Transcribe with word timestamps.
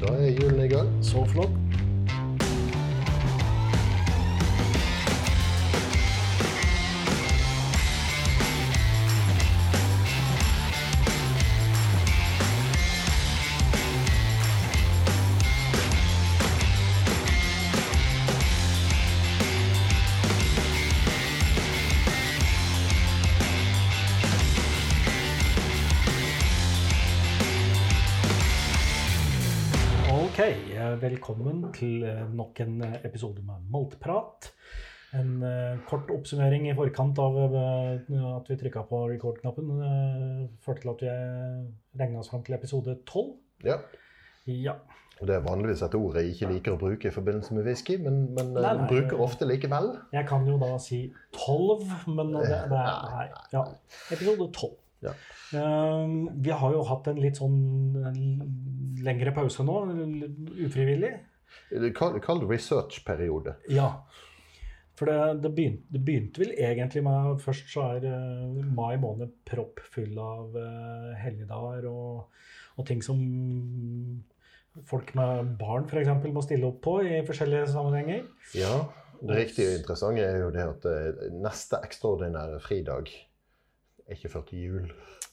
Da 0.00 0.14
er 0.16 0.30
julen 0.32 0.64
i 0.64 0.68
gang. 0.68 0.88
Så 1.04 1.24
flott. 1.28 1.69
Velkommen 31.00 31.64
til 31.76 32.04
eh, 32.04 32.22
nok 32.36 32.60
en 32.64 32.80
eh, 32.84 33.00
episode 33.08 33.42
med 33.46 33.64
Maltprat. 33.72 34.50
En 35.16 35.40
eh, 35.42 35.80
kort 35.88 36.10
oppsummering 36.12 36.68
i 36.68 36.76
forkant 36.76 37.18
av 37.22 37.38
at 37.40 38.50
vi 38.50 38.58
trykka 38.60 38.84
på 38.88 39.00
record-knappen. 39.14 39.72
førte 40.64 40.84
til 40.84 40.92
at 40.92 41.04
vi 41.04 42.02
regna 42.02 42.20
oss 42.20 42.30
fram 42.30 42.44
til 42.46 42.54
episode 42.58 42.98
12. 43.06 43.30
Ja. 43.64 43.80
Ja. 44.46 44.76
Det 45.20 45.34
er 45.36 45.42
vanligvis 45.44 45.82
et 45.84 45.94
ord 45.98 46.16
jeg 46.16 46.32
ikke 46.32 46.48
liker 46.54 46.76
å 46.76 46.80
bruke 46.80 47.10
i 47.10 47.12
forbindelse 47.12 47.52
med 47.52 47.66
whisky, 47.68 47.98
men, 48.00 48.22
men 48.36 48.54
Nei, 48.56 48.70
nei. 48.78 48.86
bruker 48.88 49.20
ofte 49.20 49.48
likevel. 49.48 49.90
Jeg 50.16 50.24
kan 50.28 50.46
jo 50.48 50.56
da 50.60 50.70
si 50.80 51.02
12, 51.36 51.82
men 52.16 52.32
det, 52.38 52.46
det 52.70 52.78
er 52.80 53.10
nei, 53.10 53.26
ja. 53.52 53.66
Episode 54.16 54.48
12. 54.48 54.70
Ja. 55.04 55.14
Eh, 55.56 56.14
vi 56.44 56.54
har 56.62 56.74
jo 56.76 56.86
hatt 56.88 57.10
en 57.10 57.20
litt 57.22 57.40
sånn 57.40 57.60
en 58.10 58.22
lengre 59.04 59.32
pause 59.36 59.64
nå, 59.66 59.78
ufrivillig. 60.66 61.14
Kall, 61.96 62.18
det 62.20 62.50
research-periode. 62.50 63.56
Ja. 63.72 63.94
For 64.98 65.08
det, 65.08 65.42
det, 65.44 65.50
begynte, 65.56 65.86
det 65.94 66.02
begynte 66.04 66.42
vel 66.42 66.50
egentlig 66.60 67.00
med 67.06 67.38
Først 67.40 67.70
så 67.72 67.86
er 67.94 68.04
uh, 68.04 68.58
mai 68.76 68.98
måned 69.00 69.32
proppfull 69.48 70.18
av 70.20 70.52
uh, 70.52 71.14
helligdager 71.16 71.86
og, 71.88 72.42
og 72.76 72.86
ting 72.86 73.00
som 73.02 73.22
folk 74.86 75.14
med 75.18 75.54
barn 75.60 75.88
f.eks. 75.88 76.10
må 76.30 76.42
stille 76.44 76.68
opp 76.68 76.82
på 76.84 76.98
i 77.06 77.22
forskjellige 77.26 77.70
sammenhenger. 77.72 78.26
Ja, 78.54 78.84
Det 79.20 79.36
riktige 79.36 79.78
interessante 79.78 80.24
er 80.24 80.38
jo 80.44 80.52
det 80.54 80.62
at 80.64 80.86
eh, 80.88 81.24
neste 81.42 81.80
ekstraordinære 81.84 82.60
fridag 82.64 83.10
er 84.10 84.18
ikke 84.18 84.32
før 84.34 84.44
til 84.50 84.64
jul. 84.66 84.90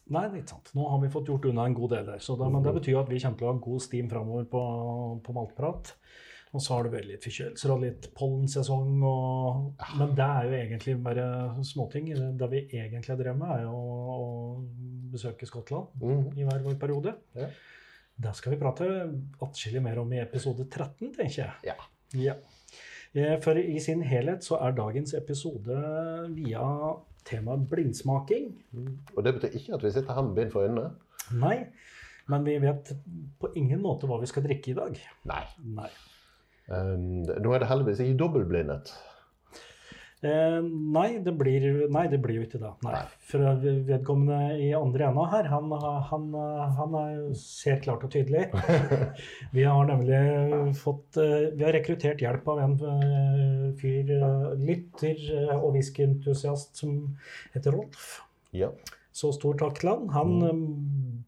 Nei, 0.09 0.21
det 0.29 0.37
er 0.37 0.41
ikke 0.43 0.53
sant. 0.55 0.69
Nå 0.77 0.85
har 0.87 1.01
vi 1.03 1.09
fått 1.11 1.27
gjort 1.27 1.45
unna 1.49 1.65
en 1.67 1.73
god 1.75 1.89
del 1.97 2.05
der. 2.13 2.19
Så 2.23 2.37
det, 2.39 2.47
men 2.53 2.63
det 2.63 2.73
betyr 2.77 2.93
jo 2.93 2.99
at 3.01 3.09
vi 3.11 3.19
kommer 3.19 3.37
til 3.41 3.47
å 3.47 3.51
ha 3.51 3.59
god 3.65 3.81
stim 3.83 4.09
framover 4.09 4.45
på, 4.53 4.61
på 5.25 5.33
Maltprat. 5.35 5.93
Og 6.55 6.61
så 6.63 6.77
har 6.77 6.87
det 6.87 6.93
vært 6.93 7.07
litt 7.09 7.25
forkjølelser 7.27 7.71
og 7.73 7.81
litt 7.83 8.05
pollensesong. 8.15 8.93
Og, 9.03 9.73
men 9.99 10.13
det 10.15 10.27
er 10.37 10.47
jo 10.47 10.53
egentlig 10.61 10.95
bare 11.03 11.25
småting. 11.67 12.07
Det 12.39 12.47
vi 12.53 12.61
egentlig 12.79 13.11
har 13.11 13.19
drevet 13.19 13.41
med, 13.41 13.51
er 13.57 13.65
jo 13.67 13.73
å 14.15 14.21
besøke 15.11 15.45
Skottland 15.49 15.91
Mhm. 15.99 16.37
i 16.39 16.47
hver 16.47 16.63
vår 16.63 16.79
periode. 16.79 17.13
Ja. 17.35 17.49
Det 18.17 18.31
skal 18.39 18.55
vi 18.55 18.61
prate 18.63 18.87
atskillig 19.43 19.83
mer 19.83 19.99
om 20.01 20.13
i 20.15 20.21
episode 20.23 20.63
13, 20.71 21.11
tenker 21.19 21.43
jeg. 21.43 21.53
Ja. 21.67 21.75
Ja. 22.15 22.33
Eh, 23.13 23.35
For 23.43 23.59
i 23.59 23.77
sin 23.83 24.01
helhet 24.01 24.41
så 24.47 24.57
er 24.63 24.71
dagens 24.71 25.13
episode 25.19 25.77
via 26.33 26.63
temaet 27.27 27.67
blindsmaking. 27.71 28.49
Og 29.15 29.23
det 29.25 29.35
betyr 29.37 29.59
ikke 29.59 29.77
at 29.77 29.85
vi 29.85 29.93
sitter 29.95 30.17
her 30.17 30.27
med 30.27 30.35
bind 30.39 30.53
for 30.53 30.65
øynene. 30.67 30.89
Nei, 31.37 31.57
men 32.31 32.45
vi 32.47 32.57
vet 32.63 32.93
på 33.39 33.51
ingen 33.59 33.81
måte 33.83 34.07
hva 34.07 34.19
vi 34.21 34.29
skal 34.31 34.45
drikke 34.47 34.71
i 34.71 34.77
dag. 34.77 35.01
Nei. 35.29 35.43
Nei. 35.77 35.89
Um, 36.67 37.23
nå 37.23 37.53
er 37.53 37.63
det 37.63 37.69
heldigvis 37.69 38.01
ikke 38.03 38.19
dobbeltblindet. 38.19 38.91
Eh, 40.25 40.61
nei, 40.65 41.19
det 41.21 41.33
blir, 41.37 41.65
nei, 41.93 42.07
det 42.09 42.17
blir 42.23 42.39
jo 42.39 42.45
ikke 42.47 42.61
det. 42.61 42.71
Nei. 42.87 42.93
Nei. 42.95 43.03
For 43.29 43.59
vedkommende 43.85 44.57
i 44.65 44.71
andre 44.73 45.11
enda 45.11 45.27
her, 45.29 45.49
han, 45.51 45.75
han, 46.09 46.25
han 46.79 46.97
er- 47.03 47.19
ser 47.37 47.77
klart 47.83 48.05
og 48.07 48.13
tydelig. 48.15 48.47
Vi 49.55 49.67
har 49.67 49.85
nemlig 49.85 50.73
fått 50.79 51.19
eh, 51.21 51.51
Vi 51.53 51.67
har 51.67 51.75
rekruttert 51.77 52.23
hjelp 52.25 52.49
av 52.49 52.63
en 52.65 52.75
eh, 52.95 53.63
fyr, 53.77 54.13
eh, 54.17 54.49
lytter 54.57 55.21
og 55.59 55.71
whiskyentusiast 55.77 56.81
som 56.81 56.97
heter 57.53 57.77
Rolf. 57.77 58.15
Ja. 58.57 58.71
Så 59.17 59.31
stor 59.33 59.57
takk 59.57 59.79
til 59.81 59.93
han. 59.93 60.09
Han 60.13 60.33
mm. 60.41 60.65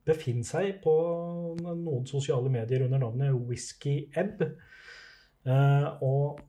befinner 0.06 0.46
seg 0.46 0.82
på 0.84 0.94
noen 1.62 2.06
sosiale 2.10 2.50
medier 2.54 2.86
under 2.86 3.06
navnet 3.06 3.38
Whisky-Ebb. 3.50 4.44
Eh, 5.46 5.88
og 6.06 6.42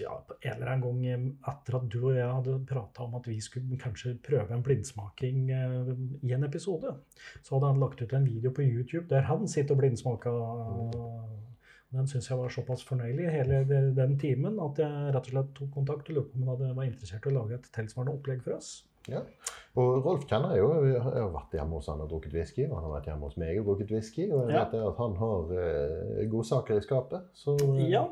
ja, 0.00 0.14
en 0.40 0.52
eller 0.54 0.70
annen 0.72 0.84
gang 0.84 1.04
eh, 1.06 1.26
etter 1.52 1.78
at 1.78 1.88
du 1.92 1.98
og 2.02 2.16
jeg 2.16 2.28
hadde 2.28 2.58
prata 2.68 3.06
om 3.06 3.16
at 3.18 3.28
vi 3.30 3.38
skulle 3.44 3.78
kanskje 3.80 4.14
prøve 4.24 4.54
en 4.54 4.64
blindsmaking 4.64 5.50
eh, 5.50 5.92
i 6.28 6.34
en 6.36 6.46
episode, 6.48 6.94
så 7.42 7.56
hadde 7.56 7.72
han 7.72 7.82
lagt 7.82 8.02
ut 8.02 8.12
en 8.16 8.28
video 8.28 8.52
på 8.54 8.66
YouTube 8.66 9.08
der 9.12 9.28
han 9.30 9.48
sitter 9.48 9.76
og 9.76 9.82
blindsmaker. 9.82 10.38
Den 11.92 12.08
syns 12.08 12.30
jeg 12.30 12.40
var 12.40 12.52
såpass 12.52 12.86
fornøyelig 12.88 13.28
hele 13.34 13.64
den 13.96 14.14
timen 14.20 14.56
at 14.64 14.78
jeg 14.80 15.10
rett 15.12 15.26
og 15.28 15.34
slett 15.34 15.52
tok 15.58 15.74
kontakt 15.74 16.08
og 16.08 16.16
lurte 16.16 16.32
på 16.32 16.40
om 16.40 16.54
han 16.54 16.78
var 16.78 16.88
interessert 16.88 17.28
i 17.28 17.32
å 17.32 17.36
lage 17.36 17.58
et 17.58 17.68
tilsvarende 17.74 18.16
opplegg 18.16 18.40
for 18.46 18.56
oss. 18.56 18.78
ja. 19.10 19.20
Og 19.80 20.04
Rolf 20.04 20.26
kjenner 20.28 20.52
jeg 20.52 20.60
jo. 20.60 20.72
Jeg 20.84 21.00
har 21.00 21.30
vært 21.32 21.54
hjemme 21.56 21.78
hos 21.78 21.86
han 21.88 22.02
og 22.04 22.10
drukket 22.10 22.34
whisky. 22.36 22.66
Og 22.68 22.74
han 22.76 22.84
har 22.86 22.92
vært 22.98 23.06
hjemme 23.08 23.28
hos 23.28 23.38
meg 23.40 23.60
og 23.60 23.70
drukket 23.70 23.94
whisky. 23.94 24.26
Og 24.28 24.50
jeg 24.50 24.58
vet 24.58 24.74
at 24.82 24.98
han 25.00 25.14
har 25.20 25.54
uh, 25.56 26.18
godsaker 26.32 26.76
i 26.76 26.84
skapet. 26.84 27.30
Så 27.36 27.56
uh, 27.56 27.80
Ja, 27.88 28.04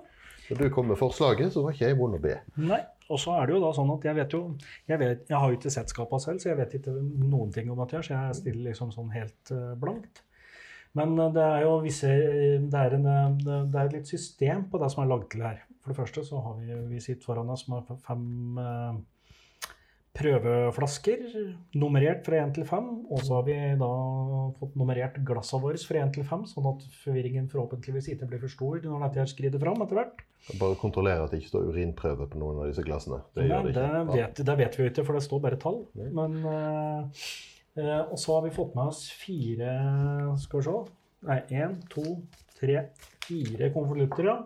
når 0.50 0.62
du 0.66 0.74
kom 0.74 0.88
med 0.90 0.98
forslaget, 1.00 1.52
så 1.54 1.62
var 1.64 1.76
ikke 1.76 1.88
jeg 1.88 1.98
vond 1.98 2.18
å 2.18 2.22
be. 2.22 2.38
Nei. 2.62 2.80
Og 3.10 3.18
så 3.18 3.34
er 3.40 3.48
det 3.48 3.56
jo 3.56 3.62
da 3.64 3.70
sånn 3.74 3.88
at 3.90 4.04
jeg 4.06 4.14
vet 4.20 4.34
jo 4.36 4.40
Jeg, 4.86 4.98
vet, 5.00 5.22
jeg 5.26 5.34
har 5.34 5.50
jo 5.50 5.56
ikke 5.56 5.72
sett 5.74 5.90
skapa 5.90 6.20
selv, 6.22 6.38
så 6.42 6.52
jeg 6.52 6.58
vet 6.60 6.76
ikke 6.78 6.92
noen 6.94 7.50
ting 7.54 7.70
om 7.72 7.80
Mathias. 7.80 8.10
jeg 8.12 8.36
stiller 8.38 8.68
liksom 8.70 8.92
sånn 8.94 9.10
helt 9.14 9.50
eh, 9.54 9.72
blankt. 9.80 10.22
Men 10.98 11.16
eh, 11.18 11.32
det 11.34 11.46
er 11.46 11.64
jo 11.66 11.78
visse 11.84 12.10
Det 12.10 12.82
er, 12.84 12.96
en, 12.98 13.08
eh, 13.10 13.64
det 13.70 13.80
er 13.80 13.94
litt 13.96 14.10
system 14.10 14.66
på 14.70 14.80
det 14.82 14.90
som 14.92 15.04
er 15.04 15.10
lagd 15.12 15.30
til 15.32 15.46
her. 15.46 15.62
For 15.80 15.92
det 15.92 15.98
første 15.98 16.26
så 16.26 16.42
har 16.44 16.58
vi 16.60 16.78
Vi 16.94 17.02
sitter 17.02 17.32
foran 17.32 17.50
oss 17.50 17.66
med 17.70 17.90
fem 18.06 18.62
eh, 18.62 19.00
prøveflasker, 20.16 21.20
nummerert 21.78 22.24
fra 22.26 22.40
1 22.42 22.54
til 22.56 22.64
5. 22.66 22.88
Og 23.12 23.22
så 23.22 23.36
har 23.36 23.44
vi 23.46 23.56
da 23.78 23.90
fått 24.58 24.74
nummerert 24.78 25.20
glassene 25.26 25.62
våre 25.62 25.80
fra 25.90 26.02
1 26.02 26.14
til 26.16 26.26
5, 26.26 26.46
sånn 26.50 26.68
at 26.72 26.86
forvirringen 27.04 27.46
forhåpentligvis 27.52 28.10
ikke 28.14 28.28
blir 28.30 28.42
for 28.42 28.54
stor 28.54 28.82
når 28.84 29.06
dette 29.06 29.22
her 29.22 29.30
skrider 29.30 29.62
fram 29.62 29.84
etter 29.84 30.00
hvert. 30.00 30.24
Bare 30.60 30.78
kontrollere 30.80 31.24
at 31.24 31.34
det 31.34 31.42
ikke 31.42 31.52
står 31.52 31.70
urinprøve 31.70 32.26
på 32.32 32.42
noen 32.42 32.62
av 32.62 32.70
disse 32.72 32.84
glassene. 32.86 33.20
Det 33.36 33.46
Nei, 33.46 33.62
det 33.68 33.76
det, 33.78 33.88
vet, 34.10 34.44
det 34.50 34.58
vet 34.64 34.78
vi 34.78 34.84
jo 34.84 34.92
ikke, 34.92 35.06
for 35.06 35.18
det 35.18 35.24
står 35.26 35.44
bare 35.46 35.60
tall. 35.62 35.82
Nei. 36.00 36.10
Men 36.16 36.38
eh, 36.50 37.26
eh, 37.78 37.98
Og 38.02 38.18
så 38.20 38.38
har 38.38 38.46
vi 38.48 38.54
fått 38.56 38.74
med 38.78 38.90
oss 38.90 39.04
fire 39.20 39.74
Skal 40.42 40.62
vi 40.62 40.66
se. 40.70 40.78
Nei, 41.28 41.42
én, 41.52 41.76
to, 41.92 42.04
tre, 42.56 42.86
fire 43.26 43.68
konvolutter, 43.74 44.26
ja. 44.32 44.40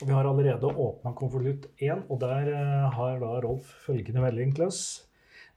Og 0.00 0.08
vi 0.08 0.16
har 0.16 0.24
allerede 0.24 0.64
åpna 0.68 1.12
konvolutt 1.16 1.66
én, 1.76 2.00
og 2.08 2.22
der 2.22 2.48
eh, 2.54 2.86
har 2.96 3.18
da 3.20 3.34
Rolf 3.44 3.68
følgende 3.84 4.22
melding 4.24 4.54
til 4.56 4.70
oss. 4.70 4.82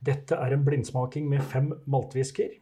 Dette 0.04 0.36
er 0.36 0.52
en 0.52 0.66
blindsmaking 0.66 1.30
med 1.32 1.46
fem 1.48 1.70
maltwhisker. 1.88 2.58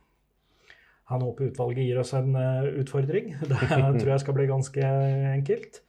Han 1.09 1.25
håper 1.25 1.49
utvalget 1.49 1.87
gir 1.87 2.01
oss 2.03 2.13
en 2.17 2.37
eh, 2.37 2.69
utfordring. 2.83 3.33
Det 3.49 3.61
tror 3.65 4.11
jeg 4.13 4.23
skal 4.23 4.37
bli 4.37 4.45
ganske 4.51 4.91
enkelt. 5.31 5.81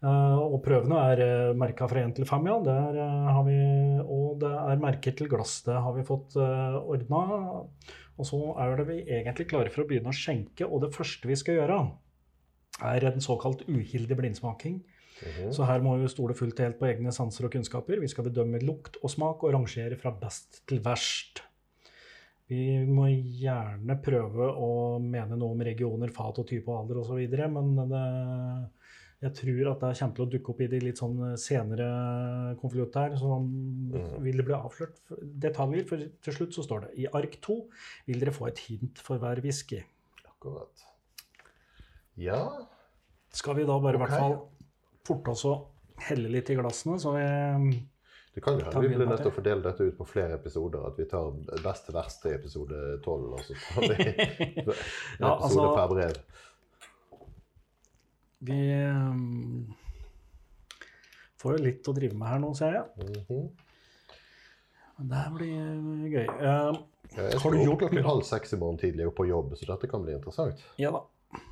Eh, 0.00 0.40
og 0.40 0.56
prøvene 0.64 1.04
er 1.12 1.52
merka 1.58 1.90
fra 1.90 2.06
1 2.08 2.16
til 2.16 2.28
5, 2.32 2.48
ja. 2.48 2.56
Der, 2.70 2.98
har 3.36 3.44
vi, 3.44 3.60
og 4.00 4.40
det 4.40 4.56
er 4.56 4.82
merker 4.88 5.20
til 5.20 5.28
glass. 5.28 5.60
Det 5.68 5.76
har 5.76 5.92
vi 5.98 6.08
fått 6.08 6.40
uh, 6.40 6.80
ordna. 6.80 7.22
Og 8.16 8.24
så 8.24 8.40
er 8.64 8.78
det 8.80 8.88
vi 8.88 9.02
egentlig 9.04 9.50
klare 9.52 9.68
for 9.68 9.84
å 9.84 9.90
begynne 9.90 10.08
å 10.08 10.16
skjenke. 10.16 10.64
Og 10.64 10.86
det 10.86 10.94
første 10.96 11.28
vi 11.28 11.36
skal 11.36 11.60
gjøre, 11.60 11.80
er 12.88 13.04
en 13.12 13.24
såkalt 13.24 13.68
uhildig 13.68 14.16
blindsmaking. 14.16 14.80
Mhm. 15.16 15.52
Så 15.56 15.64
her 15.64 15.80
må 15.84 15.96
vi 15.96 16.08
stole 16.12 16.36
fullt 16.36 16.58
og 16.60 16.66
helt 16.66 16.80
på 16.80 16.88
egne 16.90 17.12
sanser 17.14 17.48
og 17.48 17.54
kunnskaper. 17.54 18.00
Vi 18.02 18.10
skal 18.12 18.28
bedømme 18.28 18.60
lukt 18.62 18.98
og 19.02 19.12
smak 19.12 19.44
og 19.44 19.54
rangere 19.56 19.96
fra 20.00 20.12
best 20.12 20.62
til 20.68 20.82
verst. 20.84 21.42
Vi 22.46 22.78
må 22.86 23.08
gjerne 23.10 23.96
prøve 24.02 24.52
å 24.54 24.70
mene 25.02 25.38
noe 25.38 25.56
om 25.56 25.64
regioner, 25.66 26.12
fat 26.14 26.38
og 26.38 26.46
type 26.46 26.70
og 26.70 26.84
alder 26.84 27.00
osv., 27.02 27.18
men 27.50 27.72
det, 27.90 28.02
jeg 29.24 29.32
tror 29.40 29.70
at 29.72 29.82
det 29.82 29.90
kommer 29.98 30.14
til 30.18 30.24
å 30.26 30.28
dukke 30.36 30.52
opp 30.52 30.62
i 30.62 30.68
de 30.70 30.80
litt 30.84 31.00
sånn 31.00 31.18
senere 31.40 31.88
konvolutt 32.60 32.98
her. 33.00 33.16
Så 33.18 33.40
vil 34.22 34.38
det 34.38 34.46
bli 34.46 34.54
avslørt 34.54 35.00
detaljer, 35.42 35.88
for 35.90 36.06
til 36.28 36.38
slutt 36.38 36.54
så 36.54 36.66
står 36.68 36.86
det 36.86 36.92
i 37.02 37.08
ark 37.18 37.38
2 37.48 37.58
vil 38.12 38.22
dere 38.22 38.36
få 38.36 38.50
et 38.52 38.62
hint 38.68 39.02
for 39.02 39.18
hver 39.22 39.42
whisky. 39.42 39.80
Akkurat. 40.28 40.86
Ja. 42.20 42.44
Skal 43.34 43.58
vi 43.58 43.66
da 43.66 43.80
bare 43.82 43.98
i 43.98 44.04
hvert 44.04 44.14
fall 44.14 44.38
forte 45.06 45.32
oss 45.32 45.44
å 45.48 45.54
helle 46.08 46.30
litt 46.32 46.50
i 46.52 46.56
glassene, 46.58 46.98
så 47.00 47.12
vi 47.16 47.26
Det 48.36 48.42
kan 48.44 48.58
jo 48.58 48.66
hende 48.66 48.80
vi 48.84 48.96
blir 48.98 49.08
nødt 49.08 49.22
til 49.24 49.30
å 49.30 49.36
fordele 49.36 49.64
dette 49.64 49.86
ut 49.88 49.96
på 49.96 50.04
flere 50.04 50.36
episoder. 50.36 50.82
At 50.90 50.98
vi 51.00 51.06
tar 51.08 51.30
best 51.64 51.86
til 51.86 51.96
verst 51.96 52.26
i 52.28 52.34
episode 52.36 52.80
12, 53.04 53.30
og 53.32 53.40
så 53.46 53.56
tar 53.62 53.86
vi 53.86 53.94
en 53.96 54.74
Ja, 55.22 55.30
episode 55.32 55.38
altså- 55.40 55.70
per 55.78 55.94
brev. 55.94 56.18
Vi 58.46 58.58
um, 58.84 59.74
får 61.40 61.56
jo 61.56 61.62
litt 61.64 61.88
å 61.88 61.94
drive 61.96 62.18
med 62.20 62.28
her 62.28 62.42
nå, 62.42 62.50
ser 62.54 62.76
jeg. 62.76 62.84
Mm 63.00 63.22
-hmm. 63.28 63.46
det 65.08 65.16
her 65.16 65.30
blir 65.32 65.54
eh, 65.56 66.12
gøy. 66.12 66.28
Uh, 66.28 66.76
Ja, 67.14 67.22
Jeg 67.22 67.32
Har 67.32 67.38
skal 67.40 67.52
du 67.52 67.56
opp 67.58 67.66
gjort 67.66 67.78
klokken 67.78 68.04
halv 68.04 68.22
seks 68.22 68.52
i 68.52 68.56
morgen 68.56 68.78
tidlig 68.78 69.06
og 69.06 69.14
på 69.14 69.26
jobb, 69.28 69.54
så 69.56 69.68
dette 69.68 69.88
kan 69.90 70.02
bli 70.02 70.14
interessant. 70.16 70.64
ja 70.78 70.90
da. 70.90 71.00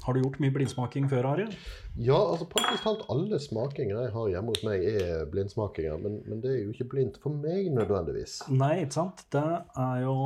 Har 0.04 0.14
du 0.14 0.20
gjort 0.20 0.38
mye 0.42 0.52
blindsmaking 0.52 1.06
før, 1.08 1.26
Ari? 1.32 1.44
Ja, 1.96 2.16
altså 2.16 2.46
praktisk 2.50 2.84
talt 2.84 3.04
alle 3.12 3.38
smakinger 3.40 4.02
jeg 4.04 4.12
har 4.14 4.32
hjemme 4.32 4.52
hos 4.54 4.64
meg, 4.66 4.84
er 4.84 5.24
blindsmakinger. 5.32 6.00
Men, 6.02 6.18
men 6.28 6.42
det 6.44 6.50
er 6.52 6.58
jo 6.62 6.74
ikke 6.74 6.88
blindt 6.92 7.20
for 7.22 7.36
meg 7.44 7.70
nødvendigvis. 7.74 8.42
Nei, 8.52 8.82
ikke 8.84 8.98
sant? 8.98 9.24
Det 9.32 9.44
er 9.44 10.02
jo 10.04 10.16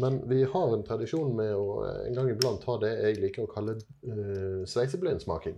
Men 0.00 0.20
vi 0.30 0.42
har 0.52 0.74
en 0.76 0.84
tradisjon 0.86 1.32
med 1.36 1.54
å 1.56 1.80
eh, 1.86 2.02
en 2.08 2.20
gang 2.20 2.28
iblant 2.30 2.66
ha 2.68 2.76
det 2.84 2.92
jeg 3.00 3.22
liker 3.24 3.46
å 3.46 3.50
kalle 3.50 3.74
uh, 3.80 4.60
sveiseblindsmaking. 4.68 5.56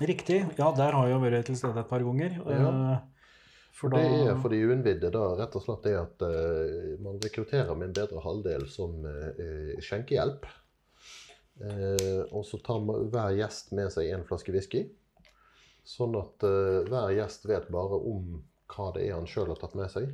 riktig. 0.00 0.44
Ja, 0.58 0.70
der 0.76 0.94
har 0.94 1.08
jeg 1.08 1.16
jo 1.16 1.24
vært 1.24 1.48
til 1.48 1.58
stede 1.58 1.82
et 1.82 1.90
par 1.90 2.04
ganger. 2.04 2.38
Ja. 2.46 2.68
Eh, 2.68 3.00
For 3.72 3.88
Det 3.90 4.04
er 4.04 4.36
for 4.38 4.52
de 4.52 4.60
uinnvidde 4.68 5.08
da 5.10 5.22
rett 5.40 5.54
og 5.56 5.62
slett 5.64 5.86
det 5.88 5.94
at 5.96 6.22
uh, 6.22 6.92
man 7.02 7.16
rekrutterer 7.24 7.74
min 7.74 7.94
bedre 7.96 8.20
halvdel 8.20 8.68
som 8.70 9.00
uh, 9.08 9.80
skjenkehjelp. 9.80 10.44
Eh, 11.62 12.22
og 12.34 12.44
så 12.46 12.58
tar 12.64 12.82
hver 12.82 13.36
gjest 13.38 13.72
med 13.76 13.92
seg 13.94 14.10
en 14.12 14.26
flaske 14.26 14.54
whisky. 14.54 14.86
Sånn 15.86 16.14
at 16.18 16.44
eh, 16.46 16.82
hver 16.88 17.14
gjest 17.16 17.46
vet 17.50 17.70
bare 17.72 17.98
om 17.98 18.40
hva 18.72 18.92
det 18.94 19.06
er 19.06 19.16
han 19.18 19.28
sjøl 19.28 19.50
har 19.52 19.60
tatt 19.60 19.76
med 19.78 19.90
seg. 19.92 20.12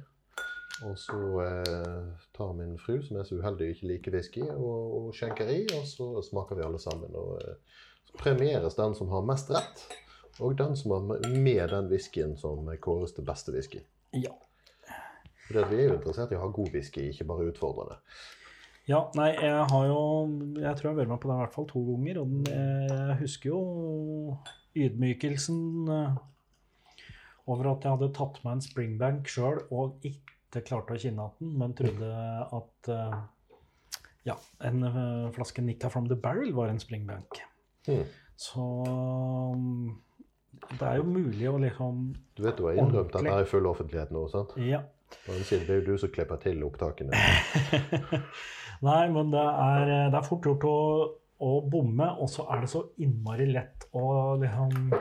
Og 0.86 0.94
så 1.00 1.20
eh, 1.42 2.02
tar 2.36 2.52
min 2.54 2.76
fru, 2.78 3.00
som 3.02 3.18
er 3.18 3.26
så 3.26 3.38
uheldig 3.40 3.66
og 3.66 3.76
ikke 3.76 3.90
liker 3.92 4.14
whisky, 4.14 4.44
og, 4.46 4.82
og 4.98 5.08
skjenker 5.16 5.50
i, 5.50 5.62
og 5.74 5.86
så 5.90 6.10
smaker 6.26 6.58
vi 6.58 6.66
alle 6.66 6.80
sammen. 6.82 7.16
Og 7.18 7.38
eh, 7.42 7.80
så 8.08 8.20
premieres 8.20 8.78
den 8.78 8.94
som 8.98 9.10
har 9.12 9.26
mest 9.26 9.50
rett, 9.54 9.86
og 10.38 10.54
den 10.58 10.76
som 10.78 10.94
har 10.94 11.06
med 11.34 11.64
den 11.74 11.90
whiskyen 11.90 12.36
som 12.38 12.68
kåres 12.80 13.16
til 13.16 13.26
beste 13.26 13.54
whisky. 13.54 13.82
Ja. 14.16 14.32
For 15.48 15.64
vi 15.70 15.80
er 15.80 15.88
jo 15.88 15.96
interessert 15.96 16.32
i 16.32 16.38
å 16.38 16.44
ha 16.44 16.50
god 16.54 16.74
whisky, 16.76 17.08
ikke 17.10 17.26
bare 17.28 17.48
utfordrende. 17.50 17.98
Ja, 18.88 19.02
nei, 19.19 19.32
jeg 19.37 19.64
har 19.69 19.82
jo 19.85 20.00
Jeg 20.56 20.76
tror 20.79 20.87
jeg 20.87 20.94
har 20.94 21.00
vært 21.02 21.11
med 21.12 21.20
på 21.20 21.29
den 21.29 21.37
i 21.37 21.43
hvert 21.43 21.56
fall 21.56 21.69
to 21.69 21.82
ganger. 21.90 22.20
Og 22.23 22.31
den, 22.32 22.46
jeg 22.88 23.19
husker 23.20 23.50
jo 23.52 23.61
ydmykelsen 24.79 25.61
eh, 25.93 26.19
over 27.49 27.73
at 27.73 27.85
jeg 27.85 27.96
hadde 27.96 28.12
tatt 28.17 28.40
med 28.44 28.56
en 28.56 28.64
springbank 28.64 29.31
sjøl 29.32 29.62
og 29.75 30.05
ikke 30.08 30.64
klarte 30.64 30.96
å 30.96 31.00
kinne 31.00 31.29
den, 31.38 31.52
men 31.61 31.75
trodde 31.76 32.12
at 32.58 32.90
eh, 32.94 33.19
ja, 34.29 34.37
en 34.64 34.85
eh, 34.88 35.31
flaske 35.37 35.64
Nikka 35.64 35.91
from 35.93 36.08
the 36.08 36.17
Barrel 36.17 36.52
var 36.56 36.73
en 36.73 36.81
springbank. 36.81 37.41
Mm. 37.88 38.05
Så 38.38 38.64
det 40.79 40.84
er 40.84 41.00
jo 41.00 41.08
mulig 41.08 41.49
å 41.49 41.56
liksom 41.61 42.12
Du 42.37 42.44
vet 42.44 42.56
du 42.58 42.67
har 42.69 42.76
innrømt 42.76 43.14
Ordentlig. 43.14 43.32
dette 43.32 43.46
i 43.46 43.50
full 43.50 43.69
offentlighet 43.70 44.14
nå, 44.14 44.29
sant? 44.32 44.55
Ja. 44.62 44.84
Den 45.25 45.44
siden, 45.46 45.64
det 45.64 45.75
er 45.75 45.81
jo 45.81 45.94
du 45.94 46.00
som 46.02 46.12
klipper 46.12 46.41
til 46.43 46.61
opptakene. 46.67 47.17
Nei, 48.86 49.08
men 49.10 49.32
det 49.32 49.42
er, 49.42 49.88
det 50.12 50.19
er 50.20 50.26
fort 50.26 50.46
gjort 50.46 50.64
å, 50.69 50.76
å 51.42 51.52
bomme, 51.70 52.06
og 52.22 52.28
så 52.30 52.44
er 52.54 52.62
det 52.62 52.70
så 52.70 52.84
innmari 53.02 53.48
lett 53.50 53.88
å 53.98 54.36
liksom 54.38 54.92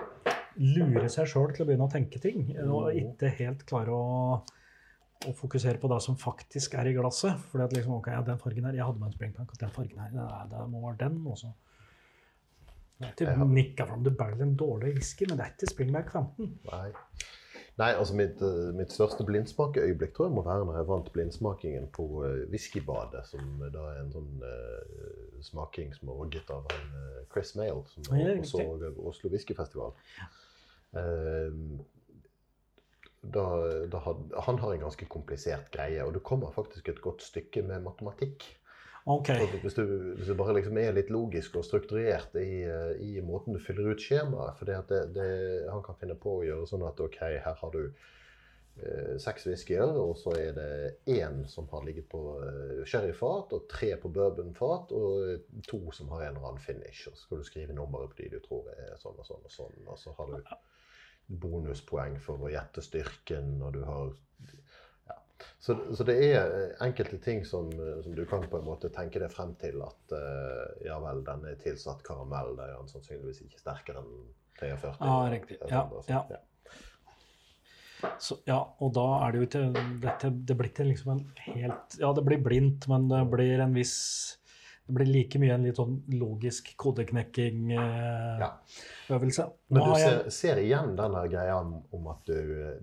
lure 0.57 1.09
seg 1.13 1.29
sjøl 1.29 1.51
til 1.53 1.63
å 1.65 1.68
begynne 1.69 1.85
å 1.85 1.91
tenke 1.94 2.21
ting. 2.21 2.47
Og 2.65 2.89
ikke 2.97 3.29
helt 3.38 3.62
klare 3.69 3.94
å, 3.94 4.39
å 5.29 5.33
fokusere 5.38 5.77
på 5.81 5.91
det 5.91 6.00
som 6.06 6.18
faktisk 6.18 6.74
er 6.81 6.89
i 6.89 6.95
glasset. 6.97 7.38
For 7.51 7.62
at 7.65 7.75
liksom, 7.77 8.00
ok, 8.00 8.09
ja, 8.15 8.24
den 8.25 8.41
fargen 8.41 8.65
her, 8.65 8.77
jeg 8.79 8.88
hadde 8.88 9.01
med 9.03 9.12
en 9.12 9.18
springplank, 9.19 9.53
og 9.53 9.62
den 9.62 9.75
fargen 9.77 10.01
her, 10.01 10.13
det, 10.18 10.27
det 10.56 10.65
må 10.73 10.81
være 10.88 11.01
den 11.06 11.21
også. 11.30 11.53
Det 12.97 13.27
er 13.27 13.35
har- 13.38 13.45
Nicka 13.45 13.85
from 13.85 14.01
the 14.03 14.09
barrel 14.09 14.41
en 14.41 14.56
dårlig 14.57 14.95
whisky, 14.95 15.27
men 15.30 15.38
det 15.38 15.45
er 15.45 15.51
ikke 15.53 15.69
Springbank 15.69 16.09
15. 16.18 16.56
Nei. 16.71 16.88
Nei, 17.77 17.91
altså 17.94 18.15
mitt, 18.18 18.41
eh, 18.41 18.71
mitt 18.74 18.94
største 18.94 19.25
blindsmakeøyeblikk 19.27 20.15
tror 20.15 20.29
jeg 20.29 20.33
må 20.33 20.44
være 20.47 20.65
når 20.65 20.79
jeg 20.79 20.88
vant 20.89 21.12
blindsmakingen 21.13 21.91
på 21.94 22.07
uh, 22.24 22.39
Whiskybadet, 22.50 23.21
som 23.29 23.62
da 23.74 23.83
er 23.91 24.00
en 24.01 24.09
sånn 24.15 24.41
uh, 24.41 25.35
smaking 25.45 25.94
som 25.94 26.09
er 26.09 26.24
orget 26.25 26.50
av 26.53 26.65
en, 26.74 26.88
uh, 26.97 27.19
Chris 27.29 27.53
Mail, 27.59 27.83
som 27.91 28.07
Ja, 28.18 28.33
også 28.39 28.65
på 28.97 29.12
Oslo 29.12 29.29
Whiskyfestival. 29.29 29.94
Eh, 30.97 31.53
da, 33.21 33.45
da 33.91 34.00
had, 34.06 34.21
han 34.45 34.59
har 34.62 34.73
en 34.73 34.85
ganske 34.85 35.07
komplisert 35.12 35.71
greie, 35.73 36.03
og 36.06 36.13
det 36.15 36.23
kommer 36.25 36.53
faktisk 36.56 36.89
et 36.89 37.01
godt 37.03 37.25
stykke 37.25 37.63
med 37.68 37.83
matematikk. 37.85 38.45
Ok, 39.07 39.30
Og 39.30 39.56
Hvis 39.63 39.77
du, 39.77 39.83
hvis 40.18 40.27
du 40.27 40.36
bare 40.36 40.57
liksom 40.57 40.77
er 40.81 40.92
litt 40.92 41.09
logisk 41.13 41.56
og 41.56 41.63
strukturert 41.63 42.36
i, 42.42 42.65
eh, 42.68 42.94
i 43.00 43.21
måten 43.24 43.56
du 43.56 43.62
fyller 43.63 43.94
ut 43.94 44.04
skjemaet 44.04 44.59
For 44.59 44.68
det, 44.68 45.00
det, 45.15 45.27
han 45.71 45.83
kan 45.86 45.95
finne 46.00 46.18
på 46.19 46.39
å 46.39 46.45
gjøre 46.48 46.68
sånn 46.68 46.83
at 46.88 47.00
ok, 47.00 47.21
her 47.45 47.56
har 47.62 47.71
du 47.71 47.86
eh, 47.88 49.15
seks 49.24 49.48
whiskyer, 49.48 49.95
og 50.01 50.18
så 50.19 50.33
er 50.36 50.51
det 50.57 50.69
én 51.19 51.45
som 51.48 51.69
har 51.71 51.86
ligget 51.88 52.09
på 52.12 52.21
eh, 52.44 52.83
sherryfat, 52.83 53.56
og 53.56 53.69
tre 53.71 53.94
på 54.01 54.12
bourbonfat, 54.12 54.92
og 54.98 55.31
eh, 55.31 55.63
to 55.68 55.80
som 55.95 56.12
har 56.13 56.27
en 56.27 56.36
eller 56.36 56.51
annen 56.51 56.63
finish. 56.63 57.07
Og 57.07 57.15
så 57.15 57.24
skal 57.24 57.42
du 57.42 57.48
skrive 57.48 57.77
nummeret 57.77 58.12
på 58.12 58.21
de 58.21 58.33
du 58.36 58.42
tror 58.44 58.68
er 58.75 58.98
sånn 59.01 59.18
og 59.18 59.30
sånn 59.30 59.48
og 59.48 59.54
sånn. 59.54 59.80
Og 59.88 60.01
så 60.01 60.15
har 60.19 60.36
du 60.36 61.39
bonuspoeng 61.48 62.19
for 62.24 62.44
å 62.44 62.51
gjette 62.51 62.83
styrken, 62.83 63.57
og 63.63 63.75
du 63.75 63.83
har. 63.88 64.12
Så, 65.60 65.75
så 65.95 66.06
det 66.07 66.16
er 66.24 66.39
eh, 66.45 66.75
enkelte 66.86 67.19
ting 67.22 67.44
som, 67.45 67.69
eh, 67.69 68.01
som 68.04 68.16
du 68.16 68.24
kan 68.25 68.45
på 68.50 68.60
en 68.60 68.66
måte 68.66 68.89
tenke 68.94 69.22
deg 69.22 69.31
frem 69.34 69.54
til 69.62 69.81
at 69.86 70.13
uh, 70.16 70.66
ja 70.86 70.98
vel, 71.04 71.24
den 71.28 71.45
er 71.50 71.60
tilsatt 71.62 72.04
karamell, 72.07 72.56
det 72.57 72.68
er 72.68 72.78
den 72.78 72.92
sannsynligvis 72.92 73.44
ikke 73.45 73.62
sterkere 73.62 74.01
enn 74.01 74.13
43. 74.57 74.94
Ja, 75.01 75.18
riktig. 75.30 75.60
Ja, 75.69 75.84
ja. 76.10 76.39
Så, 78.22 78.38
ja, 78.45 78.57
og 78.81 78.94
da 78.94 79.06
er 79.25 79.34
det 79.34 79.39
jo 79.39 79.45
ikke 79.48 79.86
dette, 80.04 80.30
Det 80.30 80.56
blir 80.57 80.69
ikke 80.69 80.86
liksom 80.86 81.16
en 81.16 81.24
helt 81.48 81.95
Ja, 81.98 82.12
det 82.13 82.24
blir 82.28 82.42
blindt, 82.45 82.86
men 82.92 83.07
det 83.10 83.24
blir 83.31 83.62
en 83.63 83.74
viss 83.74 83.98
Det 84.88 84.94
blir 84.95 85.10
like 85.10 85.39
mye 85.42 85.51
en 85.57 85.66
litt 85.68 85.75
sånn 85.75 85.98
logisk 86.16 86.69
kodeknekking-øvelse. 86.80 89.44
Ja. 89.44 89.48
Men 89.68 89.84
du 89.84 89.92
ser, 90.00 90.30
ser 90.31 90.56
igjen 90.62 90.94
den 90.95 91.12
greia 91.31 91.57
om, 91.60 92.06
at 92.12 92.25
du, 92.30 92.38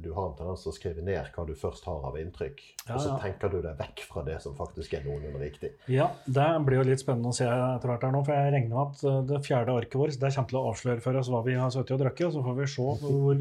du 0.05 0.11
har 0.13 0.27
en 0.29 0.35
tendens 0.37 0.63
til 0.67 0.73
å 0.73 0.75
skrive 0.77 1.03
ned 1.05 1.25
hva 1.33 1.45
du 1.49 1.55
først 1.57 1.85
har 1.89 2.01
av 2.11 2.19
inntrykk, 2.21 2.59
Ja, 2.85 2.95
og 2.95 3.01
så 3.01 3.09
ja. 3.15 3.19
tenker 3.23 3.49
du 3.53 3.59
deg 3.65 3.75
vekk 3.81 3.99
fra 4.09 4.21
det 4.27 4.39
som 4.45 4.53
faktisk 4.59 4.93
er 4.99 5.03
noenlunde 5.07 5.41
riktig. 5.41 5.71
Ja, 5.89 6.07
det 6.27 6.49
blir 6.67 6.77
jo 6.83 6.89
litt 6.91 7.01
spennende 7.01 7.31
å 7.33 7.37
se 7.37 7.47
etter 7.49 7.89
hvert 7.89 8.05
her 8.05 8.13
nå, 8.13 8.21
for 8.27 8.33
jeg 8.37 8.53
regner 8.57 8.75
med 8.75 8.83
at 8.85 8.97
eh, 9.09 9.23
det 9.31 9.47
fjerde 9.49 9.77
arket 9.79 9.97
vårt 10.01 10.21
det 10.21 10.35
kommer 10.35 10.51
til 10.53 10.61
å 10.61 10.69
avsløre 10.73 11.05
for 11.05 11.13
oss 11.21 11.31
hva 11.33 11.41
vi 11.49 11.55
har 11.57 11.71
sittet 11.73 11.97
og 11.97 12.01
drukket, 12.05 12.27
og 12.29 12.35
så 12.37 12.41
får 12.45 12.55
vi 12.61 12.67
se 12.75 12.89
hvor 13.01 13.35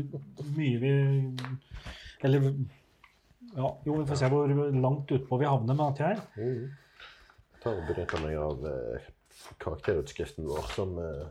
mye 0.55 0.77
vi 0.83 0.93
Eller 2.23 2.39
ja, 3.53 3.67
jo, 3.85 3.91
vi 3.99 4.07
får 4.09 4.17
se 4.23 4.27
hvor 4.33 4.47
langt 4.71 5.07
utpå 5.13 5.33
vi 5.41 5.45
havner 5.49 5.75
med 5.77 5.85
dette 5.91 6.03
her. 6.07 6.17
Tar 7.63 7.79
og 7.79 7.87
benytter 7.87 8.23
meg 8.23 8.35
av 8.39 8.65
eh, 8.67 9.05
karakterutskriften 9.63 10.47
vår 10.49 10.65
som 10.75 10.97
eh, 10.99 11.23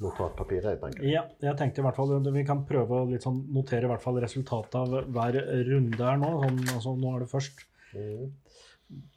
notatpapir, 0.00 0.62
jeg 0.64 0.80
tenker. 0.80 1.06
Ja, 1.10 1.24
jeg 1.42 1.56
tenkte 1.60 1.82
i 1.82 1.84
hvert 1.84 1.98
fall 1.98 2.14
vi 2.32 2.44
kan 2.48 2.62
prøve 2.68 3.02
å 3.02 3.20
sånn 3.20 3.42
notere 3.52 3.88
i 3.88 3.90
hvert 3.90 4.04
fall 4.04 4.20
resultatet 4.22 4.78
av 4.80 4.94
hver 5.12 5.40
runde 5.68 6.00
her 6.00 6.20
nå. 6.22 6.30
Sånn, 6.44 6.60
altså, 6.76 6.94
nå 7.00 7.16
er 7.16 7.26
det 7.26 7.32
først 7.34 7.66
Mm. 7.90 8.28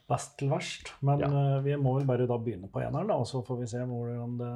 best 0.10 0.32
til 0.40 0.50
verst, 0.50 0.90
men 1.06 1.20
Ja. 1.22 1.28
uh, 1.30 1.62
vi 1.62 1.76
må 1.78 1.94
vel 2.00 2.08
bare 2.10 2.26
da 2.26 2.38
begynne 2.42 2.72
på 2.74 2.82
eneren, 2.82 3.08
da, 3.08 3.14
og 3.22 3.28
så 3.30 3.44
får 3.46 3.60
vi 3.60 3.68
se 3.70 3.78
hvordan 3.78 4.38
det 4.40 4.50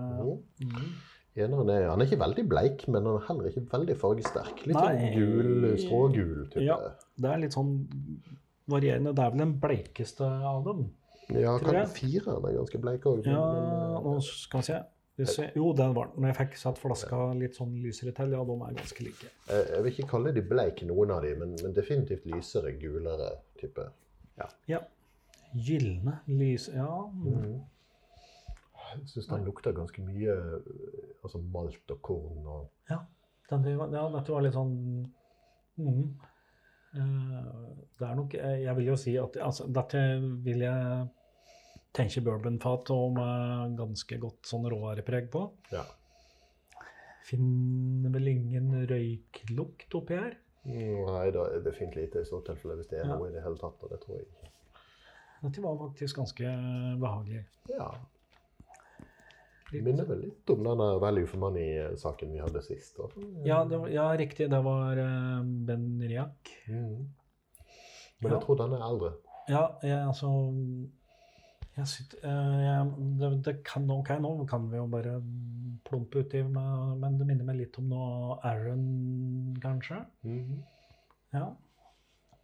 Mm. 0.66 0.74
Mm. 0.74 0.96
Eneren 1.38 1.70
er, 1.70 1.88
han 1.90 2.02
er 2.02 2.06
ikke 2.08 2.20
veldig 2.24 2.46
bleik, 2.50 2.88
men 2.88 3.06
han 3.06 3.16
er 3.20 3.26
heller 3.28 3.50
ikke 3.52 3.70
veldig 3.70 3.96
fargesterk. 3.96 4.66
Litt 4.66 4.76
sånn 4.76 5.14
gul, 5.14 5.78
strågul 5.78 6.50
type. 6.50 6.64
Ja. 6.66 6.78
Det 7.16 7.30
er 7.30 7.38
litt 7.38 7.54
sånn 7.54 7.88
varierende. 8.68 9.14
Det 9.14 9.24
er 9.24 9.30
vel 9.30 9.44
den 9.46 9.60
bleikeste 9.62 10.26
av 10.26 10.64
dem. 10.66 10.90
Ja, 11.34 11.58
Tror 11.58 11.66
kan 11.66 11.80
jeg. 11.82 11.90
fireren 11.96 12.46
er 12.48 12.56
ganske 12.56 12.80
bleik 12.80 13.06
òg. 13.10 13.26
Ja, 13.28 13.42
nå 14.04 14.18
skal 14.24 14.64
vi 14.64 14.70
se. 14.70 14.84
Jo, 15.58 15.72
den 15.74 15.96
var 15.96 16.12
den. 16.12 16.22
Når 16.22 16.30
jeg 16.32 16.38
fikk 16.38 16.60
satt 16.62 16.78
flaska 16.78 17.22
litt 17.36 17.58
sånn 17.58 17.74
lysere 17.82 18.14
til, 18.16 18.36
ja, 18.38 18.44
de 18.46 18.58
er 18.68 18.76
ganske 18.78 19.04
like. 19.04 19.32
Jeg 19.50 19.82
vil 19.84 19.96
ikke 19.96 20.10
kalle 20.12 20.34
de 20.36 20.44
bleik, 20.46 20.84
noen 20.88 21.12
av 21.16 21.26
de, 21.26 21.34
men, 21.40 21.56
men 21.64 21.74
definitivt 21.76 22.28
lysere, 22.30 22.76
gulere 22.80 23.32
type. 23.60 23.90
Ja. 24.70 24.84
Gylne 25.58 26.20
lys... 26.30 26.70
Ja. 26.76 26.92
Mm. 27.18 27.58
Jeg 28.88 29.10
syns 29.12 29.28
den 29.28 29.44
lukter 29.44 29.76
ganske 29.76 30.02
mye 30.06 30.32
eh, 30.32 30.68
altså 31.24 31.42
malt 31.44 31.92
og 31.92 32.02
korn 32.02 32.46
og 32.48 32.70
Den, 33.50 33.66
ja, 33.68 34.06
dette 34.14 34.32
var 34.32 34.44
litt 34.46 34.56
sånn 34.56 34.74
mm. 35.76 36.02
Eh, 36.96 37.34
Det 38.00 38.08
er 38.08 38.16
nok 38.16 38.34
Jeg 38.38 38.76
vil 38.78 38.88
jo 38.88 38.96
si 39.00 39.18
at 39.20 39.36
altså, 39.44 39.68
dette 39.76 40.02
vil 40.46 40.64
jeg 40.64 41.08
tenke 41.98 42.22
bourbonfat 42.26 42.90
og 42.94 43.14
med 43.18 43.78
ganske 43.80 44.20
godt 44.22 44.46
sånn 44.50 44.68
råvarepreg 44.72 45.30
på. 45.34 45.42
Ja. 45.74 45.84
Finner 47.28 48.14
vel 48.14 48.28
ingen 48.32 48.70
røyklukt 48.88 49.96
oppi 50.00 50.16
her. 50.20 50.36
Nei, 50.68 51.30
da 51.32 51.46
er 51.56 51.62
det 51.64 51.74
fint 51.78 51.96
lite 51.96 52.22
i 52.24 52.28
så 52.28 52.40
tilfelle, 52.46 52.76
hvis 52.80 52.90
det 52.92 53.00
er 53.02 53.08
Ja. 53.08 53.16
noe 53.16 53.30
i 53.30 53.34
det 53.34 53.44
hele 53.44 53.58
tatt. 53.60 53.82
Og 53.84 53.90
det 53.90 54.00
tror 54.04 54.18
jeg 54.18 54.28
ikke. 54.28 54.52
Dette 55.44 55.62
var 55.64 55.78
faktisk 55.78 56.16
ganske 56.18 56.54
behagelig. 57.00 57.46
Ja. 57.70 57.92
Det 59.72 59.82
minner 59.84 60.06
vel 60.08 60.22
litt 60.22 60.50
om 60.50 60.64
denne 60.64 60.88
value 61.00 61.28
for 61.28 61.38
money-saken 61.44 62.32
vi 62.32 62.40
hadde 62.40 62.62
sist. 62.64 62.96
da. 62.98 63.08
Ja, 63.44 63.64
det 63.66 63.78
var, 63.80 63.88
ja, 63.90 64.08
riktig. 64.18 64.50
Det 64.50 64.64
var 64.64 64.98
eh, 64.98 65.44
Ben 65.44 66.00
Riak. 66.02 66.52
Mm. 66.70 67.10
Men 68.22 68.32
Ja. 68.32 68.38
jeg 68.40 68.42
tror 68.46 68.58
den 68.58 68.74
er 68.74 68.86
eldre. 68.90 69.14
Ja, 69.50 69.78
jeg, 69.84 70.08
altså 70.08 70.28
jeg 71.78 71.88
sitter, 71.92 72.18
eh, 72.26 72.58
jeg, 72.64 72.88
det, 73.20 73.30
det 73.46 73.54
kan, 73.68 73.86
Ok, 73.94 74.10
nå 74.24 74.32
kan 74.50 74.66
vi 74.72 74.78
jo 74.80 74.88
bare 74.92 75.18
plumpe 75.88 76.24
uti, 76.26 76.42
men 76.44 77.18
det 77.20 77.28
minner 77.30 77.46
meg 77.48 77.60
litt 77.62 77.78
om 77.80 77.88
noe 77.92 78.38
Aaron, 78.44 79.56
kanskje. 79.64 80.02
Mhm. 80.26 80.64
Ja. 81.36 81.48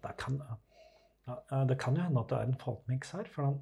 Det 0.04 0.12
kan, 0.20 0.38
ja, 1.28 1.38
eh, 1.52 1.64
det 1.70 1.78
kan 1.80 1.96
jo 1.96 2.04
hende 2.04 2.20
at 2.20 2.30
det 2.30 2.38
er 2.38 2.50
en 2.52 2.60
fatmiks 2.62 3.12
her, 3.18 3.30
for 3.34 3.48
den 3.50 3.62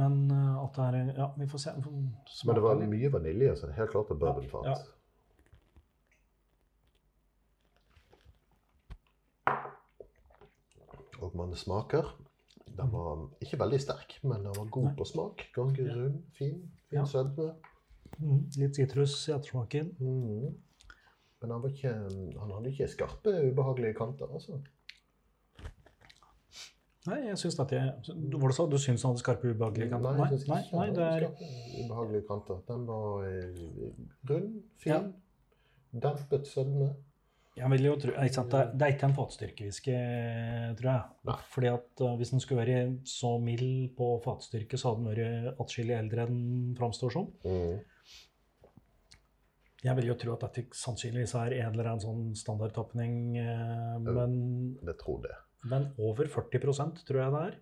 Men 0.00 0.30
eh, 0.30 0.62
at 0.64 0.76
det 0.76 0.84
er 0.86 1.12
Ja, 1.18 1.26
vi 1.36 1.46
får 1.46 1.58
se. 1.58 1.70
vi 1.76 1.82
får 1.82 2.46
Men 2.46 2.54
det 2.54 2.62
var 2.62 2.74
mye 2.94 3.12
vanilje, 3.12 3.56
så 3.56 3.66
det 3.66 3.74
er 3.74 3.80
helt 3.82 3.90
klart 3.90 4.08
det 4.08 4.16
er 4.16 4.20
bourbonfat. 4.24 4.66
Ja. 4.66 4.74
Og 11.20 11.36
man 11.36 11.54
smaker. 11.56 12.16
Den 12.80 12.90
var 12.92 13.26
ikke 13.44 13.58
veldig 13.60 13.80
sterk, 13.82 14.14
men 14.24 14.44
den 14.46 14.54
var 14.56 14.68
god 14.72 14.90
på 14.96 15.04
smak. 15.08 15.46
Ganske 15.54 15.84
rund, 15.94 16.20
fin. 16.38 16.60
Fin 16.88 16.98
Ja. 16.98 17.04
sødme. 17.04 17.50
Mm, 18.18 18.40
litt 18.58 18.76
sitrus 18.76 19.14
i 19.28 19.32
ettersmaken. 19.36 19.92
Mm. 20.00 20.54
Men 21.42 21.50
han, 21.54 21.62
var 21.62 21.68
ikke, 21.72 21.92
han 22.40 22.50
hadde 22.52 22.70
ikke 22.72 22.88
skarpe, 22.88 23.32
ubehagelige 23.52 23.94
kanter. 23.96 24.32
altså. 24.32 24.58
Nei, 27.08 27.16
jeg 27.30 27.38
syns 27.40 27.56
jeg 27.56 27.68
Hva 28.12 28.48
du 28.48 28.52
sa 28.52 28.66
du? 28.68 28.76
syns 28.76 29.02
han 29.06 29.14
hadde 29.14 29.22
skarpe, 29.22 29.48
ubehagelige 29.54 29.88
kanter? 29.94 30.18
Nei, 30.18 30.26
jeg 30.28 30.40
synes 30.42 30.48
nei, 30.50 30.58
ikke 30.66 30.76
nei, 30.76 30.86
nei, 30.86 30.96
det 30.96 31.04
er 31.06 31.22
skarpe, 31.22 31.84
ubehagelige 31.84 32.26
kanter. 32.28 32.58
Den 32.68 32.82
var 32.90 33.24
eh, 33.24 33.62
rund, 34.30 34.58
fin, 34.82 34.92
Ja. 34.92 35.00
dempet 36.04 36.46
sødme. 36.50 36.90
Jeg 37.58 37.66
vil 37.72 37.84
jo 37.84 37.94
tro, 37.98 38.12
ikke 38.14 38.36
sant? 38.36 38.52
Det, 38.54 38.84
er 38.86 38.92
ikke 38.94 39.08
en 39.08 39.16
fatstyrkewhisky, 39.16 39.94
tror 40.78 40.90
jeg. 40.90 41.06
Nei. 41.28 41.38
Fordi 41.50 41.70
at 41.72 42.02
uh, 42.06 42.12
Hvis 42.20 42.30
den 42.32 42.42
skulle 42.42 42.62
være 42.62 42.82
så 43.10 43.34
mild 43.42 43.90
på 43.98 44.12
fatstyrke, 44.24 44.78
så 44.78 44.92
hadde 44.92 45.02
den 45.02 45.10
vært 45.10 45.62
atskillig 45.64 45.96
eldre 45.98 46.26
enn 46.28 46.36
den 46.38 46.76
framstår 46.78 47.16
som. 47.16 47.26
Mm. 47.44 47.80
Jeg 49.80 49.96
vil 49.96 50.10
jo 50.10 50.16
tro 50.20 50.34
at 50.34 50.42
dette 50.44 50.76
sannsynligvis 50.76 51.32
er 51.40 51.54
en 51.62 51.70
eller 51.72 51.88
annen 51.88 52.02
sånn 52.04 52.24
standardtapning, 52.36 53.14
eh, 53.40 53.94
men, 54.04 54.34
Det 54.84 54.98
tror 55.00 55.22
det. 55.24 55.36
men 55.72 55.88
over 55.96 56.28
40% 56.28 57.00
tror 57.08 57.22
jeg 57.22 57.34
det 57.34 57.44
er. 57.46 57.56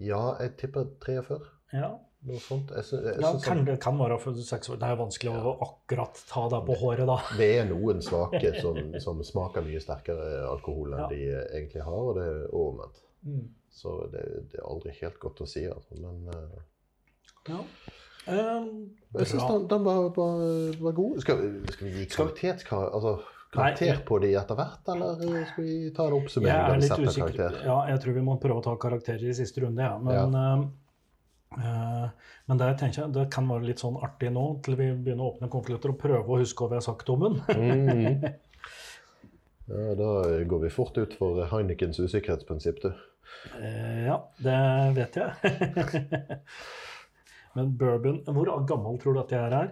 Ja, 0.00 0.22
jeg 0.40 0.56
tipper 0.62 0.88
43. 1.04 1.38
Ja, 1.76 1.90
Noe 2.22 2.38
sånt. 2.38 2.70
Jeg 2.70 2.84
synes, 2.86 3.06
jeg 3.08 3.22
ja 3.24 3.30
kan, 3.42 3.64
Det 3.66 3.74
kan 3.82 3.96
være 3.98 4.18
for 4.22 4.36
seks 4.46 4.70
år. 4.70 4.76
Det 4.78 4.88
er 4.92 4.98
vanskelig 5.00 5.32
å 5.34 5.54
akkurat 5.66 6.20
ta 6.28 6.44
deg 6.52 6.66
på 6.68 6.76
håret, 6.78 7.06
da. 7.10 7.16
Det 7.38 7.48
er 7.58 7.64
noen 7.66 7.98
svake 8.04 8.52
som, 8.62 8.78
som 9.02 9.22
smaker 9.26 9.64
mye 9.66 9.80
sterkere 9.82 10.44
alkohol 10.46 10.94
enn 10.94 11.02
Ja. 11.02 11.08
de 11.10 11.18
egentlig 11.58 11.82
har, 11.82 11.98
og 12.12 12.14
det 12.20 12.28
er 12.30 12.44
omvendt. 12.54 13.02
Mm. 13.26 13.48
Så 13.72 13.96
det, 14.12 14.22
det 14.52 14.60
er 14.60 14.68
aldri 14.68 14.94
helt 15.00 15.18
godt 15.18 15.42
å 15.42 15.48
si, 15.50 15.64
altså. 15.66 15.98
Men 15.98 16.28
uh, 16.30 16.62
Ja. 17.50 17.58
Um, 18.22 18.66
jeg 19.18 19.26
syns 19.32 19.42
den, 19.50 19.64
den 19.66 19.82
var, 19.82 20.04
var, 20.14 20.42
var 20.78 20.92
god. 20.94 21.16
Skal, 21.24 21.40
vi- 21.42 21.72
skal 21.74 21.86
vi 21.88 21.92
gi 21.96 22.04
Skal 22.06 22.28
karakter, 22.30 22.76
altså, 22.94 23.16
karakter 23.52 23.98
på 24.06 24.20
de 24.22 24.30
etter 24.38 24.54
hvert, 24.60 24.92
eller 24.94 25.42
skal 25.50 25.64
vi 25.66 25.90
ta 25.96 26.06
en 26.06 26.14
oppsummering? 26.20 26.54
Jeg 26.54 26.76
er 26.76 26.84
litt 26.84 27.10
usikker. 27.10 27.58
Ja, 27.66 27.80
jeg 27.90 27.98
tror 28.04 28.14
vi 28.20 28.22
må 28.28 28.36
prøve 28.40 28.62
å 28.62 28.64
ta 28.68 28.76
karakterer 28.78 29.26
i 29.26 29.34
siste 29.34 29.64
runde, 29.66 29.82
ja. 29.82 29.98
Men, 29.98 30.14
ja. 30.38 30.52
eh, 30.54 30.62
men 31.56 32.60
det, 32.60 32.70
tenker 32.80 33.02
jeg, 33.02 33.12
det 33.14 33.26
kan 33.34 33.48
være 33.50 33.68
litt 33.68 33.82
sånn 33.82 33.98
artig 34.02 34.32
nå, 34.34 34.44
til 34.64 34.78
vi 34.78 34.88
begynner 34.94 35.26
å 35.26 35.32
åpne 35.34 35.50
konvolutter 35.52 35.92
og 35.92 36.00
prøve 36.00 36.24
å 36.24 36.40
huske 36.40 36.64
hva 36.64 36.72
vi 36.72 36.80
har 36.80 36.86
sagt 36.86 37.12
om 37.12 37.26
den. 37.26 37.38
mm. 37.48 38.26
Ja, 39.72 39.94
da 39.96 40.08
går 40.48 40.64
vi 40.64 40.72
fort 40.74 40.98
ut 40.98 41.14
for 41.16 41.38
Heinekens 41.52 42.00
usikkerhetsprinsipp, 42.02 42.82
du. 42.82 42.90
Eh, 43.62 44.02
ja, 44.08 44.18
det 44.42 44.56
vet 44.98 45.16
jeg. 45.16 45.30
men 47.56 47.70
bourbon 47.78 48.20
Hvor 48.26 48.50
gammel 48.68 48.98
tror 49.00 49.16
du 49.16 49.22
at 49.22 49.32
jeg 49.32 49.46
er 49.46 49.56
her? 49.56 49.70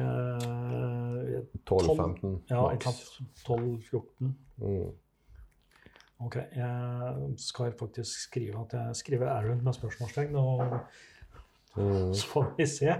Eh, 0.00 1.38
12-15 1.66 2.36
ja, 2.50 2.66
maks. 2.66 3.20
12-14. 3.46 4.34
Mm. 4.60 4.90
Ok, 6.20 6.36
jeg 6.36 7.30
skal 7.40 7.72
faktisk 7.78 8.26
skrive 8.26 8.60
at 8.66 8.76
jeg 8.76 8.98
skriver 9.00 9.30
Aaron 9.32 9.64
med 9.64 9.78
spørsmålstegn. 9.78 10.36
og 10.36 10.76
Mm. 11.76 12.12
Så 12.18 12.26
får 12.26 12.46
vi 12.56 12.66
se. 12.66 12.94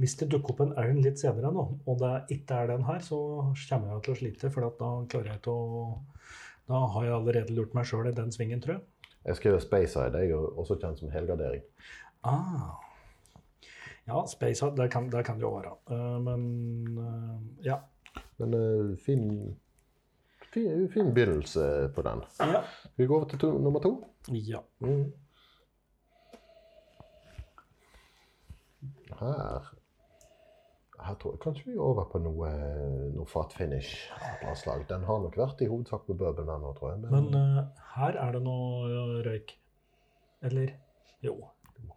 Hvis 0.00 0.16
det 0.18 0.30
dukker 0.32 0.54
opp 0.54 0.62
en 0.64 0.76
ørn 0.82 0.98
litt 1.04 1.20
senere 1.22 1.52
nå, 1.54 1.66
og 1.86 2.00
det 2.02 2.38
ikke 2.38 2.62
er 2.62 2.72
den 2.72 2.86
her, 2.88 2.98
så 3.06 3.20
kommer 3.68 3.94
jeg 3.94 4.04
til 4.06 4.14
å 4.14 4.18
slite, 4.18 4.50
for 4.50 4.66
da 4.66 4.90
klarer 5.12 5.34
jeg 5.34 5.42
ikke 5.42 5.54
å 5.54 6.00
Da 6.70 6.84
har 6.94 7.04
jeg 7.06 7.14
allerede 7.16 7.54
lurt 7.56 7.72
meg 7.74 7.86
sjøl 7.88 8.06
i 8.10 8.14
den 8.14 8.30
svingen, 8.30 8.60
tror 8.62 8.76
jeg. 8.76 8.84
Jeg 9.26 9.36
skriver 9.36 9.62
Speyside, 9.64 10.20
jeg 10.22 10.30
er 10.32 10.60
også 10.62 10.76
kjent 10.78 11.00
som 11.02 11.10
helgardering. 11.10 11.64
Ah. 12.22 12.78
Ja, 14.10 14.26
spacer, 14.26 14.70
det 14.76 14.88
kan 14.90 15.10
det 15.10 15.24
kan 15.26 15.40
jo 15.40 15.50
være. 15.54 15.74
Eh, 15.90 16.20
men 16.24 16.44
eh, 16.98 17.66
ja. 17.66 17.78
Men 18.36 18.54
eh, 18.54 18.96
fin, 18.98 19.56
fin, 20.52 20.88
fin 20.92 21.14
begynnelse 21.14 21.90
på 21.94 22.02
den. 22.02 22.22
ja. 22.38 22.62
Skal 22.80 22.96
vi 22.96 23.06
gå 23.06 23.16
over 23.16 23.28
til 23.28 23.38
to, 23.38 23.52
nummer 23.58 23.80
to? 23.80 23.92
Ja. 24.28 24.62
Mm. 24.80 25.12
Her 29.20 29.70
Her 31.00 31.14
tror 31.16 31.32
jeg 31.32 31.40
kanskje 31.40 31.64
vi 31.70 31.74
er 31.78 31.84
over 31.84 32.04
på 32.12 32.18
noe, 32.20 32.48
noe 33.14 33.28
fat 33.28 33.54
finish 33.56 34.10
av 34.44 34.56
slag. 34.60 34.82
Den 34.88 35.06
har 35.08 35.22
nok 35.22 35.38
vært 35.40 35.62
i 35.64 35.68
hovedsak 35.70 36.08
med 36.10 36.18
bourbon 36.20 36.48
den 36.50 36.60
nå, 36.60 36.72
tror 36.76 36.90
jeg. 36.92 37.00
Men, 37.06 37.30
Men 37.30 37.38
uh, 37.64 37.84
her 37.94 38.18
er 38.20 38.36
det 38.36 38.42
noe 38.44 38.90
eh, 38.90 39.14
røyk. 39.24 39.54
Eller? 40.44 40.74
Jo. 41.24 41.38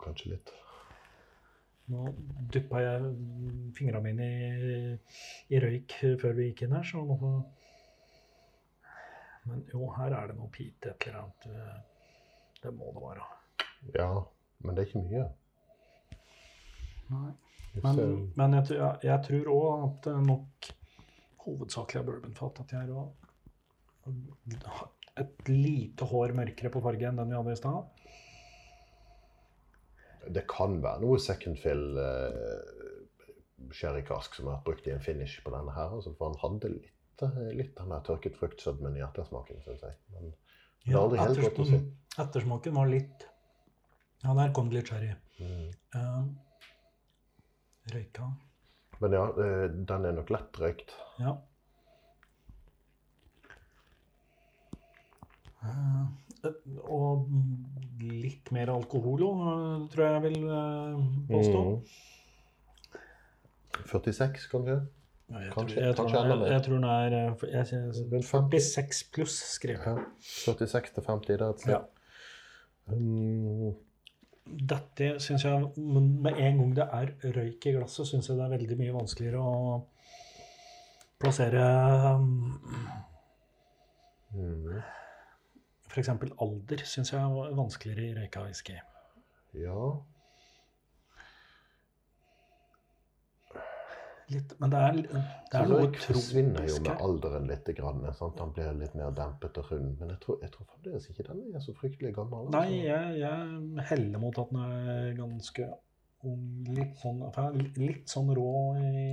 kanskje 0.04 0.34
litt. 0.34 0.54
Nå 1.92 2.14
duppa 2.54 2.80
jeg 2.80 3.10
fingrene 3.76 4.04
mine 4.06 4.28
i, 4.30 4.78
i 5.52 5.60
røyk 5.60 5.98
før 6.22 6.38
vi 6.40 6.48
gikk 6.50 6.64
inn 6.66 6.76
her, 6.78 6.88
så 6.88 7.04
nå 7.04 7.18
Men 9.44 9.66
jo, 9.68 9.90
her 9.98 10.16
er 10.16 10.32
det 10.32 10.38
noe 10.40 10.52
pite 10.52 10.94
et 10.94 11.08
eller 11.10 11.26
annet. 11.26 11.48
eh, 11.52 11.80
Det 12.64 12.72
må 12.72 12.94
det 12.96 13.04
være. 13.04 13.26
Ja, 14.00 14.12
men 14.64 14.76
det 14.76 14.86
er 14.86 14.88
ikke 14.88 15.04
mye. 15.04 15.26
Men, 17.84 17.96
men 18.38 18.54
jeg, 18.60 18.64
tror- 18.70 18.82
jeg, 18.82 18.94
jeg 19.10 19.20
tror 19.28 19.46
òg 19.54 19.70
at 19.88 19.98
det 20.08 20.16
nok 20.28 20.52
hovedsakelig 21.46 22.00
er 22.02 22.08
bourbonfat. 22.10 22.56
At 22.64 22.70
jeg 22.76 22.84
er 22.90 22.94
et 25.24 25.36
lite 25.50 26.04
hår 26.10 26.30
mørkere 26.38 26.70
på 26.74 26.84
farge 26.86 27.06
enn 27.10 27.20
den 27.20 27.30
vi 27.32 27.38
hadde 27.40 27.56
i 27.56 27.60
stad. 27.60 27.80
Det 30.34 30.44
kan 30.48 30.78
være 30.84 31.02
noe 31.04 31.18
second 31.20 31.58
fill 31.60 31.98
uh, 32.00 32.62
sherrykask 33.76 34.36
som 34.38 34.48
har 34.48 34.56
vært 34.60 34.68
brukt 34.70 34.88
i 34.88 34.94
en 34.94 35.02
finish 35.04 35.42
på 35.44 35.52
denne 35.54 35.74
her. 35.76 35.90
Altså, 35.98 36.12
for 36.18 36.26
han 36.32 36.40
hadde 36.44 36.68
litt, 36.78 37.24
eh, 37.26 37.50
litt 37.58 37.74
den 37.80 37.92
der 37.92 38.02
tørket 38.08 38.36
fruktsødmen 38.40 38.94
i 39.00 39.04
ettersmaken, 39.04 39.58
syns 39.66 39.84
jeg. 39.84 39.96
Men 40.16 40.24
det 40.86 40.94
er 40.94 41.02
aldri 41.02 41.18
helt 41.22 41.42
godt 41.44 41.62
å 41.64 41.66
si. 41.70 41.78
Ettersmaken 42.24 42.74
var 42.78 42.88
litt 42.92 43.20
Ja, 44.24 44.30
der 44.38 44.54
kom 44.56 44.68
det 44.72 44.78
litt 44.78 44.90
sherry. 44.94 45.12
Mm. 45.42 45.68
Eh, 46.00 46.22
røyka. 47.92 48.30
Men 49.02 49.12
ja, 49.18 49.24
eh, 49.44 49.66
den 49.90 50.06
er 50.06 50.14
nok 50.16 50.30
lett 50.32 50.60
røykt. 50.62 50.94
Ja. 51.20 51.34
Eh, 55.64 56.06
og 56.92 57.28
litt 58.04 58.50
mer 58.56 58.72
alkohol 58.74 59.22
òg, 59.28 59.44
tror 59.94 60.04
jeg 60.06 60.16
jeg 60.18 60.24
vil 60.28 60.50
eh, 60.50 61.06
påstå. 61.30 61.62
Mm. 61.70 61.80
46, 63.90 64.48
kanskje? 64.52 64.76
Ja, 65.32 65.40
jeg, 65.40 65.52
Kanskje- 65.54 65.78
tror, 65.78 65.86
jeg, 65.88 65.96
tror, 65.96 66.10
kanskje 66.12 66.20
jeg, 66.44 66.52
jeg 66.52 66.64
tror 66.66 66.76
den 66.76 66.84
er 66.90 67.16
eh, 67.18 67.46
jeg, 67.54 67.68
jeg, 67.72 68.06
Rundt 68.12 68.28
50? 68.28 68.68
46 68.76 69.04
pluss, 69.16 69.38
skriver 69.56 69.88
jeg. 69.88 70.04
Ja. 70.04 70.04
46 70.44 70.94
til 70.98 71.04
50 71.08 71.28
det 71.32 71.42
er 71.42 71.50
et 71.50 71.64
sted. 71.64 71.74
Ja. 71.74 71.80
Mm, 72.94 73.72
Dette 74.44 75.20
syns 75.24 75.46
jeg 75.46 75.70
Med 75.78 76.40
en 76.40 76.58
gang 76.60 76.74
det 76.76 76.88
er 77.00 77.14
røyk 77.38 77.68
i 77.70 77.76
glasset, 77.78 78.08
syns 78.10 78.30
jeg 78.30 78.38
det 78.38 78.46
er 78.46 78.56
veldig 78.58 78.80
mye 78.80 78.96
vanskeligere 78.98 79.42
å 79.44 79.54
plassere 81.24 81.64
um, 82.20 82.58
mm, 84.36 84.82
F.eks. 85.88 86.10
alder 86.44 86.84
syns 86.90 87.14
jeg 87.14 87.22
er 87.22 87.56
vanskeligere 87.56 88.10
i 88.10 88.18
røyka 88.18 88.44
whisky. 88.44 88.76
ja. 89.56 89.94
Litt, 94.32 94.54
men 94.60 94.72
det 94.72 94.80
er, 94.80 94.98
det 95.04 95.60
er 95.60 95.66
noe 95.68 95.88
tropisk 95.92 96.14
forsvinner 96.14 96.68
jo 96.70 96.78
med 96.86 97.02
alderen 97.06 97.50
litt. 97.50 97.72
Grann, 97.76 98.06
sant? 98.16 98.40
Han 98.40 98.54
blir 98.56 98.70
litt 98.80 98.94
mer 98.96 99.12
dempet 99.16 99.58
og 99.60 99.72
rund. 99.72 99.98
Men 100.00 100.14
jeg 100.14 100.22
tror, 100.24 100.38
jeg 100.46 100.54
tror 100.54 100.70
fremdeles 100.70 101.10
ikke 101.12 101.26
den 101.28 101.42
er 101.52 101.64
så 101.66 101.76
fryktelig 101.76 102.14
gammel. 102.16 102.48
altså. 102.48 102.56
Nei, 102.56 102.86
jeg, 102.86 103.18
jeg 103.20 103.88
heller 103.90 104.24
mot 104.24 104.40
at 104.40 104.54
den 104.54 104.64
er 104.64 105.12
ganske 105.20 105.68
ung, 106.24 106.48
litt 106.72 106.96
sånn, 107.02 107.26
litt, 107.82 108.08
sånn 108.12 108.32
rå 108.38 108.54
i 108.80 109.04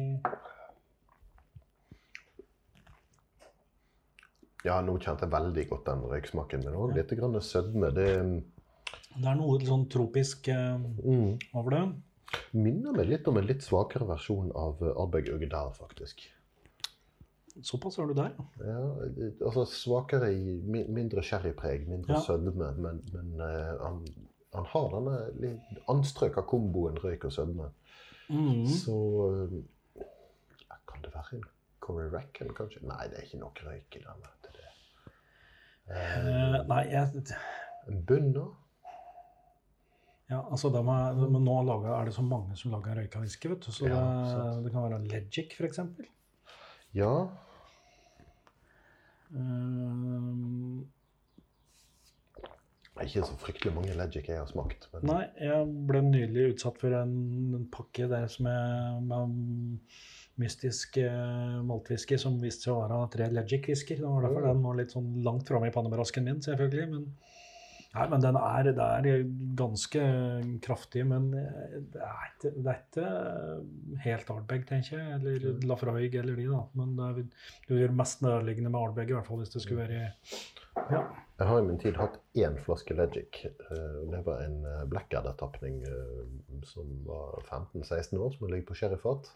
Ja, 4.60 4.76
nå 4.84 4.98
kjente 5.00 5.24
jeg 5.24 5.32
veldig 5.32 5.62
godt 5.70 5.86
den 5.88 6.02
røyksmaken, 6.04 6.64
men 6.66 6.74
òg 6.76 6.90
litt 6.92 7.12
grann 7.16 7.38
sødme. 7.40 7.88
Det 7.96 8.08
Det 9.16 9.26
er 9.26 9.38
noe 9.38 9.56
sånn 9.64 9.86
tropisk 9.90 10.50
eh, 10.52 10.76
mm, 10.76 11.56
over 11.56 11.76
det. 11.76 11.84
Minner 12.52 12.92
meg 12.96 13.08
litt 13.08 13.28
om 13.28 13.36
en 13.40 13.46
litt 13.48 13.62
svakere 13.66 14.06
versjon 14.08 14.52
av 14.54 14.78
Arbeid 14.82 14.96
Ardbeg 15.02 15.30
Uggedal, 15.34 15.72
faktisk. 15.76 16.22
Såpass 17.66 17.98
er 17.98 18.06
du 18.06 18.14
der. 18.14 18.30
Ja, 18.62 18.82
eh, 19.04 19.32
altså 19.44 19.64
svakere 19.68 20.30
i 20.32 20.60
mindre 20.64 21.22
sherrypreg, 21.26 21.88
mindre 21.90 22.14
Ja. 22.14 22.20
sødme, 22.24 22.70
men, 22.78 23.00
men 23.12 23.32
uh, 23.40 23.74
han, 23.82 24.04
han 24.54 24.64
har 24.72 24.88
denne 24.94 25.16
litt 25.42 25.80
anstrøk 25.90 26.38
av 26.40 26.46
komboen 26.48 26.96
røyk 27.02 27.24
og 27.28 27.32
sødme. 27.34 27.70
Mhm. 28.30 28.66
Så 28.66 28.94
uh, 28.94 30.04
Kan 30.86 31.02
det 31.02 31.10
være 31.14 31.36
en 31.40 31.44
Corey 31.80 32.08
Racken, 32.12 32.54
kanskje? 32.54 32.80
Nei, 32.86 33.08
det 33.10 33.18
er 33.18 33.26
ikke 33.26 33.38
nok 33.42 33.60
røyk 33.66 33.96
i 33.98 34.02
denne. 34.06 34.30
det. 34.46 34.50
Eh, 35.90 36.16
Eh, 36.20 36.66
nei, 36.70 36.82
jeg, 36.92 37.22
en 37.88 38.02
bunn, 38.06 38.32
da? 38.36 38.44
Ja, 40.30 40.40
altså 40.46 40.70
de 40.70 40.80
er, 40.80 41.20
men 41.26 41.42
nå 41.42 41.56
lager, 41.66 41.90
er 41.96 42.06
det 42.06 42.14
så 42.14 42.22
mange 42.22 42.56
som 42.58 42.70
lager 42.74 43.00
røyka 43.00 43.22
whisky, 43.22 43.50
vet 43.50 43.66
du. 43.66 43.72
Så 43.74 43.88
Ja, 43.90 43.98
det, 43.98 44.64
det 44.66 44.72
kan 44.74 44.86
være 44.86 45.02
Legic, 45.10 45.56
eksempel. 45.66 46.06
Ja. 46.94 47.14
Um, 49.30 50.86
Det 53.00 53.06
er 53.06 53.08
Ikke 53.08 53.26
så 53.30 53.36
fryktelig 53.40 53.74
mange 53.74 53.96
Legic 53.96 54.26
jeg 54.28 54.38
har 54.38 54.48
smakt. 54.50 54.86
Men 54.92 55.06
Nei, 55.08 55.20
jeg 55.40 55.68
ble 55.88 56.02
nylig 56.04 56.50
utsatt 56.54 56.78
for 56.82 56.94
en, 56.98 57.14
en 57.56 57.68
pakke 57.72 58.08
der 58.10 58.26
som 58.28 58.48
er 58.50 58.98
med 59.00 59.36
mystisk 60.40 60.98
eh, 61.00 61.56
maltwhisky 61.66 62.18
som 62.20 62.38
viste 62.42 62.68
seg 62.68 62.74
å 62.74 62.82
være 62.84 62.98
tre 63.14 63.28
Legic-whisker. 63.32 64.02
Det 64.02 64.06
var 64.08 64.26
derfor 64.26 64.46
den 64.46 64.62
var 64.66 64.78
litt 64.78 64.94
sånn 64.94 65.08
langt 65.24 65.48
framme 65.48 65.70
i 65.70 65.74
pannebrasken 65.74 66.26
min, 66.28 66.42
selvfølgelig. 66.44 66.86
Men, 66.92 67.08
nei, 67.94 68.04
men 68.12 68.22
den 68.22 68.36
er, 68.38 68.68
det 68.76 68.84
er 69.12 69.24
ganske 69.58 70.02
kraftig, 70.64 71.02
men 71.10 71.30
eh, 71.34 71.78
det 71.94 72.02
er 72.06 72.28
ikke, 72.28 72.52
det 72.56 72.72
er 72.74 72.82
ikke 72.84 74.04
helt 74.04 74.30
Ardbeg, 74.36 74.66
tenker 74.68 74.98
jeg. 74.98 75.16
Eller 75.18 75.48
Mm. 75.50 75.64
Lafroig 75.70 76.14
eller 76.14 76.36
de, 76.38 76.46
da. 76.52 76.60
Men 76.78 76.94
det, 76.96 77.08
er, 77.08 77.48
det 77.68 77.80
gjør 77.82 77.96
mest 77.98 78.22
nærliggende 78.22 78.70
med 78.70 78.80
Ardbeg, 78.80 79.10
i 79.10 79.16
hvert 79.18 79.26
fall 79.26 79.42
hvis 79.42 79.52
det 79.56 79.62
skulle 79.64 79.86
være 79.88 80.12
Ja. 80.90 81.02
Jeg 81.40 81.48
har 81.48 81.58
i 81.58 81.64
min 81.66 81.78
tid 81.80 81.96
hatt 81.96 82.18
én 82.36 82.56
flaske 82.62 82.94
Legic. 82.94 83.44
eh, 83.46 84.00
Det 84.12 84.20
var 84.26 84.42
en 84.44 84.58
eh, 84.68 84.84
Blackadder-tapning 84.92 85.82
eh, 85.88 86.64
som 86.68 86.86
var 87.06 87.40
15-16 87.48 88.18
år, 88.20 88.34
som 88.36 88.46
ligger 88.50 88.66
på 88.68 88.76
sherryfat. 88.76 89.32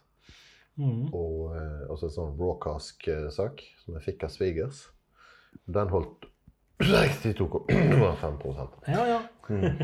Mm. 0.77 1.07
Og 1.15 1.55
eh, 1.55 1.83
også 1.89 2.09
en 2.09 2.15
sånn 2.19 2.37
rawcask-sak 2.39 3.63
som 3.83 3.97
jeg 3.97 4.05
fikk 4.09 4.23
av 4.27 4.33
svigers. 4.33 4.83
Den 5.65 5.89
holdt 5.91 6.27
62 6.83 7.65
Det 7.69 7.99
var 8.01 8.15
5 8.19 8.37
Ja, 8.87 9.05
ja. 9.07 9.19
mm. 9.49 9.77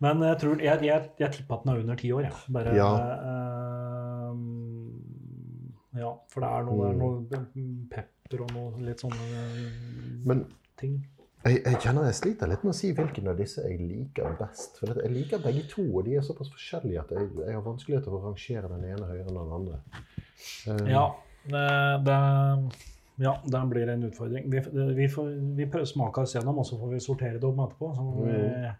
Men 0.00 0.22
jeg 0.24 0.38
tror 0.40 0.60
Jeg, 0.64 0.82
jeg, 0.84 1.08
jeg 1.20 1.32
tipper 1.36 1.54
at 1.58 1.64
den 1.64 1.72
er 1.74 1.80
under 1.82 1.96
ti 2.00 2.10
år, 2.12 2.20
jeg. 2.28 2.32
Bare 2.52 2.74
Ja. 2.76 2.90
ehm, 4.30 4.42
ja, 6.00 6.12
for 6.32 6.40
det 6.44 6.50
er 6.50 6.62
noe, 6.68 6.88
er 6.88 6.94
noe 6.96 7.16
pepper 7.90 8.44
og 8.46 8.52
noe 8.54 8.84
litt 8.86 9.02
sånne 9.02 9.24
eh, 9.40 9.72
Men 10.30 10.44
ting. 10.80 10.94
jeg, 11.44 11.58
jeg 11.66 11.80
kjenner 11.82 12.06
jeg 12.08 12.14
sliter 12.20 12.48
litt 12.52 12.62
med 12.64 12.72
å 12.72 12.78
si 12.78 12.92
hvilken 12.96 13.28
av 13.32 13.36
disse 13.40 13.64
jeg 13.66 13.80
liker 13.82 14.36
best. 14.40 14.78
For 14.80 14.94
jeg 15.02 15.12
liker 15.12 15.42
begge 15.44 15.64
to, 15.72 15.84
og 15.98 16.04
de 16.08 16.16
er 16.20 16.24
såpass 16.24 16.52
forskjellige 16.52 17.00
at 17.02 17.10
jeg, 17.16 17.28
jeg 17.42 17.56
har 17.58 17.64
vanskeligheter 17.66 18.08
for 18.12 18.20
å 18.20 18.30
rangere 18.30 18.70
den 18.72 18.84
ene 18.92 19.08
høyere 19.10 19.26
enn 19.28 19.40
den 19.40 19.56
andre. 19.58 19.82
Um, 20.70 20.86
Ja, 20.88 21.04
det, 21.50 21.66
det, 22.06 22.18
ja, 23.20 23.34
den 23.44 23.70
blir 23.72 23.88
en 23.92 24.06
utfordring. 24.08 24.46
Vi, 24.50 24.60
vi, 24.96 25.08
får, 25.12 25.26
vi 25.56 25.66
prøver 25.68 25.86
å 25.86 25.90
smake 25.90 26.22
oss 26.24 26.34
gjennom, 26.36 26.60
og 26.62 26.66
så 26.68 26.78
får 26.80 26.94
vi 26.94 27.00
sortere 27.04 27.40
det 27.40 27.48
om 27.48 27.60
etterpå. 27.66 27.90
Så 27.96 28.06
mm. 28.06 28.22
vi, 28.28 28.76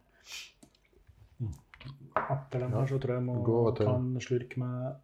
Mm. 1.40 1.52
etter 2.20 2.60
den 2.60 2.72
her 2.76 2.88
så 2.90 2.98
tror 3.00 3.14
jeg 3.14 3.20
jeg 3.22 3.24
må 3.24 3.34
Gå 3.44 3.60
ta 3.78 3.94
en 3.94 4.08
slurk 4.20 4.56
med 4.60 4.96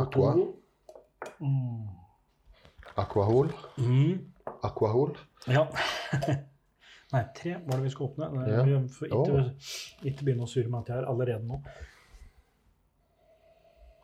Aqua. 0.00 0.30
Mm. 1.40 1.88
Aquahol. 2.96 3.50
Mm. 3.76 4.14
Aquahol. 4.64 5.12
Ja. 5.50 5.66
Nei, 7.12 7.22
tre 7.36 7.56
var 7.66 7.76
det 7.80 7.84
vi 7.84 7.92
skulle 7.92 8.12
åpne. 8.12 8.28
Nei, 8.36 8.50
Ja. 8.54 8.62
Vi 8.64 8.78
får 8.94 9.10
ikke, 9.10 9.44
ikke 10.12 10.26
begynne 10.28 10.46
å 10.46 10.50
surre 10.50 10.70
med 10.70 10.80
at 10.84 10.92
jeg 10.92 11.02
er 11.02 11.08
allerede 11.10 11.46
nå. 11.48 11.60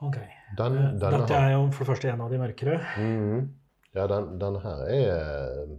OK. 0.06 0.16
Den, 0.58 0.76
Eh, 0.76 0.90
denne 1.00 1.20
Dette 1.22 1.38
er 1.38 1.52
jo 1.54 1.62
for 1.70 1.84
det 1.84 1.90
første 1.94 2.10
en 2.12 2.20
av 2.26 2.30
de 2.30 2.40
mørkere. 2.42 2.80
Mhm. 2.98 3.46
Ja, 3.96 4.06
den, 4.10 4.26
denne 4.40 4.60
her 4.60 4.82
er 4.92 5.74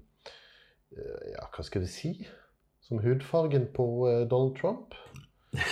eh, 0.98 1.32
Ja, 1.36 1.46
hva 1.54 1.64
skal 1.68 1.84
vi 1.86 1.90
si? 1.92 2.12
Som 2.88 3.02
hudfargen 3.04 3.68
på 3.76 3.86
eh, 4.10 4.24
Donald 4.32 4.56
Trump. 4.58 4.96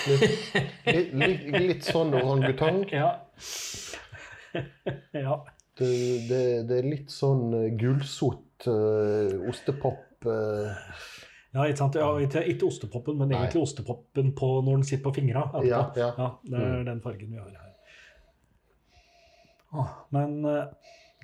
Litt, 0.05 0.55
litt, 0.85 1.11
litt, 1.15 1.43
litt 1.65 1.85
sånn 1.87 2.13
orangutang. 2.17 2.83
Ja. 2.95 3.09
ja. 5.25 5.35
Det, 5.75 5.87
det, 6.29 6.41
det 6.69 6.75
er 6.79 6.85
litt 6.87 7.11
sånn 7.11 7.49
eh, 7.57 7.71
gulsott 7.79 8.67
uh, 8.71 9.35
ostepop 9.51 10.01
Uh, 10.25 10.71
Ja, 11.53 11.65
ikke 11.69 11.77
sant? 11.77 11.95
Ja, 11.99 12.07
ikke, 12.23 12.41
ikke 12.49 12.65
ostepoppen, 12.65 13.17
men 13.19 13.29
Nei. 13.29 13.37
egentlig 13.43 13.61
ostepoppen 13.61 14.31
på 14.35 14.47
når 14.65 14.79
den 14.79 14.85
sitter 14.87 15.03
på 15.05 15.11
fingra. 15.19 15.43
Ja, 15.67 15.83
ja. 15.95 16.07
ja, 16.17 16.29
det 16.49 16.57
er 16.57 16.71
Mm. 16.79 16.85
den 16.87 17.01
fargen 17.03 17.29
vi 17.29 17.37
har 17.37 17.51
her. 17.51 17.75
Åh, 19.75 19.91
men 20.15 20.33
eh, 20.49 20.63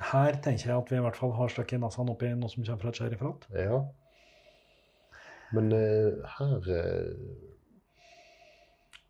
her 0.01 0.37
tenker 0.43 0.69
jeg 0.69 0.77
at 0.77 0.91
vi 0.91 0.97
i 0.97 1.03
hvert 1.05 1.17
fall 1.17 1.33
har 1.37 1.51
stukket 1.51 1.81
nesa 1.81 2.03
oppi 2.03 2.31
noe 2.33 2.49
som 2.51 2.63
kommer 2.65 2.81
fra 2.81 2.93
et 2.93 3.01
sheriffrat. 3.01 3.47
Ja. 3.53 3.81
Men 5.51 5.71
uh, 5.75 6.21
her 6.37 6.55
uh, 6.57 7.51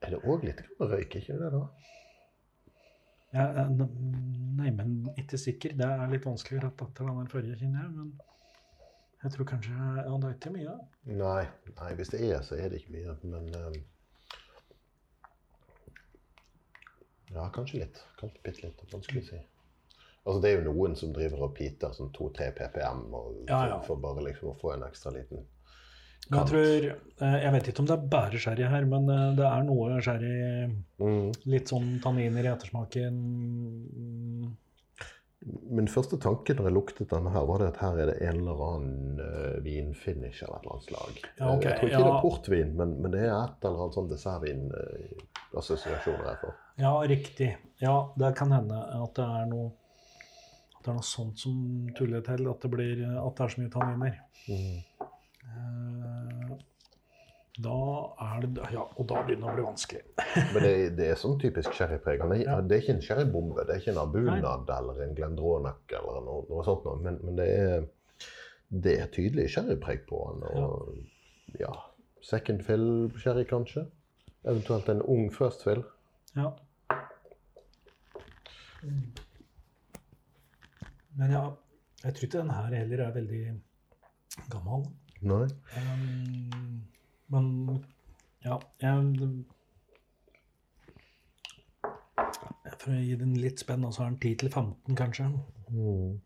er 0.02 0.16
det 0.16 0.22
òg 0.26 0.44
litt 0.48 0.64
grann 0.66 0.92
røyk, 0.92 1.16
ikke 1.22 1.38
det? 1.38 1.52
da? 1.54 1.62
Ja, 3.32 3.46
eh, 3.62 3.70
nei, 4.58 4.72
men 4.76 4.96
ikke 5.16 5.38
sikker. 5.40 5.78
Det 5.80 5.88
er 5.88 6.10
litt 6.12 6.26
vanskelig 6.28 6.64
rett 6.66 6.82
etter 6.84 7.08
den 7.08 7.30
forrige, 7.32 7.60
kjenner 7.62 7.86
jeg. 7.86 7.92
Men 7.96 8.10
jeg 9.22 9.36
tror 9.36 9.48
kanskje 9.54 9.78
Ja, 9.78 10.18
det 10.18 10.28
er 10.28 10.36
ikke 10.36 10.54
mye. 10.58 10.76
Nei, 11.22 11.46
nei, 11.78 11.94
hvis 12.00 12.12
det 12.12 12.24
er, 12.28 12.42
så 12.44 12.58
er 12.58 12.74
det 12.74 12.82
ikke 12.82 12.98
mye. 12.98 13.16
Men 13.24 13.48
uh, 13.56 13.72
Ja, 17.32 17.48
kanskje 17.56 17.86
litt. 17.86 18.02
Kanskje 18.20 18.44
bitte 18.44 18.66
litt. 18.66 18.82
Vanskelig 18.92 19.24
å 19.24 19.30
si. 19.30 19.40
Altså, 20.22 20.38
det 20.42 20.52
er 20.52 20.60
jo 20.60 20.70
noen 20.70 20.94
som 20.98 21.14
driver 21.16 21.48
og 21.48 21.56
piter 21.58 21.90
sånn 21.98 22.12
2-3 22.14 22.52
PPM 22.60 23.00
og, 23.10 23.26
Ja, 23.50 23.64
ja. 23.72 23.78
For, 23.86 23.96
bare 24.02 24.22
liksom 24.28 24.52
å 24.52 24.60
få 24.62 24.68
en 24.76 24.86
ekstra 24.86 25.10
liten 25.16 25.42
jeg 26.32 26.46
tror 26.48 26.86
eh, 26.88 27.44
Jeg 27.44 27.52
vet 27.56 27.68
ikke 27.72 27.82
om 27.84 27.88
det 27.90 27.98
er 27.98 28.12
bare 28.12 28.40
sherry 28.42 28.66
her, 28.70 28.84
men 28.90 29.04
eh, 29.12 29.36
det 29.40 29.48
er 29.48 29.62
noe 29.68 30.02
sherry 30.06 30.36
mm. 31.02 31.28
Litt 31.52 31.68
sånn 31.72 31.90
tanniner 32.04 32.44
i 32.46 32.52
ettersmaken. 32.52 33.16
Min 35.74 35.88
første 35.90 36.18
tanke 36.22 36.54
når 36.54 36.66
jeg 36.70 36.76
luktet 36.76 37.10
denne 37.10 37.32
her, 37.34 37.44
var 37.50 37.58
det 37.64 37.72
at 37.72 37.82
her 37.82 37.96
er 37.98 38.06
det 38.12 38.20
en 38.28 38.38
eller 38.44 38.60
annen 38.62 39.18
uh, 39.18 39.58
vinfinish 39.66 40.46
av 40.46 40.54
et 40.54 40.62
eller 40.62 40.74
annet 40.76 40.86
slag. 40.86 41.14
Ja, 41.40 41.46
ok, 41.50 41.66
Eh, 41.66 41.68
jeg 41.72 41.74
tror 41.80 41.90
ikke 41.90 42.04
det 42.04 42.12
er 42.12 42.26
portvin, 42.28 42.70
men, 42.78 42.90
men 43.02 43.10
det 43.16 43.24
er 43.26 43.34
et 43.34 43.58
eller 43.66 43.80
annet 43.88 43.98
sånn 43.98 44.12
dessertvin-assosiasjoner 44.12 46.26
jeg 46.30 46.38
får. 46.44 46.54
Ja, 46.84 46.94
riktig. 47.10 47.50
Ja, 47.82 47.98
det 48.22 48.30
kan 48.38 48.54
hende 48.54 48.78
at 49.02 49.14
det 49.18 49.26
er 49.26 49.50
noe 49.50 49.74
det 50.84 50.92
er 50.92 50.98
noe 50.98 51.06
sånt 51.06 51.40
som 51.40 51.56
tuller 51.98 52.22
til 52.26 52.48
at 52.50 52.62
det, 52.66 52.70
blir, 52.74 53.02
at 53.22 53.36
det 53.38 53.46
er 53.46 53.54
så 53.54 53.62
mye 53.62 53.74
tanniner. 53.74 54.16
Mm. 54.48 54.80
Da 57.62 57.76
er 58.26 58.46
det 58.48 58.64
Ja, 58.74 58.84
og 58.98 59.06
da 59.10 59.22
begynner 59.28 59.52
det 59.52 59.52
å 59.52 59.58
bli 59.58 59.66
vanskelig. 59.68 60.02
Men 60.54 60.64
det, 60.64 60.74
det 60.98 61.08
er 61.12 61.20
sånn 61.20 61.36
typisk 61.42 61.74
sherrypreg. 61.78 62.24
Er- 62.24 62.44
Ja. 62.46 62.56
Det 62.62 62.78
er 62.78 62.82
ikke 62.82 62.96
en 62.96 63.02
sherrybombe, 63.06 63.66
det 63.68 63.76
er 63.76 63.82
ikke 63.84 63.92
en 63.94 64.02
abunad 64.02 64.70
eller 64.78 65.02
en 65.04 65.16
glendronach 65.18 65.96
eller 66.00 66.22
noe, 66.26 66.46
noe 66.50 66.64
sånt, 66.66 66.86
noe, 66.88 66.98
men, 67.04 67.20
men 67.28 67.36
det, 67.38 67.48
er, 67.60 67.86
det 68.88 68.96
er 69.04 69.12
tydelig 69.14 69.50
sherrypreg 69.54 70.06
på 70.10 70.22
den. 70.32 70.42
Og 70.64 71.60
ja, 71.60 71.74
second 72.26 72.64
fill 72.66 72.88
sherry 73.22 73.44
kanskje. 73.50 73.86
Eventuelt 74.48 74.88
en 74.90 75.04
ung 75.06 75.28
first 75.36 75.62
fill. 75.68 75.84
Ja. 76.36 76.54
Men 81.20 81.32
ja, 81.36 81.44
jeg 82.04 82.16
tror 82.16 82.28
ikke 82.28 82.38
den 82.38 82.54
her 82.56 82.76
heller 82.76 83.06
er 83.06 83.16
veldig 83.16 83.42
gammel. 84.52 84.86
Nei. 85.22 85.46
Um, 85.78 86.84
men 87.32 87.50
ja 88.42 88.58
jeg, 88.82 89.28
For 92.82 92.94
å 92.96 92.98
gi 92.98 93.16
den 93.20 93.36
litt 93.38 93.62
spenn, 93.62 93.86
så 93.94 94.08
er 94.08 94.16
den 94.16 94.38
10-15, 94.50 94.98
kanskje. 94.98 95.28
Mm. 95.70 96.20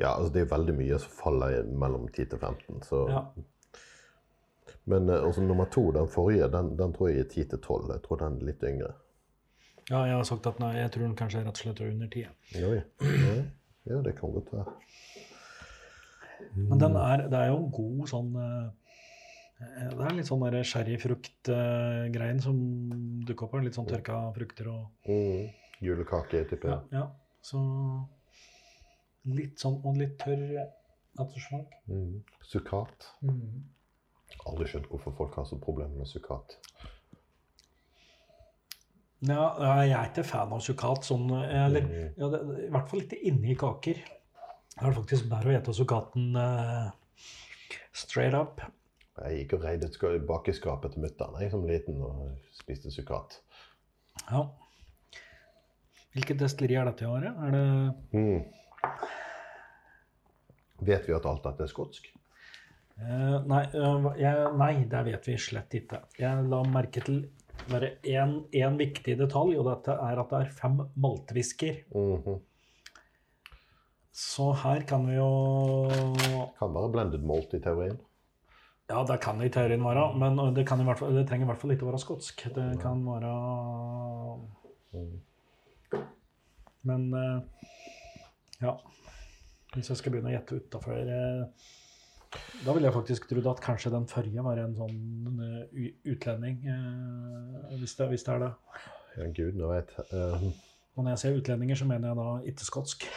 Ja, 0.00 0.14
altså 0.14 0.30
det 0.34 0.44
er 0.44 0.52
veldig 0.54 0.74
mye 0.78 0.98
som 1.02 1.12
faller 1.14 1.66
mellom 1.68 2.06
10 2.08 2.30
til 2.32 2.40
15. 2.40 2.80
Så. 2.88 3.02
Ja. 3.10 3.26
Men 4.90 5.08
eh, 5.08 5.20
altså, 5.20 5.44
nummer 5.44 5.68
to, 5.72 5.90
den 5.92 6.08
forrige, 6.08 6.48
den, 6.52 6.72
den 6.78 6.92
tror 6.96 7.10
jeg 7.10 7.24
er 7.24 7.28
10 7.30 7.44
til 7.52 7.60
12. 7.60 7.92
Jeg 7.92 8.02
tror 8.06 8.22
den 8.22 8.38
er 8.40 8.48
litt 8.50 8.64
yngre. 8.70 8.92
Ja, 9.90 10.04
jeg 10.08 10.16
har 10.16 10.24
sagt 10.28 10.46
at 10.48 10.60
nei, 10.62 10.72
jeg 10.78 10.92
tror 10.94 11.04
den 11.04 11.16
kanskje 11.18 11.42
rett 11.42 11.50
og 11.52 11.60
slett 11.60 11.80
er 11.84 11.90
under 11.92 12.08
10. 12.08 12.28
Oi. 12.64 12.78
Ja, 13.04 13.34
ja, 13.90 13.98
det 14.06 14.14
kan 14.16 14.32
godt 14.32 14.52
være. 14.54 14.72
Men 16.54 16.80
den 16.80 16.96
er, 16.96 17.26
det 17.28 17.38
er 17.40 17.50
jo 17.50 17.58
en 17.58 17.70
god 17.74 18.08
sånn 18.08 18.30
eh, 18.38 18.70
Det 19.90 20.06
er 20.06 20.16
litt 20.16 20.28
sånn 20.28 20.44
sherryfruktgreien 20.70 22.40
som 22.42 22.56
dukker 23.26 23.46
opp 23.48 23.56
her. 23.58 23.64
Litt 23.66 23.76
sånn 23.78 23.88
tørka 23.90 24.22
frukter 24.36 24.70
og 24.72 25.10
Mm. 25.10 25.52
Julekake, 25.84 26.44
tipper 26.48 26.70
ja, 26.70 26.76
jeg. 26.90 27.00
ja. 27.00 27.04
Så 27.44 27.60
litt 29.36 29.60
sånn 29.60 29.80
og 29.84 29.98
litt 30.00 30.16
tørr 30.22 30.44
ettersmak. 31.20 31.74
Mm. 31.90 32.22
Sukkat. 32.46 33.08
Aldri 34.48 34.68
skjønt 34.70 34.88
hvorfor 34.90 35.14
folk 35.18 35.36
har 35.38 35.48
så 35.48 35.58
problemer 35.60 36.00
med 36.00 36.08
sukkat. 36.08 36.56
Ja, 39.24 39.44
jeg 39.84 39.94
er 39.96 40.08
ikke 40.10 40.24
fan 40.26 40.52
av 40.52 40.60
sukkat 40.60 41.06
sånn 41.06 41.30
Eller 41.32 41.84
Mm. 41.86 42.08
ja, 42.18 42.28
det, 42.32 42.40
i 42.66 42.70
hvert 42.74 42.90
fall 42.90 43.04
ikke 43.04 43.20
inni 43.30 43.54
kaker. 43.56 44.00
Da 44.74 44.82
er 44.82 44.90
det 44.90 44.98
faktisk 44.98 45.28
bedre 45.30 45.52
å 45.52 45.56
ete 45.58 45.74
sukkaten 45.76 46.34
uh, 46.36 46.90
straight 47.94 48.34
up. 48.34 48.60
Jeg 49.22 49.44
gikk 49.44 49.54
og 49.54 49.62
reide 49.68 49.86
bak 49.88 50.10
i 50.10 50.18
bakeskapet 50.26 50.92
til 50.96 51.04
mutter'n 51.04 51.50
som 51.52 51.62
liten 51.68 52.00
og 52.02 52.32
spiste 52.52 52.90
sukkat. 52.90 53.38
Ja. 54.26 54.42
Hvilket 56.14 56.38
destilleri 56.42 56.80
er 56.80 56.90
dette 56.90 57.06
i 57.06 57.10
året? 57.10 57.38
Er 57.46 57.50
det 57.54 57.64
Mm. 58.18 58.44
Vet 60.84 61.06
vi 61.08 61.14
at 61.14 61.26
alt 61.26 61.44
dette 61.46 61.62
er 61.64 61.70
skotsk? 61.70 62.10
Uh, 62.98 63.40
nei, 63.46 63.62
uh, 63.74 64.10
jeg, 64.18 64.50
nei, 64.58 64.72
det 64.90 65.04
vet 65.06 65.26
vi 65.26 65.38
slett 65.38 65.74
ikke. 65.74 66.02
Jeg 66.18 66.44
la 66.50 66.60
merke 66.66 67.00
til 67.02 67.24
bare 67.70 67.94
én 68.04 68.76
viktig 68.78 69.16
detalj, 69.18 69.56
og 69.58 69.68
dette 69.70 69.94
er 69.94 70.20
at 70.20 70.32
det 70.32 70.40
er 70.40 70.56
fem 70.58 70.80
maltvisker. 70.94 71.84
-hmm. 71.92 72.40
Så 74.12 74.52
her 74.52 74.80
kan 74.86 75.06
vi 75.08 75.14
jo 75.14 75.90
Kan 76.58 76.74
være 76.74 76.90
blended 76.92 77.22
malt 77.26 77.54
i 77.54 77.60
teorien. 77.60 77.98
Ja, 78.88 79.02
det 79.08 79.20
kan 79.20 79.38
det 79.40 79.46
i 79.46 79.48
teorien 79.48 79.84
være, 79.84 80.18
men 80.18 80.54
det, 80.54 80.66
kan 80.68 80.80
i 80.80 80.84
hvert 80.84 80.98
fall, 80.98 81.14
det 81.16 81.26
trenger 81.28 81.46
i 81.46 81.50
hvert 81.50 81.60
fall 81.60 81.72
ikke 81.72 81.86
å 81.86 81.90
være 81.90 81.98
skotsk. 81.98 82.44
Det 82.54 82.80
kan 82.82 83.06
være 83.06 83.32
Mm. 84.94 85.20
Men 86.82 87.14
eh, 87.14 87.40
ja. 88.62 88.76
Hvis 89.74 89.88
jeg 89.90 89.98
skal 89.98 90.12
begynne 90.14 90.30
å 90.30 90.34
gjette 90.36 90.60
utafor 90.60 91.00
Da 92.64 92.72
ville 92.72 92.86
jeg 92.88 92.94
faktisk 92.96 93.26
trodd 93.28 93.46
at 93.50 93.60
kanskje 93.64 93.90
den 93.92 94.06
forrige 94.08 94.42
var 94.44 94.56
en 94.62 94.74
sånn 94.78 95.40
eh, 95.44 95.90
utlending. 96.12 96.56
eh, 96.64 97.76
Hvis 97.80 97.94
det, 97.98 98.06
hvis 98.12 98.24
det 98.26 98.32
er 98.34 98.40
det. 98.46 98.52
Ja, 99.16 99.22
nå 99.60 99.66
vet. 99.70 99.90
Uh, 100.10 100.42
Og 100.96 101.00
når 101.04 101.10
jeg 101.14 101.20
sier 101.22 101.38
utlendinger, 101.38 101.76
så 101.78 101.84
mener 101.86 102.06
jeg 102.08 102.16
da 102.18 102.28
ikke 102.50 102.64
skotsk. 102.70 102.98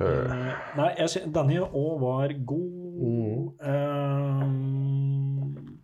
Eh, 0.00 0.32
Nei, 0.78 0.86
jeg 0.96 1.28
denne 1.28 1.60
òg 1.76 1.98
var 2.00 2.32
god. 2.48 3.52
Eh, 3.68 4.40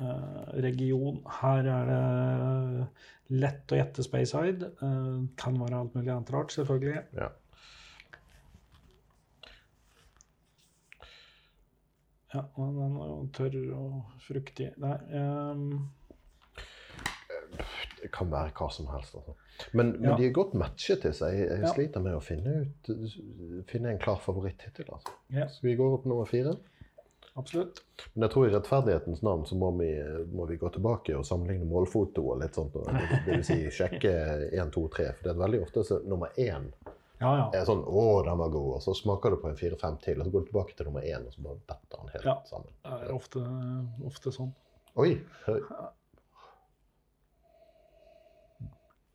Uh, 0.01 0.47
region 0.63 1.19
Her 1.41 1.67
er 1.69 1.89
det 1.91 2.85
lett 3.41 3.71
å 3.73 3.77
gjette 3.77 4.03
Speyside. 4.05 4.71
Uh, 4.81 5.27
kan 5.37 5.59
være 5.61 5.77
alt 5.83 5.95
mulig 5.97 6.09
annet 6.13 6.31
rart, 6.33 6.53
selvfølgelig. 6.55 7.03
Ja. 7.19 7.29
Ja, 12.33 12.45
og 12.55 12.67
den 12.77 12.93
er 12.95 13.07
jo 13.11 13.15
tørr 13.35 13.55
og 13.75 13.95
fruktig. 14.23 14.69
Nei 14.79 14.95
um... 15.19 15.65
Det 18.01 18.07
kan 18.15 18.31
være 18.31 18.53
hva 18.57 18.67
som 18.73 18.87
helst. 18.89 19.13
Altså. 19.19 19.33
Men, 19.77 19.91
men 19.99 20.07
Ja. 20.09 20.15
de 20.17 20.25
er 20.25 20.31
godt 20.33 20.55
matchet 20.57 21.03
til 21.03 21.11
seg. 21.13 21.35
Jeg, 21.37 21.49
jeg 21.51 21.59
Ja. 21.67 21.73
sliter 21.75 22.01
med 22.01 22.15
å 22.17 22.21
finne, 22.23 22.53
ut, 22.63 22.89
finne 23.69 23.91
en 23.91 23.99
klar 24.01 24.17
favoritt 24.23 24.63
hittil. 24.65 24.87
Altså. 24.95 25.13
Ja. 25.29 25.45
Skal 25.51 25.69
vi 25.69 25.75
gå 25.77 25.89
opp 25.93 26.07
nummer 26.09 26.25
fire? 26.25 26.55
Absolutt. 27.35 27.83
Men 28.13 28.27
jeg 28.27 28.31
tror 28.33 28.47
i 28.47 28.53
rettferdighetens 28.53 29.21
navn 29.23 29.45
så 29.45 29.55
må 29.55 29.71
vi, 29.79 29.91
må 30.33 30.45
vi 30.49 30.57
gå 30.57 30.69
tilbake 30.73 31.15
og 31.17 31.25
sammenligne 31.25 31.65
målfoto 31.69 32.23
og 32.33 32.39
litt 32.41 32.55
sånt. 32.55 32.75
og 32.75 32.85
Det, 32.91 33.21
det 33.25 33.35
vil 33.37 33.43
si 33.47 33.59
sjekke 33.71 34.11
1, 34.51 34.71
2, 34.75 34.87
3. 34.97 35.05
For 35.17 35.23
det 35.23 35.31
er 35.35 35.43
veldig 35.43 35.61
ofte 35.63 35.83
så 35.87 36.01
nummer 36.05 36.29
én 36.37 36.71
Ja, 37.21 37.31
ja. 37.37 37.45
er 37.53 37.65
sånn 37.65 37.83
'Å, 37.85 38.23
den 38.25 38.37
var 38.37 38.49
god', 38.49 38.75
og 38.75 38.81
så 38.81 38.95
smaker 38.97 39.29
du 39.29 39.37
på 39.37 39.49
en 39.49 39.55
fire-fem 39.55 39.97
til, 40.01 40.19
og 40.19 40.25
så 40.25 40.31
går 40.31 40.39
du 40.41 40.45
tilbake 40.51 40.75
til 40.75 40.85
nummer 40.87 41.01
én, 41.05 41.27
og 41.27 41.33
så 41.33 41.41
bare 41.43 41.59
detter 41.69 41.97
den 42.01 42.09
helt 42.15 42.25
Ja. 42.25 42.35
sammen. 42.45 42.71
Det 42.83 43.09
er 43.09 43.13
ofte, 43.13 43.39
ofte 44.05 44.31
sånn. 44.33 44.53
Oi! 44.97 45.21
Høy. 45.45 45.59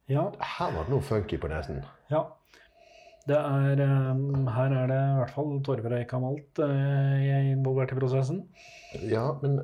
Ja, 0.08 0.30
her 0.38 0.70
var 0.72 0.84
det 0.86 0.92
noe 0.94 1.02
funky 1.02 1.36
på 1.38 1.48
nesen. 1.50 1.82
ja. 2.10 2.24
Det 3.26 3.36
er, 3.36 3.80
ehm, 3.82 4.46
her 4.54 4.74
er 4.80 4.90
det 4.90 4.98
i 5.02 5.14
hvert 5.18 5.32
fall 5.34 5.56
torvrøyka 5.66 6.18
malt 6.22 6.60
uh, 6.62 7.24
involvert 7.50 7.90
i 7.90 7.98
prosessen. 7.98 8.44
Ja, 9.02 9.32
men 9.42 9.58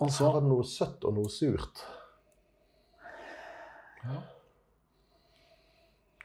Også, 0.00 0.16
så 0.18 0.26
er 0.28 0.36
det 0.40 0.50
noe 0.50 0.66
søtt 0.68 1.06
og 1.08 1.16
noe 1.16 1.32
surt. 1.32 1.80
Ja. 4.04 4.18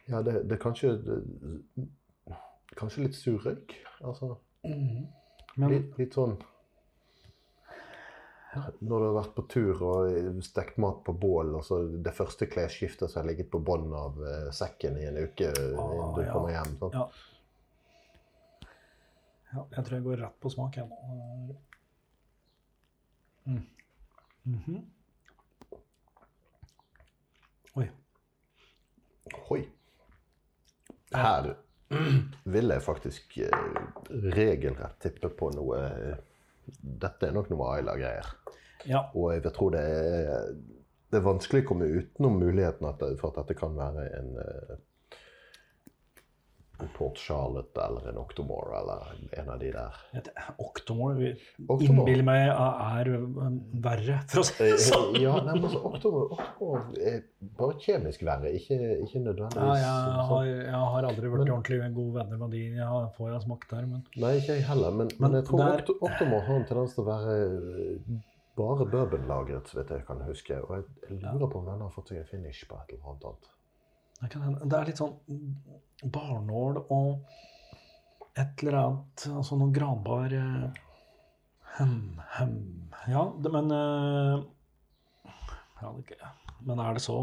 Ja, 0.10 0.21
det, 0.21 0.41
det 0.50 0.58
er 0.58 0.62
kanskje 0.62 0.91
det, 1.02 1.21
Kanskje 2.76 3.06
litt 3.06 3.15
surrøyk. 3.15 3.78
Altså 4.04 4.36
mm 4.63 4.84
-hmm. 4.84 5.06
Men 5.56 5.69
litt, 5.71 5.98
litt 5.98 6.13
sånn 6.13 6.36
Når 8.56 9.00
du 9.00 9.06
har 9.06 9.15
vært 9.18 9.36
på 9.36 9.44
tur 9.52 9.82
og 9.84 10.41
stekt 10.46 10.78
mat 10.82 11.02
på 11.06 11.13
bål, 11.20 11.54
og 11.60 11.63
så 11.68 11.82
det 12.06 12.13
første 12.15 12.48
klesskiftet 12.52 13.12
som 13.12 13.22
har 13.22 13.30
ligget 13.30 13.50
på 13.52 13.60
bunnen 13.60 13.94
av 14.00 14.20
eh, 14.24 14.50
sekken 14.56 15.00
i 15.02 15.08
en 15.10 15.20
uke 15.20 15.50
innen 15.52 16.15
du 16.15 16.22
ja. 16.24 16.32
kommer 16.32 16.54
hjem. 16.54 16.76
Sant? 16.80 16.96
Ja. 16.96 18.65
ja, 19.52 19.65
jeg 19.78 19.88
tror 19.88 19.98
jeg 19.98 20.06
går 20.08 20.22
rett 20.24 20.38
på 20.44 20.52
smak, 20.54 20.80
jeg 20.80 20.88
nå. 20.89 21.58
Mm. 23.46 23.63
Mhm. 24.46 24.84
Oi. 27.76 27.89
Oi. 29.52 29.62
Her 31.15 31.52
vil 32.44 32.72
jeg 32.74 32.84
faktisk 32.86 33.38
eh, 33.46 33.68
regelrett 34.36 34.98
tippe 35.04 35.30
på 35.30 35.52
noe 35.54 35.82
Dette 36.65 37.30
er 37.30 37.36
nok 37.36 37.51
noe 37.51 37.69
Aila-greier. 37.75 38.32
Ja. 38.89 39.06
Og 39.17 39.34
jeg 39.34 39.54
tror 39.56 39.73
det 39.75 39.82
er, 39.82 40.51
det 41.12 41.19
er 41.19 41.25
vanskelig 41.25 41.63
å 41.65 41.69
komme 41.71 41.89
utenom 41.89 42.38
muligheten 42.41 42.88
at, 42.89 43.01
for 43.21 43.32
at 43.32 43.41
dette 43.43 43.58
kan 43.58 43.78
være 43.78 44.06
en, 44.19 44.36
eh, 44.41 44.75
en 44.75 44.84
Port 46.96 47.18
Charlotte 47.18 47.78
eller 47.82 48.10
en 48.12 48.18
Octomore 48.22 48.80
eller 48.82 49.14
en 49.40 49.50
av 49.50 49.60
de 49.60 49.72
der. 49.72 49.96
Et 50.20 50.28
Octomore 50.60 51.32
Octomore. 51.68 51.86
innbiller 51.88 52.24
meg 52.28 52.50
er 52.52 53.10
um, 53.16 53.62
verre, 53.84 54.18
for 54.28 54.42
å 54.42 54.46
si 54.50 54.58
det 54.64 54.80
sånn. 54.84 55.16
Ja, 55.22 55.36
nei, 55.46 55.56
men 55.56 55.66
altså, 55.70 55.82
Octomore, 55.88 56.28
Octomore 56.36 57.08
er 57.14 57.24
bare 57.60 57.80
kjemisk 57.80 58.26
verre, 58.28 58.52
ikke, 58.60 58.80
ikke 59.06 59.20
Ja, 59.20 59.24
nødvendigvis 59.30 59.82
jeg, 59.82 59.88
sånn- 59.88 60.30
har, 60.34 60.46
jeg 60.52 60.84
har 60.94 61.10
aldri 61.10 61.30
Men- 61.30 61.42
ordentlig 61.56 61.82
gode 61.96 62.14
venner 62.20 62.38
med 62.44 62.52
de 62.52 62.64
jeg 62.76 62.86
har- 62.94 63.10
får 63.18 63.32
jeg 63.34 63.42
smakt 63.48 63.70
der, 63.70 63.86
men 63.86 64.06
Nei, 64.18 64.34
ikke 64.40 64.56
jeg 64.60 64.64
heller, 64.70 64.92
men, 64.92 65.08
men, 65.20 65.32
Men 65.32 65.40
jeg 65.42 65.46
tror 65.50 65.58
der- 65.66 65.98
Octomore 66.02 66.42
har 66.48 66.56
en 66.56 66.66
tendens 66.66 66.94
til 66.96 67.04
å 67.04 67.08
være 67.08 67.36
eh, 67.42 68.22
bare 68.56 68.86
bourbonlagret, 68.88 69.74
vidt 69.76 69.90
jeg 69.90 70.06
kan 70.08 70.22
huske. 70.24 70.56
Og 70.64 70.76
jeg, 70.78 71.20
lurer 71.20 71.50
på 71.52 71.60
om 71.60 71.66
den 71.66 71.82
har 71.82 71.90
fått 71.92 72.08
seg 72.14 72.18
en 72.22 72.26
finish 72.30 72.66
på 72.70 72.76
et 72.80 72.94
eller 72.96 73.10
annet 73.12 73.52
det 74.26 74.74
er 74.80 74.86
litt 74.88 74.98
sånn 74.98 75.12
barnål 76.03 76.81
og 76.91 77.21
et 78.36 78.63
eller 78.63 78.77
annet 78.81 79.27
Altså 79.31 79.55
noen 79.55 79.73
granbar 79.75 80.34
eh, 80.36 80.81
hem, 81.77 81.95
hem. 82.36 82.55
Ja, 83.12 83.23
det, 83.39 83.51
men 83.53 83.71
eh, 83.71 84.43
ja, 85.81 85.93
det, 85.95 86.17
Men 86.65 86.81
er 86.84 86.97
det 86.97 87.03
så 87.05 87.15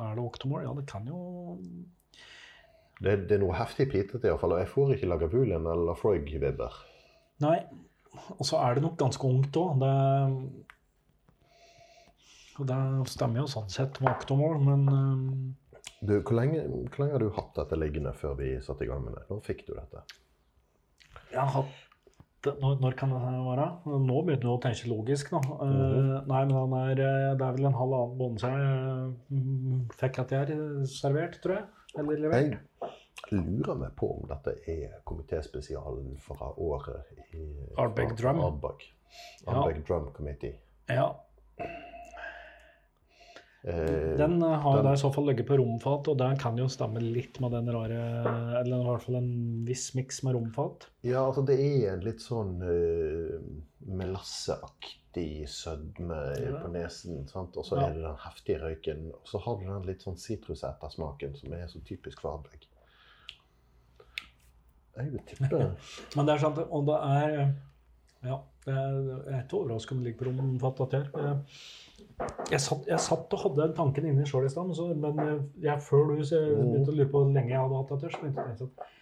Er 0.00 0.16
det 0.16 0.24
Octomore? 0.24 0.66
Ja, 0.66 0.74
det 0.76 0.86
kan 0.90 1.06
jo 1.08 1.56
Det, 3.00 3.16
det 3.28 3.38
er 3.38 3.42
noe 3.42 3.56
heftig 3.56 3.88
pitete 3.90 4.28
iallfall, 4.28 4.54
og 4.56 4.62
jeg 4.62 4.70
får 4.70 4.94
ikke 4.94 5.08
Lagavulin 5.10 5.66
eller 5.66 5.98
frog-vibber. 5.98 6.76
Nei. 7.42 7.58
Og 8.38 8.44
så 8.46 8.60
er 8.62 8.76
det 8.76 8.84
nok 8.84 8.94
ganske 9.00 9.26
ungt 9.26 9.56
òg. 9.58 9.82
Det, 9.82 9.94
og 12.62 12.68
det 12.70 12.78
stemmer 13.10 13.42
jo 13.42 13.48
sånn 13.50 13.72
sett 13.74 13.98
med 14.00 14.12
Octomore, 14.14 14.60
men 14.62 14.86
eh, 14.94 15.34
Du, 16.04 16.18
hvor, 16.20 16.34
lenge, 16.36 16.60
hvor 16.68 17.00
lenge 17.04 17.12
har 17.16 17.22
du 17.24 17.30
hatt 17.36 17.54
dette 17.56 17.78
liggende 17.80 18.12
før 18.16 18.34
vi 18.38 18.50
satte 18.64 18.84
i 18.84 18.88
gang 18.90 19.02
med 19.04 19.14
det? 19.16 19.24
Når 19.30 19.42
fikk 19.46 19.66
du 19.68 19.74
dette? 19.74 20.04
jeg 21.34 21.40
har 21.40 21.50
hatt 21.50 21.80
det- 22.44 22.60
når, 22.60 22.74
når 22.80 22.92
kan 22.98 23.10
det 23.10 23.20
være? 23.24 23.64
Nå 24.04 24.18
begynner 24.26 24.42
du 24.42 24.48
å 24.52 24.60
tenke 24.60 24.86
logisk, 24.90 25.30
nå. 25.32 25.40
Eh, 25.64 26.26
nei, 26.28 26.42
men 26.44 26.52
han 26.54 26.74
er, 26.78 26.90
eh, 27.00 27.34
det 27.40 27.46
er 27.46 27.56
vel 27.56 27.66
en 27.70 27.78
halvannen 27.78 28.18
måned 28.20 28.42
siden 28.42 28.60
jeg 28.60 29.40
mm, 29.40 29.86
fikk 29.96 30.18
dette 30.20 30.40
her 30.42 30.84
servert, 30.86 31.40
tror 31.42 31.56
jeg. 31.56 31.64
Eller 31.98 32.20
levert. 32.20 32.58
Jeg 33.30 33.40
lurer 33.40 33.78
meg 33.80 33.94
på 33.96 34.10
om 34.18 34.28
dette 34.28 34.52
er 34.68 34.98
komitéspesialen 35.08 36.18
fra 36.20 36.50
året 36.60 37.16
i 37.32 37.46
Ardbeg 37.80 38.12
Drum. 38.20 38.40
Ardbeg, 38.44 38.84
Ja. 39.46 39.64
Drum 39.88 40.12
Committee. 40.12 40.58
Ja, 40.90 41.14
Den 43.64 44.42
eh, 44.42 44.58
har 44.60 44.82
den- 44.82 44.92
i 44.92 44.96
så 45.00 45.08
fall 45.14 45.24
ligget 45.30 45.46
på 45.48 45.56
romfat, 45.56 46.08
og 46.12 46.18
den 46.20 46.36
kan 46.36 46.56
jo 46.60 46.66
stemme 46.68 47.00
litt 47.00 47.38
med 47.40 47.50
den 47.56 47.70
rare 47.72 48.00
Eller 48.60 48.76
i 48.82 48.84
hvert 48.84 49.02
fall 49.06 49.16
en 49.16 49.64
viss 49.64 49.94
miks 49.96 50.22
med 50.22 50.34
romfat. 50.36 50.88
Ja, 51.02 51.22
altså 51.24 51.44
det 51.48 51.56
er 51.60 51.94
en 51.94 52.04
litt 52.04 52.20
sånn 52.20 52.58
uh, 52.60 53.40
melasseaktig 53.88 55.48
sødme 55.48 56.18
Ja. 56.42 56.58
på 56.60 56.68
nesen. 56.74 57.26
sant? 57.28 57.56
Og 57.56 57.64
så 57.64 57.76
Ja. 57.80 57.86
er 57.88 57.94
det 57.94 58.02
den 58.02 58.16
heftige 58.16 58.60
røyken. 58.60 59.08
Og 59.14 59.24
så 59.24 59.38
har 59.40 59.56
du 59.56 59.64
den 59.64 59.82
litt 59.86 60.02
sånn 60.02 60.18
sitrusettersmaken 60.18 61.34
som 61.36 61.52
er 61.54 61.66
så 61.66 61.80
typisk 61.84 62.20
for 62.20 62.36
Ardbeg. 62.36 62.66
Jeg 64.96 65.10
vil 65.10 65.20
tippe 65.26 65.48
Men 66.16 66.26
det 66.26 66.34
er 66.34 66.38
sant, 66.38 66.58
og 66.70 66.84
det 66.86 66.98
er 67.00 67.40
eh, 67.40 67.48
Ja, 68.24 68.38
jeg 68.66 68.74
er 68.76 69.42
ikke 69.44 69.58
overrasket 69.58 69.92
om 69.92 70.04
det 70.04 70.12
ligger 70.12 70.24
på 70.24 70.36
romfat. 70.36 70.92
her. 70.92 71.40
Eh, 72.00 72.32
Jeg 72.50 72.60
satt, 72.62 72.84
jeg 72.88 73.00
satt 73.02 73.32
og 73.34 73.40
hadde 73.42 73.62
den 73.62 73.76
tanken 73.76 74.06
inni 74.08 74.26
sjøl 74.28 74.46
i 74.46 74.50
stad, 74.52 74.70
men 75.00 75.22
eh, 75.24 75.38
jeg, 75.66 75.80
før 75.82 76.12
du 76.12 76.24
så 76.24 76.40
jeg 76.40 76.58
begynte 76.58 76.92
å 76.92 76.98
lure 76.98 77.10
på 77.10 77.22
hvor 77.22 77.32
lenge 77.32 77.54
jeg 77.54 77.62
hadde 77.62 77.80
hatt 77.80 77.94
dette, 77.94 78.12
så 78.12 78.22
begynte 78.22 78.44
jeg 78.44 78.68
at 78.68 78.92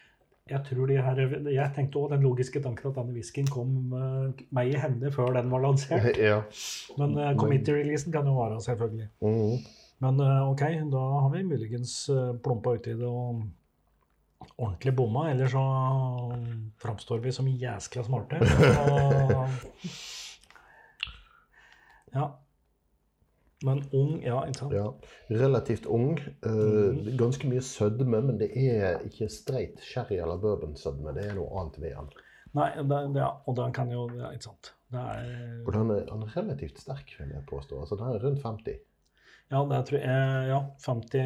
jeg 0.50 0.64
tror 0.66 0.88
de 0.90 0.96
her, 0.98 1.20
jeg 1.54 1.72
tenkte 1.76 2.00
òg 2.00 2.10
den 2.12 2.24
logiske 2.26 2.60
tanken 2.64 2.90
at 2.90 2.96
denne 2.98 3.14
whiskyen 3.14 3.46
kom 3.50 3.94
eh, 3.94 4.42
meg 4.54 4.72
i 4.72 4.80
hende 4.80 5.12
før 5.14 5.36
den 5.38 5.52
var 5.52 5.62
lansert. 5.64 6.18
Ja. 6.32 6.40
Men 6.98 7.14
uh, 7.16 7.30
committee-releasen 7.38 8.12
kan 8.14 8.26
jo 8.26 8.34
være, 8.36 8.58
selvfølgelig. 8.64 9.08
Mm. 9.22 9.62
Men 10.02 10.20
uh, 10.20 10.50
ok, 10.50 10.64
da 10.92 11.02
har 11.22 11.30
vi 11.32 11.44
muligens 11.46 11.94
uh, 12.10 12.32
plumpa 12.42 12.74
uti 12.74 12.96
det 12.98 13.06
og 13.06 13.44
ordentlig 14.56 14.96
bomma, 14.98 15.28
eller 15.30 15.46
så 15.48 15.62
framstår 16.82 17.22
vi 17.22 17.32
som 17.32 17.46
jæskla 17.46 18.02
smarte. 18.02 18.42
Og, 18.82 19.44
ja. 22.12 22.26
Men 23.66 23.82
ung, 23.94 24.16
ja, 24.24 24.40
ikke 24.48 24.64
sant? 24.64 24.74
Ja. 24.74 24.88
Relativt 25.30 25.86
ung. 25.86 26.16
Uh. 26.46 26.98
Ganske 27.18 27.48
mye 27.50 27.62
sødme, 27.64 28.20
men 28.26 28.38
det 28.40 28.50
er 28.58 29.02
ikke 29.06 29.30
streit 29.30 29.82
sherry- 29.86 30.18
eller 30.18 30.40
bourbonsødme. 30.42 31.14
Det 31.16 31.28
er 31.30 31.36
noe 31.38 31.50
annet 31.60 31.78
ved 31.82 31.96
den. 31.96 32.12
Nei, 32.58 32.68
det, 32.84 33.02
ja, 33.16 33.30
og 33.48 33.56
den 33.56 33.72
kan 33.72 33.92
jo 33.92 34.06
ja, 34.18 34.32
Ikke 34.34 34.50
sant. 34.50 34.74
Det 34.92 35.00
er 35.00 35.62
Og 35.64 35.72
den 35.72 35.92
er, 35.94 36.02
den 36.10 36.24
er 36.26 36.34
relativt 36.36 36.82
sterk, 36.82 37.14
vil 37.18 37.30
jeg 37.32 37.44
påstå. 37.48 37.80
Altså, 37.80 37.96
den 37.96 38.10
er 38.12 38.26
rundt 38.26 38.42
50. 38.44 38.80
Ja, 39.52 39.62
det 39.68 39.80
tror 39.88 39.98
jeg 39.98 40.48
Ja, 40.50 40.60
50 40.84 41.18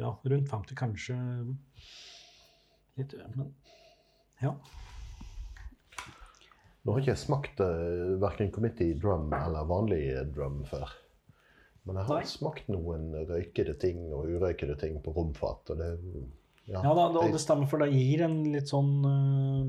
Ja, 0.00 0.10
rundt 0.32 0.50
50, 0.52 0.76
kanskje 0.76 1.18
litt 2.98 3.14
Men 3.34 3.54
ja. 4.42 4.52
Nå 6.84 6.92
har 6.92 7.00
ikke 7.00 7.14
jeg 7.14 7.22
smakt 7.22 7.60
uh, 7.64 8.20
verken 8.20 8.50
committee 8.52 8.96
drum 9.00 9.32
eller 9.32 9.64
vanlig 9.64 10.02
drum 10.34 10.58
før. 10.68 10.90
Men 11.84 12.00
jeg 12.00 12.08
har 12.08 12.22
Nei. 12.22 12.30
smakt 12.30 12.70
noen 12.72 13.10
røykede 13.28 13.74
ting 13.80 14.06
og 14.08 14.30
urøykede 14.32 14.76
ting 14.80 14.96
på 15.04 15.12
romfat. 15.12 15.74
Og 15.74 15.82
det, 15.82 15.90
ja, 16.64 16.80
Ja, 16.80 16.94
da, 16.96 17.10
da, 17.12 17.26
det 17.28 17.42
stemmer, 17.42 17.68
for 17.68 17.84
det 17.84 17.90
gir 17.92 18.24
en 18.24 18.38
litt 18.54 18.72
sånn 18.72 18.94
uh, 19.04 19.68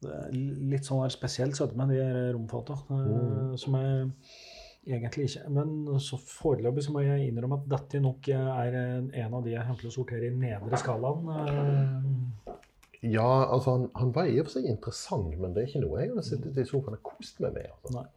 Litt 0.00 0.86
sånn 0.86 1.02
her 1.02 1.10
spesiell 1.12 1.50
sødme, 1.58 1.88
de 1.90 2.06
romfata. 2.36 2.78
Uh, 2.88 3.00
Mm. 3.00 3.56
Som 3.58 3.74
jeg 3.76 4.94
egentlig 4.94 5.26
ikke 5.28 5.50
Men 5.52 5.98
så 6.00 6.16
foreløpig 6.16 6.86
så 6.86 6.94
må 6.94 7.02
jeg 7.04 7.26
innrømme 7.28 7.58
at 7.58 7.66
dette 7.68 8.00
nok 8.00 8.30
er 8.32 8.78
en 8.78 9.10
en 9.12 9.34
av 9.34 9.44
de 9.44 9.52
jeg 9.52 9.66
kommer 9.66 9.82
til 9.82 9.90
å 9.90 9.96
sortere 9.98 10.30
i 10.30 10.36
nedre 10.38 10.80
skalaen. 10.80 11.28
Uh, 11.28 12.56
ja, 13.02 13.26
altså 13.50 13.74
han, 13.74 13.90
han 13.96 14.14
var 14.14 14.28
i 14.28 14.38
og 14.40 14.46
for 14.46 14.58
seg 14.58 14.70
interessant, 14.70 15.34
men 15.40 15.52
det 15.56 15.62
er 15.62 15.68
ikke 15.70 15.84
noe 15.84 16.00
jeg 16.00 16.14
har 16.14 16.24
sittet 16.24 16.58
i 16.60 16.64
sofaen 16.68 16.96
og 16.98 17.04
kost 17.10 17.40
meg 17.40 17.54
med. 17.58 17.68
Altså. 17.74 17.98
Nei. 17.98 18.08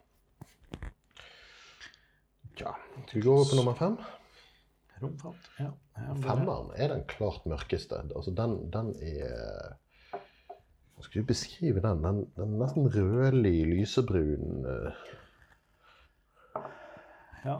Ja, 2.59 2.75
Skal 3.07 3.17
vi 3.19 3.25
gå 3.25 3.33
over 3.33 3.47
på 3.49 3.55
nummer 3.57 3.73
fem? 3.77 3.95
Romfat, 5.01 5.47
ja. 5.59 5.71
Femmeren 6.23 6.69
er 6.79 6.91
den 6.93 7.03
klart 7.09 7.45
mørkeste. 7.49 7.99
Altså 8.15 8.31
den, 8.35 8.53
den 8.73 8.91
er 9.03 9.73
Hva 10.13 11.05
skal 11.05 11.21
vi 11.21 11.27
beskrive 11.33 11.81
den? 11.83 12.03
Den, 12.05 12.21
den 12.37 12.53
nesten 12.61 12.87
rødlig, 12.93 13.55
lysebrun. 13.73 14.65
eh, 14.69 14.91
Ja. 17.43 17.57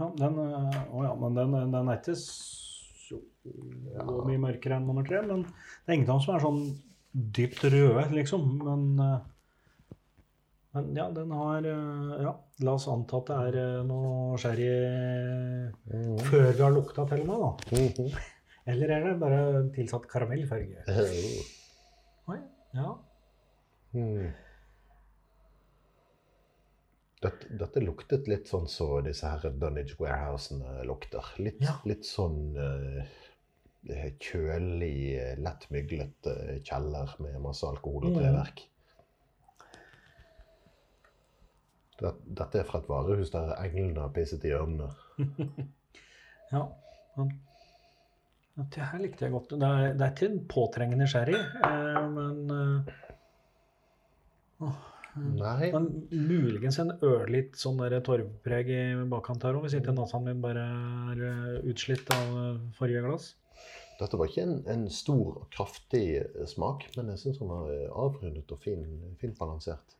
ja 0.00 0.08
den, 0.18 0.38
øh, 0.42 0.80
Å 0.90 1.04
ja, 1.06 1.12
men 1.20 1.36
den, 1.38 1.52
den 1.76 1.88
er 1.92 2.00
ikke 2.00 2.16
så 2.18 3.20
mye 4.26 4.40
mørkere 4.40 4.80
enn 4.80 4.88
nummer 4.88 5.04
tre. 5.06 5.20
Men 5.28 5.44
det 5.44 5.92
er 5.92 5.98
ingen 5.98 6.08
av 6.08 6.16
dem 6.16 6.24
som 6.24 6.34
er 6.34 6.44
sånn 6.46 6.62
dypt 7.12 7.62
røde, 7.68 8.08
liksom. 8.16 8.48
Men, 8.64 8.88
men 10.72 10.92
ja, 10.96 11.06
den 11.12 11.32
har 11.36 11.66
øh, 11.68 12.12
Ja, 12.24 12.32
la 12.64 12.74
oss 12.78 12.88
anta 12.88 13.18
at 13.20 13.30
det 13.30 13.38
er 13.38 13.58
øh, 13.62 13.80
noe 13.88 14.38
sherry 14.40 14.68
mhm. 15.86 16.18
før 16.28 16.46
vi 16.52 16.62
har 16.62 16.72
lukta 16.74 17.06
til 17.10 17.24
og 17.24 17.32
med, 17.32 17.42
da. 17.44 17.80
Mhm. 17.82 18.14
Eller 18.72 18.94
er 18.94 19.04
det 19.08 19.16
bare 19.20 19.42
tilsatt 19.74 20.06
karamellfarge? 20.10 20.84
Oi, 22.30 22.38
ja. 22.78 22.92
Mm. 23.92 24.28
Dette, 27.22 27.48
dette 27.58 27.82
luktet 27.82 28.30
litt 28.30 28.48
sånn 28.50 28.68
så 28.70 28.86
disse 29.06 29.28
her 29.30 29.50
Dunnage 29.58 29.98
Warehousene 29.98 30.82
lukter. 30.88 31.26
Litt, 31.42 31.60
Ja. 31.62 31.76
litt 31.86 32.06
sånn 32.06 32.56
uh, 32.58 33.02
kjølig, 34.22 34.96
eh, 35.18 35.34
lett 35.42 35.68
myglet 35.74 36.26
eh, 36.30 36.58
kjeller 36.62 37.16
med 37.18 37.40
masse 37.42 37.66
alkohol 37.66 38.06
og 38.06 38.12
Mm. 38.12 38.18
treverk. 38.20 38.62
Det, 42.02 42.12
dette 42.40 42.60
er 42.60 42.68
fra 42.68 42.82
et 42.82 42.90
varehus 42.90 43.32
der 43.34 43.54
englene 43.62 44.04
har 44.04 44.12
pisset 44.14 44.44
i 44.48 44.54
ørnene. 44.56 44.88
ja. 46.54 46.64
Dette 48.58 48.88
her 48.92 49.02
likte 49.02 49.26
jeg 49.26 49.34
godt. 49.34 49.54
Det 49.56 49.68
er, 49.68 49.92
det 49.96 50.06
er 50.06 50.14
ikke 50.14 50.30
en 50.30 50.40
påtrengende 50.50 51.08
sherry, 51.08 51.36
eh, 51.38 52.00
men 52.12 52.56
øh, 52.56 52.96
åh, 54.66 54.80
Nei. 55.12 55.68
Men 55.74 55.88
muligens 56.08 56.78
en 56.80 56.94
ørlite 57.04 57.60
sånn 57.60 57.80
der 57.82 57.98
torvpreg 58.04 58.70
i 58.72 58.82
bakkant 59.12 59.44
her 59.44 59.58
òg, 59.58 59.66
hvis 59.66 59.76
ikke 59.76 59.92
nesen 59.92 60.24
min 60.24 60.40
bare 60.40 60.62
er 61.12 61.24
eh, 61.28 61.56
utslitt 61.68 62.08
av 62.16 62.36
eh, 62.40 62.60
forrige 62.78 63.02
glass. 63.04 63.32
Dette 64.00 64.16
var 64.18 64.30
ikke 64.30 64.46
en, 64.46 64.62
en 64.72 64.86
stor 64.90 65.42
og 65.42 65.50
kraftig 65.52 66.06
eh, 66.22 66.46
smak, 66.48 66.88
men 66.96 67.12
jeg 67.12 67.20
syns 67.26 67.42
den 67.42 67.52
var 67.52 67.68
eh, 67.74 67.90
avrundet 67.92 68.54
og 68.56 68.62
fin, 68.64 68.86
fint 69.20 69.36
balansert. 69.38 69.98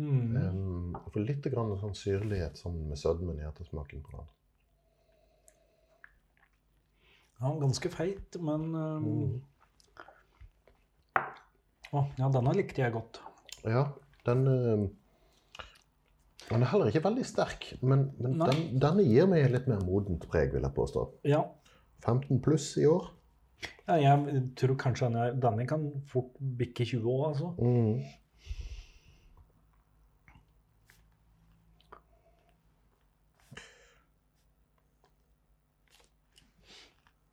Mm. 0.00 0.36
Um, 0.40 0.94
får 1.12 1.24
litt 1.28 1.46
grann 1.52 1.74
sånn 1.80 1.96
syrlighet 1.98 2.56
sånn 2.56 2.78
med 2.88 2.96
sødmen 2.98 3.40
i 3.40 3.44
ettersmaken 3.44 4.00
på 4.06 4.14
den. 4.16 4.28
Ja, 7.40 7.50
ganske 7.60 7.88
feit, 7.92 8.36
men 8.40 8.64
um, 8.74 9.04
Mm. 9.04 9.42
oh, 11.96 12.08
ja, 12.18 12.28
denne 12.32 12.52
likte 12.56 12.82
jeg 12.82 12.92
godt. 12.96 13.20
Ja, 13.64 13.86
den 14.28 14.46
um, 14.48 14.88
Den 16.50 16.64
er 16.64 16.70
heller 16.72 16.88
ikke 16.90 17.04
veldig 17.04 17.24
sterk, 17.28 17.68
men, 17.80 18.08
men 18.18 18.32
den, 18.40 18.62
denne 18.82 19.04
gir 19.06 19.28
meg 19.30 19.44
litt 19.52 19.68
mer 19.70 19.84
modent 19.86 20.24
preg, 20.32 20.50
vil 20.56 20.64
jeg 20.66 20.74
påstå. 20.74 21.04
Ja. 21.30 21.44
15 22.02 22.40
pluss 22.42 22.72
i 22.80 22.86
år. 22.90 23.12
ja 23.86 23.96
jeg 24.02 24.40
tror 24.58 24.74
kanskje 24.80 25.06
denne, 25.12 25.28
denne 25.44 25.66
kan 25.70 25.84
fort 26.10 26.34
bikke 26.58 26.84
20 26.88 27.06
år, 27.12 27.28
altså. 27.28 27.52
Mm. 27.60 28.00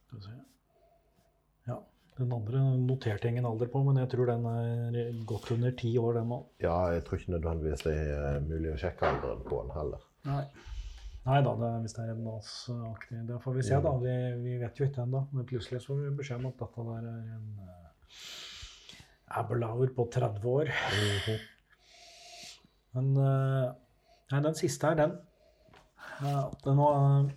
Skal 0.08 0.18
vi 0.18 0.24
se. 0.24 0.32
Ja, 1.68 1.78
den 2.18 2.34
andre 2.34 2.62
noterte 2.82 3.28
jeg 3.28 3.36
ingen 3.36 3.48
alder 3.50 3.70
på, 3.72 3.82
men 3.86 4.00
jeg 4.02 4.10
tror 4.14 4.32
den 4.32 4.48
er 4.50 5.20
godt 5.30 5.52
under 5.54 5.76
ti 5.78 5.92
år, 6.02 6.18
den 6.18 6.34
òg. 6.34 6.48
Ja, 6.64 6.78
jeg 6.96 7.04
tror 7.06 7.20
ikke 7.20 7.36
nødvendigvis 7.36 7.86
det 7.86 7.94
er 7.94 8.26
eh, 8.32 8.40
mulig 8.48 8.72
å 8.74 8.80
sjekke 8.82 9.12
alderen 9.12 9.44
på 9.46 9.62
den 9.62 9.76
heller. 9.76 10.08
Nei. 10.28 10.44
Nei 11.28 11.42
da, 11.44 11.54
det, 11.60 11.70
hvis 11.84 11.96
det 11.98 12.04
er 12.06 12.12
en 12.14 12.22
NAS-aktig 12.24 13.22
Det 13.28 13.38
får 13.44 13.56
vi 13.58 13.64
se, 13.68 13.80
da. 13.84 13.92
Vi, 14.00 14.14
vi 14.46 14.54
vet 14.62 14.80
jo 14.80 14.88
ikke 14.88 15.04
ennå. 15.04 15.26
Men 15.36 15.48
plutselig 15.50 15.82
så 15.84 15.92
får 15.92 16.06
vi 16.06 16.12
beskjed 16.22 16.40
om 16.40 16.48
at 16.48 16.62
dette 16.62 16.86
der 16.88 17.10
er 17.10 17.34
en 17.36 17.50
uh, 17.68 18.22
Aberlour 19.42 19.92
på 19.98 20.08
30 20.14 20.48
år. 20.54 20.72
Mhm. 20.96 21.42
Men 22.96 23.12
uh, 23.20 23.76
Nei, 24.32 24.40
den 24.44 24.56
siste 24.60 24.88
her, 24.88 24.96
den 25.00 25.18
uh, 26.24 26.48
Den 26.64 26.80
var 26.80 27.28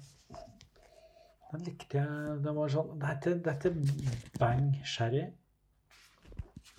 Den 1.50 1.64
likte 1.66 1.98
jeg 1.98 2.42
Den 2.44 2.54
var 2.56 2.68
sånn 2.70 2.92
Det 3.00 3.08
ikke, 3.18 3.32
det 3.44 3.52
er 3.52 3.56
ikke 3.58 4.38
bang 4.38 4.68
sherry. 4.86 5.24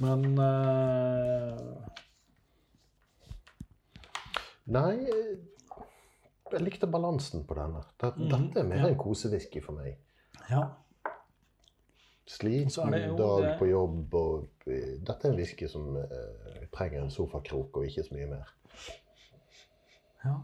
Men 0.01 0.23
uh... 0.39 1.88
Nei, 4.71 4.93
jeg 6.51 6.62
likte 6.63 6.88
balansen 6.88 7.43
på 7.47 7.57
denne. 7.57 7.81
Det, 7.99 8.13
Mhm, 8.15 8.29
Dette 8.31 8.60
er 8.62 8.67
mer 8.69 8.77
ja. 8.86 8.88
en 8.93 8.97
kosewhisky 8.97 9.62
for 9.63 9.73
meg. 9.79 9.97
ja. 10.49 10.63
Sliten 12.31 12.69
jo 12.95 13.15
dag 13.19 13.43
det- 13.43 13.57
på 13.60 13.65
jobb 13.67 14.13
og 14.15 14.49
eh, 14.67 14.93
Dette 15.03 15.27
er 15.27 15.31
en 15.34 15.36
whisky 15.36 15.67
som 15.67 15.97
uh, 15.97 16.05
trenger 16.71 17.01
en 17.03 17.10
sofakrok 17.12 17.77
og 17.77 17.86
ikke 17.89 18.03
så 18.07 18.13
mye 18.15 18.27
mer. 18.29 18.53
ja. 20.25 20.36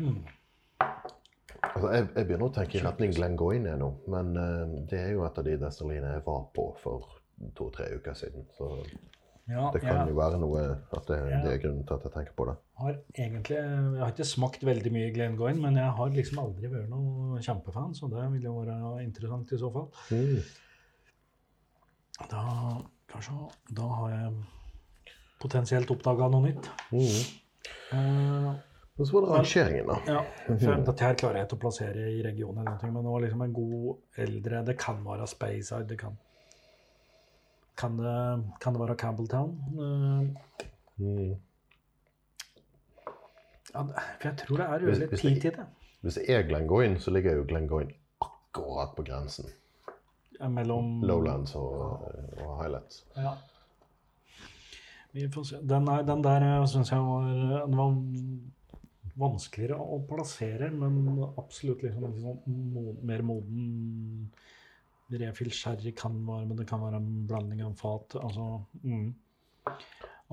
Hmm. 0.00 0.22
Altså, 1.60 1.90
jeg, 1.92 2.08
jeg 2.16 2.26
begynner 2.26 2.48
å 2.48 2.54
tenke 2.54 2.78
i 2.78 2.82
retning 2.82 3.12
Glengoyne 3.14 3.76
nå, 3.78 3.88
men 4.10 4.30
uh, 4.36 4.76
det 4.90 4.98
er 5.04 5.10
jo 5.14 5.24
et 5.26 5.38
av 5.38 5.46
de 5.46 5.56
destillinene 5.60 6.14
jeg 6.16 6.24
var 6.26 6.46
på 6.56 6.66
for 6.80 7.06
to-tre 7.56 7.90
uker 8.00 8.16
siden. 8.16 8.46
Så 8.56 8.70
Ja, 9.50 9.66
det 9.74 9.80
kan 9.82 9.96
ja. 9.96 10.02
jo 10.06 10.14
være 10.14 10.38
noe 10.38 10.60
at 10.94 11.06
det, 11.08 11.16
Ja. 11.30 11.40
det 11.42 11.52
er 11.52 11.60
grunnen 11.62 11.86
til 11.86 11.96
at 11.96 12.04
jeg 12.06 12.12
tenker 12.14 12.34
på 12.38 12.44
det. 12.46 12.56
har 12.78 12.96
egentlig 13.18 13.56
Jeg 13.56 14.00
har 14.00 14.12
ikke 14.12 14.26
smakt 14.28 14.64
veldig 14.66 14.92
mye 14.94 15.12
Glengoyne, 15.14 15.60
men 15.60 15.76
jeg 15.80 15.90
har 15.98 16.12
liksom 16.14 16.38
aldri 16.44 16.70
vært 16.70 16.88
noen 16.92 17.42
kjempefan, 17.42 17.94
så 17.98 18.08
det 18.12 18.26
vil 18.32 18.46
jo 18.46 18.54
være 18.60 19.02
interessant 19.04 19.52
i 19.52 19.58
så 19.58 19.72
fall. 19.74 19.88
Mm. 20.10 20.40
Da, 22.30 22.42
kanskje, 23.10 23.36
da 23.80 23.88
har 23.98 24.10
jeg 24.14 24.32
potensielt 25.40 25.90
oppdaga 25.90 26.28
noe 26.30 26.46
nytt. 26.50 26.68
Mm. 26.92 27.20
Eh, 27.96 28.50
Og 29.00 29.06
så 29.08 29.14
var 29.16 29.24
det 29.26 29.34
rangeringen, 29.38 29.86
da. 29.88 29.96
ja, 30.12 30.22
for 30.46 30.82
Dette 30.90 31.04
her 31.06 31.14
klarer 31.20 31.38
jeg 31.40 31.46
ikke 31.48 31.56
å 31.56 31.60
plassere 31.62 32.08
i 32.12 32.18
regionen, 32.26 32.60
eller 32.66 32.76
noe, 32.82 32.90
men 32.92 33.06
det 33.06 33.12
var 33.14 33.22
liksom 33.24 33.44
en 33.46 33.54
god 33.56 34.20
eldre 34.26 34.58
Det 34.66 34.74
kan 34.78 34.98
være 35.06 35.26
Speyside, 35.30 35.86
det 35.88 35.96
kan 36.02 36.18
kan 37.80 37.94
det, 37.96 38.16
kan 38.60 38.74
det 38.76 38.80
være 38.82 38.96
Campbelltown? 39.00 39.54
Eh, 39.80 40.66
Mm. 41.00 41.30
ja, 43.74 43.82
for 44.20 44.28
jeg 44.28 44.36
tror 44.36 44.56
det 44.60 44.66
er 44.66 44.80
jo 44.82 44.88
øvrig 44.92 45.18
tid 45.18 45.40
til 45.40 45.52
det. 45.56 45.64
Hvis 46.02 46.14
det 46.18 46.24
er 46.34 46.42
Glengoyne, 46.42 46.98
så 47.00 47.10
ligger 47.10 47.38
jo 47.38 47.44
Glengoyne 47.48 47.94
akkurat 48.20 48.92
på 48.96 49.02
grensen. 49.02 49.46
Mellom 50.48 51.00
Lowlands 51.08 51.54
og, 51.54 51.80
og 52.44 52.62
Highlands. 52.62 53.06
Ja. 53.16 53.32
Den, 55.14 55.86
den 56.08 56.24
der 56.24 56.66
syns 56.66 56.90
jeg 56.92 56.98
var, 57.00 57.22
den 57.66 57.76
var 57.76 57.96
vanskeligere 59.20 59.76
å 59.80 60.00
plassere, 60.08 60.70
men 60.72 61.20
absolutt 61.40 61.84
liksom, 61.84 62.06
en 62.08 62.22
sånn 62.24 63.04
mer 63.06 63.24
moden 63.26 64.30
refill 65.10 65.50
sherry 65.54 65.92
kan 65.96 66.14
være, 66.26 66.46
men 66.46 66.58
det 66.58 66.68
kan 66.70 66.82
være 66.84 67.00
en 67.00 67.26
blanding 67.28 67.62
av 67.66 67.74
fat. 67.78 68.16
Altså 68.20 68.46
mm. 68.84 69.08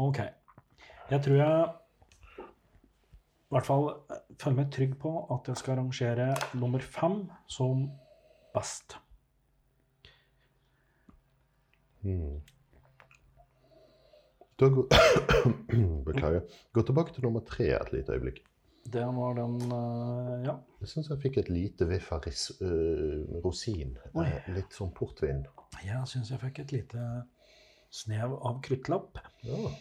OK. 0.04 0.22
Jeg 1.10 1.24
tror 1.24 1.40
jeg 1.40 1.68
i 3.48 3.56
hvert 3.56 3.68
fall 3.68 3.86
føler 4.36 4.58
meg 4.58 4.72
trygg 4.76 4.98
på 5.00 5.14
at 5.34 5.48
jeg 5.48 5.60
skal 5.62 5.80
rangere 5.80 6.32
nummer 6.60 6.84
fem 6.84 7.22
som 7.48 7.86
best. 8.56 8.98
Mm. 12.04 12.42
Da 14.60 14.70
går 14.74 14.92
Beklager. 16.08 16.44
Gå 16.74 16.82
tilbake 16.82 17.16
til 17.16 17.24
nummer 17.24 17.44
tre 17.48 17.72
et 17.78 17.94
lite 17.94 18.16
øyeblikk. 18.18 18.44
Det 18.94 19.06
var 19.06 19.34
den 19.36 19.56
eh, 19.72 20.46
Ja. 20.46 20.56
Jeg 20.80 20.92
syns 20.92 21.10
jeg 21.12 21.20
fikk 21.26 21.38
et 21.42 21.50
lite 21.52 21.88
viff 21.90 22.08
av 22.16 22.24
øh, 22.28 23.42
rosin. 23.44 23.98
Oi. 24.14 24.28
Eh, 24.28 24.48
litt 24.56 24.76
sånn 24.78 24.94
portvin. 24.96 25.44
Jeg 25.84 26.08
syns 26.08 26.32
jeg 26.32 26.40
fikk 26.40 26.62
et 26.64 26.74
lite 26.76 27.08
snev 27.92 28.38
av 28.46 28.62
kruttlapp. 28.64 29.20
Ja. 29.44 29.72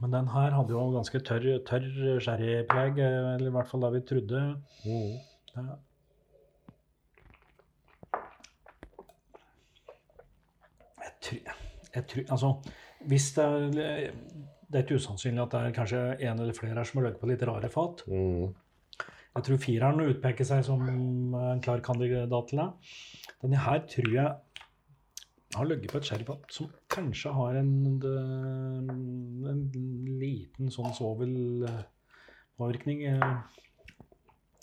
Men 0.00 0.14
den 0.16 0.30
her 0.32 0.56
hadde 0.56 0.74
jo 0.74 0.86
ganske 0.94 1.20
tørr, 1.26 1.48
tørr 1.68 2.20
sherrypreg, 2.24 2.98
eller 3.04 3.50
i 3.50 3.54
hvert 3.54 3.68
fall 3.70 3.84
det 3.84 3.92
vi 3.98 4.04
trodde. 4.08 4.40
Mm. 4.86 5.12
Ja. 5.52 5.76
Jeg 11.02 11.12
tror, 11.22 11.60
jeg 11.94 12.06
tror 12.10 12.32
Altså, 12.34 12.54
hvis 13.12 13.28
det 13.36 13.46
Det 14.72 14.78
er 14.78 14.84
ikke 14.86 15.00
usannsynlig 15.02 15.42
at 15.42 15.52
det 15.52 15.58
er 15.60 15.74
kanskje 15.76 15.98
en 16.16 16.38
eller 16.40 16.56
flere 16.56 16.78
her 16.78 16.86
som 16.88 16.98
har 16.98 17.04
ligget 17.10 17.20
på 17.20 17.28
litt 17.28 17.42
rare 17.44 17.68
fat. 17.72 17.96
Mm. 18.08 18.46
Jeg 19.32 19.42
tror 19.46 19.58
fireren 19.60 20.04
utpeker 20.04 20.44
seg 20.48 20.60
som 20.64 20.80
en 20.88 21.60
klar 21.64 21.80
kandidat 21.84 22.46
til 22.48 22.58
det. 22.62 22.70
Denne 23.44 23.58
her 23.60 23.78
tror 23.88 24.10
jeg 24.12 24.28
har 25.52 25.64
ligget 25.68 25.92
på 25.92 25.98
et 26.00 26.08
sherryfat 26.08 26.42
som 26.56 26.66
kanskje 26.92 27.30
har 27.36 27.52
en, 27.60 27.72
en 29.52 29.62
liten 30.20 30.72
sånn 30.72 30.96
svovelpåvirkning. 30.96 32.98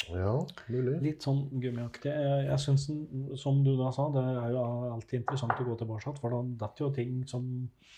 Ja, 0.09 0.33
mulig. 0.73 0.95
Litt 1.03 1.25
sånn 1.25 1.43
gummiaktig. 1.61 2.11
Jeg, 2.11 2.57
syns, 2.63 2.87
som 3.41 3.59
du 3.65 3.75
da 3.77 3.91
sa, 3.93 4.07
det 4.13 4.23
er 4.25 4.55
jo 4.55 4.63
alltid 4.95 5.19
interessant 5.21 5.59
å 5.59 5.67
gå 5.67 5.75
tilbake, 5.81 6.15
for 6.17 6.33
da 6.33 6.39
detter 6.65 6.87
jo 6.87 6.93
ting 6.95 7.19
som 7.29 7.45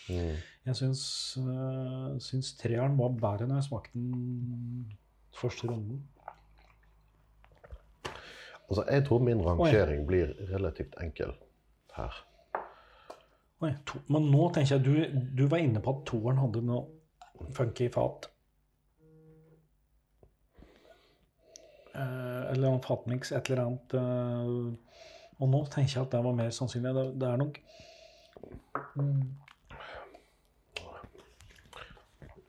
Mm. 0.09 0.35
Jeg 0.65 0.75
syns, 0.75 1.03
øh, 1.37 2.19
syns 2.19 2.55
treeren 2.57 2.97
var 2.97 3.09
bedre 3.09 3.47
når 3.47 3.55
jeg 3.55 3.63
smakte 3.69 3.99
den 3.99 4.97
første 5.35 5.67
runden. 5.67 6.01
Altså, 8.69 8.83
jeg 8.91 9.05
tror 9.05 9.19
min 9.19 9.45
rangering 9.45 10.07
blir 10.07 10.33
relativt 10.53 10.95
enkel 11.03 11.33
her. 11.97 12.25
Oi, 13.61 13.73
to, 13.85 13.99
men 14.09 14.29
nå 14.31 14.47
tenker 14.55 14.75
jeg, 14.75 14.85
du, 14.85 15.25
du 15.37 15.47
var 15.51 15.61
inne 15.61 15.81
på 15.83 15.93
at 15.93 16.05
toeren 16.09 16.39
hadde 16.41 16.63
noe 16.65 17.51
funky 17.53 17.89
fat. 17.93 18.29
Eller 21.95 22.67
en 22.71 22.83
fatmix, 22.83 23.31
et 23.31 23.49
eller 23.49 23.65
annet. 23.65 23.93
eh, 23.93 24.97
og 25.41 25.49
nå 25.49 25.63
tenker 25.73 25.95
jeg 25.95 26.05
at 26.05 26.11
det 26.13 26.23
var 26.23 26.35
mer 26.37 26.49
sannsynlig. 26.53 26.93
Det, 26.95 27.05
det 27.21 27.29
er 27.29 27.37
nok 27.41 27.61
mm, 28.95 29.23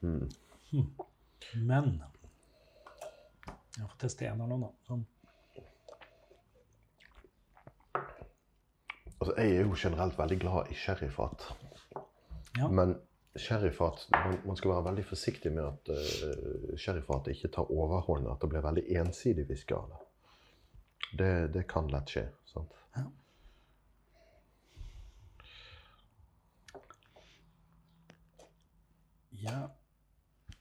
Mm. 0.02 0.28
Men 1.62 2.02
Jeg 3.76 3.86
får 3.88 3.96
teste 4.00 4.26
en 4.26 4.40
eller 4.40 4.44
annen, 4.44 4.64
da. 4.66 4.70
Sånn. 4.88 5.04
Altså, 9.20 9.34
jeg 9.38 9.54
er 9.56 9.62
jo 9.62 9.76
generelt 9.78 10.18
veldig 10.18 10.38
glad 10.42 10.72
i 10.72 10.76
sherryfat. 10.76 11.46
Ja. 12.58 12.66
Men 12.68 12.96
sherryfat 13.38 14.06
man, 14.12 14.38
man 14.44 14.56
skal 14.56 14.74
være 14.74 14.84
veldig 14.90 15.04
forsiktig 15.08 15.52
med 15.56 15.64
at 15.64 15.92
uh, 15.92 16.76
sherryfatet 16.76 17.36
ikke 17.36 17.52
tar 17.56 17.70
overhånd, 17.72 18.28
at 18.28 18.40
det 18.42 18.50
blir 18.52 18.64
veldig 18.64 18.84
ensidig 19.00 19.46
whisky 19.48 19.76
av 19.76 19.92
det. 21.18 21.30
det. 21.54 21.66
Kan 21.68 21.88
lett 21.92 22.12
skje. 22.12 22.26
sant? 22.52 22.76
Ja. 22.96 23.06
Jeg 29.42 29.68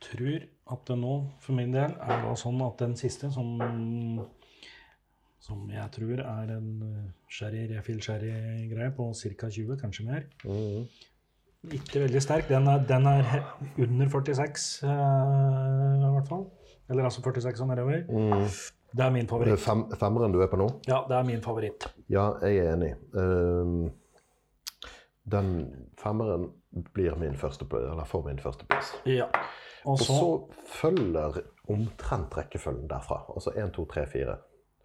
tror 0.01 0.47
at 0.73 0.85
det 0.87 0.97
nå, 0.97 1.15
for 1.43 1.57
min 1.57 1.73
del, 1.75 1.93
er 2.01 2.23
da 2.23 2.35
sånn 2.39 2.61
at 2.65 2.79
den 2.81 2.95
siste, 2.97 3.29
som, 3.35 3.51
som 5.43 5.67
jeg 5.69 5.91
tror 5.93 6.23
er 6.23 6.55
en 6.55 6.71
eh, 6.87 7.07
sherry, 7.29 7.67
refill 7.69 8.01
sherry-greie 8.01 8.93
på 8.97 9.11
ca. 9.11 9.51
20, 9.51 9.77
kanskje 9.83 10.07
mer. 10.07 10.27
Mhm. 10.47 10.87
Ikke 11.69 11.99
veldig 12.01 12.21
sterk. 12.21 12.47
Den 12.49 12.67
er, 12.67 12.81
den 12.89 13.05
er 13.05 13.27
under 13.77 14.09
46, 14.09 14.83
uh, 14.83 14.89
i 14.89 16.13
hvert 16.15 16.29
fall. 16.29 16.45
Eller 16.89 17.03
altså 17.03 17.21
46 17.21 17.61
og 17.61 17.67
nedover. 17.67 18.01
Mm. 18.09 18.47
Det 18.97 19.05
er 19.05 19.09
min 19.09 19.27
favoritt. 19.27 19.59
Fem, 19.59 19.85
femmeren 19.99 20.33
du 20.33 20.41
er 20.41 20.49
på 20.51 20.57
nå? 20.59 20.67
Ja, 20.87 21.03
det 21.07 21.15
er 21.15 21.23
min 21.23 21.41
favoritt. 21.43 21.87
Ja, 22.11 22.31
jeg 22.43 22.57
er 22.57 22.73
enig. 22.73 22.91
Ehm, 23.15 23.91
den 25.31 25.53
femmeren 26.01 26.49
blir 26.93 27.15
min 27.15 27.37
første, 27.39 27.65
eller 27.71 28.03
får 28.03 28.25
min 28.27 28.39
førsteplass. 28.39 28.93
Ja. 29.05 29.29
Og 29.85 29.91
Og 29.91 29.99
så 29.99 30.13
så 30.13 30.29
følger 30.81 31.39
omtrent 31.69 32.37
rekkefølgen 32.37 32.89
derfra. 32.89 33.23
Altså 33.35 33.53
1, 33.55 33.71
2, 33.73 33.85
3, 33.85 34.07
4. 34.07 34.35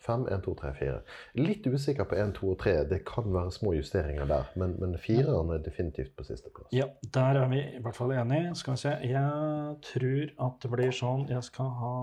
5, 0.06 0.26
1, 0.32 0.42
2, 0.44 0.54
3, 0.60 0.70
4. 0.78 0.96
Litt 1.42 1.66
usikker 1.66 2.06
på 2.08 2.16
1, 2.22 2.32
2 2.38 2.50
og 2.52 2.58
3. 2.62 2.74
Det 2.90 3.00
kan 3.08 3.28
være 3.34 3.52
små 3.54 3.74
justeringer 3.76 4.28
der. 4.30 4.48
Men, 4.60 4.74
men 4.80 4.96
fireren 5.02 5.52
er 5.54 5.62
definitivt 5.64 6.14
på 6.16 6.26
sisteplass. 6.26 6.70
Ja, 6.74 6.88
der 7.14 7.40
er 7.42 7.50
vi 7.52 7.60
i 7.76 7.82
hvert 7.84 7.98
fall 7.98 8.14
enige. 8.16 8.54
Skal 8.58 8.76
vi 8.76 8.82
se. 8.84 8.94
Jeg 9.10 9.76
tror 9.90 10.34
at 10.48 10.58
det 10.62 10.72
blir 10.72 10.94
sånn 10.94 11.26
Jeg 11.30 11.42
skal 11.46 11.72
ha 11.80 11.94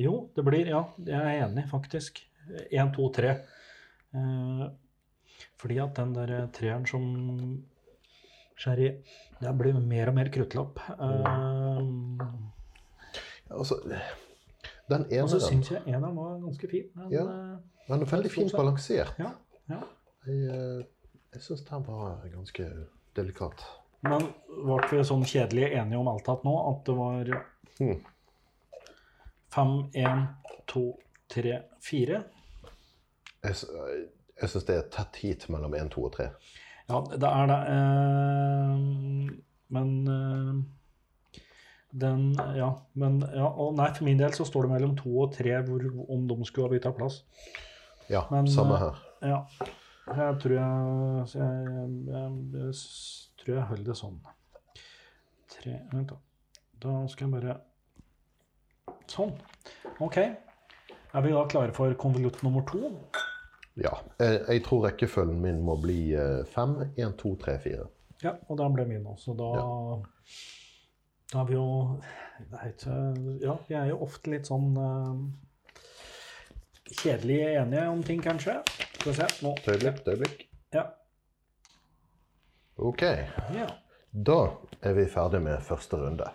Jo, 0.00 0.16
det 0.36 0.44
blir 0.46 0.68
Ja, 0.70 0.82
jeg 1.06 1.20
er 1.20 1.46
enig, 1.46 1.66
faktisk. 1.72 2.20
Én, 2.70 2.92
to, 2.94 3.08
tre. 3.14 3.38
Eh, 4.14 4.66
fordi 5.60 5.80
at 5.82 5.96
den 5.98 6.14
der 6.14 6.46
treeren 6.54 6.86
som 6.86 7.08
Sherry 8.56 8.92
Det 9.40 9.52
blir 9.58 9.76
mer 9.80 10.12
og 10.12 10.16
mer 10.16 10.30
kruttlapp. 10.32 10.78
Eh, 10.96 12.26
Altså, 13.46 13.76
den 14.88 15.02
og 15.02 15.28
så 15.28 15.36
eneren 15.36 15.40
syns 15.40 15.70
jeg 15.70 15.82
eneren 15.86 16.16
var 16.16 16.40
ganske 16.40 16.68
fin. 16.70 16.84
Den, 16.96 17.10
Ja. 17.12 17.22
eh, 17.22 17.58
den 17.88 18.02
er 18.02 18.10
veldig 18.10 18.30
fint 18.30 18.52
balansert. 18.52 19.14
Ja. 19.18 19.30
Ja. 19.68 19.80
Jeg, 20.26 20.48
eh, 20.50 20.84
jeg 21.34 21.42
syns 21.42 21.64
den 21.68 21.84
var 21.86 22.20
ganske 22.32 22.68
delikat. 23.16 23.64
Men 24.02 24.20
ble 24.64 24.76
vi 24.90 25.02
sånn 25.04 25.24
kjedelig 25.24 25.72
enige 25.72 25.98
om 25.98 26.08
alt 26.08 26.28
nå 26.44 26.56
at 26.70 26.84
det 26.86 26.96
var 26.96 27.44
Hmm. 27.78 28.04
fem, 29.50 29.90
én, 29.94 30.26
to, 30.66 30.98
tre, 31.28 31.62
fire? 31.80 32.22
Jeg, 33.42 33.52
s- 33.54 33.66
jeg 34.40 34.48
syns 34.48 34.64
det 34.66 34.76
er 34.76 34.88
tett 34.90 35.16
hit 35.16 35.48
mellom 35.48 35.74
1, 35.74 35.90
2 35.90 36.04
og 36.04 36.12
3. 36.12 36.28
Ja, 36.88 37.00
det 37.10 37.22
er 37.22 37.46
det. 37.50 37.60
Eh, 37.74 39.36
men 39.68 40.08
eh, 40.08 40.62
den 42.00 42.28
Ja, 42.56 42.70
men 42.98 43.20
ja, 43.32 43.46
og 43.48 43.76
nei, 43.78 43.88
for 43.96 44.06
min 44.08 44.20
del 44.20 44.34
så 44.36 44.46
står 44.48 44.66
det 44.66 44.72
mellom 44.74 44.96
to 44.98 45.12
og 45.24 45.32
tre 45.36 45.56
hvor, 45.66 45.84
om 46.12 46.26
de 46.28 46.36
skulle 46.48 46.68
ha 46.68 46.74
bytta 46.74 46.92
plass. 46.96 47.22
Ja, 48.10 48.26
Men, 48.30 48.48
samme 48.50 48.76
eh, 48.76 48.84
her. 48.84 49.02
Ja. 49.26 49.40
Jeg 50.06 50.38
tror 50.42 50.52
jeg 50.54 50.66
jeg, 51.34 51.40
Jeg, 51.40 51.88
jeg, 52.12 52.34
jeg, 52.54 52.74
tror 53.40 53.54
jeg 53.56 53.68
holder 53.70 53.88
det 53.90 53.96
sånn. 53.98 54.18
Tre 55.56 55.78
Vent, 55.92 56.12
da. 56.12 56.20
Da 56.82 56.98
skal 57.10 57.26
jeg 57.26 57.34
bare 57.38 57.56
Sånn. 59.10 59.32
OK. 60.02 60.18
Er 60.18 61.24
vi 61.24 61.32
da 61.32 61.44
klare 61.48 61.74
for 61.74 61.94
konvolutt 61.98 62.42
nummer 62.42 62.64
to? 62.68 62.90
Ja. 63.78 63.92
Jeg, 64.18 64.62
tror 64.66 64.86
rekkefølgen 64.88 65.38
min 65.40 65.60
må 65.64 65.76
bli 65.80 66.00
5, 66.52 66.74
1, 66.96 67.14
2, 67.20 67.32
3, 67.44 67.56
4. 67.62 67.86
Ja, 68.24 68.32
og 68.48 68.58
den 68.58 68.74
ble 68.74 68.86
min 68.88 69.06
også. 69.06 69.36
Da, 69.38 69.50
da 71.32 71.40
er 71.42 71.48
vi 71.48 71.56
jo 71.56 71.66
ikke, 72.68 72.96
Ja, 73.42 73.56
vi 73.68 73.74
er 73.74 73.90
jo 73.90 73.98
ofte 74.06 74.30
litt 74.30 74.46
sånn 74.46 74.76
uh, 74.78 75.16
kjedelig 77.00 77.40
enige 77.56 77.86
om 77.90 78.02
ting, 78.06 78.20
kanskje. 78.22 78.60
Skal 79.00 79.10
vi 79.10 79.16
se. 79.18 79.28
Nå. 79.42 79.54
Et 79.58 79.68
øyeblikk, 79.74 80.00
et 80.02 80.10
øyeblikk. 80.12 80.44
Ja. 80.76 80.84
OK. 82.76 83.02
Ja. 83.56 83.66
Da 84.12 84.40
er 84.82 84.94
vi 84.96 85.06
ferdig 85.10 85.40
med 85.44 85.62
første 85.64 85.98
runde. 86.00 86.28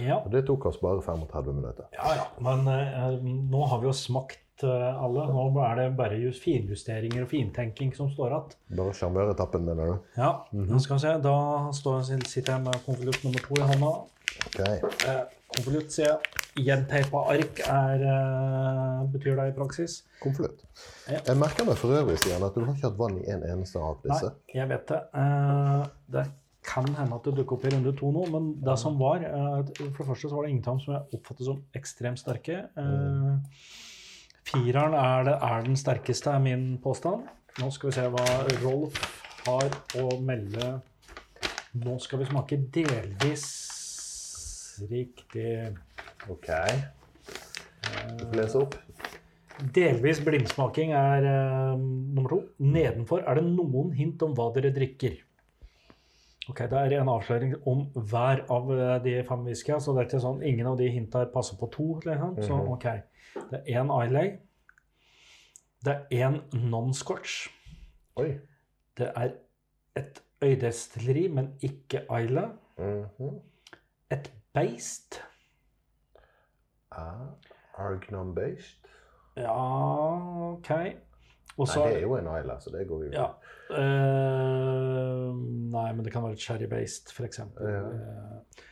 ja. 0.00 0.18
Og 0.18 0.32
det 0.32 0.44
tok 0.48 0.66
oss 0.70 0.80
bare 0.82 1.02
35 1.02 1.54
minutter. 1.54 1.88
Ja, 1.96 2.12
ja. 2.18 2.26
Men 2.42 2.66
eh, 2.70 3.16
nå 3.24 3.64
har 3.70 3.80
vi 3.82 3.88
jo 3.88 3.94
smakt 3.96 4.64
eh, 4.64 5.02
alle. 5.04 5.26
Nå 5.32 5.46
er 5.64 5.80
det 5.80 5.86
bare 5.98 6.18
just 6.20 6.44
finjusteringer 6.44 7.24
og 7.24 7.30
fintenking 7.32 7.94
som 7.96 8.10
står 8.12 8.32
igjen. 8.34 8.58
Bare 8.78 8.94
sjarmøretappen, 9.00 9.64
mener 9.64 9.94
du? 9.94 10.12
Ja, 10.20 10.30
nå 10.52 10.80
skal 10.82 11.00
vi 11.00 11.06
se. 11.06 11.16
Da 11.24 11.36
står, 11.76 12.04
sitter 12.26 12.56
jeg 12.56 12.66
med 12.68 12.84
konvolutt 12.86 13.24
nummer 13.24 13.48
to 13.48 13.58
i 13.60 13.70
hånda. 13.72 13.94
OK. 14.46 14.60
Eh, 14.60 15.22
konvolutt, 15.56 15.92
sier 15.94 16.12
jeg. 16.12 16.42
Gjenteipa 16.66 17.20
ark 17.34 17.60
er, 17.60 18.02
eh, 18.08 19.04
betyr 19.12 19.36
det 19.36 19.50
i 19.50 19.54
praksis. 19.56 19.98
Konvolutt. 20.22 20.64
Ja. 21.10 21.20
Jeg 21.20 21.36
merker 21.36 21.68
meg 21.68 21.76
for 21.76 21.92
øvrig, 21.92 22.16
Stian, 22.18 22.42
at 22.42 22.54
du 22.54 22.64
har 22.64 22.74
ikke 22.74 22.88
hatt 22.88 22.98
vann 22.98 23.18
i 23.20 23.28
en 23.30 23.44
eneste 23.44 23.80
av 23.82 24.00
Nei, 24.08 24.32
jeg 24.54 24.68
vet 24.68 24.88
det. 24.88 25.02
Eh, 25.14 25.86
det 26.16 26.26
kan 26.66 26.88
hende 26.98 27.14
at 27.14 27.28
det 27.28 27.36
dukker 27.36 27.58
opp 27.58 27.66
i 27.68 27.72
runde 27.74 27.92
to 27.96 28.10
nå, 28.10 28.24
men 28.32 28.48
det 28.64 28.78
som 28.80 28.96
var 28.98 29.22
eh, 29.22 29.60
For 29.92 30.02
det 30.02 30.08
første 30.08 30.30
så 30.30 30.34
var 30.34 30.46
det 30.46 30.54
ingen 30.54 30.64
av 30.64 30.72
dem 30.72 30.80
som 30.82 30.94
jeg 30.96 31.20
oppfattet 31.20 31.46
som 31.46 31.62
ekstremt 31.78 32.22
sterke. 32.22 32.58
Eh, 32.76 33.60
fireren 34.46 34.96
er, 34.98 35.28
det, 35.28 35.36
er 35.42 35.68
den 35.68 35.78
sterkeste, 35.78 36.32
er 36.32 36.42
min 36.42 36.66
påstand. 36.82 37.28
Nå 37.60 37.70
skal 37.72 37.90
vi 37.90 37.96
se 37.96 38.08
hva 38.12 38.26
Rolf 38.64 38.98
har 39.46 39.78
å 40.00 40.18
melde. 40.24 40.74
Nå 41.76 41.98
skal 42.00 42.22
vi 42.22 42.28
smake 42.32 42.58
delvis 42.72 43.75
riktig 44.90 45.76
OK. 46.30 46.48
Du 48.18 48.24
får 48.26 48.36
lese 48.40 48.60
opp. 48.60 48.74
Delvis 49.74 50.20
blindsmaking 50.20 50.92
er 50.92 51.24
uh, 51.24 51.78
nummer 51.78 52.28
to. 52.28 52.40
Nedenfor 52.60 53.22
er 53.24 53.38
det 53.38 53.46
noen 53.48 53.94
hint 53.96 54.22
om 54.26 54.34
hva 54.36 54.50
dere 54.54 54.72
drikker. 54.76 55.16
Ok, 56.48 56.60
Det 56.70 56.78
er 56.78 57.00
en 57.00 57.08
avsløring 57.10 57.54
om 57.66 57.86
hver 57.96 58.44
av 58.54 58.68
eh, 58.70 58.98
de 59.02 59.14
fem 59.26 59.40
whiskyene, 59.48 59.80
så 59.82 59.90
det 59.96 60.04
er 60.04 60.06
ikke 60.06 60.20
sånn, 60.22 60.44
ingen 60.46 60.68
av 60.70 60.76
de 60.78 60.86
hinta 60.94 61.24
passer 61.32 61.58
på 61.58 61.66
to. 61.74 61.86
Liksom. 62.04 62.36
Så 62.38 62.54
Mhm. 62.54 62.68
ok. 62.72 62.84
Det 63.50 63.62
er 63.66 63.80
én 63.82 63.90
Islay. 64.04 64.36
Det 65.84 65.96
er 65.96 66.28
én 66.28 66.38
non-scotch. 66.52 67.48
Det 68.96 69.10
er 69.16 69.32
et 69.96 70.22
øydestilleri, 70.42 71.28
men 71.28 71.50
ikke 71.60 72.04
Isla. 72.06 72.50
-hmm. 72.78 73.40
Et 74.10 74.30
beist. 74.56 75.20
Ah, 76.90 77.36
Argnon-based? 77.76 78.88
Ja, 79.36 79.52
OK. 80.52 80.70
Også, 81.56 81.80
Nei, 81.80 81.88
det 81.88 81.96
er 81.96 82.02
jo 82.04 82.16
en 82.16 82.28
Isla, 82.40 82.58
så 82.60 82.70
det 82.72 82.86
går 82.88 83.04
jo 83.06 83.10
Ja. 83.12 83.26
Uh, 83.70 85.36
nei, 85.72 85.92
men 85.92 86.04
det 86.04 86.12
kan 86.12 86.24
være 86.24 86.36
cherry-based, 86.40 87.12
f.eks. 87.12 87.38
Ja. 87.60 87.80
Uh, 87.80 88.64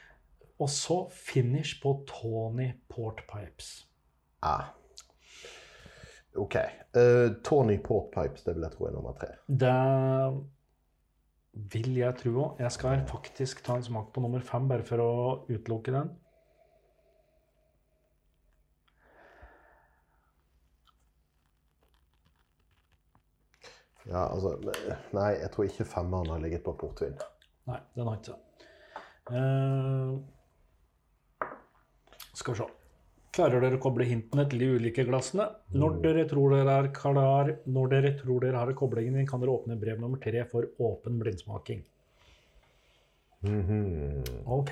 og 0.61 0.71
så 0.71 0.99
finish 1.13 1.83
på 1.83 1.97
Tony 2.09 2.69
Portpipes. 2.89 3.89
Ah. 4.43 4.73
OK. 6.37 6.57
Uh, 6.97 7.33
Tony 7.45 7.79
Portpipes, 7.85 8.45
det 8.45 8.55
vil 8.55 8.63
jeg 8.63 8.77
tro 8.77 8.85
er 8.87 8.93
nummer 8.93 9.17
tre. 9.21 9.33
Det 9.49 9.73
vil 11.55 11.97
jeg 11.97 12.17
tro 12.19 12.35
òg. 12.43 12.61
Jeg 12.63 12.73
skal 12.75 13.07
faktisk 13.09 13.65
ta 13.65 13.79
en 13.79 13.87
smak 13.87 14.13
på 14.13 14.23
nummer 14.25 14.43
fem, 14.43 14.69
bare 14.69 14.87
for 14.87 15.03
å 15.03 15.11
utelukke 15.49 15.95
den. 15.95 16.13
Ja, 24.05 24.27
altså 24.29 24.59
Nei, 25.17 25.31
jeg 25.41 25.51
tror 25.51 25.65
ikke 25.65 25.85
femmeren 25.89 26.29
har 26.35 26.43
ligget 26.43 26.65
på 26.65 26.75
portvin. 26.77 27.17
Nei, 27.71 27.81
den 27.97 28.09
har 28.09 28.19
ikke 28.19 28.35
det. 28.35 28.41
Uh, 29.33 30.21
skal 32.35 32.53
vi 32.53 32.59
se. 32.59 32.84
Klarer 33.35 33.61
dere 33.65 33.79
å 33.79 33.83
koble 33.83 34.05
hintene 34.07 34.45
til 34.51 34.61
de 34.63 34.67
ulike 34.77 35.05
glassene? 35.09 35.49
Når 35.75 35.97
dere 36.05 36.23
tror 36.31 36.53
dere 36.55 36.75
er 36.85 36.89
klar, 36.95 37.49
når 37.67 37.89
dere 37.91 38.13
tror 38.21 38.45
dere 38.45 38.61
har 38.63 38.71
koblingen 38.79 39.17
din, 39.19 39.27
kan 39.27 39.43
dere 39.43 39.55
åpne 39.57 39.75
brev 39.81 39.99
nummer 40.03 40.21
tre 40.23 40.45
for 40.51 40.69
åpen 40.79 41.19
blindsmaking. 41.23 41.81
Mhm. 43.45 44.23
Ok. 44.47 44.71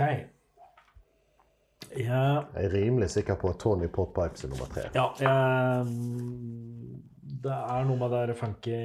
Jeg, 1.92 2.06
Jeg 2.06 2.64
er 2.64 2.70
rimelig 2.72 3.10
sikker 3.12 3.36
på 3.36 3.50
at 3.50 3.58
Tony 3.60 3.88
Potpipes 3.92 4.44
er 4.46 4.48
nummer 4.54 4.70
tre. 4.72 4.86
ja, 4.94 5.08
jeg 5.20 5.86
Det 7.42 7.52
er 7.52 7.84
noe 7.84 7.98
med 7.98 8.10
det 8.14 8.20
der 8.28 8.34
funky 8.38 8.76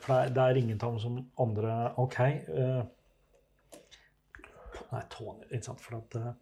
For 0.00 0.14
det 0.14 0.22
er, 0.22 0.30
det 0.36 0.42
er 0.46 0.60
ingen 0.60 0.78
av 0.80 0.92
dem 0.94 0.98
som 1.02 1.18
andre 1.42 1.74
OK. 2.00 2.18
eh, 2.22 2.84
nei, 4.92 5.02
Tony, 5.10 5.44
ikke 5.50 5.64
sant, 5.66 5.80
for 5.82 5.98
at 5.98 6.16
eh, 6.22 6.32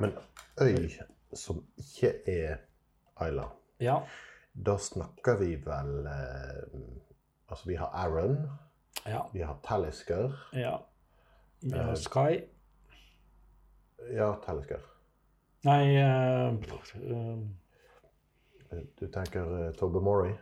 Men 0.00 0.12
øy 0.60 0.90
som 1.34 1.64
ikke 1.76 2.12
er 2.26 2.56
Isla, 3.26 3.48
Ja. 3.80 3.98
da 4.66 4.76
snakker 4.78 5.38
vi 5.38 5.56
vel 5.64 6.06
eh, 6.06 6.80
Altså, 7.48 7.68
vi 7.68 7.74
har 7.74 7.86
Aaron, 7.86 8.50
Ja. 9.06 9.20
vi 9.32 9.40
har 9.40 9.58
Talisker 9.64 10.32
ja. 10.52 10.76
Vi 11.62 11.70
har 11.78 11.94
Sky 11.94 12.40
Ja, 14.12 14.34
Talisker. 14.46 14.78
Nei 15.64 15.96
uh, 15.96 16.54
eh, 18.70 18.82
Du 19.00 19.06
tenker 19.06 19.68
uh, 19.68 19.72
Tobermory? 19.74 20.32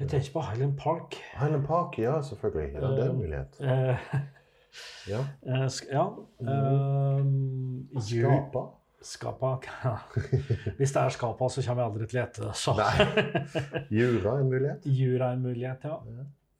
Jeg 0.00 0.08
tenker 0.08 0.32
på 0.32 0.40
Highland 0.40 0.78
Park. 0.78 1.14
Highland 1.40 1.66
Park, 1.66 1.98
ja, 1.98 2.22
selvfølgelig. 2.22 2.72
Ja, 2.74 2.80
det 2.80 3.06
er 3.06 3.10
en 3.10 3.16
mulighet. 3.16 3.60
Eh, 5.06 5.12
Ja. 5.12 5.20
eh, 5.46 5.66
sk 5.68 5.86
ja. 5.92 6.06
Eh, 6.40 7.22
jul- 8.10 8.26
Skapa? 8.26 8.64
Skapa. 9.06 9.50
Hvis 10.78 10.92
det 10.92 11.02
er 11.02 11.08
skapa, 11.14 11.48
så 11.52 11.62
kommer 11.62 11.82
jeg 11.82 11.92
aldri 11.92 12.06
til 12.10 12.18
å 12.18 12.24
det. 12.48 12.54
Så 12.58 12.74
Nei. 12.74 13.84
Jura 13.90 14.38
en 14.40 14.48
mulighet. 14.50 14.86
jura 14.86 15.28
er 15.30 15.36
en 15.36 15.42
mulighet, 15.44 15.84
ja. 15.84 15.98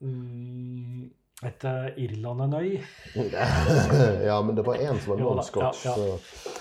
Mm, 0.04 1.10
etter 1.42 1.88
Irland 1.98 2.40
en 2.46 2.54
øy. 2.60 2.76
ja, 4.28 4.36
men 4.42 4.54
det 4.56 4.64
var 4.66 4.76
én 4.78 5.00
som 5.00 5.14
var 5.16 5.24
non-scotch. 5.24 5.84
ja, 5.84 5.90
ja. 5.90 5.96
så 5.96 6.54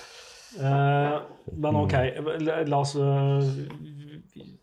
Eh, 0.56 1.16
men 1.60 1.76
OK, 1.76 1.91
la 2.70 2.78
oss 2.80 2.93
uh, 2.95 3.43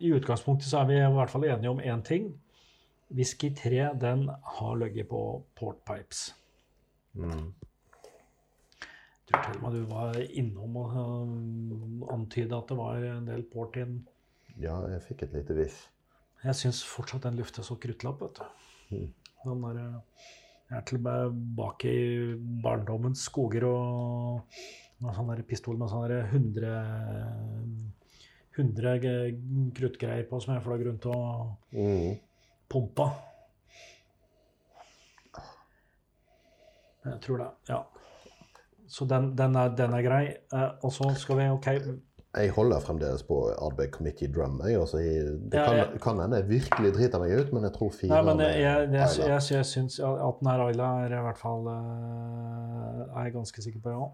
I 0.00 0.12
utgangspunktet 0.16 0.64
så 0.70 0.78
er 0.80 0.86
vi 0.88 0.94
i 0.96 1.10
hvert 1.12 1.28
fall 1.30 1.44
enige 1.44 1.68
om 1.68 1.82
én 1.84 2.00
ting. 2.02 2.30
Whisky 3.12 3.50
3 3.54 3.90
den 4.00 4.22
har 4.56 4.76
ligget 4.80 5.10
på 5.10 5.20
port 5.54 5.82
mm. 7.18 7.46
Du 9.22 9.32
til 9.38 9.56
og 9.56 9.62
med 9.62 9.76
du 9.78 9.84
var 9.88 10.18
innom 10.20 10.76
og 10.76 10.96
uh, 10.98 12.08
antyda 12.12 12.58
at 12.58 12.68
det 12.72 12.76
var 12.76 13.04
en 13.06 13.28
del 13.28 13.44
port 13.48 13.78
in. 13.80 14.00
Ja, 14.60 14.74
jeg 14.90 15.04
fikk 15.06 15.26
et 15.26 15.36
lite 15.36 15.56
viff. 15.56 15.86
Jeg 16.42 16.58
syns 16.58 16.82
fortsatt 16.84 17.24
den 17.28 17.38
lufter 17.38 17.64
så 17.64 17.78
kruttlapp, 17.80 18.20
vet 18.24 18.40
du. 18.40 18.44
Mm. 18.92 19.08
Den 19.44 19.62
der, 19.62 19.78
eh, 19.78 20.30
jeg 20.72 20.98
er 20.98 21.30
bak 21.56 21.84
i 21.86 21.98
barndommens 22.64 23.24
skoger 23.28 23.66
og 23.68 24.58
med 25.02 25.16
sånn 25.16 25.42
pistol 25.46 25.78
med 25.78 25.90
sånn 25.90 26.06
der 26.10 26.28
100 26.30 26.72
100 28.58 29.72
kruttgreier 29.76 30.26
på 30.28 30.40
som 30.42 30.54
jeg 30.54 30.64
fløy 30.66 30.82
rundt 30.86 31.06
og 31.06 31.56
Mm. 31.72 32.18
pumpa. 32.68 33.31
Jeg 37.04 37.20
tror 37.24 37.36
det, 37.42 37.50
ja. 37.68 37.80
Så 38.92 39.04
den, 39.08 39.32
den, 39.38 39.54
er, 39.56 39.68
den 39.76 39.94
er 39.96 40.02
grei. 40.04 40.24
Eh, 40.52 40.70
og 40.84 40.92
så 40.92 41.08
skal 41.16 41.38
vi 41.38 41.46
OK 41.50 41.66
Jeg 42.32 42.50
holder 42.56 42.80
fremdeles 42.80 43.22
på 43.28 43.38
Ardbeg 43.52 43.90
Committee 43.92 44.28
Drum. 44.32 44.60
Jeg, 44.68 44.80
altså, 44.80 44.98
jeg, 44.98 45.24
det 45.52 45.58
Ja, 45.58 45.64
kan, 45.64 45.76
jeg- 45.76 46.00
kan 46.02 46.20
hende 46.20 46.36
jeg 46.36 46.48
virkelig 46.48 46.92
driter 46.94 47.18
meg 47.18 47.32
ut, 47.40 47.52
men 47.52 47.64
jeg 47.64 47.72
tror 47.72 47.90
fire 47.96 48.12
Nei, 48.12 48.22
men 48.28 48.40
jeg, 48.44 48.60
jeg, 48.60 48.92
jeg, 48.92 49.42
jeg, 49.50 49.66
syns 49.66 49.98
at 50.00 50.40
den 50.40 50.50
her 50.50 50.64
Ayla 50.66 50.90
er 51.04 51.16
i 51.18 51.22
hvert 51.26 51.40
fall 51.40 51.66
uh, 51.66 53.16
Er 53.16 53.24
jeg 53.24 53.32
ganske 53.32 53.62
sikker 53.62 53.80
på, 53.84 53.90
ja. 53.96 54.04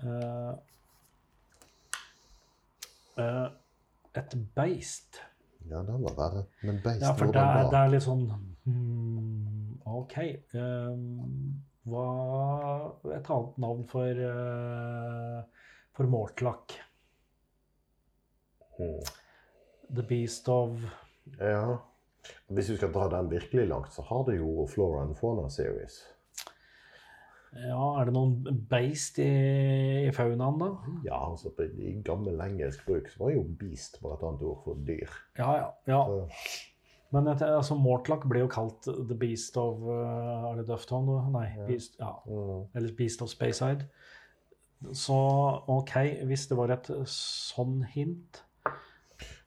Uh, 0.00 0.52
uh, 3.20 3.48
et 4.16 4.36
beist. 4.56 5.20
Ja, 5.70 5.82
den 5.86 6.02
var 6.02 6.14
verre. 6.16 6.44
Men 6.62 6.80
beist 6.84 7.02
Ja, 7.04 7.12
for 7.12 7.32
det 7.32 7.42
er, 7.42 7.68
det 7.70 7.78
er 7.80 7.92
litt 7.92 8.04
sånn 8.04 8.24
hmm, 8.64 9.76
OK. 9.86 10.16
eh, 10.18 10.94
hva 11.88 12.06
Et 13.16 13.30
annet 13.32 13.58
navn 13.62 13.86
for 13.88 14.24
uh, 14.26 15.40
for 15.96 16.10
Mortlach. 16.10 16.76
Mm. 18.78 19.00
The 19.94 20.02
Beast 20.02 20.48
of 20.48 20.76
Ja. 21.38 21.78
Hvis 22.48 22.70
vi 22.70 22.76
skal 22.76 22.92
dra 22.92 23.08
den 23.08 23.30
virkelig 23.30 23.66
langt, 23.68 23.92
så 23.92 24.02
har 24.02 24.24
du 24.24 24.32
jo 24.36 24.66
Flora 24.68 25.02
and 25.02 25.16
Fauna 25.16 25.48
Series. 25.48 26.02
Ja, 27.50 27.84
er 27.98 28.06
det 28.06 28.12
noen 28.14 28.60
beist 28.70 29.18
i, 29.18 29.30
i 30.06 30.10
faunaen, 30.14 30.60
da? 30.60 30.68
Ja, 31.08 31.18
altså 31.32 31.50
I 31.58 31.96
gammel 32.06 32.38
engelsk 32.44 32.84
bruk 32.86 33.08
så 33.10 33.24
var 33.24 33.32
jo 33.34 33.42
beast 33.58 33.98
bare 34.02 34.18
et 34.18 34.26
annet 34.28 34.44
ord 34.46 34.60
for 34.66 34.84
dyr. 34.86 35.16
Ja, 35.40 35.50
ja. 35.58 35.70
ja. 35.90 36.02
Så, 36.06 36.68
Men 37.10 37.26
altså, 37.32 37.74
Mortlock 37.74 38.26
ble 38.30 38.44
jo 38.44 38.48
kalt 38.50 38.86
The 38.86 39.16
Beast 39.18 39.56
of 39.58 39.80
uh, 39.82 40.50
Er 40.52 40.60
det 40.60 40.68
Dufftown? 40.68 41.08
Nei, 41.34 41.46
Ja. 41.56 41.66
Beast, 41.66 41.96
ja. 41.98 42.12
mm. 42.26 42.68
eller 42.78 42.94
Beast 42.98 43.22
of 43.22 43.28
Speyside. 43.32 43.88
Så 44.96 45.16
OK, 45.68 45.90
hvis 46.24 46.46
det 46.48 46.56
var 46.56 46.70
et 46.72 46.86
sånn 47.10 47.82
hint 47.92 48.38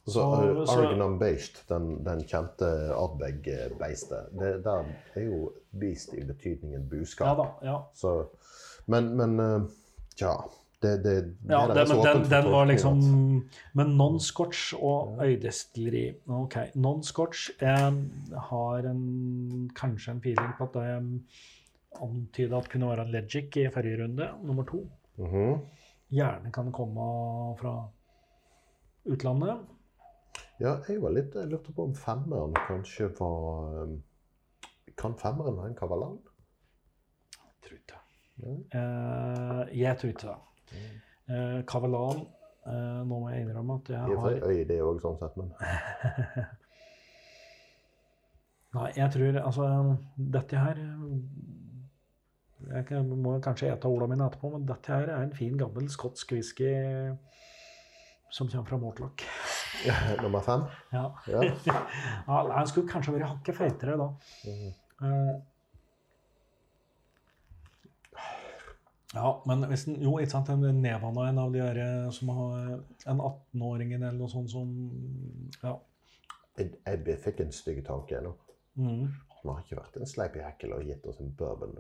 Så, 0.06 0.20
Så- 0.20 0.66
så- 0.68 0.76
Argonam 0.84 1.16
Beist, 1.20 1.64
den, 1.70 2.04
den 2.04 2.22
kjente 2.28 2.68
Ardbeg-beistet, 2.94 4.34
det 4.38 4.52
der 4.66 4.90
er 5.16 5.24
jo 5.30 5.54
beast 5.80 6.12
i 6.14 6.26
betydningen 6.28 6.84
buskap. 6.92 7.28
Ja 7.28 7.36
da. 7.40 7.48
ja. 7.64 7.78
Så, 7.96 8.12
men, 8.92 9.14
men 9.18 9.40
uh, 9.40 9.70
ja. 10.20 10.36
Det, 10.84 10.92
det, 11.04 11.14
Ja, 11.50 11.64
det 11.70 11.76
den, 11.80 11.96
er 11.96 12.08
den, 12.10 12.26
den 12.32 12.52
var 12.52 12.68
liksom 12.68 13.02
Men 13.74 13.96
non-scotch 13.98 14.74
og 14.76 15.24
øydestilleri. 15.24 16.06
OK. 16.28 16.58
Non-scotch 16.76 17.50
eh, 17.64 17.90
har 18.52 18.90
en, 18.90 19.04
kanskje 19.76 20.18
en 20.18 20.22
feeling 20.24 20.54
på 20.60 20.68
at 20.70 20.78
det 20.78 20.88
antyda 22.02 22.58
at 22.58 22.70
kunne 22.72 22.90
være 22.90 23.08
legic 23.12 23.58
i 23.62 23.70
forrige 23.74 24.04
runde, 24.04 24.30
nummer 24.44 24.66
to. 24.68 24.86
Mhm. 25.18 25.60
Gjerne 26.14 26.52
kan 26.54 26.72
komme 26.72 27.06
fra 27.58 27.90
utlandet. 29.06 29.58
Ja, 30.62 30.78
jeg 30.88 31.02
var 31.02 31.14
litt 31.16 31.34
Jeg 31.36 31.50
lurte 31.50 31.74
på 31.74 31.88
om 31.88 31.96
femmeren 31.98 32.54
kanskje 32.68 33.10
var 33.18 33.84
um, 33.84 33.98
Kan 34.98 35.16
femmeren 35.18 35.58
være 35.58 35.72
en 35.72 35.78
kavalan? 35.78 36.20
Tror 37.66 37.78
ikke 37.80 37.96
det. 37.96 38.02
Ja. 38.44 38.54
Uh, 38.78 39.80
jeg 39.80 39.98
tror 39.98 40.14
ikke 40.14 40.28
det. 40.28 40.38
Eh, 41.30 41.60
Kavalan 41.68 42.20
eh, 42.68 43.02
Nå 43.08 43.20
må 43.20 43.30
jeg 43.32 43.46
innrømme 43.46 43.78
at 43.80 43.90
jeg 43.94 44.00
har 44.00 44.30
seg 44.34 44.44
øy, 44.50 44.64
det 44.68 44.80
òg, 44.84 45.00
sånn 45.04 45.18
sett, 45.22 45.38
men 45.40 45.54
Nei, 48.74 48.90
jeg 48.98 49.12
tror 49.14 49.38
altså 49.44 49.68
Dette 50.18 50.58
her 50.66 50.80
Jeg 52.74 52.86
kan- 52.90 53.10
må 53.22 53.36
kanskje 53.44 53.70
ete 53.74 53.86
ordene 53.92 54.10
mine 54.16 54.26
etterpå, 54.30 54.50
men 54.54 54.66
dette 54.68 54.88
her 54.94 55.10
er 55.12 55.24
en 55.24 55.34
fin, 55.36 55.58
gammel 55.60 55.90
skotsk 55.92 56.32
whisky 56.32 56.70
som 58.34 58.48
kommer 58.50 58.66
fra 58.66 58.78
Mortlock. 58.82 59.22
Nummer 60.24 60.42
fem? 60.42 60.64
Ja. 60.94 61.04
Ja. 61.28 61.42
ja, 61.68 61.82
han 62.56 62.68
skulle 62.68 62.88
kanskje 62.90 63.14
vært 63.14 63.28
hakket 63.30 63.56
feitere 63.60 63.98
da. 64.00 64.08
Mm. 64.48 64.72
Eh, 65.06 65.34
Ja, 69.14 69.44
men 69.46 69.64
hvis 69.70 69.86
den, 69.86 70.00
jo, 70.02 70.16
ikke 70.18 70.32
sant, 70.32 70.48
den 70.50 70.82
Nevana, 70.82 71.28
en 71.30 71.38
av 71.44 71.52
de 71.54 71.62
her 71.62 71.78
eh, 71.78 72.08
som 72.16 72.32
har 72.34 72.72
en 73.12 73.20
18-åringen 73.22 74.02
eller 74.02 74.18
noe 74.18 74.32
sånt 74.32 74.50
som 74.52 74.72
Ja. 75.62 75.76
Jeg, 76.58 76.72
jeg 76.86 77.18
fikk 77.22 77.42
en 77.42 77.54
stygg 77.54 77.84
tanke 77.86 78.20
nå. 78.22 78.34
Mm. 78.78 79.08
Han 79.44 79.52
har 79.52 79.62
ikke 79.64 79.78
vært 79.80 79.98
en 80.02 80.10
sleip 80.10 80.38
i 80.38 80.44
og 80.72 80.86
gitt 80.88 81.06
oss 81.10 81.20
en 81.22 81.34
bourbon. 81.38 81.78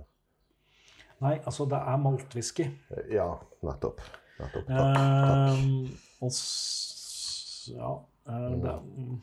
Nei, 1.23 1.37
altså, 1.45 1.65
det 1.69 1.79
er 1.79 2.01
maltwhisky. 2.01 2.65
Ja, 3.13 3.27
nettopp. 3.63 4.01
Nettopp. 4.39 4.67
Takk. 4.67 4.97
takk. 4.97 5.57
Eh, 5.57 6.23
og 6.25 6.31
s 6.33 7.71
Ja. 7.73 7.93
eh, 8.27 8.49
det, 8.61 8.73
mm. 8.83 9.21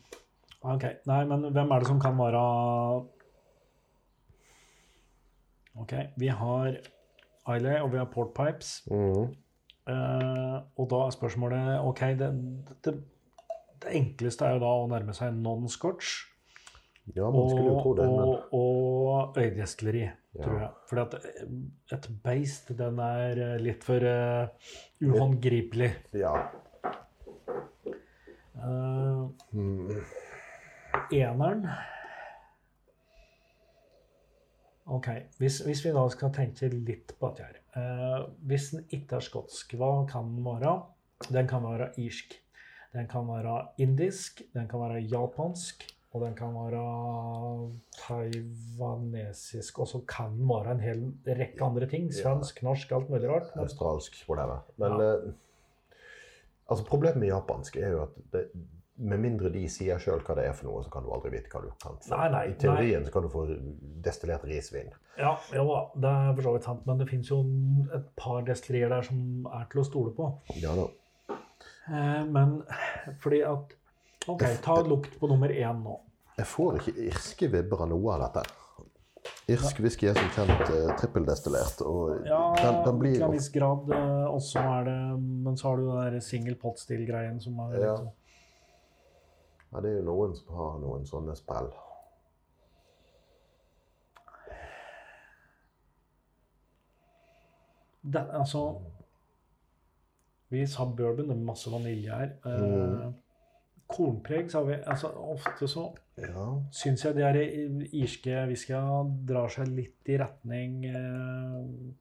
OK. 0.62 0.84
Nei, 1.06 1.24
men 1.24 1.50
hvem 1.52 1.70
er 1.72 1.78
det 1.82 1.88
som 1.88 2.00
kan 2.00 2.16
være 2.18 2.40
OK. 5.80 5.92
Vi 6.16 6.28
har 6.28 6.80
Islay, 7.48 7.80
og 7.80 7.92
vi 7.92 7.98
har 7.98 8.08
Port 8.12 8.34
Pipes. 8.36 8.82
Mm. 8.90 9.30
Eh, 9.90 10.56
og 10.76 10.90
da 10.90 10.98
er 11.06 11.14
spørsmålet 11.16 11.80
OK, 11.88 12.00
det, 12.20 12.28
det, 12.84 12.94
det 13.82 13.94
enkleste 13.96 14.44
er 14.46 14.58
jo 14.58 14.62
da 14.62 14.72
å 14.82 14.88
nærme 14.90 15.14
seg 15.16 15.32
non-scotch. 15.40 16.26
Ja, 17.16 17.26
man 17.32 17.48
skulle 17.50 17.70
jo 17.72 17.76
Og, 17.76 17.82
tro 17.82 17.94
det, 17.98 18.06
men 18.06 18.28
og, 18.28 18.52
og 18.54 19.38
øydestilleri, 19.40 20.04
Ja. 20.36 20.44
tror 20.44 20.58
jeg. 20.60 20.68
Fordi 20.86 21.02
at 21.02 21.14
eh, 21.18 21.96
et 21.96 22.04
beist, 22.22 22.68
den 22.78 23.00
er 23.02 23.40
eh, 23.48 23.56
litt 23.58 23.82
for 23.82 24.04
uh, 24.04 24.46
uhåndgripelig. 25.02 25.90
ja. 26.14 26.36
Uh, 28.60 29.30
Mm. 29.56 29.88
eneren 31.12 31.62
OK. 34.90 35.08
Hvis, 35.38 35.60
hvis 35.66 35.84
vi 35.84 35.92
da 35.94 36.02
skal 36.12 36.32
tenke 36.34 36.68
litt 36.72 37.14
på 37.20 37.30
dette 37.30 37.46
her 37.46 37.58
eh, 37.78 38.24
Hvis 38.50 38.70
den 38.74 38.84
ikke 38.90 39.20
er 39.20 39.24
skotsk, 39.26 39.74
hva 39.78 39.90
kan 40.10 40.32
den 40.34 40.44
være? 40.46 40.72
Den 41.30 41.46
kan 41.50 41.62
være 41.62 41.92
irsk. 42.00 42.34
Den 42.94 43.06
kan 43.10 43.28
være 43.28 43.56
indisk. 43.78 44.42
Den 44.54 44.66
kan 44.70 44.82
være 44.82 45.02
japansk. 45.12 45.84
Og 46.10 46.24
den 46.24 46.34
kan 46.34 46.50
være 46.56 46.80
taiwanesisk. 48.00 49.78
Og 49.78 49.86
så 49.92 50.00
kan 50.10 50.32
den 50.38 50.48
være 50.50 50.72
en 50.74 50.80
hel 50.82 51.04
rekke 51.28 51.62
andre 51.64 51.86
ting. 51.86 52.08
Svensk, 52.14 52.62
norsk, 52.66 52.92
alt 52.96 53.10
mulig 53.12 53.30
rart. 53.30 53.52
Australsk, 53.62 54.24
whatever. 54.28 54.64
Men 54.76 54.98
Ja. 54.98 55.12
eh, 55.14 55.32
altså 56.70 56.84
problemet 56.84 57.20
med 57.20 57.28
japansk 57.28 57.76
er 57.76 57.88
jo 57.94 58.02
at 58.02 58.18
det, 58.32 58.48
med 59.00 59.20
mindre 59.22 59.48
de 59.52 59.62
sier 59.72 59.98
sjøl 59.98 60.20
hva 60.26 60.34
det 60.36 60.44
er 60.48 60.52
for 60.56 60.68
noe, 60.68 60.82
så 60.84 60.90
kan 60.92 61.02
du 61.06 61.10
aldri 61.14 61.30
vite 61.32 61.48
hva 61.52 61.62
du 61.64 61.70
kan 61.80 61.96
få. 62.00 62.10
Nei, 62.12 62.28
nei, 62.34 62.42
I 62.50 62.56
teorien 62.60 63.04
så 63.06 63.12
kan 63.14 63.22
du 63.24 63.28
få 63.32 63.46
destillert 64.04 64.44
risvin. 64.44 64.90
ja, 65.18 65.32
jo 65.56 65.64
da, 65.70 65.80
det 66.04 66.10
er 66.10 66.34
for 66.36 66.42
så 66.48 66.52
vidt 66.56 66.68
sant. 66.68 66.86
Men 66.86 66.98
det 67.00 67.08
fins 67.08 67.30
jo 67.32 67.40
et 67.96 68.06
par 68.20 68.42
destillerier 68.46 68.92
der 68.92 69.02
som 69.08 69.46
er 69.56 69.66
til 69.72 69.80
å 69.82 69.86
stole 69.88 70.12
på. 70.16 70.30
Ja 70.60 70.74
da. 70.76 70.86
Eh, 71.90 72.24
men 72.30 72.60
fordi 73.22 73.42
at 73.48 73.76
OK, 74.28 74.44
ta 74.62 74.80
lukt 74.84 75.16
på 75.20 75.28
nummer 75.30 75.48
én 75.48 75.80
nå. 75.84 75.96
Jeg 76.38 76.46
får 76.46 76.78
ikke 76.80 77.06
irske 77.10 77.48
vibber 77.52 77.82
av 77.84 77.88
noe 77.92 78.14
av 78.16 78.26
dette. 78.28 78.44
Irsk 79.50 79.80
whisky 79.82 80.06
er 80.08 80.14
som 80.16 80.28
kjent 80.32 80.70
eh, 80.72 80.92
trippeldestillert, 81.00 81.80
og 81.84 82.22
Ja, 82.28 82.38
den, 82.56 82.78
den 82.86 83.00
blir 83.02 83.16
til 83.18 83.26
en 83.26 83.34
viss 83.34 83.48
grad. 83.52 83.90
eh, 83.92 84.28
også 84.30 84.62
er 84.62 84.84
det 84.86 84.94
Men 85.20 85.56
så 85.60 85.68
har 85.72 85.76
du 85.82 85.88
den 86.14 86.20
single 86.24 86.54
pot 86.60 86.78
still-greien 86.80 87.40
som 87.42 87.58
er 87.66 87.74
Ja. 87.80 87.96
litt 87.98 88.16
ja, 89.72 89.80
Det 89.80 89.90
er 89.90 89.96
jo 90.00 90.06
noen 90.10 90.34
som 90.36 90.54
har 90.56 90.78
noen 90.82 91.06
sånne 91.06 91.36
sprell. 91.38 91.70
det, 98.02 98.22
Altså 98.32 98.62
Vi 100.50 100.64
sa 100.66 100.84
bourbon, 100.84 101.28
det 101.28 101.36
er 101.36 101.44
masse 101.46 101.70
vanilje 101.70 102.10
her. 102.10 102.30
Eh, 102.50 103.10
Kornpreg, 103.90 104.48
sa 104.50 104.64
vi. 104.66 104.74
Altså, 104.86 105.08
ofte 105.34 105.68
så 105.70 105.84
Ja. 106.18 106.46
syns 106.72 107.04
jeg 107.04 107.14
de 107.14 107.22
her 107.22 107.38
irske 107.92 108.46
whiskya 108.48 108.80
drar 109.28 109.48
seg 109.48 109.68
litt 109.68 110.08
i 110.10 110.16
retning 110.18 110.84
eh, 110.86 111.94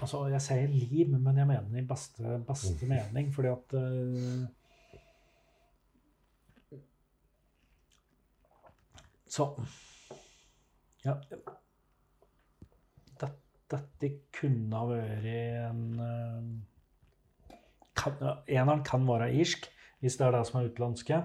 Altså, 0.00 0.22
jeg 0.32 0.40
sier 0.40 0.68
lim, 0.72 1.18
men 1.20 1.36
jeg 1.36 1.46
mener 1.46 1.78
i 1.78 1.84
beste, 1.86 2.38
beste 2.48 2.86
mening, 2.88 3.28
fordi 3.34 3.48
at 3.48 3.74
eh, 3.76 4.46
Så 9.28 9.52
Ja. 11.04 11.14
Dette, 13.20 13.30
dette 13.70 14.10
kunne 14.34 14.76
ha 14.76 14.86
vært 14.88 15.26
en 15.28 15.82
eh, 16.00 17.58
kan, 17.98 18.16
Eneren 18.46 18.84
kan 18.84 19.06
være 19.08 19.32
irsk, 19.34 19.68
hvis 20.00 20.16
det 20.18 20.26
er 20.26 20.36
det 20.36 20.46
som 20.48 20.60
er 20.60 20.70
utenlandske. 20.70 21.22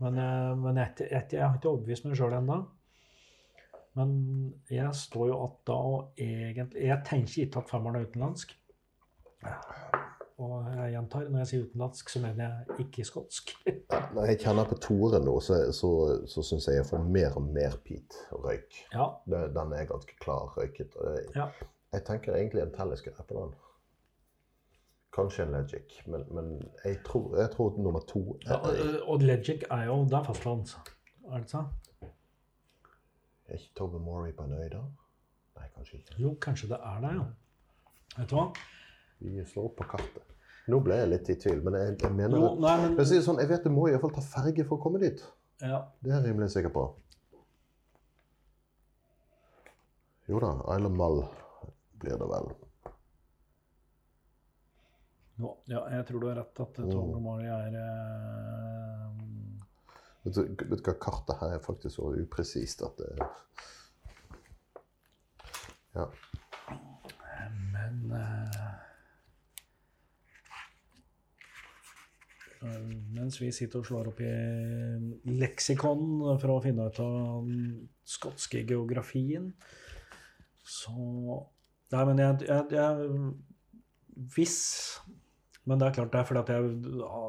Men, 0.00 0.18
eh, 0.18 0.52
men 0.58 0.80
jeg, 0.80 1.08
jeg, 1.10 1.26
jeg, 1.32 1.42
har 1.44 1.56
ikke 1.58 1.72
overbevist 1.72 2.06
meg 2.06 2.18
sjøl 2.18 2.38
ennå. 2.38 2.60
Men 3.98 4.10
jeg 4.70 4.94
står 4.94 5.32
jo 5.32 5.36
at 5.44 5.54
da 5.66 5.74
og 5.74 6.20
egentlig 6.22 6.84
Jeg 6.86 7.02
tenker 7.08 7.42
ikke 7.42 7.58
at 7.64 7.70
femmeren 7.72 7.98
er 7.98 8.06
utenlandsk. 8.06 8.54
Og 10.40 10.68
jeg 10.72 10.92
gjentar, 10.94 11.26
når 11.28 11.42
jeg 11.42 11.48
sier 11.50 11.64
utenlandsk, 11.66 12.10
så 12.14 12.20
mener 12.22 12.46
jeg 12.46 12.84
ikke 12.86 13.04
skotsk. 13.04 13.50
Når 14.14 14.30
jeg 14.30 14.38
kjenner 14.40 14.68
på 14.70 14.78
Tore 14.80 15.18
nå, 15.20 15.34
så, 15.44 15.58
så, 15.76 15.90
så 16.32 16.44
syns 16.46 16.68
jeg 16.70 16.78
jeg 16.78 16.86
får 16.88 17.02
mer 17.12 17.34
og 17.36 17.42
mer 17.52 17.74
pit 17.84 18.16
og 18.32 18.46
røyk. 18.46 18.78
Ja, 18.94 19.08
den 19.28 19.74
er 19.76 19.84
ganske 19.90 20.16
klar 20.22 20.48
røyket. 20.56 20.96
Ja. 21.36 21.50
jeg 21.92 22.04
tenker 22.08 22.38
egentlig 22.38 22.62
en 22.64 22.72
teleskrep 22.72 23.20
på 23.28 23.36
den. 23.42 23.52
Kanskje 25.12 25.44
en 25.44 25.52
Legic, 25.58 25.98
men, 26.06 26.24
men 26.32 26.50
jeg, 26.86 27.02
tror, 27.04 27.36
jeg 27.36 27.50
tror 27.56 27.76
nummer 27.82 28.00
to 28.08 28.22
ja 28.46 28.54
er, 28.56 28.80
og- 29.02 29.08
og 29.10 29.22
Legic 29.26 29.64
er 29.70 29.84
jo 29.90 29.96
Det 30.08 30.18
er 30.20 30.24
fastlands, 30.30 30.76
er 31.26 31.32
det 31.34 31.40
ikke 31.44 31.50
sant? 31.50 31.76
er 33.50 33.58
ikke 33.58 33.74
Toby 33.76 33.98
Morey 33.98 34.32
på 34.32 34.44
en 34.46 34.52
øy, 34.54 34.68
da? 34.70 34.80
Nei, 35.58 35.66
kanskje 35.74 35.98
ikke. 35.98 36.14
Jo, 36.22 36.36
kanskje 36.40 36.68
det 36.70 36.78
er 36.86 37.00
det, 37.02 37.10
ja. 37.16 37.24
Vet 38.20 38.30
du 38.30 38.36
hva? 38.38 38.44
Vi 39.20 39.44
slår 39.44 39.64
opp 39.70 39.76
på 39.80 39.86
kartet. 39.94 40.24
Nå 40.70 40.78
ble 40.84 40.96
jeg 41.00 41.08
litt 41.10 41.28
i 41.32 41.36
tvil, 41.40 41.60
men 41.66 41.74
jeg, 41.80 41.96
jeg 42.04 42.12
mener 42.14 42.38
Jo, 42.38 42.50
nei, 42.62 42.74
men 42.84 42.96
jeg, 43.00 43.22
sånn, 43.24 43.40
jeg 43.42 43.48
vet 43.50 43.64
du 43.66 43.70
må 43.74 43.88
i 43.88 43.92
hvert 43.94 44.02
fall 44.04 44.14
ta 44.16 44.22
ferge 44.24 44.64
for 44.68 44.78
å 44.78 44.82
komme 44.84 45.00
dit. 45.02 45.22
ja. 45.64 45.80
Det 46.00 46.12
er 46.12 46.20
jeg 46.20 46.30
rimelig 46.30 46.50
sikker 46.54 46.72
på. 46.74 46.84
Jo 50.30 50.38
da, 50.44 50.52
Isle 50.76 50.86
of 50.86 50.94
Mull 50.94 51.22
blir 52.00 52.16
det 52.20 52.28
vel. 52.30 52.50
Jo, 55.40 55.54
ja, 55.72 55.80
jeg 55.96 56.06
tror 56.10 56.20
du 56.22 56.26
har 56.28 56.36
rett 56.42 56.60
at 56.60 56.78
Mm. 56.84 56.90
Tom 56.92 57.22
Mori 57.24 57.46
er 57.48 57.76
eh, 57.80 59.06
Vet 60.22 60.34
du, 60.36 60.42
vet 60.68 60.82
hva, 60.84 60.94
kartet 61.00 61.40
her 61.40 61.54
er 61.56 61.62
faktisk 61.64 61.94
så 61.96 62.10
upresist 62.20 62.82
at 62.84 62.98
det 63.00 63.14
Ja. 65.96 66.04
Men 67.72 68.12
eh, 68.14 68.49
Mens 72.60 73.38
vi 73.40 73.48
sitter 73.56 73.80
og 73.80 73.86
slår 73.88 74.10
opp 74.10 74.18
i 74.20 74.32
leksikon 75.32 76.02
for 76.42 76.52
å 76.52 76.58
finne 76.64 76.90
ut 76.90 76.98
av 77.00 77.46
den 77.46 77.86
skotske 78.04 78.64
geografien, 78.68 79.54
så 80.60 81.40
Nei, 81.90 82.04
men 82.06 82.20
jeg, 82.22 82.44
jeg, 82.46 82.66
jeg 82.70 84.26
Hvis 84.36 84.58
Men 85.66 85.80
det 85.80 85.88
er 85.88 85.96
klart 85.96 86.12
det 86.12 86.20
er 86.20 86.28
fordi 86.28 86.42
at 86.44 86.52
jeg 86.54 87.00
ja, 87.00 87.22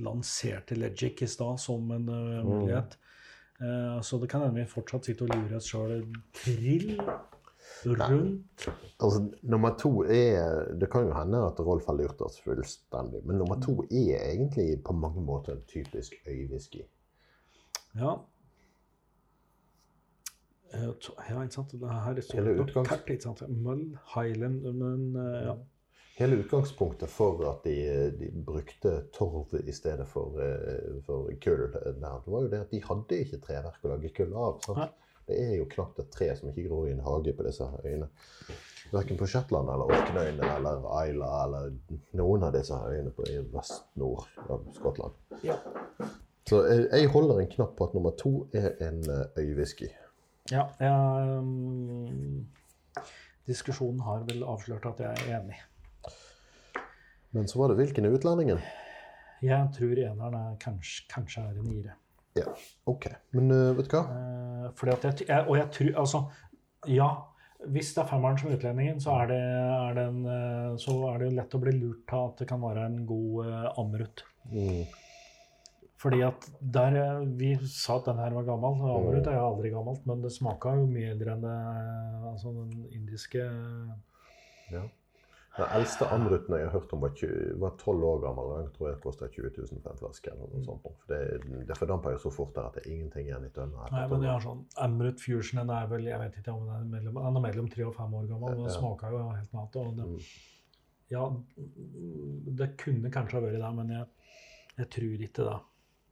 lanserte 0.00 0.78
Legic 0.78 1.20
i 1.26 1.28
stad 1.28 1.60
som 1.60 1.90
en 1.92 2.08
uh, 2.08 2.40
mulighet. 2.44 2.96
Eh, 3.56 4.00
så 4.04 4.18
det 4.20 4.28
kan 4.28 4.42
hende 4.44 4.60
vi 4.60 4.68
fortsatt 4.68 5.08
sitter 5.08 5.24
og 5.24 5.38
lurer 5.38 5.56
oss 5.56 5.70
sjøl 5.70 6.02
trill 6.36 6.98
rundt 7.84 8.68
Altså, 9.00 9.20
nummer 9.42 9.74
to 9.78 9.90
er 10.02 10.72
Det 10.80 10.88
kan 10.90 11.06
jo 11.08 11.12
hende 11.14 11.38
at 11.46 11.60
Rolf 11.60 11.86
har 11.86 11.94
lurt 11.98 12.20
oss 12.24 12.40
fullstendig, 12.40 13.20
men 13.26 13.36
nummer 13.38 13.60
to 13.60 13.82
er 13.90 14.22
egentlig 14.32 14.82
på 14.84 14.92
mange 14.96 15.20
måter 15.24 15.52
en 15.52 15.62
typisk 15.68 16.14
øyvisky. 16.26 16.82
Ja. 17.96 18.14
Eh, 20.74 20.88
Ja, 21.30 21.42
ikke 21.42 21.54
sant. 21.54 21.72
Det 21.72 21.90
her 21.90 22.20
står 22.20 22.34
Hele 22.40 22.50
det 22.50 22.56
på 22.58 22.64
utgangs- 22.70 22.88
kart, 22.88 23.10
ikke 23.10 23.22
sant. 23.22 23.42
Møll, 23.48 23.98
Highland 24.14 24.62
Men 24.72 25.16
eh, 25.16 25.42
ja. 25.46 25.54
Hele 26.18 26.38
utgangspunktet 26.40 27.08
for 27.12 27.42
at 27.50 27.64
de, 27.64 27.74
de 28.18 28.30
brukte 28.46 28.92
torv 29.12 29.52
i 29.68 29.72
stedet 29.72 30.06
for, 30.08 30.38
eh, 30.40 31.02
for 31.04 31.28
kull, 31.44 31.66
der, 31.72 31.92
det 31.92 32.32
var 32.32 32.42
jo 32.42 32.48
det 32.48 32.60
at 32.60 32.70
de 32.72 32.80
hadde 32.82 33.18
ikke 33.20 33.40
treverk 33.44 33.84
å 33.84 33.88
lage 33.92 34.08
kull 34.16 34.32
av. 34.34 34.62
Nei. 34.76 34.88
Det 35.26 35.36
er 35.42 35.56
jo 35.58 35.66
knapt 35.70 35.98
et 35.98 36.10
tre 36.14 36.28
som 36.38 36.50
ikke 36.52 36.68
gror 36.68 36.86
i 36.86 36.92
en 36.94 37.02
hage 37.02 37.32
på 37.34 37.46
disse 37.46 37.66
øyene. 37.84 38.06
Verken 38.92 39.18
på 39.18 39.26
Shetland 39.26 39.70
eller 39.72 39.90
Orknøyene 39.90 40.50
eller 40.56 40.84
Isla 41.02 41.30
eller 41.44 41.72
noen 42.18 42.46
av 42.46 42.54
disse 42.54 42.78
øyene 42.78 43.10
på 43.14 43.26
i 43.26 43.40
vest-nord 43.50 44.28
av 44.46 44.68
Skottland. 44.76 45.18
Ja. 45.42 45.58
Så 46.46 46.62
jeg, 46.70 47.08
holder 47.10 47.40
en 47.42 47.50
knapp 47.50 47.74
på 47.74 47.88
at 47.88 47.94
nummer 47.98 48.14
to 48.14 48.46
er 48.54 48.76
en 48.86 49.02
eh, 49.10 49.42
øywhisky. 49.42 49.88
ja 50.52 50.68
jeg, 50.78 51.38
um, 51.40 52.46
diskusjonen 53.50 54.04
har 54.06 54.22
vel 54.30 54.46
avslørt 54.46 54.86
at 54.86 55.02
jeg 55.02 55.26
er 55.26 55.40
enig. 55.40 55.58
Men 57.34 57.50
så 57.50 57.58
var 57.58 57.72
det 57.72 57.80
hvilken 57.80 58.06
er 58.06 58.14
utlendingen? 58.14 58.62
Jeg 59.42 59.68
tror 59.74 59.98
eneren 59.98 60.38
er 60.38 60.54
kanskje, 60.62 61.08
kanskje 61.10 61.42
er 61.42 61.58
en 61.58 61.66
niere. 61.66 61.98
Ja, 62.36 62.50
OK. 62.90 63.08
Men 63.36 63.54
uh, 63.54 63.70
vet 63.78 63.88
du 63.88 63.96
hva? 63.96 64.02
Uh, 64.10 64.68
fordi 64.76 64.94
at 64.94 65.08
jeg, 65.08 65.28
jeg, 65.30 65.46
og 65.46 65.56
jeg 65.60 65.72
tror 65.78 66.02
Altså, 66.02 66.26
ja. 66.92 67.08
Hvis 67.72 67.94
det 67.96 68.02
er 68.02 68.08
femmeren 68.10 68.36
som 68.38 68.52
utlendingen, 68.52 68.98
så 69.00 69.14
er, 69.22 69.30
det, 69.30 69.38
er 69.40 69.94
det 69.96 70.02
en, 70.10 70.18
eh, 70.28 70.74
så 70.78 70.92
er 71.08 71.22
det 71.22 71.30
lett 71.34 71.54
å 71.56 71.60
bli 71.62 71.72
lurt 71.72 72.12
av 72.14 72.26
at 72.28 72.42
det 72.42 72.46
kan 72.50 72.60
være 72.62 72.84
en 72.84 72.98
god 73.08 73.48
uh, 73.48 73.78
amrut. 73.80 74.22
Mm. 74.52 74.84
Fordi 75.98 76.20
at 76.22 76.44
der 76.60 76.98
Vi 77.40 77.54
sa 77.72 77.96
at 77.96 78.10
den 78.10 78.20
her 78.20 78.36
var 78.36 78.44
gammel. 78.46 78.84
Amrut 78.92 79.30
er 79.32 79.38
jo 79.38 79.46
aldri 79.48 79.72
gammelt, 79.72 80.04
men 80.06 80.20
det 80.22 80.34
smaka 80.36 80.76
jo 80.76 80.84
mye 80.90 81.14
eldre 81.14 81.32
enn 81.32 81.48
det, 81.48 81.56
altså 82.34 82.52
den 82.60 82.86
indiske 82.92 83.48
Ja. 84.70 84.84
Den 85.56 85.70
eldste 85.72 86.04
amruten 86.12 86.52
jeg 86.58 86.66
har 86.66 86.72
hørt 86.74 86.90
om, 86.92 87.00
var 87.00 87.12
tolv 87.16 87.78
12 87.80 88.02
år 88.04 88.18
gammel. 88.26 88.48
Den 88.58 88.72
tror 88.74 88.88
jeg 88.90 88.98
kosta 89.00 89.28
20 89.32 89.50
000 89.56 89.80
for 89.82 89.90
en 89.94 90.00
flaske. 90.02 90.30
eller 90.34 90.50
noe 90.52 90.64
sånt. 90.66 90.82
For 91.00 91.12
det, 91.14 91.20
det 91.70 91.76
fordamper 91.78 92.12
jo 92.12 92.18
så 92.26 92.32
fort 92.34 92.52
der 92.58 92.66
at 92.68 92.74
det 92.76 92.82
er 92.84 92.90
ingenting 92.92 93.30
igjen 93.30 93.46
i 93.46 93.52
tønna. 93.56 93.86
Nei, 93.92 94.02
men 94.10 94.26
jeg 94.26 94.32
har 94.34 94.44
sånn 94.44 94.60
Amrut 94.84 95.22
Fusion 95.24 95.62
den 95.62 95.72
er 95.78 95.86
vel 95.88 96.04
Jeg 96.10 96.20
vet 96.20 96.36
ikke 96.42 96.52
om 96.52 96.66
den 96.66 96.74
er 96.76 96.90
mellom, 96.92 97.14
den 97.22 97.38
er 97.40 97.46
mellom 97.46 97.70
tre 97.72 97.86
og 97.88 97.94
fem 97.96 98.18
år 98.20 98.28
gammel. 98.34 98.52
Den 98.58 98.68
Ja. 98.68 98.74
smaker 98.76 99.16
jo 99.16 99.22
helt 99.30 99.52
natt. 99.56 99.76
Og 99.76 99.96
det, 99.96 100.04
Mm. 100.10 100.20
ja, 101.08 101.24
det 102.60 102.76
kunne 102.76 103.10
kanskje 103.10 103.40
ha 103.40 103.40
vært 103.46 103.58
det, 103.64 103.72
men 103.80 103.88
jeg, 103.96 104.06
jeg 104.78 104.90
tror 104.90 105.24
ikke 105.30 105.48
det. 105.48 105.58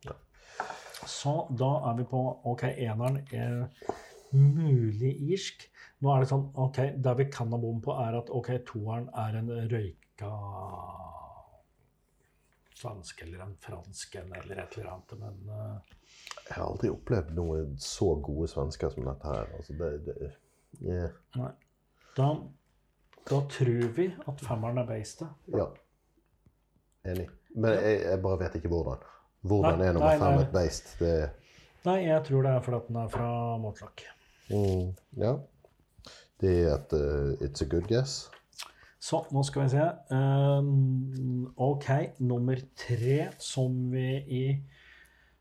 Nei. 0.08 0.16
Så 1.04 1.36
da 1.58 1.70
er 1.90 1.96
vi 2.00 2.04
på 2.04 2.24
OK, 2.46 2.62
eneren 2.78 3.20
er 3.30 3.68
mulig 4.32 5.12
irsk. 5.34 5.68
Nå 6.04 6.12
er 6.12 6.20
det 6.20 6.28
sånn 6.28 6.44
OK, 6.60 6.78
det 7.00 7.12
vi 7.16 7.24
kan 7.32 7.52
ha 7.54 7.58
bom 7.60 7.80
på, 7.80 7.94
er 7.96 8.18
at 8.18 8.30
OK, 8.36 8.50
toeren 8.68 9.06
er 9.24 9.38
en 9.40 9.50
røyka 9.70 10.32
svensk 12.74 13.22
eller 13.24 13.44
en 13.46 13.54
fransk 13.60 14.18
en 14.20 14.34
eller 14.36 14.58
et 14.64 14.74
eller 14.76 14.90
annet, 14.92 15.14
men 15.22 15.38
uh... 15.48 15.94
Jeg 16.44 16.56
har 16.58 16.64
aldri 16.66 16.90
opplevd 16.92 17.30
noen 17.38 17.76
så 17.80 18.10
gode 18.20 18.50
svensker 18.52 18.92
som 18.92 19.06
dette 19.08 19.30
her. 19.30 19.48
Altså 19.56 19.76
det, 19.78 19.88
det, 20.04 20.28
yeah. 20.82 21.14
Nei. 21.40 21.52
Da, 22.18 22.26
da 23.30 23.38
tror 23.54 23.88
vi 23.96 24.10
at 24.12 24.44
femmeren 24.44 24.82
er 24.82 24.90
beistet. 24.90 25.48
Ja. 25.54 25.70
Enig. 27.08 27.30
Men 27.54 27.78
jeg, 27.78 28.02
jeg 28.02 28.20
bare 28.26 28.42
vet 28.44 28.58
ikke 28.60 28.72
hvordan. 28.74 29.08
Hvordan 29.44 29.80
Nei, 29.80 29.88
er 29.88 29.96
nummer 29.96 30.20
fem 30.20 30.42
et 30.42 30.52
beist? 30.52 30.94
Det, 31.00 31.14
Nei, 31.88 31.98
jeg 32.10 32.20
tror 32.28 32.44
det 32.44 32.52
er 32.52 32.62
fordi 32.64 32.84
den 32.90 33.00
er 33.00 33.10
fra 33.12 33.32
Mortlach. 33.60 34.06
mm, 34.52 34.86
ja. 35.24 35.34
Det 36.40 36.54
er 36.64 36.72
et 36.74 36.94
uh, 36.98 37.44
It's 37.44 37.62
a 37.62 37.68
good 37.70 37.86
guess. 37.90 38.30
Så, 39.04 39.20
nå 39.34 39.42
skal 39.44 39.66
vi 39.66 39.72
se. 39.74 39.84
Um, 40.16 41.50
OK, 41.60 41.90
nummer 42.24 42.60
tre 42.78 43.18
som 43.38 43.74
vi 43.92 44.06
i 44.32 44.44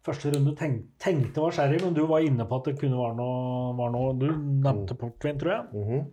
første 0.03 0.33
runde 0.33 0.51
tenk, 0.59 0.81
tenkte 0.99 1.45
var 1.45 1.55
sherry, 1.55 1.77
men 1.79 1.95
du 1.95 2.03
var 2.09 2.25
inne 2.27 2.43
på 2.49 2.59
at 2.59 2.67
det 2.67 2.75
kunne 2.81 2.99
være 2.99 3.15
noe, 3.21 3.71
var 3.79 3.93
noe 3.93 4.17
Du 4.19 4.27
nevnte 4.35 4.97
portvin, 4.99 5.39
tror 5.39 5.53
jeg. 5.53 5.63
Mm 5.71 5.87
-hmm. 5.87 6.03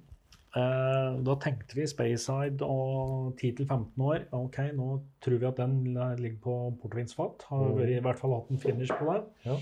uh, 0.60 1.24
da 1.26 1.34
tenkte 1.42 1.74
vi 1.74 1.86
Spayside 1.86 2.62
og 2.62 3.34
10-15 3.42 3.98
år. 3.98 4.18
OK, 4.32 4.58
nå 4.74 5.00
tror 5.20 5.38
vi 5.38 5.46
at 5.46 5.56
den 5.56 5.84
ligger 6.18 6.38
på 6.42 6.76
portvinsfat. 6.82 7.42
Har 7.48 7.68
Mm. 7.68 7.88
i 7.88 8.00
hvert 8.00 8.18
fall 8.18 8.34
hatt 8.34 8.50
en 8.50 8.58
finish 8.58 8.94
på 8.98 9.12
det. 9.12 9.22
Ja. 9.44 9.56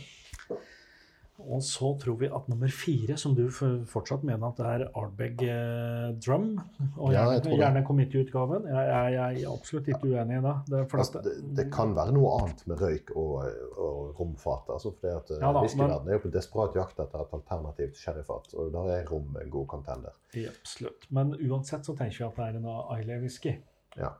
Og 1.39 1.62
så 1.62 1.93
tror 2.03 2.16
vi 2.18 2.26
at 2.34 2.49
nummer 2.51 2.70
fire, 2.74 3.14
som 3.20 3.34
du 3.36 3.45
fortsatt 3.53 4.24
mener 4.26 4.49
at 4.49 4.59
det 4.59 4.66
er 4.66 4.84
Ardbeg 4.99 5.45
eh, 5.47 6.09
Drum, 6.18 6.49
og 6.97 7.12
Ja, 7.14 7.22
gjerne, 7.39 7.78
jeg 7.78 7.86
committee-utgaven, 7.86 8.66
jeg, 8.66 8.89
jeg, 8.91 9.12
jeg 9.14 9.45
er 9.45 9.53
absolutt 9.53 9.91
ikke 9.93 10.11
uenig 10.11 10.41
i 10.41 10.43
det. 10.49 10.57
det, 10.72 10.82
Altså, 10.99 11.22
det, 11.22 11.34
det 11.61 11.66
kan 11.74 11.95
være 11.95 12.16
noe 12.16 12.34
annet 12.41 12.64
med 12.66 12.82
røyk 12.82 13.14
og, 13.14 13.34
og 13.78 14.18
romfat. 14.18 14.74
Altså 14.74 14.93
fordi 14.97 15.14
at 15.14 15.34
Ja 15.39 15.53
da, 15.55 15.62
Whiskyverdenen 15.62 16.11
er 16.11 16.18
jo 16.18 16.24
på 16.26 16.34
desperat 16.34 16.78
jakt 16.80 17.03
etter 17.07 17.22
et 17.22 17.36
alternativt 17.39 18.03
sherryfat. 18.03 18.55
Og 18.59 18.72
da 18.74 18.86
er 18.99 19.07
rom 19.12 19.39
en 19.39 19.53
god 19.55 19.68
contender. 19.76 20.18
Absolutt. 20.51 21.07
Men 21.14 21.36
uansett 21.39 21.86
så 21.86 21.95
tenker 21.95 22.24
vi 22.24 22.30
at 22.32 22.41
det 22.41 22.49
er 22.49 22.59
en 22.59 22.72
Islay-whisky. 22.99 23.61
Ja. 23.99 24.16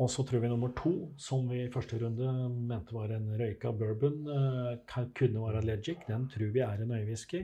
Og 0.00 0.08
så 0.08 0.22
tror 0.24 0.40
vi 0.40 0.48
nummer 0.48 0.70
to, 0.76 0.90
som 1.20 1.48
vi 1.50 1.58
i 1.66 1.70
første 1.72 1.98
runde 2.00 2.28
mente 2.70 2.94
var 2.96 3.10
en 3.12 3.26
røyka 3.36 3.70
bourbon, 3.76 4.22
eh, 4.32 4.78
kan, 4.88 5.10
kunne 5.18 5.42
være 5.44 5.60
Legic. 5.66 5.98
Den 6.08 6.24
tror 6.32 6.52
vi 6.54 6.60
er 6.64 6.80
en 6.82 6.92
øyewhisky. 6.96 7.42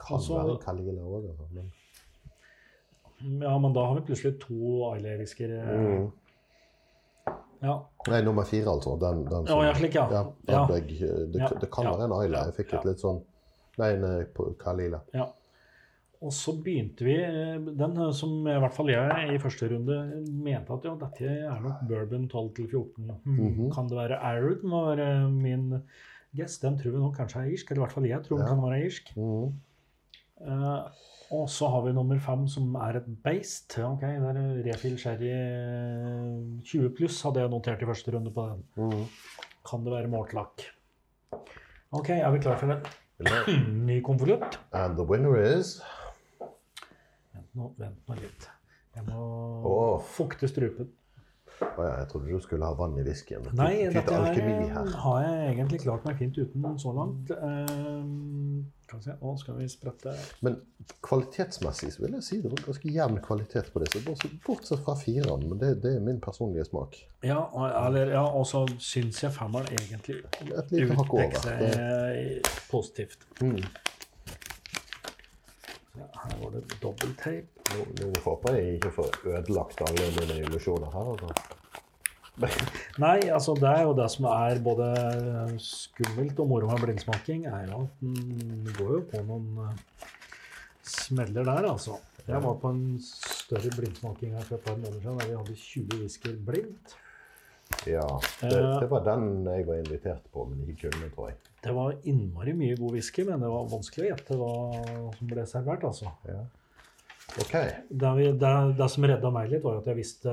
Kan 0.00 0.16
Altså- 0.16 0.38
være 0.38 0.58
Caligula 0.62 1.02
òg. 1.02 1.28
Men 1.52 1.72
Ja, 3.42 3.58
men 3.58 3.72
da 3.74 3.80
har 3.84 3.94
vi 3.94 4.00
plutselig 4.06 4.38
to 4.40 4.54
Islay-whisker. 4.96 5.50
eh, 5.50 5.78
Mm. 5.78 6.10
Ja. 7.62 7.78
Nei, 8.08 8.22
nummer 8.22 8.44
fire, 8.44 8.70
altså. 8.70 8.96
Den, 9.00 9.24
den 9.24 9.48
Å, 9.48 9.62
ja, 9.64 9.72
slik, 9.74 9.94
ja. 9.94 10.04
ja, 10.10 10.22
Ja. 10.48 10.66
Jeg, 10.70 10.88
det, 11.32 11.60
det 11.60 11.70
kan 11.70 11.84
være 11.86 12.04
en 12.04 12.24
Islay. 12.24 12.44
Jeg 12.46 12.54
fikk 12.54 12.74
et 12.78 12.84
litt 12.84 13.00
sånn 13.00 13.20
Nei, 13.78 13.92
en 13.94 14.04
eh, 14.04 14.24
Kalila. 14.58 15.00
Ja. 15.14 15.26
Og 16.20 16.32
så 16.34 16.52
begynte 16.64 17.04
vi 17.06 17.14
eh, 17.14 17.58
Den 17.78 17.92
eh, 17.96 18.10
som 18.16 18.32
i 18.50 18.56
hvert 18.58 18.74
fall 18.74 18.90
jeg 18.90 19.34
i 19.36 19.38
første 19.42 19.68
runde 19.70 19.98
mente 20.42 20.74
at 20.74 20.86
ja, 20.88 20.94
dette 20.98 21.28
er 21.46 21.60
nok 21.62 21.84
bourbon 21.88 22.24
12-14. 22.32 23.12
Hmm, 23.24 23.36
Mhm. 23.44 23.68
Kan 23.74 23.88
det 23.90 23.96
være 24.00 24.18
Arrow? 24.18 24.56
Må 24.66 24.80
være 24.90 25.28
min 25.30 25.68
guess. 26.34 26.58
Den 26.58 26.78
tror 26.78 26.90
vi 26.96 26.98
nok 27.04 27.14
kanskje 27.16 27.44
er 27.44 27.52
irsk. 27.52 27.70
Eller 27.70 27.82
i 27.82 27.84
hvert 27.86 27.92
fall 27.94 28.08
jeg 28.10 28.22
tror 28.26 28.38
den 28.42 28.48
kan 28.50 28.62
være 28.62 28.80
irsk. 28.86 29.12
Mm 29.16 29.22
-hmm. 29.22 29.52
uh, 30.50 30.90
og 31.30 31.48
så 31.50 31.68
har 31.68 31.82
vi 31.84 31.92
nummer 31.92 32.18
fem, 32.18 32.46
som 32.48 32.74
er 32.74 32.96
et 32.96 33.22
beist. 33.24 33.78
Ok, 33.78 34.00
det 34.00 34.08
er 34.08 34.64
refill 34.66 34.98
sherry 34.98 35.28
eh, 35.28 36.62
20 36.64 36.90
pluss, 36.96 37.22
hadde 37.22 37.40
jeg 37.40 37.50
notert 37.50 37.82
i 37.82 37.84
første 37.86 38.12
runde 38.16 38.30
på 38.30 38.46
den. 38.48 38.64
Mhm. 38.76 39.04
Kan 39.70 39.84
det 39.84 39.92
være 39.92 40.08
mortlakk? 40.08 40.62
Ok, 41.92 42.08
er 42.10 42.30
vi 42.30 42.38
klar 42.38 42.56
for 42.58 42.66
en 42.72 43.86
ny 43.86 44.00
konvolutt? 44.02 44.58
And 44.72 44.96
the 44.96 45.04
winner 45.04 45.58
is 45.58 45.82
nå, 47.56 47.72
vent 47.78 48.08
nå 48.08 48.20
litt. 48.20 48.48
Jeg 48.98 49.06
må 49.08 49.26
oh. 49.68 49.98
fukte 50.02 50.48
strupen. 50.50 50.90
Å 51.58 51.82
ja, 51.82 51.94
jeg 51.98 52.08
trodde 52.12 52.30
du 52.30 52.42
skulle 52.42 52.66
ha 52.68 52.74
vann 52.78 52.94
i 53.00 53.04
whiskyen. 53.06 53.46
Nei, 53.58 53.88
dette 53.90 54.14
her 54.14 54.90
har 55.02 55.22
jeg 55.24 55.46
egentlig 55.54 55.80
klart 55.82 56.04
meg 56.06 56.20
fint 56.20 56.36
uten 56.38 56.76
så 56.78 56.92
langt. 56.94 57.32
Ehm, 57.34 58.68
kan 58.88 59.00
vi 59.00 59.08
se, 59.08 59.16
nå 59.18 59.32
skal 59.40 59.58
vi 59.58 59.66
sprette 59.68 60.14
Men 60.46 60.60
kvalitetsmessig 61.04 61.90
så 61.96 62.04
vil 62.04 62.14
jeg 62.18 62.26
si 62.28 62.38
det 62.44 62.52
var 62.52 62.62
ganske 62.68 62.92
jevn 62.94 63.18
kvalitet 63.24 63.72
på 63.74 63.82
disse. 63.82 64.04
bortsett- 64.46 64.84
fra 64.84 64.94
fireren, 64.98 65.48
men 65.50 65.58
det, 65.58 65.74
det 65.82 65.96
er 65.96 66.04
min 66.04 66.22
personlige 66.22 66.68
smak. 66.70 66.96
Ja, 67.26 67.42
eller, 67.88 68.14
ja, 68.14 68.22
og 68.22 68.46
så 68.46 68.64
syns 68.78 69.22
jeg 69.24 69.34
femmeren 69.34 69.66
egentlig 69.74 70.22
utpeker 70.22 71.38
seg 71.42 72.48
positivt. 72.70 73.26
mm. 73.42 73.62
Ja, 75.98 76.08
her 76.22 76.34
var 76.42 76.52
det 76.54 76.80
dobbelttape. 76.82 77.64
Nå, 77.68 77.86
nå 78.00 78.10
håper 78.24 78.58
jeg 78.58 78.76
ikke 78.78 78.92
får 79.00 79.16
ødelagt 79.26 79.82
alle 79.84 80.10
mine 80.16 80.42
illusjoner 80.44 80.92
her. 80.94 81.14
Altså. 81.14 81.56
Nei, 83.02 83.16
altså 83.34 83.54
det 83.58 83.70
er 83.70 83.82
jo 83.82 83.96
det 83.98 84.06
som 84.14 84.28
er 84.30 84.60
både 84.62 84.88
skummelt 85.62 86.38
og 86.38 86.52
moro 86.52 86.70
med 86.70 86.84
blindsmaking, 86.84 87.48
er 87.50 87.66
jo 87.72 87.82
at 87.82 88.04
den 88.04 88.70
går 88.78 88.92
jo 88.94 89.00
på 89.10 89.24
noen 89.26 89.48
eh, 89.64 90.06
smeller 90.86 91.42
der, 91.48 91.66
altså. 91.72 91.98
Jeg 92.28 92.42
var 92.44 92.58
på 92.60 92.70
en 92.74 92.98
større 93.02 93.72
blindsmaking 93.74 94.36
her 94.36 94.44
for 94.44 94.58
et 94.58 94.66
par 94.66 94.76
måneder 94.76 95.00
siden 95.00 95.20
der 95.20 95.30
vi 95.30 95.36
hadde 95.40 95.60
20 95.64 96.00
whisker 96.02 96.40
blindt. 96.46 96.96
Ja, 97.86 98.20
det, 98.40 98.48
Eh. 98.58 98.80
det 98.80 98.88
var 98.90 99.04
den 99.06 99.44
jeg 99.46 99.66
var 99.66 99.76
invitert 99.78 100.24
på, 100.32 100.44
men 100.50 100.66
ikke 100.68 100.90
kunne, 100.90 101.10
tror 101.14 101.28
jeg. 101.30 101.36
Det 101.62 101.72
var 101.74 101.94
innmari 102.04 102.52
mye 102.54 102.76
god 102.76 102.92
whisky, 102.92 103.24
men 103.24 103.40
det 103.40 103.48
var 103.48 103.68
vanskelig 103.70 104.06
å 104.06 104.10
gjette 104.16 104.36
hva 104.38 104.52
som 105.18 105.26
ble 105.30 105.46
servert, 105.46 105.84
altså. 105.84 106.10
Ja. 106.26 106.44
Ok. 107.38 107.52
Det, 107.90 108.12
det, 108.40 108.52
det 108.78 108.86
som 108.90 109.04
redda 109.04 109.30
meg 109.30 109.50
litt, 109.52 109.62
var 109.62 109.78
at 109.78 109.86
jeg 109.86 109.96
visste 109.98 110.32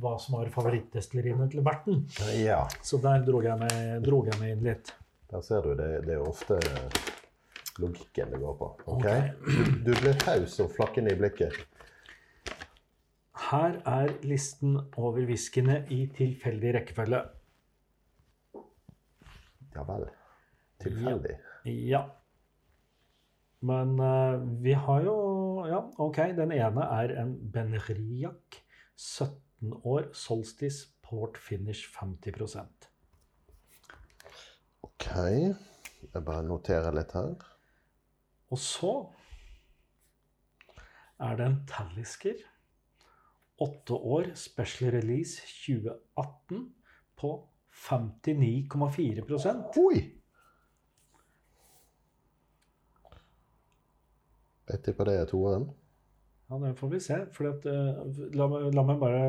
hva 0.00 0.14
som 0.22 0.38
var 0.38 0.50
favorittdestilleriene 0.54 1.48
til 1.52 1.64
Berten. 1.66 2.04
Ja, 2.38 2.62
Så 2.82 3.00
der 3.02 3.24
drog 3.26 3.44
jeg 3.44 3.58
meg, 3.60 4.02
dro 4.06 4.22
jeg 4.24 4.38
meg 4.40 4.54
inn 4.56 4.64
litt. 4.64 4.92
der 5.30 5.42
ser 5.42 5.62
du. 5.66 5.74
Det, 5.74 6.04
det 6.06 6.14
er 6.14 6.22
ofte 6.22 6.58
logikken 7.82 8.30
det 8.32 8.40
går 8.40 8.54
på. 8.60 8.68
Ok? 8.86 8.96
okay. 8.96 9.30
Du, 9.44 9.90
du 9.90 9.92
ble 10.00 10.14
taus 10.22 10.60
og 10.64 10.70
flakkende 10.76 11.12
i 11.12 11.18
blikket. 11.18 11.58
Her 13.46 13.76
er 13.86 14.10
listen 14.26 14.74
over 14.98 15.22
whiskyene 15.28 15.84
i 15.94 16.06
tilfeldig 16.10 16.72
rekkefølge. 16.74 17.20
Ja 19.76 19.84
vel. 19.86 20.06
Tilfeldig. 20.82 21.36
Ja. 21.92 22.00
Men 23.66 23.94
uh, 24.00 24.42
vi 24.64 24.74
har 24.74 25.06
jo 25.06 25.16
Ja, 25.66 25.80
OK. 25.98 26.18
Den 26.38 26.52
ene 26.52 26.88
er 26.98 27.14
en 27.22 27.36
Benriac. 27.52 28.58
17 28.96 29.72
år. 29.84 30.10
Solstice 30.12 30.88
Port 31.02 31.38
Finish 31.38 31.86
50 31.94 32.66
Ok. 34.82 35.06
Jeg 36.14 36.24
bare 36.24 36.42
noterer 36.42 36.94
litt 36.94 37.14
her. 37.14 37.34
Og 38.50 38.58
så 38.58 38.92
er 41.20 41.36
det 41.36 41.46
en 41.46 41.58
Talisker. 41.70 42.42
8 43.62 43.94
år. 43.94 44.22
Special 44.34 44.90
Release 44.94 45.42
2018 45.64 46.74
på 47.16 47.48
59,4% 47.76 49.80
Oi! 49.80 50.12
Jeg 54.66 54.82
tipper 54.82 55.04
det 55.06 55.14
er 55.20 55.28
toeren. 55.30 55.68
Ja, 56.50 56.58
det 56.62 56.78
får 56.78 56.88
vi 56.90 57.00
se. 57.02 57.16
For 57.34 57.48
at, 57.50 57.66
eh, 57.70 58.20
la, 58.34 58.46
la 58.74 58.82
meg 58.86 58.98
bare 59.02 59.22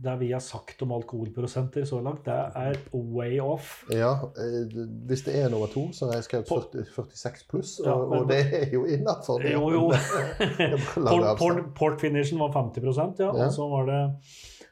Det 0.00 0.14
vi 0.20 0.30
har 0.32 0.40
sagt 0.40 0.80
om 0.82 0.92
alkoholprosenter 0.96 1.84
så 1.84 1.98
langt, 2.00 2.24
det 2.24 2.32
er 2.56 2.78
way 2.94 3.34
off. 3.44 3.82
Ja, 3.92 4.12
eh, 4.40 4.70
hvis 5.10 5.24
det 5.26 5.34
er 5.36 5.50
nummer 5.52 5.68
to, 5.68 5.82
så 5.92 6.06
har 6.08 6.14
jeg 6.16 6.24
skrevet 6.24 6.48
40, 6.48 6.84
46 6.94 7.44
pluss, 7.50 7.74
og, 7.80 7.86
Ja, 7.86 7.96
men- 8.08 8.18
og 8.22 8.28
det 8.30 8.38
er 8.62 8.70
jo 8.72 8.84
innafor. 8.88 9.44
Jo, 9.44 9.70
jo. 9.74 9.82
La 11.04 11.10
Port, 11.10 11.10
port, 11.10 11.26
avstå. 11.34 11.74
port 11.76 12.00
finishen 12.00 12.38
var 12.40 12.52
50 12.56 12.80
ja, 13.20 13.26
Ja. 13.26 13.44
og 13.46 13.52
så 13.52 13.68
var 13.68 13.84
det 13.90 14.00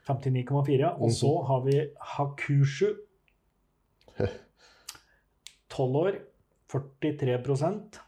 59,4. 0.08 0.78
ja. 0.80 0.94
Og 0.96 1.12
så 1.12 1.34
har 1.46 1.60
vi 1.66 1.76
Hakushu. 2.00 2.94
12 5.68 5.96
år, 5.96 6.12
43% 6.72 8.00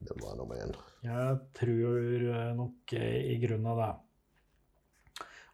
Det 0.00 0.14
var 0.22 0.36
nummer 0.36 0.54
én. 0.58 0.74
Jeg 1.02 1.38
tror 1.54 2.54
nok 2.58 2.92
eh, 2.92 3.32
i 3.32 3.38
grunnen 3.46 3.66
av 3.66 3.78
det. 3.78 3.88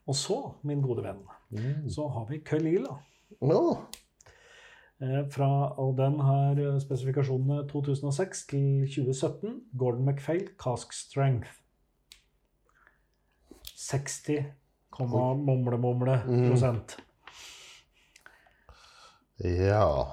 Og 0.06 0.14
så, 0.14 0.52
min 0.62 0.82
gode 0.82 1.02
venn, 1.04 1.22
Mm. 1.50 1.88
så 1.90 2.08
har 2.08 2.24
vi 2.30 2.38
Kalila. 2.38 2.96
Nå, 3.42 3.78
Eh, 5.02 5.24
Fra, 5.30 5.74
og 5.78 5.96
den 5.98 6.20
har 6.20 6.52
eh, 6.52 6.80
spesifikasjonene 6.80 7.68
2006 7.68 8.46
til 8.46 8.86
2017. 8.86 9.60
Gordon 9.78 10.04
McFail, 10.06 10.48
Cask 10.58 10.92
Strength. 10.92 11.48
60, 13.76 14.44
komma 14.90 15.34
mumle, 15.34 15.78
mumle 15.78 16.22
Mm. 16.26 16.48
prosent. 16.48 16.96
ja. 19.44 20.04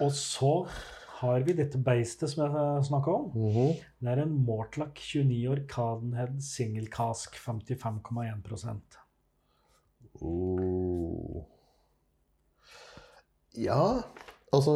Og 0.00 0.12
så 0.12 0.66
har 1.18 1.42
vi 1.46 1.54
dette 1.58 1.78
beistet 1.82 2.30
som 2.32 2.44
jeg 2.44 2.86
snakka 2.88 3.14
om. 3.14 3.28
Mhm. 3.34 3.74
Det 4.00 4.12
er 4.12 4.22
en 4.22 4.36
Mortlack 4.46 4.98
29 5.02 5.48
år 5.50 5.64
Cadenhead 5.70 6.40
single 6.42 6.86
cask 6.92 7.36
55,1% 7.36 8.98
Oh. 10.20 11.44
Ja, 13.54 14.02
altså 14.52 14.74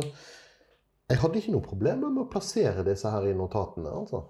Jeg 1.11 1.19
hadde 1.19 1.41
ikke 1.41 1.53
noe 1.53 1.65
problem 1.67 2.05
med 2.07 2.23
å 2.23 2.29
plassere 2.31 2.85
disse 2.87 3.11
her 3.11 3.27
i 3.29 3.35
notatene, 3.37 3.91
altså. 3.91 4.23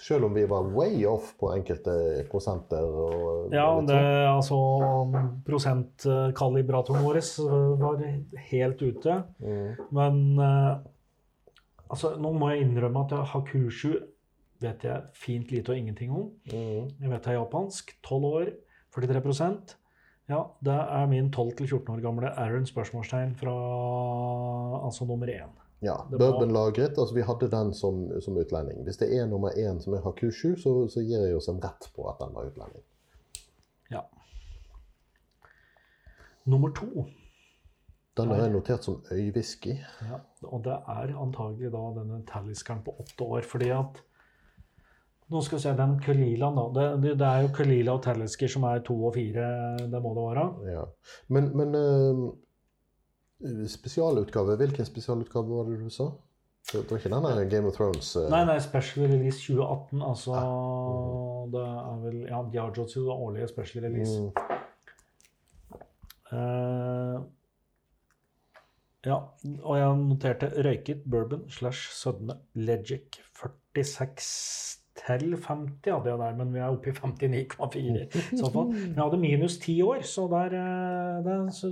Selv 0.00 0.26
om 0.30 0.34
vi 0.34 0.46
var 0.48 0.64
way 0.72 1.04
off 1.06 1.34
på 1.38 1.50
enkelte 1.52 1.92
prosenter. 2.30 2.82
Og 2.82 3.52
Ja, 3.52 3.66
det, 3.84 3.98
sånn. 4.00 4.30
altså 4.32 4.60
Prosentkalibratoren 5.46 7.04
vår 7.04 7.20
var 7.82 8.00
helt 8.48 8.82
ute. 8.82 9.18
Mm. 9.44 9.76
Men 9.92 10.22
eh, 10.40 10.78
altså, 11.90 12.14
nå 12.20 12.32
må 12.32 12.50
jeg 12.52 12.64
innrømme 12.64 13.04
at 13.06 13.28
Hakushu 13.32 13.92
vet 14.60 14.84
jeg 14.84 15.02
fint 15.16 15.52
lite 15.52 15.72
og 15.72 15.78
ingenting 15.78 16.12
om. 16.12 16.30
Mm. 16.52 16.90
Jeg 17.00 17.10
vet 17.10 17.24
det 17.24 17.32
er 17.32 17.38
japansk. 17.38 17.94
12 18.06 18.24
år, 18.24 18.50
43% 18.96 19.76
Ja, 20.30 20.44
det 20.62 20.74
er 20.74 21.06
min 21.10 21.30
12-14 21.34 21.90
år 21.90 22.00
gamle 22.04 22.30
Aaron 22.38 22.66
spørsmålstegn 22.66 23.34
fra 23.34 23.54
altså 24.84 25.04
nummer 25.04 25.26
én. 25.26 25.50
Ja, 25.82 25.96
Bourbonlagret. 26.10 26.98
Altså, 26.98 27.14
vi 27.14 27.24
hadde 27.24 27.50
den 27.50 27.74
som, 27.74 28.20
som 28.20 28.36
utlending. 28.36 28.82
Hvis 28.84 28.96
det 29.00 29.08
er 29.16 29.26
nummer 29.26 29.50
én 29.50 29.80
som 29.80 29.94
er 29.96 30.04
Hakushu, 30.04 30.54
så, 30.56 30.88
så 30.88 31.00
gir 31.00 31.24
jeg 31.24 31.36
oss 31.36 31.48
en 31.48 31.62
rett 31.64 31.88
på 31.96 32.06
at 32.10 32.20
den 32.20 32.34
var 32.34 32.50
utlending. 32.50 32.84
Ja. 33.90 34.04
Nummer 36.44 36.70
to. 36.76 37.06
Den 38.20 38.34
har 38.34 38.44
jeg 38.44 38.52
notert 38.54 38.86
som 38.86 39.00
øywhisky. 39.12 39.74
Ja, 40.08 40.20
og 40.48 40.62
det 40.64 40.76
er 40.76 41.16
antagelig 41.20 41.72
da 41.72 41.82
denne 41.96 42.22
Taliskeren 42.28 42.84
på 42.86 42.94
åtte 43.00 43.26
år, 43.26 43.48
fordi 43.48 43.72
at 43.74 44.06
Nå 45.30 45.38
skal 45.46 45.60
vi 45.60 45.62
se, 45.62 45.72
den 45.78 45.92
Kulilaen, 46.02 46.56
da. 46.58 46.62
Det, 46.98 47.12
det, 47.20 47.26
er 47.26 47.44
jo 47.44 47.52
Kulila 47.54 47.92
og 47.94 48.00
Talisker 48.02 48.50
som 48.50 48.64
er 48.66 48.80
to 48.82 48.96
og 49.06 49.12
fire, 49.14 49.44
det 49.78 50.00
må 50.02 50.10
det 50.16 50.24
være. 50.24 50.46
Ja. 50.72 50.80
Men, 51.30 51.46
men 51.54 51.76
uh, 51.78 52.24
spesialutgave, 53.70 54.56
hvilken 54.58 54.88
spesialutgave 54.88 55.54
var 55.54 55.70
det 55.70 55.78
du 55.84 55.86
sa? 55.94 56.08
Det 56.72 56.82
var 56.90 56.98
ikke 56.98 57.12
den 57.14 57.28
der 57.28 57.44
Game 57.52 57.70
of 57.70 57.78
Thrones 57.78 58.10
Uh... 58.16 58.26
Nei, 58.26 58.42
nei, 58.44 58.58
Special 58.58 59.06
Release 59.06 59.38
2018. 59.38 60.02
Altså 60.02 60.42
Det 61.54 61.62
er 61.62 62.02
vel 62.02 62.18
Ja, 62.26 62.42
Diageos 62.52 62.96
årlige 62.96 63.48
Special 63.54 63.86
Release. 63.86 64.18
mm, 64.18 64.50
Eh, 66.32 67.20
ja, 69.06 69.16
og 69.62 69.78
jeg 69.78 69.96
noterte 70.02 70.50
røyket 70.64 71.04
bourbon 71.08 71.46
slash 71.50 71.92
sødme 71.96 72.36
Legic 72.54 73.20
46 73.40 74.80
til 75.00 75.36
50 75.36 75.92
hadde 75.94 76.10
jeg 76.10 76.18
der, 76.20 76.34
men 76.36 76.52
vi 76.54 76.60
er 76.60 76.68
oppe 76.68 76.90
i 76.90 76.96
59,4 76.96 78.02
i 78.34 78.38
så 78.38 78.50
fall. 78.52 78.72
Men 78.72 78.96
jeg 78.96 79.04
hadde 79.04 79.20
minus 79.22 79.56
10 79.62 79.76
år, 79.86 80.02
så 80.06 80.26
der, 80.32 80.56
eh, 80.60 81.24
der 81.24 81.48
så, 81.56 81.70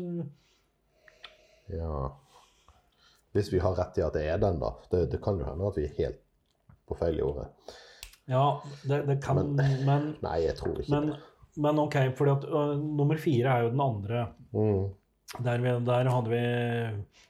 Ja. 1.69 2.09
Hvis 3.33 3.53
vi 3.53 3.59
har 3.61 3.77
rett 3.77 3.99
i 3.99 4.03
at 4.03 4.15
det 4.17 4.25
er 4.27 4.39
den, 4.41 4.59
da. 4.61 4.73
Det, 4.91 5.11
det 5.13 5.21
kan 5.23 5.39
jo 5.39 5.45
hende 5.45 5.67
at 5.69 5.77
vi 5.77 5.85
er 5.85 5.99
helt 5.99 6.23
på 6.89 6.97
feil 6.97 7.19
i 7.19 7.23
ordet. 7.23 7.49
Ja, 8.29 8.61
det, 8.89 9.03
det 9.09 9.19
kan 9.23 9.37
Men, 9.37 10.15
Nei, 10.27 10.39
jeg 10.47 10.57
tror 10.57 10.79
ikke 10.81 10.95
men, 10.95 11.11
det. 11.13 11.19
men 11.57 11.79
OK, 11.79 11.97
for 12.17 12.33
nummer 12.81 13.21
fire 13.21 13.53
er 13.53 13.67
jo 13.67 13.75
den 13.75 13.85
andre. 13.85 14.25
Mm. 14.53 14.89
Der, 15.37 15.61
vi, 15.61 15.73
der 15.85 16.09
hadde 16.09 16.31
vi 16.33 16.43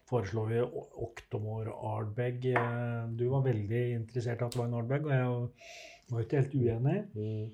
foreslo 0.08 0.44
vi 0.48 0.60
Oktomor 0.62 1.68
Ardbeg. 1.96 2.44
Eh, 2.54 3.08
Du 3.18 3.28
var 3.32 3.42
veldig 3.42 3.84
interessert 3.96 4.40
i 4.40 4.44
at 4.46 4.52
det 4.54 4.60
var 4.60 4.68
en 4.68 4.76
Ardbeg, 4.78 5.06
og 5.06 5.10
jeg 5.10 6.12
var 6.14 6.20
ikke 6.20 6.42
helt 6.42 6.54
uenig. 6.54 7.00
Mm. 7.14 7.48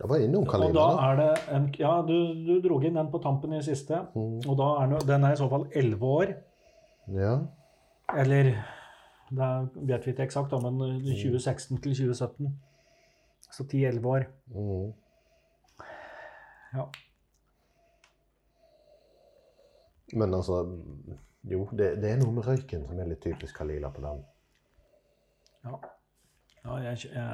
Jeg 0.00 0.08
var 0.08 0.22
innom 0.24 0.46
Kalina, 0.48 0.84
er 1.08 1.66
Ja, 1.78 1.94
du, 2.06 2.14
du 2.46 2.60
dro 2.64 2.80
inn 2.80 2.96
den 2.96 3.10
på 3.12 3.20
tampen 3.20 3.52
i 3.52 3.62
siste. 3.64 4.04
Mm. 4.14 4.38
Og 4.46 4.54
da 4.60 4.68
er 4.82 4.92
den, 4.92 5.08
den 5.08 5.24
er 5.24 5.34
i 5.34 5.40
så 5.40 5.48
fall 5.48 5.66
11 5.72 6.06
år. 6.06 6.32
Ja. 7.16 7.34
Eller 8.16 8.54
det 9.30 9.50
vet 9.74 10.06
vi 10.06 10.14
ikke 10.14 10.24
eksakt, 10.28 10.54
men 10.62 10.80
2016 11.04 11.80
til 11.84 11.94
2017. 11.96 12.48
Så 13.50 13.64
10-11 13.64 14.06
år. 14.06 14.26
Mm. 14.54 14.90
Ja. 16.76 16.86
Men 20.12 20.34
altså 20.34 20.62
Jo, 21.50 21.64
det, 21.72 21.94
det 22.02 22.10
er 22.10 22.18
noe 22.20 22.34
med 22.36 22.44
røyken 22.44 22.86
som 22.88 22.98
er 23.00 23.08
litt 23.08 23.22
typisk 23.24 23.56
Kalila 23.56 23.88
på 23.94 24.02
den. 24.04 24.18
Ja, 25.64 25.78
ja 26.64 26.74
jeg, 26.84 27.12
jeg, 27.14 27.28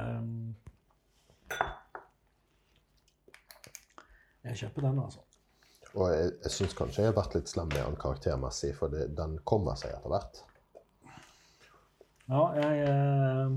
jeg 4.44 4.60
kjøper 4.62 4.86
den, 4.86 5.00
altså. 5.02 5.24
Og 5.96 6.12
jeg, 6.12 6.36
jeg 6.44 6.52
syns 6.54 6.76
kanskje 6.78 7.02
jeg 7.02 7.10
har 7.10 7.16
vært 7.16 7.34
litt 7.34 7.50
slem 7.50 7.70
med 7.72 7.80
den 7.80 7.98
karaktermessig, 7.98 8.74
for 8.78 8.92
det, 8.92 9.08
den 9.18 9.38
kommer 9.48 9.74
seg 9.80 9.96
etter 9.96 10.12
hvert. 10.12 10.42
Ja, 12.26 12.42
jeg 12.58 12.86
eh, 12.86 13.52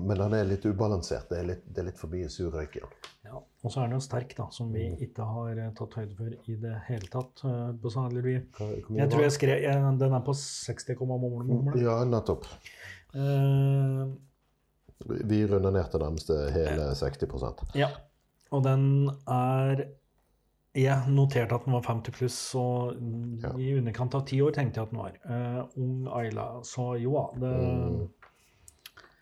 Men 0.00 0.18
den 0.18 0.34
er 0.34 0.44
litt 0.44 0.64
ubalansert. 0.66 1.28
Det 1.30 1.38
er 1.38 1.46
litt, 1.50 1.62
det 1.72 1.82
er 1.82 1.86
litt 1.90 1.98
forbi 2.00 2.24
surrøyken. 2.28 2.88
ja. 3.24 3.40
Og 3.64 3.72
så 3.72 3.80
er 3.82 3.88
den 3.88 3.96
jo 3.96 4.00
sterk, 4.04 4.34
da, 4.38 4.44
som 4.54 4.68
vi 4.72 4.84
ikke 5.02 5.24
har 5.26 5.58
eh, 5.58 5.70
tatt 5.74 5.94
høyde 5.98 6.14
for 6.18 6.30
i 6.52 6.54
det 6.62 6.74
hele 6.86 7.08
tatt. 7.10 7.42
eh, 7.44 7.72
på 7.82 7.90
hvor 7.90 8.10
mye 8.14 9.00
Jeg 9.00 9.10
tror 9.10 9.22
jeg 9.24 9.32
skrev 9.32 9.62
jeg, 9.64 9.98
Den 9.98 10.12
er 10.14 10.20
på 10.22 10.34
60,mumle. 10.36 11.80
Ja, 11.82 11.96
nettopp. 12.04 12.46
Uh, 13.16 14.12
Vi 15.26 15.46
runder 15.46 15.70
ned 15.74 15.90
til 15.90 16.00
nærmeste 16.00 16.36
hele 16.54 16.90
60% 16.96 17.76
ja. 17.76 17.88
Og 18.54 18.62
den 18.64 19.10
er 19.28 19.84
Jeg 20.76 21.08
noterte 21.08 21.54
at 21.56 21.64
den 21.64 21.72
var 21.72 21.82
50 21.88 22.12
pluss, 22.12 22.54
og 22.54 22.96
mm, 23.00 23.38
Ja. 23.42 23.50
i 23.56 23.70
underkant 23.78 24.14
av 24.14 24.26
ti 24.28 24.40
år 24.44 24.52
tenkte 24.52 24.76
jeg 24.80 24.86
at 24.86 24.90
den 24.92 24.98
var. 25.00 25.14
Uh, 25.24 25.62
ung 25.80 26.06
Ayla. 26.12 26.60
Så 26.62 26.94
jo 27.00 27.14
da. 27.16 27.40
Det, 27.40 27.52
Mm. 27.56 28.08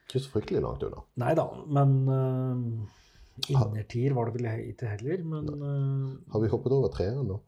Ikke 0.05 0.21
så 0.21 0.31
fryktelig 0.35 0.61
langt 0.63 0.83
unna. 0.87 1.03
Nei 1.23 1.33
da, 1.39 1.47
men 1.79 1.95
uh, 2.09 3.49
innertier 3.49 4.15
var 4.17 4.29
det 4.31 4.37
vel 4.39 4.49
ikke 4.71 4.91
heller. 4.93 5.23
Men 5.25 5.49
uh, 5.63 6.33
Har 6.35 6.45
vi 6.45 6.51
hoppet 6.53 6.77
over 6.77 6.93
treeren 6.95 7.27
nå? 7.31 7.41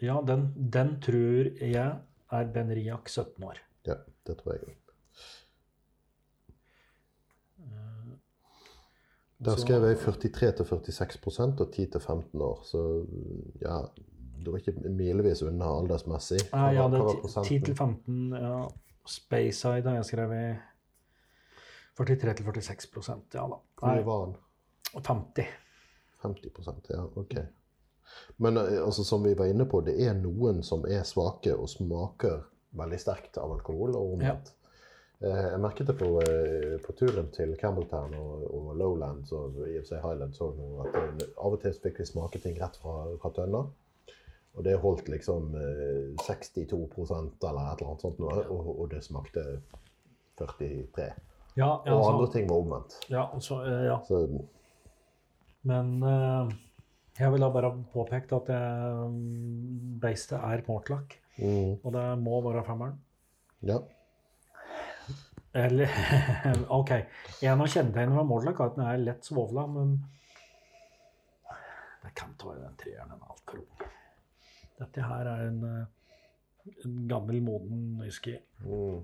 ja, 0.00 0.18
den, 0.28 0.50
den 0.72 0.98
tror 1.00 1.48
jeg 1.56 1.72
er 2.36 2.50
Ben 2.52 2.68
Riak 2.76 3.08
17 3.08 3.44
år. 3.44 3.60
Ja, 3.88 3.96
det 4.28 4.36
tror 4.42 4.56
jeg. 4.58 4.76
Der 9.44 9.56
skrev 9.60 9.84
jeg 9.84 9.96
43-46% 10.00 11.60
og 11.60 11.74
10-15 11.76 12.40
år. 12.40 12.60
Så 12.64 12.80
ja, 13.60 13.82
det 14.44 14.52
var 14.52 14.62
ikke 14.62 14.92
milevis 14.96 15.42
unna 15.44 15.68
aldersmessig. 15.80 16.38
Nei, 16.54 16.70
ja, 16.74 16.86
Hva 16.86 16.88
var- 16.88 16.90
hva 16.90 17.04
var 17.04 17.10
hadde 17.10 17.20
prosenten? 17.20 17.50
10 17.60 17.64
til 17.66 17.74
15. 17.76 18.32
Ja. 18.32 18.68
Speyside 19.06 19.84
har 19.90 19.94
jeg 20.00 20.04
skrevet 20.04 20.56
43 21.96 22.34
til 22.40 22.66
46 22.70 23.14
ja 23.34 23.46
da. 23.52 23.60
Hvor 23.78 23.94
mye 23.94 24.06
var 24.06 24.26
den? 24.26 24.34
50. 24.96 25.54
50% 26.22 26.92
ja, 26.92 27.04
ok. 27.14 27.38
Men 28.36 28.56
eh, 28.60 28.82
altså, 28.84 29.04
som 29.04 29.24
vi 29.24 29.34
var 29.34 29.50
inne 29.50 29.66
på, 29.68 29.80
det 29.86 29.96
er 30.04 30.14
noen 30.18 30.62
som 30.66 30.84
er 30.88 31.02
svake 31.08 31.54
og 31.56 31.68
smaker 31.70 32.44
veldig 32.76 33.00
sterkt 33.00 33.38
av 33.40 33.52
alkohol, 33.56 33.96
og 33.96 34.14
omvendt. 34.16 34.52
Ja. 34.52 34.66
Jeg 35.16 35.60
merket 35.64 35.88
det 35.88 35.94
på, 35.96 36.10
eh, 36.20 36.74
på 36.84 36.92
turen 36.92 37.30
til 37.32 37.54
Campbelltown 37.56 38.12
og, 38.18 38.42
og 38.52 38.66
Lowlands 38.76 39.32
og 39.32 39.54
i 39.64 39.78
og 39.78 39.86
for 39.86 39.94
seg 39.94 40.02
Highlands 40.04 40.42
òg 40.44 40.58
at 40.84 40.98
eh, 41.00 41.30
av 41.40 41.56
og 41.56 41.62
til 41.62 41.78
fikk 41.86 42.02
vi 42.02 42.08
smake 42.10 42.40
ting 42.42 42.58
rett 42.60 42.76
fra, 42.82 42.98
fra 43.22 43.30
tønna. 43.38 43.62
Og 44.56 44.64
det 44.64 44.76
holdt 44.82 45.08
liksom 45.12 45.56
eh, 45.56 46.12
62 46.20 46.82
eller 47.08 47.30
et 47.30 47.48
eller 47.48 47.88
annet 47.88 48.04
sånt, 48.04 48.20
og, 48.20 48.68
og 48.74 48.92
det 48.92 49.00
smakte 49.04 49.46
43. 50.36 51.08
Ja, 51.56 51.80
ja, 51.86 51.94
Og 51.94 52.04
så, 52.04 52.12
andre 52.12 52.28
ting 52.32 52.48
var 52.50 52.62
omvendt. 52.62 52.96
ja, 53.08 53.24
så, 53.40 53.62
eh, 53.64 53.84
ja. 53.88 53.98
Så 54.04 54.22
Men 55.66 56.02
uh, 56.02 56.52
jeg 57.18 57.32
vil 57.32 57.40
da 57.40 57.48
bare 57.50 57.72
påpekt 57.92 58.32
at 58.36 58.50
jeg, 58.52 59.06
beistet 60.02 60.36
er 60.38 60.62
mortlakk, 60.68 61.16
mm, 61.38 61.78
og 61.82 61.92
det 61.96 62.06
må 62.22 62.40
være 62.44 62.64
femmeren. 62.64 62.98
ja. 63.62 63.80
Eller 65.56 65.88
OK. 66.78 66.90
En 67.40 67.62
av 67.64 67.68
kjennetegnene 67.72 68.18
med 68.18 68.28
mortlakk 68.28 68.58
er 68.60 68.66
at 68.68 68.74
den 68.76 68.84
er 68.84 68.98
lett 69.00 69.24
svovla, 69.24 69.62
men 69.72 69.94
det 72.02 72.12
kan 72.18 72.34
ta 72.36 72.52
i 72.52 72.60
den 72.60 72.74
treeren. 72.76 73.14
Er 73.14 73.30
altfor 73.32 73.62
ung. 73.62 73.86
Dette 74.76 75.06
her 75.08 75.30
er 75.30 75.46
en, 75.46 75.62
eh, 75.64 76.74
en 76.84 76.98
gammel, 77.08 77.40
moden 77.46 77.96
whisky. 78.02 78.36
Mm. 78.66 79.00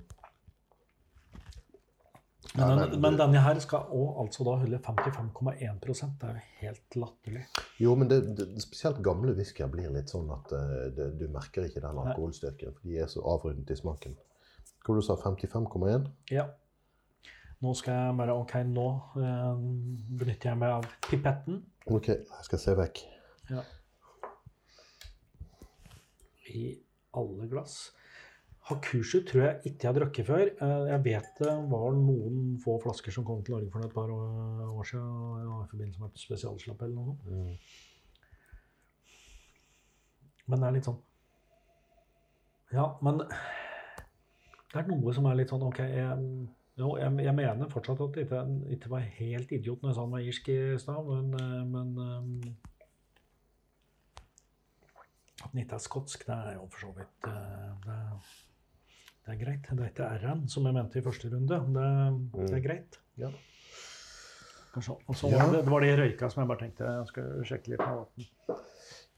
Men, 2.55 2.69
Ja, 2.69 2.75
den, 2.77 2.91
men- 2.91 3.01
men 3.01 3.15
denne 3.19 3.41
her 3.41 3.59
skal 3.65 3.79
også 3.89 4.21
altså 4.21 4.45
da 4.45 4.57
holde 4.61 4.79
55,1 4.79 5.79
Det 6.21 6.29
er 6.29 6.33
jo 6.35 6.41
helt 6.61 6.97
latterlig. 6.97 7.45
Jo, 7.81 7.95
men 7.95 8.11
det, 8.11 8.19
det, 8.37 8.63
spesielt 8.63 9.03
gamle 9.05 9.33
whiskyer 9.39 9.71
blir 9.73 9.89
litt 9.95 10.11
sånn 10.13 10.29
at 10.35 10.53
eh, 10.53 10.91
det, 10.97 11.07
du 11.21 11.29
merker 11.33 11.65
ikke 11.65 11.81
den 11.81 11.99
alkoholstyrken. 12.03 12.75
For 12.75 12.89
de 12.89 12.99
er 12.99 13.07
så 13.09 13.23
avrundet 13.25 13.71
i 13.71 13.77
smaken. 13.81 14.17
Hva 14.85 14.95
du 14.99 15.01
sa 15.07 15.17
55,1? 15.17 16.11
Ja. 16.31 16.45
Nå 17.63 17.73
skal 17.79 17.95
jeg 17.95 18.17
bare 18.19 18.35
OK, 18.35 18.53
nå 18.67 18.87
eh, 19.17 19.57
benytter 20.19 20.51
jeg 20.51 20.59
meg 20.59 20.77
av 20.77 20.87
pipetten 21.09 21.63
OK, 21.87 22.09
jeg 22.09 22.45
skal 22.51 22.59
se 22.59 22.75
vekk. 22.79 23.05
i 26.53 26.79
alle 27.17 27.47
glass. 27.49 27.93
Hakushu 28.73 29.23
tror 29.29 29.45
jeg 29.45 29.71
ikke 29.71 29.87
jeg 29.87 29.91
har 29.91 29.99
drukket 30.01 30.27
før. 30.27 30.45
Eh, 30.51 30.85
Jeg 30.91 31.05
vet 31.05 31.41
det 31.45 31.55
var 31.71 31.97
noen 31.97 32.59
få 32.65 32.79
flasker 32.83 33.15
som 33.15 33.25
kom 33.29 33.45
til 33.45 33.55
Norge 33.57 33.71
for 33.71 33.87
et 33.87 33.95
par 33.95 34.11
år 34.11 34.85
siden 34.89 35.09
ja, 35.45 35.63
i 35.63 35.71
forbindelse 35.71 36.01
med 36.03 36.11
et 36.11 36.27
spesialslapp 36.27 36.83
eller 36.83 36.97
noe. 36.97 37.17
Mm. 37.27 37.57
Men 40.49 40.61
det 40.61 40.69
er 40.69 40.77
litt 40.77 40.89
sånn 40.89 41.01
Ja, 42.73 42.87
men 43.05 43.21
det 44.73 44.81
er 44.81 44.89
noe 44.89 45.13
som 45.13 45.29
er 45.29 45.37
litt 45.37 45.53
sånn 45.53 45.65
OK, 45.67 45.79
jeg, 45.85 46.29
jo, 46.81 46.95
jeg, 46.97 47.13
jeg 47.27 47.37
mener 47.37 47.69
fortsatt 47.73 48.01
at 48.01 48.17
jeg 48.17 48.25
ikke, 48.27 48.43
ikke 48.77 48.93
var 48.95 49.11
helt 49.19 49.53
idiot 49.53 49.83
når 49.83 49.93
jeg 49.93 49.99
sa 49.99 50.07
den 50.07 50.15
var 50.17 50.29
irsk 50.31 50.49
i 50.49 50.61
stad, 50.81 51.11
men, 51.11 51.35
eh, 51.37 51.65
men 51.69 51.89
eh, 52.07 52.71
At 55.43 55.51
den 55.51 55.65
ikke 55.65 55.75
er 55.75 55.83
skotsk, 55.83 56.25
det 56.29 56.35
er 56.39 56.53
jo 56.55 56.69
for 56.71 56.87
så 56.87 56.91
vidt 56.97 57.27
det, 57.27 58.01
det 59.27 59.35
er 59.35 59.39
greit. 59.45 59.69
Det 59.71 59.85
er 59.85 59.91
ikke 59.93 60.11
R-en, 60.19 60.49
som 60.49 60.65
jeg 60.67 60.75
mente 60.75 60.99
i 60.99 61.03
første 61.03 61.29
runde. 61.31 61.59
Det, 61.77 62.49
det 62.49 62.57
er 62.59 62.65
greit. 62.65 62.99
Ja. 63.21 63.29
Kanskje. 64.75 64.97
Og 65.07 65.15
så 65.17 65.29
Ja. 65.31 65.39
var 65.45 65.53
det, 65.53 65.65
det 65.65 65.71
var 65.71 65.81
det 65.81 65.99
røyka 65.99 66.31
som 66.33 66.41
jeg 66.43 66.49
bare 66.49 66.59
tenkte 66.65 66.85
jeg 66.89 67.07
skulle 67.07 67.45
sjekke 67.45 67.69
litt 67.75 67.79
med 67.79 67.97
vann. 68.03 68.61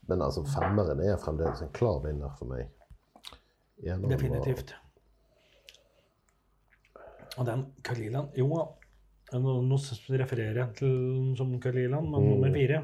Men 0.09 0.22
altså, 0.22 0.42
femmeren 0.44 1.00
er 1.00 1.16
fremdeles 1.16 1.62
en 1.62 1.70
klar 1.72 2.00
vinner 2.05 2.34
for 2.38 2.46
meg. 2.50 2.68
Gjennom 3.84 4.11
Definitivt. 4.11 4.74
Og 7.38 7.46
den 7.48 7.64
Kalilan 7.82 8.28
Jo 8.38 8.46
da, 8.52 9.38
nå, 9.40 9.55
nå 9.66 9.78
refererer 10.20 10.61
jeg 10.61 10.74
til 10.82 11.32
som 11.38 11.55
Kalilan, 11.61 12.05
men 12.11 12.20
Mm. 12.22 12.28
nummer 12.34 12.52
fire 12.52 12.82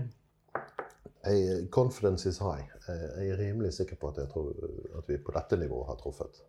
Jeg, 1.24 1.68
confidence 1.70 2.28
is 2.28 2.38
high. 2.38 2.64
Jeg 2.88 3.10
jeg 3.18 3.28
er 3.30 3.36
rimelig 3.38 3.72
sikker 3.76 3.96
på 3.96 4.08
at, 4.08 4.16
jeg 4.16 4.28
tror, 4.32 4.54
at 4.98 5.04
vi 5.08 5.16
på 5.18 5.32
dette 5.36 5.56
nivået 5.60 5.86
har 5.86 5.94
truffet. 5.96 6.40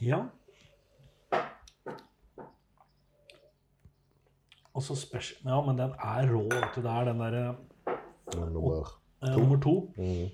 Ja. 0.00 0.22
Og 4.74 4.82
så 4.86 4.94
spesial 4.98 5.40
Ja, 5.48 5.60
men 5.66 5.78
den 5.78 5.90
er 5.98 6.28
rå. 6.32 6.42
vet 6.52 6.74
du. 6.76 6.82
Det 6.84 6.90
er 6.90 7.04
den 7.10 7.20
derre 7.24 7.56
Nummer 8.36 8.94
Eh, 9.22 9.34
nummer 9.36 9.56
to 9.60 9.92
Mm. 9.96 10.28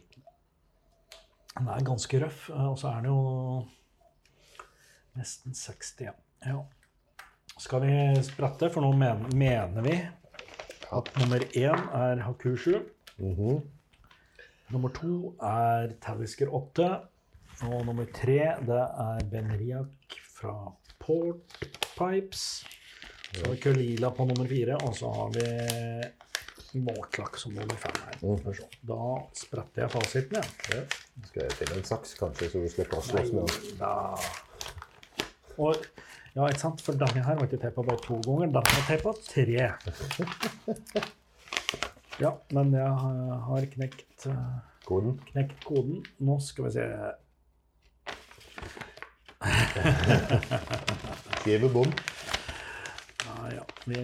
Den 1.58 1.68
er 1.68 1.84
ganske 1.84 2.18
røff, 2.24 2.50
eh, 2.50 2.66
og 2.68 2.78
så 2.78 2.88
er 2.88 2.94
den 2.94 3.04
jo 3.04 3.64
nesten 5.16 5.54
60. 5.54 6.10
Ja. 6.44 6.56
Skal 7.58 7.80
vi 7.80 8.22
sprette, 8.22 8.70
for 8.70 8.80
nå 8.82 8.90
men, 8.92 9.22
mener 9.38 9.80
vi 9.82 9.94
at 10.92 11.10
nummer 11.20 11.38
én 11.56 11.86
er 11.96 12.20
Hakushu. 12.22 12.82
Mhm. 13.18 13.60
Nummer 14.70 14.88
to 14.88 15.36
er 15.40 15.92
Talisker 16.02 16.48
8. 16.52 17.00
Og 17.62 17.84
nummer 17.86 18.06
tre 18.14 18.38
det 18.66 18.80
er 19.04 19.24
Ben 19.30 19.50
Riak 19.54 20.16
fra 20.34 20.54
Port 21.00 21.58
Pipes. 21.94 22.64
Så 23.34 23.44
har 23.44 23.54
vi 23.54 23.60
Kulila 23.62 24.10
på 24.14 24.26
nummer 24.28 24.46
fire, 24.50 24.76
og 24.86 24.94
så 24.98 25.10
har 25.14 25.32
vi 25.34 25.46
Måklakk 26.74 27.36
som 27.38 27.52
nummer 27.54 27.76
fem 27.78 27.94
her. 28.02 28.16
Mhm. 28.22 28.54
Da 28.82 29.04
spretter 29.38 29.82
jeg 29.84 29.90
fasiten, 29.92 30.36
jeg. 30.40 30.44
Ja. 30.74 30.82
Skal 31.28 31.42
jeg 31.44 31.52
finne 31.60 31.76
en 31.78 31.84
saks, 31.86 32.14
kanskje, 32.18 32.48
så 32.50 32.62
du 32.64 32.68
slipper 32.72 32.98
å 32.98 33.04
slåss 33.06 33.30
med 33.30 33.46
den? 33.46 33.86
Og 35.62 35.76
ja, 36.34 36.48
ikke 36.48 36.58
sant? 36.64 36.82
For 36.82 36.98
denne 36.98 37.22
her 37.22 37.38
var 37.38 37.46
ikke 37.46 37.60
teipa 37.62 37.84
bare 37.86 38.02
to 38.02 38.18
ganger. 38.26 38.50
Den 38.50 38.54
var 38.58 38.88
teipa 38.88 39.14
tre. 39.22 39.68
Ja, 42.22 42.30
men 42.54 42.68
jeg 42.70 42.90
har 43.46 43.64
knekt, 43.72 44.26
eh, 44.30 44.58
Koden? 44.86 45.16
knekt 45.32 45.64
koden. 45.66 46.04
Nå 46.22 46.36
skal 46.38 46.68
vi 46.68 46.70
se. 46.76 46.84
Skivebom? 51.40 51.92
Ja, 53.24 53.50
ja. 53.52 53.64
Vi, 53.84 54.00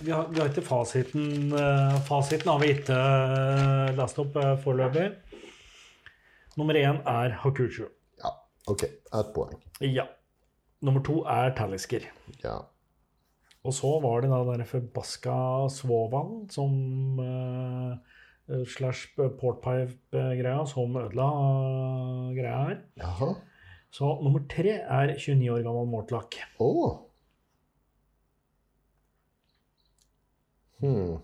vi, 0.00 0.10
har, 0.10 0.28
vi 0.30 0.40
har 0.40 0.48
ikke 0.50 0.62
fasiten. 0.66 1.52
eh, 1.52 1.96
Fasiten 2.06 2.50
har 2.52 2.60
vi 2.62 2.70
ikke 2.76 2.94
eh, 2.94 3.90
lest 3.98 4.20
opp 4.22 4.36
eh, 4.38 4.54
foreløpig. 4.62 5.08
Nummer 6.58 6.78
én 6.78 7.00
er 7.06 7.34
Hakushu. 7.42 7.86
Ja. 8.22 8.30
OK. 8.70 8.82
Ett 8.86 9.32
poeng. 9.34 9.58
Ja. 9.82 10.06
Nummer 10.82 11.02
to 11.06 11.20
er 11.26 11.54
Talisker. 11.58 12.06
Ja. 12.44 12.60
Og 13.66 13.74
så 13.74 13.90
var 14.02 14.22
det 14.22 14.30
da 14.30 14.38
den 14.46 14.66
forbaska 14.66 15.34
Svovan 15.74 16.46
som 16.54 17.18
uh, 17.18 17.96
slash 18.70 19.10
portpipe-greia 19.18 20.62
som 20.70 20.94
ødela 20.96 21.26
greia 22.38 22.60
her. 22.68 22.78
Jaha. 23.02 23.32
Så 23.94 24.08
nummer 24.22 24.44
tre 24.50 24.74
er 24.84 25.14
29 25.16 25.50
år 25.52 25.62
gammel 25.64 25.88
Mortlach. 25.88 26.42
Oh. 26.60 26.98
Hmm. 30.78 31.18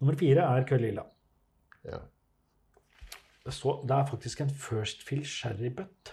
Nummer 0.00 0.18
fire 0.18 0.44
er 0.44 0.66
Køllila. 0.68 1.04
Ja. 1.84 2.02
Det, 3.46 3.54
det 3.54 3.96
er 3.96 4.10
faktisk 4.10 4.40
en 4.42 4.50
First 4.50 5.02
Fill 5.06 5.24
Sherrybutt. 5.26 6.12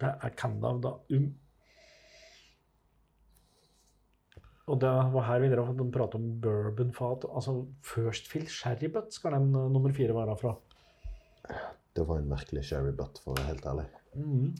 Det 0.00 0.10
er 0.10 0.36
Candav 0.36 0.80
da 0.82 0.94
um. 1.16 1.30
Og 4.70 4.78
det 4.80 4.90
var 5.12 5.26
her 5.26 5.40
vi 5.42 5.50
drev 5.50 5.72
og 5.72 5.92
pratet 5.92 6.20
om 6.20 6.28
bourbonfat. 6.42 7.26
Altså 7.34 7.56
First 7.82 8.30
Fill 8.30 8.46
Sherrybutt 8.48 9.14
skal 9.14 9.34
den 9.36 9.50
eh, 9.54 9.70
nummer 9.74 9.92
fire 9.92 10.14
være 10.14 10.36
fra. 10.38 10.54
Det 11.96 12.06
var 12.06 12.20
en 12.20 12.30
merkelig 12.30 12.62
sherrybutt, 12.68 13.18
for 13.18 13.32
å 13.32 13.40
være 13.40 13.48
helt 13.50 13.66
ærlig. 13.66 13.88
Mhm. 14.14 14.54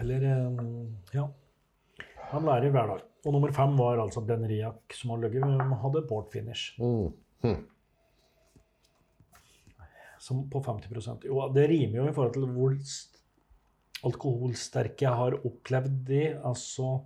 Eller 0.00 0.22
eh, 0.24 0.86
Ja. 1.14 1.28
Han 2.30 2.44
lærer 2.46 2.70
hver 2.70 2.86
dag. 2.94 3.02
Og 3.26 3.32
nummer 3.34 3.52
fem 3.52 3.74
var 3.76 3.98
altså 4.00 4.20
Ben 4.24 4.44
Riak, 4.48 4.94
som 4.96 5.10
har 5.10 5.18
ligget 5.24 5.44
hadde 5.82 6.06
port 6.08 6.30
finish. 6.32 6.76
Mm. 6.80 7.10
Hm. 7.42 7.66
Som 10.20 10.44
på 10.52 10.60
50% 10.64 11.24
Jo, 11.26 11.48
det 11.52 11.66
rimer 11.70 11.96
jo 12.02 12.08
i 12.08 12.12
forhold 12.14 12.32
til 12.36 12.46
hvor 12.54 12.74
st- 12.76 13.18
alkoholsterke 14.04 15.04
jeg 15.04 15.12
har 15.16 15.36
opplevd 15.44 15.98
de. 16.08 16.22
Altså 16.44 17.00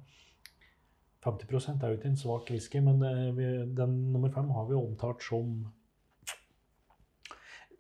50 1.24 1.68
er 1.82 1.88
jo 1.88 1.96
ikke 1.98 2.10
en 2.12 2.16
svak 2.20 2.50
whisky, 2.50 2.78
men 2.84 3.02
eh, 3.02 3.64
den 3.74 3.96
nummer 4.12 4.30
fem 4.34 4.50
har 4.54 4.66
vi 4.68 4.74
omtalt 4.78 5.22
som 5.24 5.54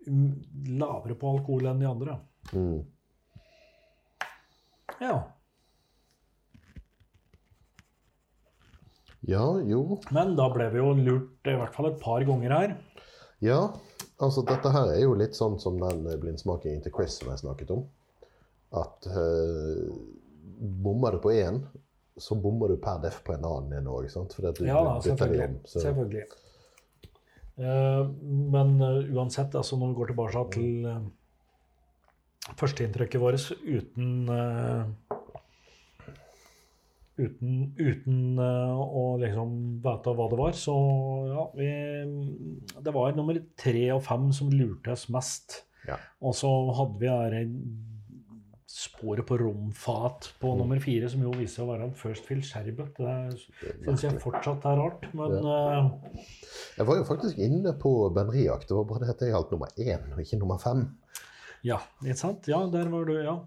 mm, 0.08 0.32
lavere 0.80 1.14
på 1.18 1.34
alkohol 1.36 1.68
enn 1.70 1.82
de 1.84 1.90
andre. 1.90 2.18
Mm. 2.54 2.80
Ja. 5.04 5.16
Ja, 9.26 9.44
jo. 9.64 10.00
Men 10.12 10.34
da 10.36 10.50
ble 10.52 10.68
vi 10.72 10.80
jo 10.80 10.92
lurt 10.98 11.48
i 11.48 11.56
hvert 11.56 11.76
fall 11.76 11.88
et 11.90 12.00
par 12.00 12.24
ganger 12.28 12.52
her. 12.52 12.74
Ja, 13.44 13.60
altså 14.22 14.44
dette 14.48 14.72
her 14.72 14.92
er 14.92 15.00
jo 15.02 15.14
litt 15.16 15.36
sånn 15.36 15.56
som 15.60 15.78
den 15.80 16.04
blindsmakingen 16.20 16.84
til 16.84 16.92
Chris 16.94 17.18
som 17.20 17.32
jeg 17.32 17.40
snakket 17.40 17.72
om. 17.72 17.86
At 18.74 19.08
uh, 19.08 19.88
bommer 20.84 21.16
du 21.16 21.22
på 21.24 21.32
én, 21.34 21.62
så 22.20 22.36
bommer 22.38 22.72
du 22.72 22.78
per 22.82 23.00
def 23.02 23.20
på 23.26 23.34
en 23.36 23.46
annen 23.48 23.78
en 23.80 23.90
òg. 23.92 24.08
Fordi 24.12 24.50
at 24.50 24.60
du, 24.60 24.68
Ja 24.68 24.80
da, 24.86 24.96
bytter 25.04 25.32
de 25.32 25.42
om. 25.46 25.58
Så, 25.64 25.84
selvfølgelig. 25.86 26.24
Uh, 27.54 28.10
men 28.52 28.76
uh, 28.82 29.04
uansett, 29.14 29.54
altså 29.54 29.78
når 29.78 29.92
vi 29.92 30.00
går 30.00 30.12
tilbake 30.12 30.46
til 30.56 30.88
uh, 30.90 31.00
førsteinntrykket 32.52 33.22
vårt 33.22 33.50
uten 33.64 34.28
eh, 34.32 34.84
Uten, 37.14 37.68
uten 37.78 38.38
eh, 38.42 38.70
å 38.74 39.02
liksom 39.22 39.50
vite 39.84 40.14
hva 40.18 40.24
det 40.32 40.38
var, 40.40 40.56
så 40.58 40.72
ja 41.30 41.44
vi, 41.54 41.68
Det 42.82 42.94
var 42.96 43.14
nummer 43.14 43.38
tre 43.54 43.84
og 43.94 44.02
fem 44.02 44.32
som 44.34 44.50
lurte 44.50 44.96
oss 44.96 45.06
mest. 45.14 45.60
Ja. 45.86 46.00
Og 46.18 46.34
så 46.34 46.50
hadde 46.74 46.98
vi 46.98 47.12
her 47.12 47.36
sporet 48.74 49.26
på 49.28 49.38
romfat 49.38 50.32
på 50.42 50.56
nummer 50.58 50.80
fire, 50.82 51.06
som 51.10 51.22
jo 51.22 51.30
viste 51.36 51.60
seg 51.60 51.68
å 51.68 51.70
være 51.70 51.86
en 51.86 51.94
First 51.94 52.26
Fill 52.26 52.42
Sherbet. 52.42 52.98
Det 52.98 53.84
syns 53.84 54.04
jeg 54.08 54.22
fortsatt 54.24 54.66
er 54.66 54.80
rart, 54.80 55.06
men 55.14 55.36
eh, 55.38 56.18
Jeg 56.80 56.88
var 56.88 56.98
jo 56.98 57.06
faktisk 57.06 57.38
inne 57.38 57.76
på 57.78 57.94
Ben 58.16 58.32
Riak. 58.34 58.66
Det 58.66 58.74
var 58.74 58.88
bare 58.90 59.04
det 59.04 59.14
at 59.14 59.22
jeg 59.22 59.36
gjaldt 59.36 59.54
nummer 59.54 59.78
én, 59.78 60.10
og 60.10 60.24
ikke 60.24 60.40
nummer 60.42 60.58
fem. 60.58 60.88
Ja, 61.64 61.80
ikke 62.04 62.20
sant? 62.20 62.48
Ja, 62.50 62.60
der 62.68 62.90
var 62.92 63.06
du, 63.08 63.14
ja. 63.24 63.38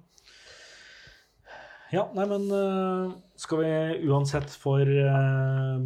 Ja, 1.93 2.07
nei, 2.17 2.25
men 2.27 2.47
eh, 2.51 3.11
skal 3.39 3.61
vi 3.61 3.73
uansett 4.09 4.51
for 4.59 4.81
uh, 4.83 5.77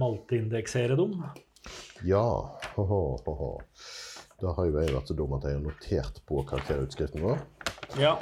malteindeksere 0.00 0.96
dem? 0.96 1.18
Ja. 2.06 2.24
Ho-ho, 2.76 3.00
ho-ho. 3.26 3.50
Da 4.40 4.54
har 4.56 4.70
jo 4.70 4.78
jeg 4.78 4.94
vært 4.94 5.10
så 5.10 5.16
dum 5.18 5.34
at 5.36 5.44
jeg 5.44 5.58
har 5.58 5.64
notert 5.66 6.22
på 6.30 6.40
karakterutskriften 6.48 7.26
vår. 7.26 7.42
Ja. 8.00 8.14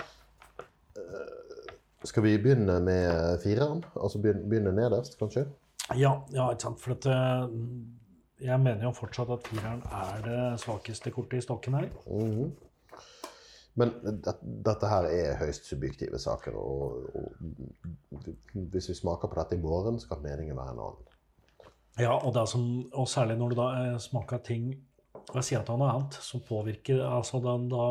Skal 2.09 2.25
vi 2.25 2.39
begynne 2.41 2.81
med 2.83 3.39
fireren? 3.45 3.85
Altså 3.95 4.19
begynne, 4.23 4.73
nederst, 4.75 5.19
kanskje? 5.21 5.45
Ja, 5.95 6.17
ja, 6.35 6.49
ikke 6.51 6.65
sant. 6.65 6.81
For 6.83 6.97
at, 6.97 7.07
eh, 7.07 7.53
jeg 8.49 8.61
mener 8.65 8.89
jo 8.89 8.97
fortsatt 8.97 9.31
at 9.37 9.47
fireren 9.47 9.85
er 10.01 10.25
det 10.27 10.41
svakeste 10.65 11.13
kortet 11.15 11.39
i 11.39 11.47
stokken 11.47 11.79
her. 11.79 11.93
Mhm. 12.07 12.51
Men 13.79 13.93
det, 14.03 14.35
dette 14.67 14.91
her 14.91 15.07
er 15.13 15.39
høyst 15.39 15.69
subjektive 15.69 16.19
saker, 16.19 16.57
og, 16.59 17.07
og 17.15 18.27
hvis 18.73 18.91
vi 18.91 18.97
smaker 18.99 19.31
på 19.31 19.39
dette 19.39 19.59
i 19.59 19.63
morgen, 19.63 20.01
så 20.03 20.11
kan 20.13 20.25
meningen 20.25 20.59
være 20.59 20.75
en 20.75 20.83
annen. 20.89 21.15
Ja, 21.99 22.15
og, 22.15 22.33
det 22.35 22.43
er 22.43 22.51
som, 22.51 22.67
og 22.95 23.09
særlig 23.11 23.39
når 23.39 23.53
du 23.53 23.59
da 23.59 23.69
eh, 23.79 23.97
smaker 24.03 24.43
ting 24.47 24.71
jeg 25.35 25.45
sier 25.45 25.61
at 25.61 25.69
han 25.69 25.81
noe 25.83 25.93
annet 25.93 26.17
som 26.25 26.41
påvirker 26.45 27.03
altså 27.05 27.41
da, 27.45 27.57
da, 27.69 27.87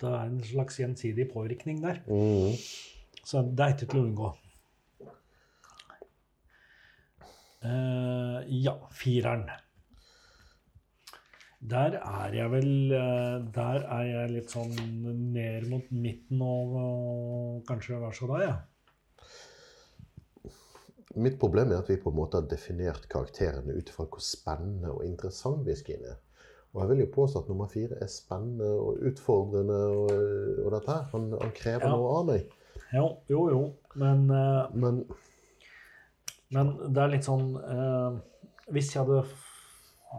Det 0.00 0.10
er 0.10 0.24
en 0.26 0.40
slags 0.44 0.76
gjensidig 0.80 1.28
påvirkning 1.30 1.80
der. 1.80 2.02
Mm. 2.04 2.52
Så 3.24 3.40
det 3.48 3.64
er 3.64 3.72
ikke 3.72 3.88
til 3.88 4.00
å 4.02 4.08
unngå. 4.10 4.32
Uh, 7.64 8.42
ja, 8.52 8.74
fireren. 8.92 9.46
Der 11.64 11.94
er 11.96 12.34
jeg 12.36 12.50
vel 12.52 12.92
eh, 12.92 13.38
Der 13.56 13.84
er 13.96 14.04
jeg 14.04 14.32
litt 14.34 14.52
sånn 14.52 14.74
ned 15.32 15.64
mot 15.70 15.86
midten 15.96 16.42
og, 16.44 16.74
og 16.76 17.62
kanskje 17.68 18.00
vær 18.02 18.12
så 18.16 18.28
da, 18.28 18.40
jeg. 18.42 18.52
Ja. 18.52 18.60
Mitt 21.14 21.38
problem 21.38 21.70
er 21.70 21.78
at 21.80 21.88
vi 21.92 21.96
på 22.02 22.10
en 22.10 22.18
måte 22.18 22.40
har 22.40 22.48
definert 22.50 23.04
karakterene 23.12 23.76
ut 23.78 23.90
ifra 23.92 24.04
hvor 24.10 24.22
spennende 24.24 24.90
og 24.90 25.04
interessant 25.06 25.62
whiskyen 25.66 26.02
er. 26.10 26.18
Og 26.74 26.80
jeg 26.82 26.90
vil 26.90 27.02
jo 27.04 27.12
påstå 27.14 27.44
at 27.44 27.50
nummer 27.52 27.68
fire 27.70 28.00
er 28.02 28.10
spennende 28.10 28.66
og 28.74 28.98
utfordrende, 29.06 29.76
og, 29.94 30.10
og 30.64 30.72
dette 30.74 30.90
her. 30.90 31.04
Han, 31.12 31.28
han 31.38 31.52
krever 31.54 31.86
Ja. 31.86 31.92
noe 31.94 32.16
av 32.18 32.24
meg. 32.32 32.48
Jo, 32.90 33.06
jo, 33.30 33.44
jo. 33.52 33.60
Men, 33.94 34.24
uh, 34.30 34.66
Men 34.74 35.04
men 36.54 36.74
det 36.94 37.00
er 37.02 37.08
litt 37.10 37.24
sånn 37.26 37.54
uh, 37.56 38.18
Hvis 38.70 38.90
jeg 38.92 39.00
hadde 39.00 39.22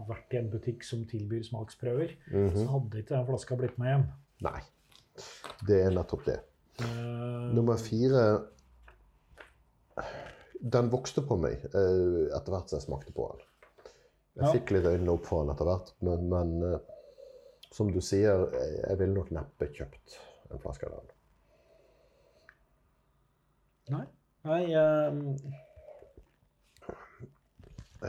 vært 0.09 0.33
i 0.35 0.39
en 0.41 0.49
butikk 0.51 0.83
som 0.83 1.05
tilbyr 1.09 1.43
smaksprøver, 1.47 2.15
mhm. 2.31 2.51
så 2.55 2.65
hadde 2.73 3.01
ikke 3.01 3.15
den 3.15 3.27
flaska 3.29 3.57
blitt 3.59 3.77
med 3.81 3.93
hjem. 3.93 4.07
nei. 4.47 4.59
Det 5.67 5.77
er 5.85 5.93
nettopp 5.95 6.25
det. 6.27 6.41
Uh, 6.81 7.53
Nummer 7.55 7.77
fire 7.79 8.23
Den 10.59 10.89
vokste 10.91 11.21
på 11.23 11.37
meg 11.39 11.61
eh, 11.69 12.25
etter 12.35 12.51
hvert 12.51 12.67
som 12.67 12.75
jeg 12.81 12.83
smakte 12.83 13.13
på 13.15 13.29
den. 13.31 13.45
Jeg 14.35 14.43
Ja. 14.43 14.51
fikk 14.51 14.73
litt 14.75 14.89
øynene 14.89 15.13
opp 15.13 15.23
for 15.29 15.45
den 15.45 15.53
etter 15.53 15.69
hvert, 15.69 15.93
men, 16.03 16.25
men 16.27 16.51
eh, 16.73 16.79
som 17.71 17.87
du 17.93 18.01
sier, 18.03 18.43
jeg, 18.51 18.73
jeg 18.81 18.99
ville 18.99 19.15
nok 19.15 19.31
neppe 19.31 19.69
kjøpt 19.71 20.17
en 20.51 20.59
flaske 20.59 20.89
av 20.89 20.97
den. 20.97 21.13
Nei. 23.95 24.05
Nei 24.49 24.61
eh, 24.75 25.21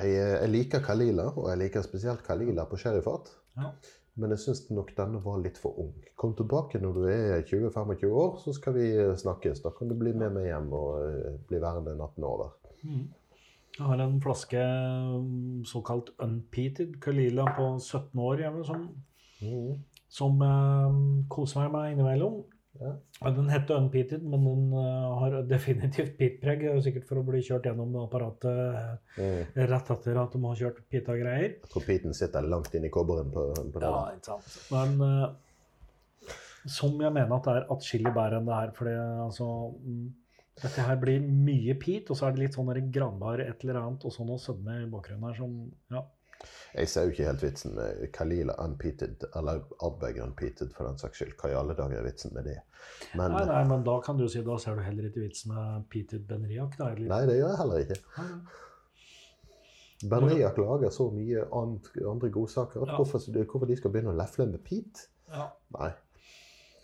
Jeg, 0.02 0.16
eh, 0.16 0.34
jeg 0.42 0.52
liker 0.52 0.84
Kalila, 0.84 1.30
og 1.34 1.50
jeg 1.52 1.62
liker 1.64 1.84
spesielt 1.86 2.24
Kalila 2.26 2.66
på 2.68 2.78
sherryfat. 2.80 3.32
Ja. 3.56 3.70
Men 4.16 4.32
jeg 4.32 4.40
syns 4.46 4.62
nok 4.72 4.94
denne 4.96 5.20
var 5.24 5.42
litt 5.44 5.58
for 5.60 5.76
ung. 5.82 5.92
Kom 6.16 6.32
tilbake 6.36 6.80
når 6.80 6.96
du 6.96 7.02
er 7.10 7.42
20-25 7.44 8.06
år, 8.08 8.38
så 8.40 8.54
skal 8.56 8.76
vi 8.78 8.88
eh, 8.96 9.12
snakkes. 9.20 9.60
Da 9.64 9.72
kan 9.76 9.92
du 9.92 9.96
bli 9.98 10.14
med 10.16 10.32
meg 10.36 10.48
hjem 10.48 10.72
og 10.76 11.02
eh, 11.04 11.38
bli 11.48 11.60
værende 11.62 11.96
natten 11.98 12.24
over. 12.24 12.56
mm. 12.82 13.06
Jeg 13.76 13.84
har 13.84 14.00
en 14.00 14.20
flaske 14.24 14.60
mm, 15.20 15.64
såkalt 15.68 16.14
unpeated 16.24 16.94
Kalila 17.04 17.44
på 17.58 17.74
17 17.76 18.20
år 18.24 18.40
hjemme 18.40 18.62
som, 18.64 18.86
mm. 19.42 19.74
som 20.08 20.40
eh, 20.46 20.96
koser 21.28 21.66
meg 21.66 21.74
med 21.74 21.92
innimellom. 21.92 22.38
Ja. 22.80 23.30
Den 23.36 23.48
heter 23.50 23.78
unpeated, 23.80 24.24
men 24.26 24.44
den 24.44 24.66
eh, 24.76 25.06
har 25.20 25.38
definitivt 25.48 26.20
er 26.20 26.80
Sikkert 26.84 27.06
for 27.08 27.20
å 27.20 27.24
bli 27.26 27.40
kjørt 27.44 27.68
gjennom 27.68 27.94
apparatet 28.02 29.18
eh, 29.22 29.56
rett 29.56 29.90
etter 29.94 30.20
at 30.20 30.36
de 30.36 30.42
har 30.44 30.60
kjørt 30.60 30.82
pita 30.92 31.16
greier. 31.16 31.56
Jeg 31.62 31.72
tror 31.72 31.86
peaten 31.86 32.16
sitter 32.16 32.46
langt 32.46 32.74
inn 32.76 32.86
i 32.88 32.92
kobberen 32.92 33.32
på, 33.32 33.48
på 33.54 33.82
det. 33.82 33.90
Ja, 33.90 34.04
ikke 34.16 34.36
sant. 34.36 34.60
Men 34.74 35.08
eh, 35.08 36.36
som 36.66 36.94
jeg 37.00 37.14
mener 37.14 37.36
at 37.38 37.48
det 37.48 37.56
er 37.56 37.68
atskillig 37.76 38.12
bedre 38.12 38.40
enn 38.40 38.48
det 38.48 38.60
her. 38.60 38.74
For 38.76 38.90
altså, 39.26 39.48
mm, 39.86 40.06
dette 40.62 40.86
her 40.88 41.00
blir 41.00 41.24
mye 41.24 41.76
peat, 41.80 42.10
og 42.10 42.18
så 42.18 42.28
er 42.28 42.36
det 42.36 42.46
litt 42.46 42.58
sånn 42.58 42.90
granbar 42.92 43.42
et 43.44 43.64
eller 43.64 43.80
annet, 43.82 44.06
og 44.08 44.14
så 44.14 44.26
noe 44.26 44.42
sødme 44.42 44.82
i 44.82 44.90
bakgrunnen 44.92 45.30
her 45.30 45.40
som 45.40 45.58
Ja. 45.92 46.06
Jeg 46.76 46.88
ser 46.92 47.06
jo 47.06 47.12
ikke 47.14 47.24
helt 47.30 47.42
vitsen 47.42 47.74
med 47.74 48.02
Kalila 48.12 48.52
unpeated, 48.60 49.24
eller 49.38 49.62
Ardbeg 49.80 50.18
unpeated 50.22 50.74
for 50.76 50.84
den 50.88 50.98
saks 51.00 51.22
skyld. 51.22 51.32
Hva 51.40 51.50
i 51.52 51.56
alle 51.56 51.76
dager 51.78 51.98
er 52.02 52.04
vitsen 52.04 52.34
med 52.36 52.44
det? 52.50 52.58
Men 53.16 53.32
Nei, 53.32 53.44
nei, 53.48 53.62
men 53.70 53.84
da 53.86 53.96
kan 54.04 54.18
du 54.20 54.26
si 54.28 54.42
da 54.44 54.58
ser 54.60 54.76
du 54.76 54.82
heller 54.84 55.08
ikke 55.08 55.24
vitsen 55.24 55.54
med 55.54 55.86
peated 55.92 56.26
benriak. 56.28 56.76
Da, 56.78 56.90
eller? 56.92 57.08
nei, 57.14 57.22
det 57.30 57.38
gjør 57.38 57.52
jeg 57.54 57.60
heller 57.62 57.84
ikke. 57.86 57.98
Benriak 60.12 60.58
lager 60.60 60.92
så 60.92 61.06
mye 61.10 61.46
andre 61.56 62.28
godsaker 62.30 62.82
at 62.84 62.88
Ja. 62.92 62.96
hvorfor, 62.98 63.22
hvorfor 63.44 63.66
de 63.66 63.76
skal 63.76 63.90
begynne 63.94 64.12
å 64.12 64.18
lefle 64.18 64.46
med 64.50 64.60
peat? 64.64 65.06
Ja. 65.32 65.48
Nei. 65.78 65.92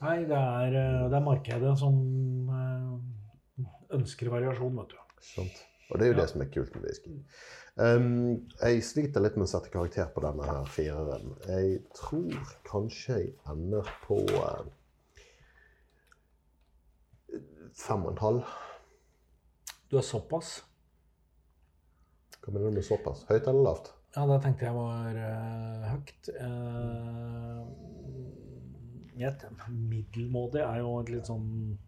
Nei, 0.03 0.17
det 0.27 0.39
er, 0.39 0.73
eh, 0.75 1.09
det 1.11 1.19
er 1.21 1.27
markedet 1.27 1.75
som 1.79 1.99
eh, 2.51 3.67
ønsker 3.99 4.31
variasjon, 4.33 4.75
vet 4.81 4.89
du. 4.89 4.97
Sant. 5.21 5.61
Og 5.93 5.99
det 5.99 6.07
er 6.07 6.13
jo 6.13 6.17
Ja. 6.17 6.21
det 6.23 6.31
som 6.31 6.41
er 6.41 6.49
kult 6.49 6.75
med 6.75 6.85
whisky. 6.87 7.13
Um, 7.77 8.49
jeg 8.63 8.83
sliter 8.85 9.21
litt 9.21 9.37
med 9.37 9.45
å 9.45 9.51
sette 9.51 9.71
karakter 9.73 10.09
på 10.13 10.21
denne 10.25 10.45
her 10.49 10.65
fireren. 10.69 11.35
Jeg 11.49 11.83
tror 11.97 12.33
kanskje 12.69 13.17
jeg 13.19 13.33
ender 13.49 13.89
på 14.07 14.19
uh, 14.33 14.65
fem 17.77 18.05
og 18.05 18.13
en 18.13 18.19
halv. 18.25 18.43
Du 19.91 19.97
er 20.01 20.05
såpass. 20.09 20.63
Hva 22.43 22.53
mener 22.53 22.71
du 22.73 22.75
med 22.81 22.89
såpass? 22.89 23.25
Høyt 23.29 23.47
eller 23.47 23.63
lavt? 23.69 23.93
Ja, 24.17 24.27
det 24.29 24.43
tenkte 24.45 24.65
jeg 24.69 24.75
var 24.77 25.13
uh, 25.17 25.85
høyt. 25.93 26.29
Uh, 26.41 27.63
et 29.23 29.45
middelmådig 29.69 30.61
er 30.65 30.81
jo 30.81 30.97
et 31.01 31.13
litt 31.13 31.29
sånn 31.29 31.79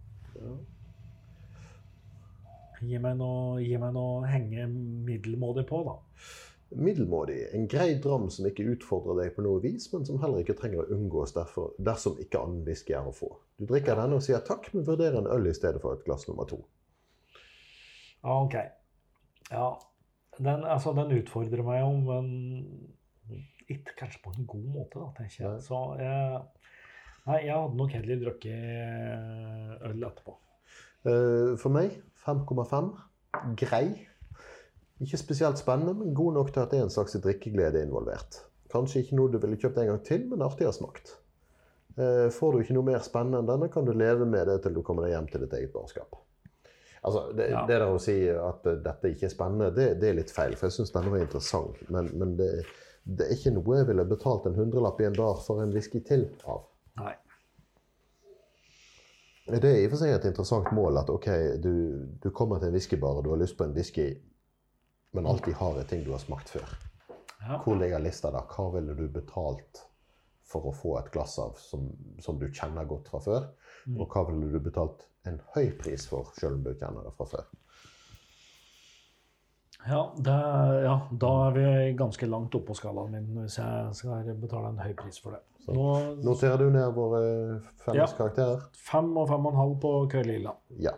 Gi 2.89 3.01
meg 3.03 3.17
noe, 3.21 3.61
gi 3.65 3.77
meg 3.81 3.95
noe 3.97 4.25
henge 4.29 4.67
middelmådig 5.09 5.65
på, 5.69 5.81
da. 5.87 5.97
Middelmådig. 6.75 7.39
En 7.55 7.69
grei 7.71 7.95
dram 8.03 8.27
som 8.35 8.49
ikke 8.49 8.67
utfordrer 8.73 9.21
deg 9.21 9.35
på 9.37 9.45
noe 9.47 9.61
vis, 9.63 9.87
men 9.93 10.07
som 10.09 10.19
heller 10.23 10.43
ikke 10.43 10.57
trenger 10.59 10.83
å 10.83 10.97
unngås 10.97 11.35
derfor, 11.37 11.75
dersom 11.79 12.19
ikke 12.23 12.41
annen 12.41 12.65
whisky 12.67 12.97
er 12.97 13.07
å 13.07 13.15
få. 13.15 13.31
Du 13.61 13.67
drikker 13.71 14.01
denne 14.01 14.19
og 14.19 14.25
sier 14.27 14.43
takk, 14.47 14.71
men 14.75 14.87
vurderer 14.87 15.21
en 15.21 15.31
øl 15.31 15.51
i 15.51 15.55
stedet 15.55 15.83
for 15.83 15.95
et 15.95 16.03
glass 16.07 16.27
nummer 16.29 16.49
to. 16.51 16.61
OK. 18.25 18.57
Ja. 19.53 19.69
Den, 20.41 20.65
altså, 20.67 20.95
den 20.97 21.15
utfordrer 21.15 21.63
meg 21.63 21.85
jo, 21.85 21.93
men 22.09 22.31
ikke 23.71 23.95
kanskje 24.01 24.23
på 24.25 24.33
en 24.35 24.49
god 24.49 24.65
måte, 24.75 24.99
da, 24.99 25.13
tenker 25.21 25.45
jeg. 25.47 25.63
Så 25.69 25.85
jeg 26.01 26.43
Nei, 27.25 27.39
jeg 27.47 27.55
hadde 27.57 27.79
nok 27.79 27.93
heller 27.97 28.19
drukket 28.21 29.85
øl 29.89 30.03
etterpå. 30.11 30.35
Eh, 31.09 31.55
For 31.61 31.73
meg 31.73 31.95
5,5. 32.27 32.91
Grei. 33.61 33.87
Ikke 35.03 35.19
spesielt 35.19 35.59
spennende, 35.59 35.95
men 35.99 36.15
god 36.15 36.37
nok 36.39 36.53
til 36.55 36.63
at 36.63 36.71
det 36.73 36.79
er 36.81 36.87
en 36.87 36.93
slags 36.95 37.17
drikkeglede 37.25 37.83
involvert. 37.83 38.41
Kanskje 38.73 39.03
ikke 39.05 39.17
noe 39.19 39.31
du 39.33 39.39
ville 39.43 39.59
kjøpt 39.61 39.79
en 39.83 39.91
gang 39.93 40.03
til, 40.07 40.25
men 40.31 40.43
artig 40.47 40.67
å 40.67 40.71
ha 40.71 40.77
smakt. 40.77 41.17
Eh, 41.99 42.29
Får 42.35 42.53
du 42.57 42.63
ikke 42.63 42.75
noe 42.79 42.87
mer 42.89 43.03
spennende 43.05 43.43
enn 43.43 43.51
denne, 43.51 43.69
kan 43.75 43.85
du 43.87 43.93
leve 43.95 44.27
med 44.27 44.49
det 44.51 44.61
til 44.65 44.75
du 44.75 44.83
kommer 44.87 45.07
deg 45.07 45.15
hjem 45.17 45.29
til 45.31 45.45
ditt 45.45 45.53
eget 45.59 45.75
barskap. 45.75 46.17
Altså, 47.05 47.27
det, 47.37 47.51
Ja. 47.53 47.67
det 47.69 47.77
der 47.83 47.85
å 47.93 47.99
si 48.01 48.17
at 48.31 48.65
eh, 48.71 48.79
dette 48.87 49.11
ikke 49.13 49.27
er 49.29 49.35
spennende, 49.35 49.69
det, 49.77 49.91
det 50.01 50.09
er 50.09 50.17
litt 50.23 50.33
feil. 50.35 50.55
For 50.57 50.71
jeg 50.71 50.79
syns 50.79 50.95
denne 50.95 51.13
var 51.13 51.23
interessant. 51.27 51.83
Men, 51.93 52.09
men 52.19 52.37
det, 52.39 52.49
det 53.05 53.27
er 53.29 53.35
ikke 53.37 53.53
noe 53.59 53.77
jeg 53.83 53.91
ville 53.91 54.07
betalt 54.09 54.47
en 54.49 54.57
hundrelapp 54.59 55.03
i 55.05 55.11
en 55.11 55.19
bar 55.19 55.43
for 55.45 55.61
en 55.63 55.75
whisky 55.75 56.01
til 56.07 56.25
av. 56.49 56.65
Nei. 57.03 57.13
Det 59.45 59.69
er 59.69 59.83
i 59.83 59.87
og 59.87 59.93
for 59.93 60.01
seg 60.01 60.15
et 60.15 60.27
interessant 60.31 60.71
mål 60.73 61.03
at 61.03 61.11
ok, 61.13 61.27
du, 61.61 61.75
du 62.23 62.31
kommer 62.33 62.61
til 62.61 62.71
en 62.71 62.77
whiskybar 62.79 63.19
og 63.19 63.27
du 63.27 63.35
har 63.35 63.43
lyst 63.43 63.59
på 63.59 63.67
en 63.67 63.75
whisky, 63.77 64.07
men 65.13 65.29
alt 65.29 65.45
de 65.45 65.53
har 65.55 65.81
en 65.81 65.91
ting 65.91 66.05
du 66.07 66.15
har 66.15 66.23
smakt 66.23 66.53
før. 66.55 66.71
Ja. 67.45 67.59
Hvor 67.61 67.77
ligger 67.77 68.01
lista 68.01 68.31
da? 68.33 68.41
Hva 68.49 68.71
ville 68.73 68.97
du 68.97 69.05
betalt 69.13 69.83
for 70.49 70.71
å 70.71 70.73
få 70.73 70.95
et 71.01 71.11
glass 71.13 71.37
av 71.43 71.59
som, 71.61 71.91
som 72.25 72.41
du 72.41 72.47
kjenner 72.49 72.89
godt 72.89 73.11
fra 73.13 73.21
før? 73.21 73.51
Mm. 73.85 73.99
Og 73.99 74.09
hva 74.09 74.25
ville 74.31 74.49
du 74.49 74.65
betalt 74.65 75.05
en 75.29 75.37
høy 75.53 75.75
pris 75.77 76.09
for, 76.09 76.33
selv 76.41 76.59
om 76.59 76.65
du 76.65 76.73
kjenner 76.73 77.05
det 77.05 77.13
fra 77.19 77.29
før? 77.29 77.53
Ja, 79.85 80.01
det, 80.17 80.35
ja, 80.87 80.95
da 81.21 81.33
er 81.47 81.57
vi 81.59 81.67
ganske 81.99 82.27
langt 82.31 82.55
oppe 82.57 82.73
på 82.73 82.79
skalaen 82.79 83.13
min 83.13 83.43
hvis 83.43 83.59
jeg 83.61 83.97
skal 83.99 84.31
betale 84.41 84.73
en 84.73 84.81
høy 84.81 84.95
pris 84.97 85.21
for 85.21 85.37
det. 85.37 85.43
Så, 85.65 85.73
Nå 85.73 85.85
Noterer 86.25 86.59
du 86.61 86.67
ned 86.71 86.91
våre 86.95 87.21
felles 87.85 88.11
Ja. 88.11 88.17
karakterer? 88.19 88.61
fem 88.77 89.17
og 89.17 89.29
fem 89.29 89.47
og 89.47 89.53
en 89.55 89.59
halv 89.59 89.75
på 89.81 89.93
Køylila. 90.13 90.53
Ja. 90.79 90.91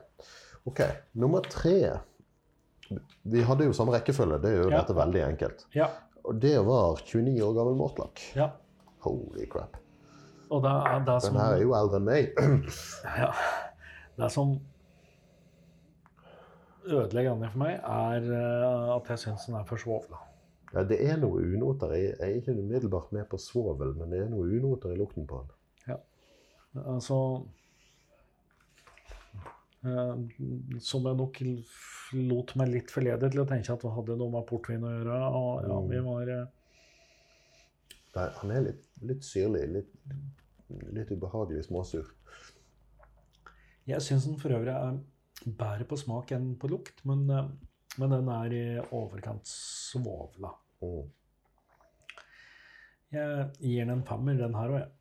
Ok, 0.67 0.81
nummer 1.15 1.41
tre. 1.41 1.99
Vi 3.25 3.43
hadde 3.43 3.65
jo 3.69 3.73
samme 3.73 3.93
rekkefølge, 3.95 4.41
det 4.43 4.51
er 4.53 4.63
jo 4.65 4.71
Ja. 4.71 4.81
dette 4.81 4.95
veldig 4.95 5.23
enkelt. 5.29 5.67
Ja. 5.75 5.87
Og 6.25 6.41
det 6.43 6.57
var 6.67 6.97
29 7.05 7.43
år 7.43 7.55
gammel 7.55 7.77
Mortlach. 7.77 8.33
ja. 8.37 8.49
Holy 9.07 9.47
crap. 9.51 9.77
Og 10.51 10.63
det 10.63 10.71
er 10.71 11.05
det 11.07 11.23
som 11.23 11.35
Den 11.35 11.43
her 11.43 11.53
er 11.55 11.61
jo 11.63 11.75
eldre 11.75 11.97
enn 11.97 12.05
meg. 12.05 12.35
Ja. 13.19 13.31
Det 14.19 14.33
som 14.33 14.59
ødelegger 16.87 17.35
den 17.35 17.51
for 17.51 17.59
meg, 17.59 17.75
er 17.83 18.27
eh, 18.33 18.97
at 18.97 19.09
jeg 19.11 19.19
syns 19.19 19.47
den 19.47 19.55
er 19.59 19.65
for 19.69 19.77
svovla. 19.77 20.21
Ja, 20.77 20.83
det 20.85 20.99
er 21.09 21.17
noe 21.17 21.41
unoter. 21.41 21.95
Jeg 21.97 22.17
er 22.21 22.35
ikke 22.37 22.53
umiddelbart 22.53 23.13
med 23.17 23.25
på 23.33 23.39
svovel, 23.41 23.95
men 23.97 24.11
det 24.13 24.19
er 24.27 24.29
noe 24.29 24.45
unoter 24.45 24.93
i 24.93 24.99
lukten 25.01 25.25
på 25.29 25.39
den. 25.47 25.53
Altså 26.77 27.17
eh, 29.87 30.15
Som 30.85 31.07
jeg 31.09 31.17
nok 31.17 31.39
lot 32.29 32.53
meg 32.61 32.69
litt 32.75 32.93
forlede 32.93 33.31
til 33.33 33.41
å 33.41 33.47
tenke 33.49 33.73
at 33.73 33.81
det 33.87 33.93
hadde 33.95 34.17
noe 34.21 34.35
med 34.35 34.45
portvin 34.51 34.85
å 34.85 34.91
gjøre. 34.93 35.21
Og 35.39 35.65
ja, 35.65 35.79
Mm. 35.81 35.89
vi 35.95 36.03
var 36.11 36.33
eh, 36.35 36.47
Nei, 38.17 38.29
Han 38.41 38.51
er 38.51 38.61
litt, 38.65 38.85
litt 39.05 39.25
syrlig. 39.25 39.65
Litt, 39.73 39.91
litt 40.93 41.11
ubehagelig 41.13 41.65
småsur. 41.71 42.13
Jeg 43.87 44.01
syns 44.03 44.25
den 44.27 44.39
for 44.41 44.51
øvrig 44.57 44.73
er 44.75 45.01
bedre 45.47 45.85
på 45.89 45.97
smak 46.01 46.33
enn 46.33 46.57
på 46.59 46.69
lukt, 46.73 47.05
men, 47.05 47.29
eh, 47.31 47.49
men 47.99 48.11
den 48.11 48.29
er 48.29 48.53
i 48.53 48.65
overkant 48.91 49.47
svovla. 49.47 50.53
Mm. 50.83 51.07
Jeg 53.13 53.51
gir 53.61 53.85
den 53.85 53.91
en 53.97 54.05
femmer, 54.07 54.35
den 54.41 54.55
her 54.55 54.73
òg, 54.75 54.79
jeg. 54.81 54.93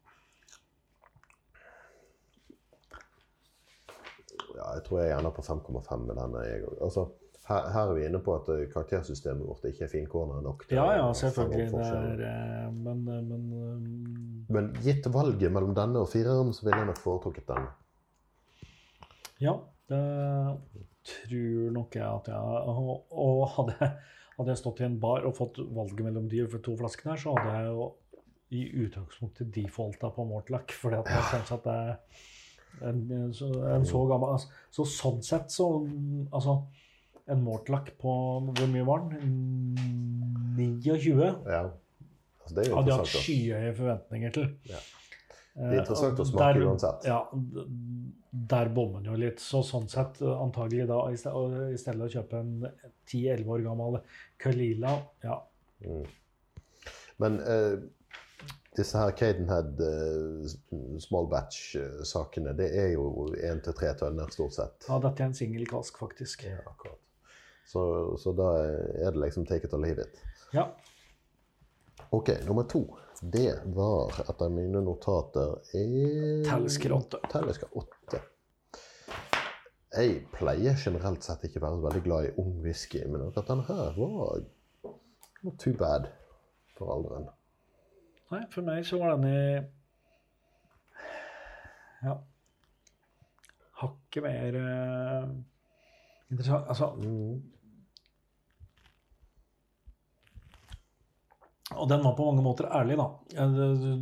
Ja, 4.56 4.72
jeg 4.78 4.84
tror 4.86 5.02
jeg 5.02 5.18
ender 5.18 5.34
på 5.36 5.42
5,5 5.44 5.98
med 6.08 6.16
denne. 6.16 6.44
Jeg, 6.48 6.62
altså, 6.82 7.04
her, 7.50 7.66
her 7.74 7.90
er 7.90 7.94
vi 7.98 8.06
inne 8.08 8.22
på 8.24 8.36
at 8.38 8.48
eh, 8.54 8.62
karaktersystemet 8.72 9.44
vårt 9.48 9.66
ikke 9.70 9.84
er 9.88 9.92
finkornet 9.92 10.44
nok. 10.46 10.64
Ja, 10.72 10.86
ja, 10.96 11.10
selvfølgelig. 11.14 11.68
Det 11.74 11.88
er, 11.90 12.24
eh, 12.30 12.74
men, 12.74 13.04
eh, 13.12 13.22
men 13.24 13.44
Men 14.50 14.72
gitt 14.86 15.08
valget 15.14 15.52
mellom 15.52 15.76
denne 15.76 16.00
og 16.06 16.10
fireren, 16.14 16.54
så 16.54 16.66
ville 16.66 16.80
jeg 16.84 16.90
nok 16.92 17.02
foretrukket 17.04 17.48
denne. 17.52 17.72
Ja, 19.44 19.58
det 19.92 20.04
tror 21.06 21.72
nok 21.76 21.96
jeg 21.96 22.06
at 22.08 22.28
jeg 22.32 22.36
Og, 22.40 23.12
og 23.12 23.50
hadde, 23.58 23.76
jeg- 23.82 23.98
hadde 24.38 24.52
jeg 24.52 24.62
stått 24.62 24.82
i 24.82 24.88
en 24.88 24.98
bar 25.00 25.26
og 25.28 25.36
fått 25.38 25.60
valget 25.76 26.06
mellom 26.08 26.28
de 26.32 26.44
for 26.52 26.64
to 26.64 26.76
flaskene 26.80 27.14
her, 27.14 27.22
så 27.22 27.36
hadde 27.38 27.54
jeg 27.56 27.70
jo 27.72 27.92
i 28.56 28.64
utgangspunktet 28.86 29.52
defaulta 29.56 30.12
på 30.14 30.26
Mortlack, 30.30 30.74
fordi 30.76 31.00
at 31.00 31.12
jeg 31.12 31.30
syns 31.32 31.54
at 31.56 31.64
det 31.66 31.78
er 31.82 31.96
en, 32.90 33.34
så, 33.34 33.48
en 33.72 33.86
så 33.88 34.02
gammel 34.10 34.34
altså, 34.36 34.50
Så 34.76 34.84
sånn 34.92 35.22
sett 35.24 35.54
så 35.54 35.70
Altså, 36.36 36.58
en 37.32 37.44
mortlakk 37.46 37.94
på 38.02 38.16
Hvor 38.50 38.68
mye 38.74 38.84
var 38.88 39.06
den? 39.14 39.32
29? 40.60 41.16
Ja. 41.48 41.62
Altså, 42.44 42.58
det 42.58 42.66
er 42.66 42.70
jo 42.70 42.76
Hadde 42.82 42.92
jeg 42.92 43.00
hatt 43.00 43.14
skyhøye 43.14 43.72
forventninger 43.80 44.36
til. 44.36 44.50
Ja. 44.70 44.82
Eh, 45.58 45.70
Det 45.70 45.78
er 45.78 45.80
interessant 45.84 46.20
å 46.20 46.26
smake 46.28 46.54
der- 46.54 46.66
uansett. 46.68 47.06
Ja, 47.08 47.30
der 48.52 48.70
bommer 48.76 49.00
den 49.02 49.14
jo 49.14 49.18
litt. 49.20 49.40
Så 49.40 49.62
sånn 49.64 49.88
sett 49.90 50.22
eh, 50.22 50.28
antagelig 50.42 50.88
da, 50.88 50.98
i 51.12 51.16
stedet, 51.16 51.34
og 51.36 52.10
å 52.10 52.12
kjøpe 52.12 52.40
en 52.40 52.68
10-11 53.08 53.48
år 53.48 53.64
gammel 53.64 54.02
Kalila 54.38 55.02
Ja, 55.24 55.42
Mm. 55.86 56.06
Men 57.20 57.40
eh, 57.40 57.78
disse 58.76 58.98
her 58.98 59.12
Cadenhead 59.12 59.80
eh, 59.80 60.48
small 61.00 61.28
batch-sakene, 61.28 62.54
det 62.56 62.70
er 62.76 62.94
jo 62.94 63.28
én 63.36 63.62
til 63.64 63.74
tre 63.74 63.94
tønner 63.94 64.32
stort 64.32 64.54
sett. 64.54 64.86
ja 64.90 65.00
dette 65.00 65.22
er 65.22 65.26
en 65.28 65.34
singelkask, 65.34 65.98
faktisk. 66.00 66.44
Ja, 66.44 66.58
akkurat. 66.66 66.98
Så, 67.66 68.18
så 68.20 68.34
da 68.36 68.50
er 68.64 69.12
det 69.12 69.22
liksom 69.22 69.46
take 69.48 69.66
it 69.68 69.74
or 69.74 69.80
leave 69.80 70.00
it. 70.02 70.20
Ja. 70.54 70.68
Ok, 72.12 72.30
nummer 72.48 72.64
to. 72.64 72.86
Det 73.32 73.62
var 73.74 74.14
etter 74.22 74.50
mine 74.54 74.82
notater 74.86 75.56
i 75.78 76.44
Talisker 76.46 76.92
8. 76.94 77.20
Talisker 77.32 77.72
8. 77.74 78.20
Jeg 79.96 80.20
pleier 80.36 80.76
generelt 80.78 81.24
sett 81.26 81.46
ikke 81.48 81.62
være 81.64 81.80
veldig 81.86 82.02
glad 82.06 82.28
i 82.28 82.34
ung 82.42 82.60
whisky, 82.62 83.02
men 83.08 83.24
akkurat 83.26 83.50
denne 83.50 83.66
her 83.70 83.96
var 83.98 84.44
not 85.46 85.58
too 85.62 85.74
bad 85.80 86.10
for 86.78 86.92
alderen. 86.94 87.30
Nei, 88.34 88.44
for 88.52 88.68
meg 88.68 88.86
så 88.86 89.00
var 89.02 89.16
den 89.16 89.28
i 89.32 89.42
Ja. 92.06 92.18
Hakket 93.82 94.24
mer 94.24 94.60
uh, 94.60 95.30
interessant. 96.32 96.68
Altså, 96.70 96.92
Mm. 97.00 97.42
Og 101.74 101.88
den 101.90 102.04
var 102.06 102.14
på 102.14 102.26
mange 102.30 102.44
måter 102.46 102.68
ærlig, 102.70 102.94
da. 103.00 103.08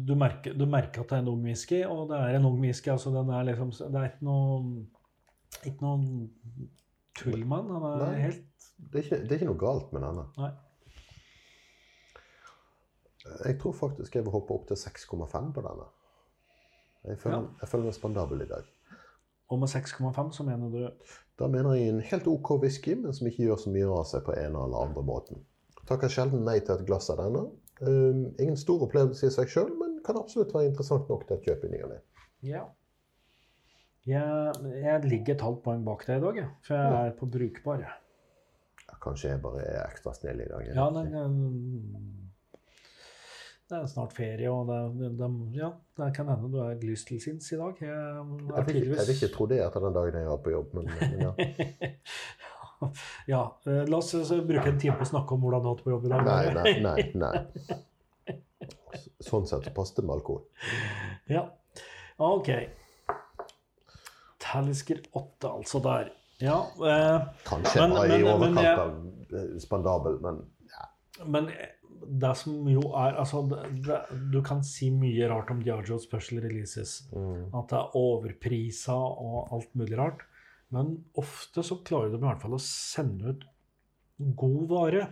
Du, 0.04 0.16
merker, 0.20 0.54
du 0.60 0.66
merker 0.68 1.02
at 1.06 1.10
det 1.14 1.16
er 1.16 1.22
en 1.24 1.30
ung 1.32 1.44
whisky, 1.48 1.86
og 1.88 2.10
det 2.10 2.18
er 2.20 2.36
en 2.36 2.46
ung 2.50 2.58
whisky. 2.60 2.90
altså 2.92 3.14
den 3.16 3.30
er 3.32 3.46
liksom, 3.48 3.70
Det 3.72 3.96
er 4.02 4.10
ikke 4.10 4.26
noe 4.28 4.88
ikke 5.64 5.86
noe 5.86 6.28
tull 7.16 7.46
med 7.48 7.58
den. 7.64 7.80
Den 7.80 7.86
er 7.88 8.04
Nei. 8.12 8.22
helt 8.26 8.68
Det, 8.92 9.00
er 9.00 9.04
ikke, 9.06 9.20
det 9.24 9.32
er 9.32 9.40
ikke 9.40 9.52
noe 9.54 9.62
galt 9.64 9.94
med 9.96 10.02
denne. 10.04 10.26
Nei. 10.38 10.52
Jeg 13.46 13.60
tror 13.62 13.72
faktisk 13.78 14.16
jeg 14.18 14.26
vil 14.26 14.34
hoppe 14.36 14.56
opp 14.58 14.68
til 14.68 14.76
6,5 14.80 15.54
på 15.56 15.64
denne. 15.64 15.86
Jeg 17.08 17.20
føler, 17.20 17.38
Ja. 17.38 17.48
jeg 17.62 17.70
føler 17.70 17.86
meg 17.88 17.94
spandabel 17.96 18.42
i 18.44 18.50
dag. 18.50 18.64
Og 19.52 19.60
med 19.60 19.70
6,5 19.70 20.32
så 20.34 20.44
mener 20.44 20.70
du 20.70 20.90
Da 21.40 21.48
mener 21.48 21.74
jeg 21.74 21.90
en 21.90 22.00
helt 22.02 22.28
OK 22.28 22.52
whisky, 22.62 22.94
men 22.96 23.14
som 23.14 23.28
ikke 23.28 23.44
gjør 23.48 23.56
så 23.58 23.72
mye 23.72 23.88
av 23.90 24.04
seg 24.06 24.24
på 24.26 24.36
en 24.38 24.56
eller 24.56 24.84
andre 24.86 25.02
måten. 25.04 25.46
Takker 25.90 26.12
sjelden 26.12 26.46
nei 26.48 26.60
til 26.64 26.76
et 26.78 26.86
glass 26.88 27.10
av 27.12 27.20
denne. 27.20 27.44
Um, 27.84 28.22
ingen 28.40 28.56
stor 28.60 28.86
opplevelse 28.86 29.28
i 29.28 29.34
seg 29.34 29.50
sjøl, 29.52 29.74
men 29.80 29.98
kan 30.06 30.16
absolutt 30.20 30.54
være 30.56 30.70
interessant 30.72 31.10
nok 31.12 31.26
til 31.28 31.38
et 31.40 31.48
kjøp 31.50 31.66
i 31.68 31.72
ny 31.74 31.82
og 31.84 31.92
ne. 31.92 32.00
Ja. 32.48 32.64
Jeg, 34.08 34.54
jeg 34.84 35.04
ligger 35.08 35.36
et 35.38 35.44
halvt 35.44 35.62
poeng 35.64 35.84
bak 35.88 36.06
deg 36.08 36.20
i 36.20 36.24
dag. 36.24 36.40
For 36.68 36.76
jeg 36.80 37.10
er 37.10 37.14
på 37.20 37.28
brukbar. 37.32 37.84
Ja, 37.84 38.96
Kanskje 39.04 39.34
jeg 39.34 39.42
bare 39.44 39.64
er 39.68 39.82
ekstra 39.90 40.14
snill 40.16 40.40
i 40.44 40.48
dag. 40.52 40.70
Ja, 40.76 40.88
Det 43.70 43.78
er 43.80 43.86
snart 43.90 44.12
ferie, 44.14 44.50
og 44.52 44.68
det, 44.68 45.08
det, 45.18 45.28
ja, 45.56 45.70
det 45.98 46.10
kan 46.16 46.28
hende 46.30 46.50
du 46.52 46.58
er 46.62 46.76
lyst 46.84 47.08
til 47.10 47.20
sinns 47.24 47.48
i 47.56 47.58
dag. 47.58 47.80
Jeg, 47.82 47.90
jeg, 47.90 48.66
vil, 48.68 48.76
ikke- 48.84 48.98
jeg 49.00 49.08
vil 49.08 49.16
ikke 49.16 49.32
tro 49.34 49.48
det 49.50 49.60
etter 49.66 49.80
den 49.88 49.96
dagen 49.96 50.18
jeg 50.20 50.28
har 50.28 50.36
hatt 50.36 50.44
på 50.46 50.52
jobb, 50.54 50.74
men, 50.78 50.92
men 51.00 51.24
ja. 51.24 51.32
ja, 53.34 53.42
eh, 53.68 53.84
la 53.90 53.98
oss 54.00 54.14
eh, 54.20 54.42
bruke 54.46 54.70
en 54.72 54.80
time 54.82 54.96
på 55.00 55.06
å 55.08 55.12
snakke 55.14 55.36
om 55.36 55.44
hvordan 55.46 55.64
du 55.64 55.70
har 55.70 55.76
hatt 55.76 55.84
på 55.86 55.94
jobb 55.94 56.08
i 56.08 56.14
dag. 56.14 56.30
Nei, 56.30 56.54
nei, 56.54 56.74
nei. 56.88 57.10
nei. 57.24 57.80
Sånn 59.24 59.48
sett 59.50 59.66
så 59.68 59.74
passet 59.76 60.02
det 60.02 60.08
med 60.08 60.16
alkohol. 60.18 60.44
Ja, 61.32 61.46
ok. 62.22 62.50
Talisker 64.44 65.00
8, 65.16 65.50
altså 65.50 65.80
der. 65.84 66.12
Ja, 66.44 66.58
eh, 66.84 67.22
Kanskje 67.48 67.88
Men- 67.88 67.96
i 68.12 68.18
men 68.24 68.28
overkant 68.34 68.80
av 68.80 69.40
eh, 69.40 69.56
spandabel, 69.64 70.20
men 70.22 70.44
men 71.26 71.48
det 72.08 72.32
som 72.36 72.68
jo 72.68 72.82
er 73.00 73.16
Altså, 73.22 73.44
det, 73.48 73.60
det, 73.86 74.00
du 74.34 74.42
kan 74.44 74.64
si 74.66 74.90
mye 74.92 75.28
rart 75.30 75.52
om 75.54 75.62
Diageo 75.64 76.00
Special 76.02 76.42
Releases. 76.44 77.04
mm, 77.14 77.54
At 77.54 77.70
det 77.70 77.78
er 77.80 77.96
overprisa 77.96 78.96
og 78.98 79.54
alt 79.54 79.70
mulig 79.76 79.98
rart. 79.98 80.26
Men 80.74 80.96
ofte 81.20 81.64
så 81.66 81.80
klarer 81.86 82.14
de 82.14 82.20
i 82.22 82.26
hvert 82.26 82.42
fall 82.42 82.58
å 82.58 82.64
sende 82.64 83.34
ut 83.34 83.46
god 84.40 84.64
vare. 84.72 85.08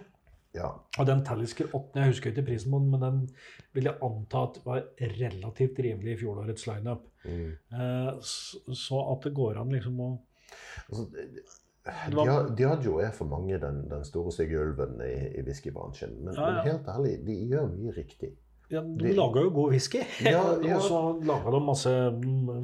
ja. 0.58 0.72
Og 1.00 1.08
den 1.08 1.24
Talisker 1.26 1.70
8, 1.72 2.00
jeg 2.00 2.12
husker 2.12 2.34
ikke 2.34 2.48
prisen 2.50 2.74
på 2.74 2.82
den, 2.82 2.90
men 2.92 3.06
den 3.06 3.22
vil 3.76 3.88
jeg 3.88 4.02
anta 4.04 4.44
at 4.50 4.60
var 4.66 4.84
relativt 5.00 5.80
rimelig 5.86 6.18
i 6.18 6.20
fjorårets 6.24 6.68
lineup. 6.68 7.08
Mm. 7.24 7.52
Eh, 7.78 8.12
så, 8.26 9.02
at 9.14 9.28
det 9.28 9.36
går 9.38 9.62
an 9.62 9.74
liksom 9.78 10.02
å 10.04 10.12
Altså, 10.92 11.06
de, 11.12 12.24
har, 12.28 12.50
Diageo 12.58 13.00
er 13.02 13.14
for 13.16 13.30
mange 13.30 13.58
den, 13.62 13.84
den 13.90 14.04
store 14.06 14.34
stygge 14.36 14.60
ulven 14.62 15.00
i, 15.06 15.14
i 15.40 15.44
whiskybransjen. 15.46 16.18
Men, 16.20 16.36
Ja, 16.36 16.50
ja. 16.50 16.58
men 16.58 16.68
helt 16.68 16.90
ærlig, 16.94 17.14
de 17.26 17.38
gjør 17.54 17.70
mye 17.72 17.94
riktig. 17.96 18.32
Ja, 18.72 18.82
De 18.82 19.04
Det- 19.08 19.16
lager 19.18 19.42
jo 19.44 19.50
god 19.50 19.70
whisky. 19.72 20.02
Ja, 20.24 20.42
ja. 20.64 20.76
og 20.78 20.82
så 20.82 21.02
laga 21.26 21.52
de 21.52 21.60
masse, 21.66 21.96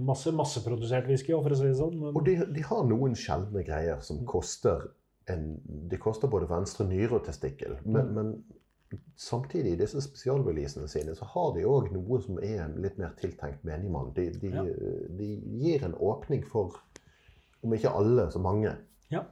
masse 0.07 0.31
masseprodusert 0.31 1.07
whisky, 1.07 1.33
for 1.33 1.49
å 1.49 1.55
si 1.57 1.63
det 1.67 1.75
sånn. 1.77 2.01
Og 2.15 2.23
de, 2.25 2.35
de 2.55 2.61
har 2.63 2.83
noen 2.87 3.15
sjeldne 3.15 3.63
greier 3.67 3.99
som 4.01 4.23
koster 4.25 4.89
en 5.29 5.59
De 5.89 5.97
koster 5.99 6.29
både 6.31 6.47
venstre 6.47 6.85
nyre 6.87 7.17
og 7.19 7.25
testikkel. 7.25 7.73
Men, 7.85 8.05
Mm. 8.07 8.13
men 8.15 8.43
samtidig, 9.19 9.73
i 9.73 9.79
disse 9.81 9.99
spesialreleasene 10.01 10.87
sine, 10.87 11.15
så 11.15 11.25
har 11.33 11.53
de 11.57 11.65
òg 11.67 11.89
noe 11.91 12.21
som 12.23 12.37
er 12.39 12.69
litt 12.79 12.97
mer 12.97 13.11
tiltenkt 13.19 13.65
menigmann. 13.67 14.13
De, 14.15 14.29
de, 14.31 14.47
Ja. 14.53 14.63
de 14.63 15.27
gir 15.59 15.83
en 15.83 15.93
åpning 15.99 16.45
for, 16.47 16.77
om 17.63 17.73
ikke 17.73 17.91
alle, 17.91 18.29
så 18.31 18.39
mange. 18.39 18.71
Ja. 19.11 19.25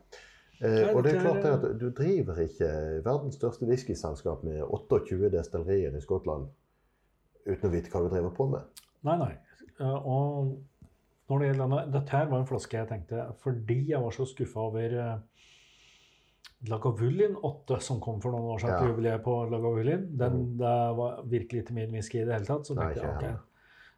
Eh, 0.62 0.92
og 0.96 1.04
det 1.04 1.16
er- 1.16 1.22
klart 1.22 1.46
at 1.46 1.80
du 1.80 1.90
driver 1.92 2.36
ikke 2.44 3.02
verdens 3.04 3.36
største 3.36 3.66
whiskyselskap 3.68 4.44
med 4.44 4.62
28 4.64 5.30
destillerier 5.30 5.96
i 5.96 6.02
Skottland 6.02 6.48
uten 7.46 7.70
å 7.70 7.74
vite 7.74 7.90
hva 7.94 8.02
du 8.04 8.10
driver 8.10 8.30
på 8.36 8.48
med. 8.52 8.62
nei, 9.04 9.18
nei. 9.18 9.34
Eh, 9.80 9.96
Og 10.06 10.58
når 11.30 11.40
det 11.40 11.48
gjelder 11.50 11.92
dette 11.92 12.10
her 12.12 12.26
var 12.30 12.40
en 12.40 12.46
flaske 12.50 12.78
jeg 12.78 12.88
tenkte 12.90 13.26
fordi 13.42 13.80
jeg 13.90 14.02
var 14.02 14.12
så 14.12 14.26
skuffa 14.30 14.60
over 14.60 14.94
uh, 15.00 15.18
Lagavulin 16.70 17.36
8 17.44 17.80
som 17.82 18.00
kom 18.02 18.22
for 18.22 18.32
noen 18.34 18.54
år 18.56 18.60
siden 18.62 18.74
Ja. 18.74 18.80
til 18.80 18.90
jubileet 18.94 19.24
på 19.24 19.34
Lagavulin. 19.52 20.18
Den 20.18 20.34
Mm. 20.34 20.58
det 20.58 20.98
var 20.98 21.22
virkelig 21.26 21.62
ikke 21.64 21.74
min 21.74 21.92
whisky 21.92 22.22
i 22.22 22.26
det 22.26 22.34
hele 22.34 22.46
tatt. 22.46 22.66
Så 22.68 22.76
tenkte 22.76 23.02
jeg 23.02 23.14
heller. 23.16 23.40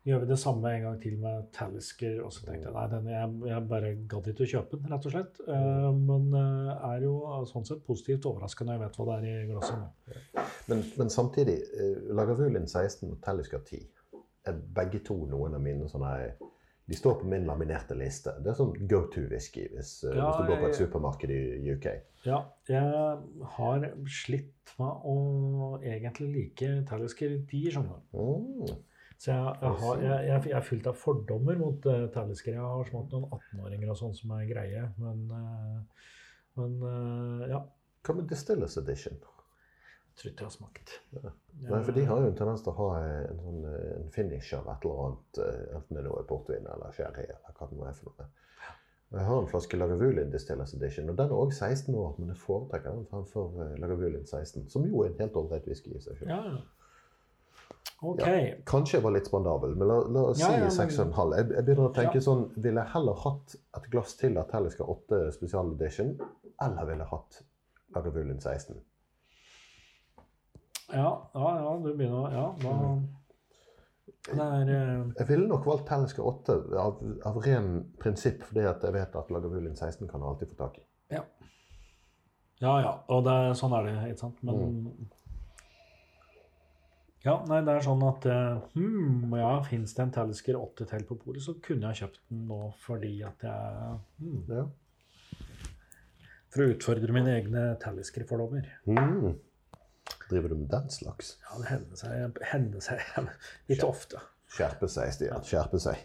Gjør 0.07 0.23
vi 0.23 0.29
det 0.29 0.37
samme 0.39 0.71
en 0.71 0.85
gang 0.85 0.97
til 1.03 1.17
med 1.19 1.47
Talisker. 1.55 2.19
Og 2.23 2.33
så 2.33 2.45
tenkte 2.45 2.69
jeg 2.69 2.75
nei, 2.75 2.87
den, 2.93 3.09
jeg, 3.11 3.35
jeg 3.51 3.67
bare 3.71 3.93
gadd 4.09 4.31
ikke 4.31 4.45
å 4.45 4.51
kjøpe 4.53 4.79
den, 4.79 4.89
rett 4.93 5.07
og 5.09 5.15
slett. 5.15 5.39
Uh, 5.47 5.89
men 5.97 6.29
uh, 6.35 6.73
er 6.93 7.07
jo 7.07 7.13
eh, 7.27 7.45
sånn 7.49 7.67
sett 7.67 7.83
positivt 7.87 8.27
overraska 8.29 8.67
når 8.67 8.77
jeg 8.77 8.83
vet 8.85 8.99
hva 8.99 9.07
det 9.09 9.17
er 9.19 9.43
i 9.43 9.47
glasset 9.51 9.79
nå. 9.81 10.43
Men, 10.71 10.83
men 10.99 11.13
samtidig, 11.13 11.57
uh, 11.75 12.11
Lagavulin 12.15 12.67
16 12.69 13.09
og 13.09 13.17
Talisker 13.23 13.63
10 13.63 13.87
er 14.47 14.61
begge 14.79 15.03
to 15.03 15.19
noen 15.27 15.57
av 15.57 15.63
mine 15.63 15.89
sånne 15.91 16.13
De 16.87 16.95
står 16.95 17.17
på 17.19 17.27
min 17.27 17.43
laminerte 17.43 17.97
liste. 17.99 18.31
Det 18.39 18.53
er 18.53 18.55
sånn 18.61 18.75
go 18.87 19.01
to-whisky 19.11 19.65
hvis, 19.73 19.97
Ja, 20.07 20.29
hvis 20.29 20.37
du 20.39 20.51
går 20.53 20.61
på 20.61 20.69
et 20.69 20.77
supermarked 20.79 21.33
i 21.35 21.73
UK. 21.73 21.87
Ja, 22.23 22.45
jeg 22.71 23.17
har 23.57 23.89
slitt 24.07 24.71
med 24.79 25.03
å 25.03 25.17
egentlig 25.81 26.29
like 26.31 26.69
Talisker 26.87 27.41
10, 27.41 27.73
skjønner 27.75 27.99
du. 27.99 28.21
Mm. 28.21 28.77
Så 29.17 29.31
jeg, 29.31 29.53
jeg, 29.61 29.71
har, 29.81 30.01
jeg, 30.03 30.27
jeg, 30.29 30.51
er 30.53 30.65
fylt 30.65 30.87
av 30.91 30.99
fordommer 31.01 31.57
mot 31.57 31.87
uh, 31.89 32.03
Talisker. 32.13 32.53
Jeg 32.53 32.61
har 32.61 32.89
smakt 32.89 33.15
noen 33.15 33.25
18-åringer 33.31 33.93
og 33.93 33.97
sånn 33.97 34.13
som 34.17 34.35
er 34.37 34.45
greie, 34.49 34.83
men, 35.01 35.23
uh, 35.31 36.11
men 36.59 36.77
uh, 36.83 37.47
ja. 37.49 37.63
Hva 38.05 38.15
med 38.15 38.29
Distillers 38.29 38.77
Edition? 38.79 39.17
Jeg 40.17 40.21
tror 40.21 40.31
ikke 40.31 40.41
jeg 40.41 40.47
har 40.47 40.53
smakt. 40.55 40.93
Nei, 41.13 41.79
for 41.85 41.93
De 41.93 42.03
har 42.09 42.21
jo 42.23 42.29
en 42.31 42.37
tendens 42.37 42.63
til 42.65 42.71
å 42.71 42.77
ha 42.79 43.01
en, 43.05 43.41
sånn, 43.43 43.65
eh, 43.69 43.89
en 43.99 44.07
finish 44.15 44.55
av 44.57 44.69
et 44.71 44.85
eller 44.87 45.01
annet, 45.03 45.39
eh, 45.43 45.75
enten 45.77 45.99
det 45.99 46.03
nå 46.07 46.13
er 46.17 46.25
portvin 46.31 46.69
eller 46.73 46.95
sherry 46.97 47.25
eller 47.25 47.53
hva 47.59 47.67
det 47.69 47.77
nå 47.77 47.85
er 47.85 47.99
for 47.99 48.09
noe. 48.09 48.25
Jeg 49.13 49.25
har 49.27 49.37
en 49.43 49.49
flaske 49.51 49.77
Lagavulin 49.77 50.33
Distillers 50.33 50.73
Edition, 50.73 51.11
og 51.11 51.19
den 51.19 51.29
er 51.29 51.43
òg 51.43 51.53
16 51.53 51.93
år, 51.95 52.15
men 52.17 52.33
jeg 52.33 52.41
foretrekker 52.41 52.97
den 52.97 53.05
fremfor 53.11 53.61
eh, 53.61 53.75
Lagavulin 53.83 54.25
16, 54.25 54.65
som 54.73 54.87
jo 54.89 55.03
er 55.03 55.11
en 55.11 55.21
helt 55.21 55.37
ålreit 55.43 55.69
whisky 55.69 55.93
i 55.93 56.01
seg 56.01 56.17
selv. 56.23 56.33
Ja, 58.01 58.29
ja. 58.29 58.55
Kanskje 58.69 58.99
jeg 58.99 59.03
var 59.03 59.13
litt 59.15 59.25
spandabel, 59.25 59.71
men 59.75 59.89
la, 59.89 59.95
la 60.13 60.23
oss 60.29 60.39
Ja, 60.39 60.51
si 60.53 60.59
men- 60.61 60.71
6,5. 60.71 61.31
Jeg, 61.37 61.47
jeg 61.55 61.65
begynner 61.65 61.87
å 61.89 61.93
tenke 61.95 62.21
sånn 62.21 62.43
Ville 62.55 62.83
jeg 62.83 62.93
heller 62.93 63.17
hatt 63.23 63.55
et 63.79 63.87
glass 63.93 64.13
til 64.19 64.37
av 64.37 64.51
Tellisker 64.51 64.89
8 64.93 65.21
Special 65.33 65.71
Edition, 65.73 66.13
eller 66.61 66.85
ville 66.85 67.01
jeg 67.01 67.09
hatt 67.09 67.41
Lagavulin 67.95 68.39
16? 68.39 68.77
Ja, 70.93 71.09
ja, 71.33 71.49
ja, 71.57 71.71
du 71.83 71.89
begynner 71.93 72.31
Ja, 72.31 72.45
da 72.61 72.75
Det 74.27 74.45
er 74.45 74.69
uh... 74.69 75.11
Jeg 75.17 75.27
ville 75.31 75.47
nok 75.49 75.65
valgt 75.65 75.87
Tellisker 75.89 76.23
8 76.27 76.59
av, 76.77 77.01
av 77.25 77.41
ren 77.47 77.71
prinsipp, 77.99 78.43
fordi 78.43 78.65
jeg 78.67 78.93
vet 78.93 79.15
at 79.15 79.33
Lagavulin 79.33 79.75
16 79.75 80.05
kan 80.07 80.21
jeg 80.21 80.29
alltid 80.29 80.53
få 80.53 80.61
tak 80.61 80.77
i. 80.77 80.85
Ja. 81.17 81.23
Ja, 82.59 82.73
ja. 82.81 82.91
Og 83.13 83.23
det, 83.25 83.37
sånn 83.57 83.73
er 83.77 83.85
det, 83.87 83.93
ikke 84.11 84.25
sant. 84.25 84.41
Men 84.45 85.09
Ja, 87.27 87.35
nei, 87.49 87.59
det 87.67 87.73
er 87.75 87.83
sånn 87.83 88.03
at 88.07 88.25
eh, 88.31 88.59
hmm, 88.77 89.33
ja, 89.35 89.49
fins 89.67 89.91
det 89.97 90.03
en 90.05 90.13
Talisker 90.15 90.55
8 90.55 90.85
til 90.93 91.07
på 91.09 91.17
polet, 91.19 91.43
så 91.43 91.57
kunne 91.63 91.89
jeg 91.89 92.05
kjøpt 92.05 92.21
den 92.29 92.45
nå 92.47 92.59
fordi 92.85 93.17
at 93.27 93.43
jeg 93.43 93.97
hmm, 94.21 94.43
Ja. 94.47 94.67
For 96.53 96.63
å 96.63 96.69
utfordre 96.71 97.11
mine 97.11 97.33
egne 97.35 97.63
Talisker-fordommer. 97.81 98.69
Mm. 98.87 99.35
Driver 100.29 100.53
du 100.53 100.61
med 100.61 100.69
den 100.71 100.87
slags? 100.89 101.33
Ja, 101.43 101.57
det 101.59 101.67
hender 101.73 101.99
seg, 101.99 102.39
hender 102.53 102.85
seg 102.85 103.03
litt 103.73 103.83
ofte. 103.83 104.23
Skjerpe 104.55 104.87
seg, 104.89 105.11
Stian. 105.11 105.43
Skjerpe 105.43 105.81
seg. 105.83 105.99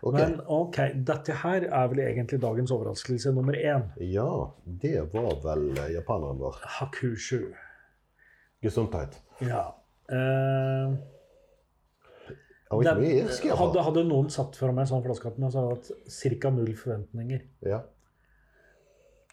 Okay. 0.00 0.22
Men 0.22 0.40
OK, 0.48 0.78
dette 1.10 1.36
her 1.42 1.66
er 1.66 1.90
vel 1.92 2.00
egentlig 2.06 2.40
dagens 2.40 2.72
overraskelse 2.72 3.34
nummer 3.36 3.56
én. 3.58 3.90
Ja, 4.00 4.30
det 4.64 5.10
var 5.12 5.42
vel 5.44 5.68
eh, 5.74 5.92
japaneren 5.98 6.40
vår. 6.40 6.62
Hakushu. 6.78 7.50
Gesundheit. 8.64 9.20
Ja. 9.44 9.66
Eh, 10.08 10.96
den- 12.84 13.02
irsk, 13.26 13.44
i 13.46 13.48
hadde, 13.56 13.82
hadde 13.84 14.04
noen 14.08 14.28
satt 14.30 14.56
for 14.56 14.72
meg 14.72 14.86
sånn 14.88 15.04
flaske 15.04 15.26
at 15.30 15.38
så 15.52 15.62
hadde 15.62 15.76
jeg 15.76 16.32
hatt 16.32 16.42
ca. 16.42 16.50
null 16.50 16.74
forventninger. 16.76 17.42
Ja. 17.62 17.82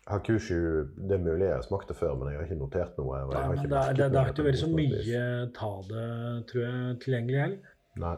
Hakushu, 0.08 0.86
det 1.08 1.16
er 1.18 1.24
mulig 1.24 1.48
jeg 1.48 1.56
har 1.56 1.64
smakt 1.66 1.88
det 1.90 1.98
før, 1.98 2.14
men 2.20 2.30
jeg 2.32 2.38
har 2.40 2.46
ikke 2.46 2.60
notert 2.62 2.98
noe. 3.00 3.16
har 3.42 3.48
men 3.50 3.58
ikke 3.58 3.70
det, 3.72 3.80
er- 3.82 3.94
det, 3.98 4.12
det 4.12 4.20
har 4.22 4.32
ikke 4.34 4.46
vært 4.46 4.62
så 4.62 4.70
mye 4.70 5.54
ta 5.56 5.72
det, 5.90 6.48
tror 6.52 6.62
jeg, 6.62 7.00
tilgjengelig 7.02 7.40
heller. 7.42 7.72
Nei. 7.98 8.16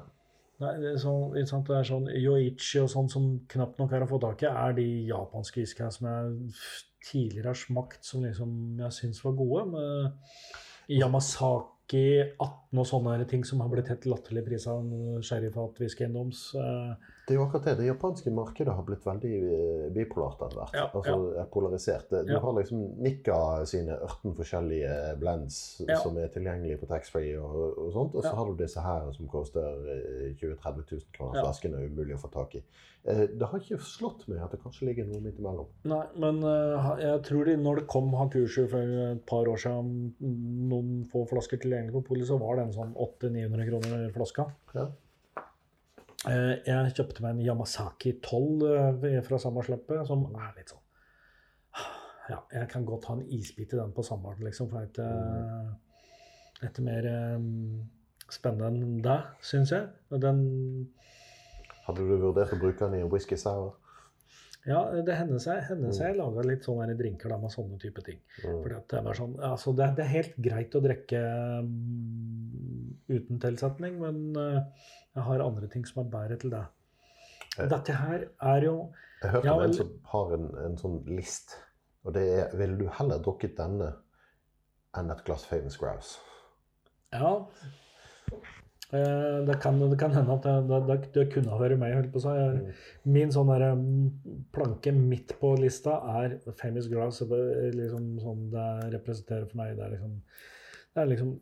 Nei, 0.60 0.72
det 0.82 0.90
er 0.90 0.98
sånn, 0.98 1.36
ikke 1.38 1.48
sant, 1.52 1.68
det 1.70 1.76
er 1.78 1.84
sånn 1.86 2.08
Yoichi 2.18 2.80
og 2.82 2.90
sånn 2.90 3.10
som 3.14 3.26
knapt 3.48 3.78
nok 3.80 3.92
har 3.92 4.06
fått 4.10 4.10
få 4.10 4.20
tak 4.24 4.42
i, 4.44 4.48
er 4.50 4.74
de 4.74 4.88
japanske 5.08 5.62
whiskyene 5.62 5.94
som 5.94 6.08
jeg 6.10 6.54
tidligere 7.08 7.52
har 7.54 7.60
smakt, 7.62 8.04
som 8.04 8.24
liksom 8.26 8.56
jeg 8.82 8.92
syns 8.98 9.22
var 9.24 9.34
gode. 9.38 9.66
Med 9.72 10.98
Yamasaki 10.98 11.77
18 11.96 12.82
og 12.82 12.88
sånne 12.90 13.28
ting 13.30 13.46
som 13.48 13.62
har 13.64 13.70
blitt 13.72 13.88
helt 13.92 14.08
latterlig 14.10 14.44
prisa 14.46 14.74
av 14.76 14.84
whiskyeiendoms. 15.80 16.42
Eh, 16.60 17.14
Det 17.28 17.34
er 17.36 17.42
jo 17.42 17.44
akkurat 17.44 17.66
det. 17.68 17.74
Det 17.82 17.88
japanske 17.90 18.32
markedet 18.32 18.72
har 18.72 18.84
blitt 18.88 19.04
veldig 19.04 19.32
eh, 19.52 19.88
bipolart 19.92 20.40
etter 20.46 20.62
hvert. 20.62 20.76
Ja, 20.80 20.86
altså 20.96 21.16
ja. 21.36 21.44
polarisert. 21.52 22.06
Du 22.24 22.32
Ja. 22.32 22.40
har 22.40 22.54
liksom 22.56 22.86
Nikka 23.04 23.40
sine 23.68 23.98
18 24.00 24.34
forskjellige 24.38 24.94
blends 25.20 25.82
Ja. 25.88 25.98
som 26.00 26.16
er 26.18 26.30
tilgjengelige 26.32 26.80
på 26.80 26.88
taxfree 26.88 27.34
og, 27.36 27.78
og 27.84 27.92
sånt. 27.92 28.16
Og 28.16 28.24
så 28.24 28.32
Ja. 28.32 28.36
har 28.40 28.46
du 28.48 28.56
disse 28.64 28.80
her 28.80 29.12
som 29.12 29.28
koster 29.28 29.60
eh, 29.92 30.36
20 30.40 30.56
000-30 30.56 30.86
000 30.92 31.02
kroner. 31.18 31.36
Ja. 31.36 31.44
Flasken 31.44 31.74
er 31.76 31.90
umulig 31.90 32.16
å 32.16 32.22
få 32.24 32.32
tak 32.32 32.56
i. 32.56 32.64
Eh, 33.04 33.28
Det 33.28 33.44
har 33.52 33.60
ikke 33.60 33.80
slått 33.84 34.24
meg 34.30 34.40
at 34.46 34.52
det 34.52 34.62
kanskje 34.64 34.88
ligger 34.88 35.06
noe 35.12 35.20
midt 35.20 35.38
imellom. 35.40 35.68
Nei, 35.84 36.06
men 36.16 36.40
eh, 36.44 37.02
jeg 37.04 37.24
tror 37.28 37.44
de, 37.46 37.58
når 37.58 37.76
det 37.82 37.88
kom 37.88 38.08
Hakushu 38.14 38.70
for 38.72 38.80
et 39.12 39.26
par 39.26 39.44
år 39.52 39.58
siden, 39.60 40.14
noen 40.22 41.04
få 41.12 41.28
flasker 41.28 41.60
tilgjengelig 41.60 41.92
på 42.00 42.06
polet, 42.08 42.26
så 42.32 42.40
var 42.40 42.56
den 42.56 42.72
sånn 42.72 42.96
800-900 42.96 43.68
kroner 43.68 44.10
flaska. 44.16 44.48
Ja. 44.74 44.88
Eh, 46.26 46.54
Jeg 46.66 46.94
kjøpte 46.98 47.22
meg 47.22 47.36
en 47.36 47.44
Yamasaki 47.46 48.16
12 48.26 48.64
eh, 49.06 49.20
fra 49.26 49.38
samme 49.38 49.62
som 49.62 50.24
er 50.34 50.56
litt 50.58 50.72
sånn 50.74 50.82
Ja, 52.32 52.40
jeg 52.52 52.70
kan 52.72 52.88
godt 52.88 53.06
ha 53.06 53.14
en 53.20 53.28
isbit 53.38 53.76
i 53.76 53.78
den 53.78 53.94
på 53.94 54.04
sommeren, 54.04 54.42
liksom, 54.44 54.68
for 54.72 54.88
det 54.98 55.06
er 55.06 56.72
ikke 56.72 56.88
mer 56.88 57.06
eh, 57.12 57.38
spennende 58.34 58.72
enn 58.74 58.98
det, 59.06 59.20
syns 59.46 59.72
jeg. 59.72 59.86
Den 60.10 60.42
Hadde 61.86 62.04
du 62.04 62.18
vurdert 62.18 62.52
å 62.52 62.60
bruke 62.60 62.82
den 62.82 62.98
i 62.98 63.04
en 63.06 63.14
whisky 63.14 63.38
sour? 63.40 63.78
Ja, 64.68 64.80
det 64.92 65.16
hender 65.16 65.40
seg, 65.40 65.62
hender 65.70 65.94
seg 65.96 66.12
jeg 66.12 66.18
lager 66.18 66.48
litt 66.48 66.66
sånne 66.68 66.96
drinker 67.00 67.32
da, 67.32 67.38
med 67.40 67.54
sånne 67.54 67.78
type 67.80 68.04
ting. 68.04 68.18
Mm. 68.42 68.64
Fordi 68.64 68.76
at 68.76 68.88
det, 68.92 69.00
er 69.00 69.20
sånn, 69.20 69.36
altså 69.50 69.74
det, 69.78 69.92
det 70.00 70.04
er 70.04 70.12
helt 70.12 70.40
greit 70.44 70.76
å 70.76 70.82
drikke 70.84 71.22
mm, 71.68 72.90
uten 73.14 73.40
tilsetning, 73.44 74.00
men 74.02 74.20
eh, 74.42 74.90
jeg 75.16 75.28
har 75.30 75.46
andre 75.46 75.70
ting 75.72 75.86
som 75.88 76.04
er 76.04 76.12
bedre 76.18 76.40
til 76.42 76.52
det. 76.56 76.66
Eh. 77.58 77.70
Dette 77.72 77.96
her 77.96 78.28
er 78.56 78.68
jo 78.68 78.76
Jeg 79.22 79.34
hørte 79.38 79.56
om 79.56 79.64
en 79.66 79.78
som 79.78 79.96
har 80.12 80.36
en, 80.36 80.52
en 80.66 80.78
sånn 80.82 81.00
list, 81.10 81.56
og 82.04 82.14
det 82.18 82.28
er 82.36 82.52
Ville 82.60 82.78
du 82.82 82.86
heller 83.00 83.24
drukket 83.24 83.56
denne 83.58 83.94
enn 84.98 85.14
et 85.14 85.24
glass 85.28 85.46
Famous 85.48 85.80
Grouse? 85.80 86.18
Ja. 87.16 87.34
Eh, 88.94 89.46
Det 89.46 89.58
kan, 89.62 89.80
det 89.80 89.98
kan 90.00 90.14
hende 90.16 90.34
at 90.34 90.46
det, 90.46 90.80
det, 90.88 90.98
det, 91.14 91.26
kunne 91.34 91.52
ha 91.52 91.60
vært 91.60 91.80
meg. 91.80 91.96
holdt 91.96 92.14
på 92.14 92.22
å 92.22 92.24
si. 92.24 92.36
Mm. 92.36 92.86
Min 93.18 93.34
sånn 93.36 93.52
der, 93.52 93.66
mm, 93.76 94.46
planke 94.56 94.94
midt 94.96 95.36
på 95.42 95.56
lista 95.60 95.98
er 96.22 96.38
Famous 96.56 96.88
grass 96.92 97.20
Liksom, 97.22 98.16
sånn 98.24 98.48
det 98.54 98.70
representerer 98.96 99.50
for 99.50 99.60
meg. 99.60 99.76
Det 99.76 99.86
er 99.86 99.94
liksom, 99.98 100.16
det 100.94 101.04
er 101.04 101.14
liksom 101.14 101.36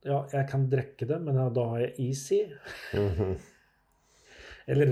Ja, 0.00 0.24
jeg 0.32 0.48
kan 0.48 0.62
drikke 0.72 1.06
det, 1.06 1.18
men 1.20 1.36
da 1.54 1.64
har 1.74 1.80
jeg 1.86 1.94
easy. 2.08 2.42
Mhm. 2.96 3.38
Eller 4.70 4.90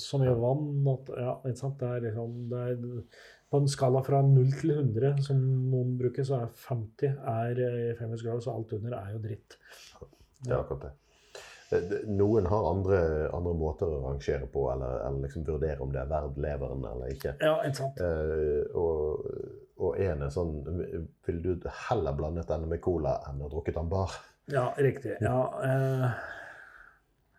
så 0.00 0.18
mye 0.20 0.32
vann 0.38 0.86
at 0.92 1.10
Ja, 1.18 1.34
ikke 1.44 1.58
sant. 1.58 1.80
Det 1.80 1.88
er 1.88 2.08
liksom 2.08 2.38
det 2.50 2.62
er, 2.70 3.02
På 3.50 3.58
en 3.60 3.68
skala 3.68 4.00
fra 4.06 4.20
0 4.22 4.52
til 4.60 4.76
100, 4.76 5.22
som 5.26 5.40
noen 5.72 5.96
bruker, 5.98 6.24
så 6.24 6.42
er 6.44 6.52
50 6.68 7.16
er 7.32 7.62
eh, 7.66 7.94
Famous 7.98 8.22
grass, 8.22 8.46
og 8.46 8.60
alt 8.60 8.76
under 8.78 8.98
er 9.00 9.14
jo 9.16 9.22
dritt. 9.24 9.56
Det 10.44 10.52
er 10.52 10.60
akkurat 10.60 10.84
det. 10.88 10.92
Eh, 11.72 11.82
Noen 12.06 12.46
har 12.46 12.70
andre, 12.70 12.98
andre 13.34 13.52
måter 13.54 13.86
å 13.86 14.00
rangere 14.08 14.46
på, 14.50 14.66
eller, 14.72 15.04
eller 15.06 15.26
liksom 15.26 15.44
vurdere 15.46 15.78
om 15.84 15.92
det 15.94 16.02
er 16.02 16.10
verdt 16.10 16.40
leveren 16.42 16.82
eller 16.92 17.12
ikke. 17.14 17.36
Ja, 17.38 17.54
ikke 17.66 17.78
sant. 17.84 18.00
Uh, 18.02 18.64
og, 18.74 19.28
og 19.80 20.00
en 20.02 20.24
er 20.26 20.32
sånn 20.34 20.56
Vil 21.26 21.38
du 21.44 21.68
heller 21.86 22.16
blandet 22.18 22.50
denne 22.50 22.68
med 22.70 22.82
cola 22.84 23.20
enn 23.30 23.40
å 23.44 23.50
drukket 23.52 23.78
den 23.78 23.92
bar? 23.92 24.18
Ja, 24.50 24.70
riktig. 24.82 25.14
Ja, 25.22 25.38
uh, 25.62 26.08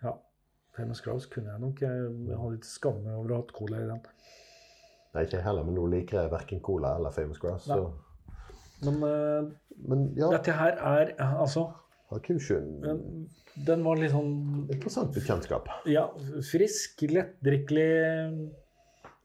ja. 0.05 0.15
Famous 0.77 1.03
Grouse 1.03 1.27
kunne 1.27 1.51
jeg 1.51 1.59
nok. 1.65 1.83
Jeg, 1.83 2.07
hadde 2.31 2.53
litt 2.55 2.69
skamme 2.69 3.17
over 3.17 3.33
å 3.33 3.35
ha 3.35 3.43
hatt 3.43 3.53
cola 3.57 3.81
i 3.81 3.89
den. 3.89 3.99
Nei, 5.11 5.25
ikke 5.27 5.43
heller, 5.43 5.67
men 5.67 5.75
nå 5.75 5.89
liker 5.91 6.21
jeg 6.21 6.31
verken 6.31 6.63
cola 6.63 6.95
eller 6.95 7.11
Famous 7.11 7.41
Grouse. 7.41 7.83
Men 8.81 9.03
uh, 9.03 9.51
Men 9.91 10.07
ja, 10.15 10.31
dette 10.31 10.55
her 10.55 10.79
er 10.79 11.15
altså 11.19 11.67
Hakushin 12.11 12.69
den, 12.83 13.01
den 13.67 13.83
var 13.85 13.99
litt 13.99 14.13
sånn 14.13 14.31
Interessant 14.67 15.13
bekjentskap. 15.15 15.69
Ja, 15.89 16.07
frisk, 16.47 17.03
lettdrikkelig 17.07 17.89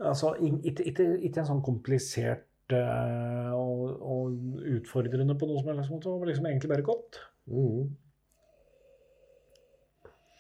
Altså 0.07 0.35
ikke, 0.41 1.07
en 1.07 1.49
sånn 1.49 1.63
komplisert 1.65 2.75
uh, 2.75 3.53
og, 3.57 3.85
og 4.05 4.67
utfordrende 4.77 5.39
på 5.41 5.49
noe 5.49 5.63
som 5.63 5.71
helst 5.73 5.95
måte, 5.95 6.13
men 6.13 6.29
liksom 6.29 6.49
egentlig 6.51 6.73
bare 6.75 6.85
godt. 6.85 7.17
Mm. 7.49 7.87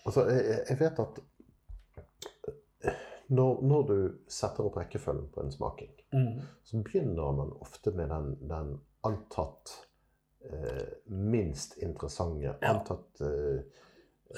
Altså, 0.04 0.26
jeg, 0.28 0.58
jeg 0.68 0.78
vet 0.82 1.00
at 1.06 1.22
når, 3.32 3.62
når 3.66 3.88
du 3.88 3.96
setter 4.30 4.68
opp 4.68 4.76
rekkefølgen 4.78 5.30
på 5.34 5.42
en 5.42 5.54
smaking, 5.54 5.94
så 6.62 6.82
begynner 6.84 7.32
man 7.40 7.56
ofte 7.64 7.90
med 7.96 8.12
den, 8.12 8.34
den 8.46 8.76
antatt 9.06 9.72
minst 11.06 11.78
interessante, 11.78 12.42
Ja. 12.60 12.74
antatt 12.74 13.20
eh, 13.20 13.62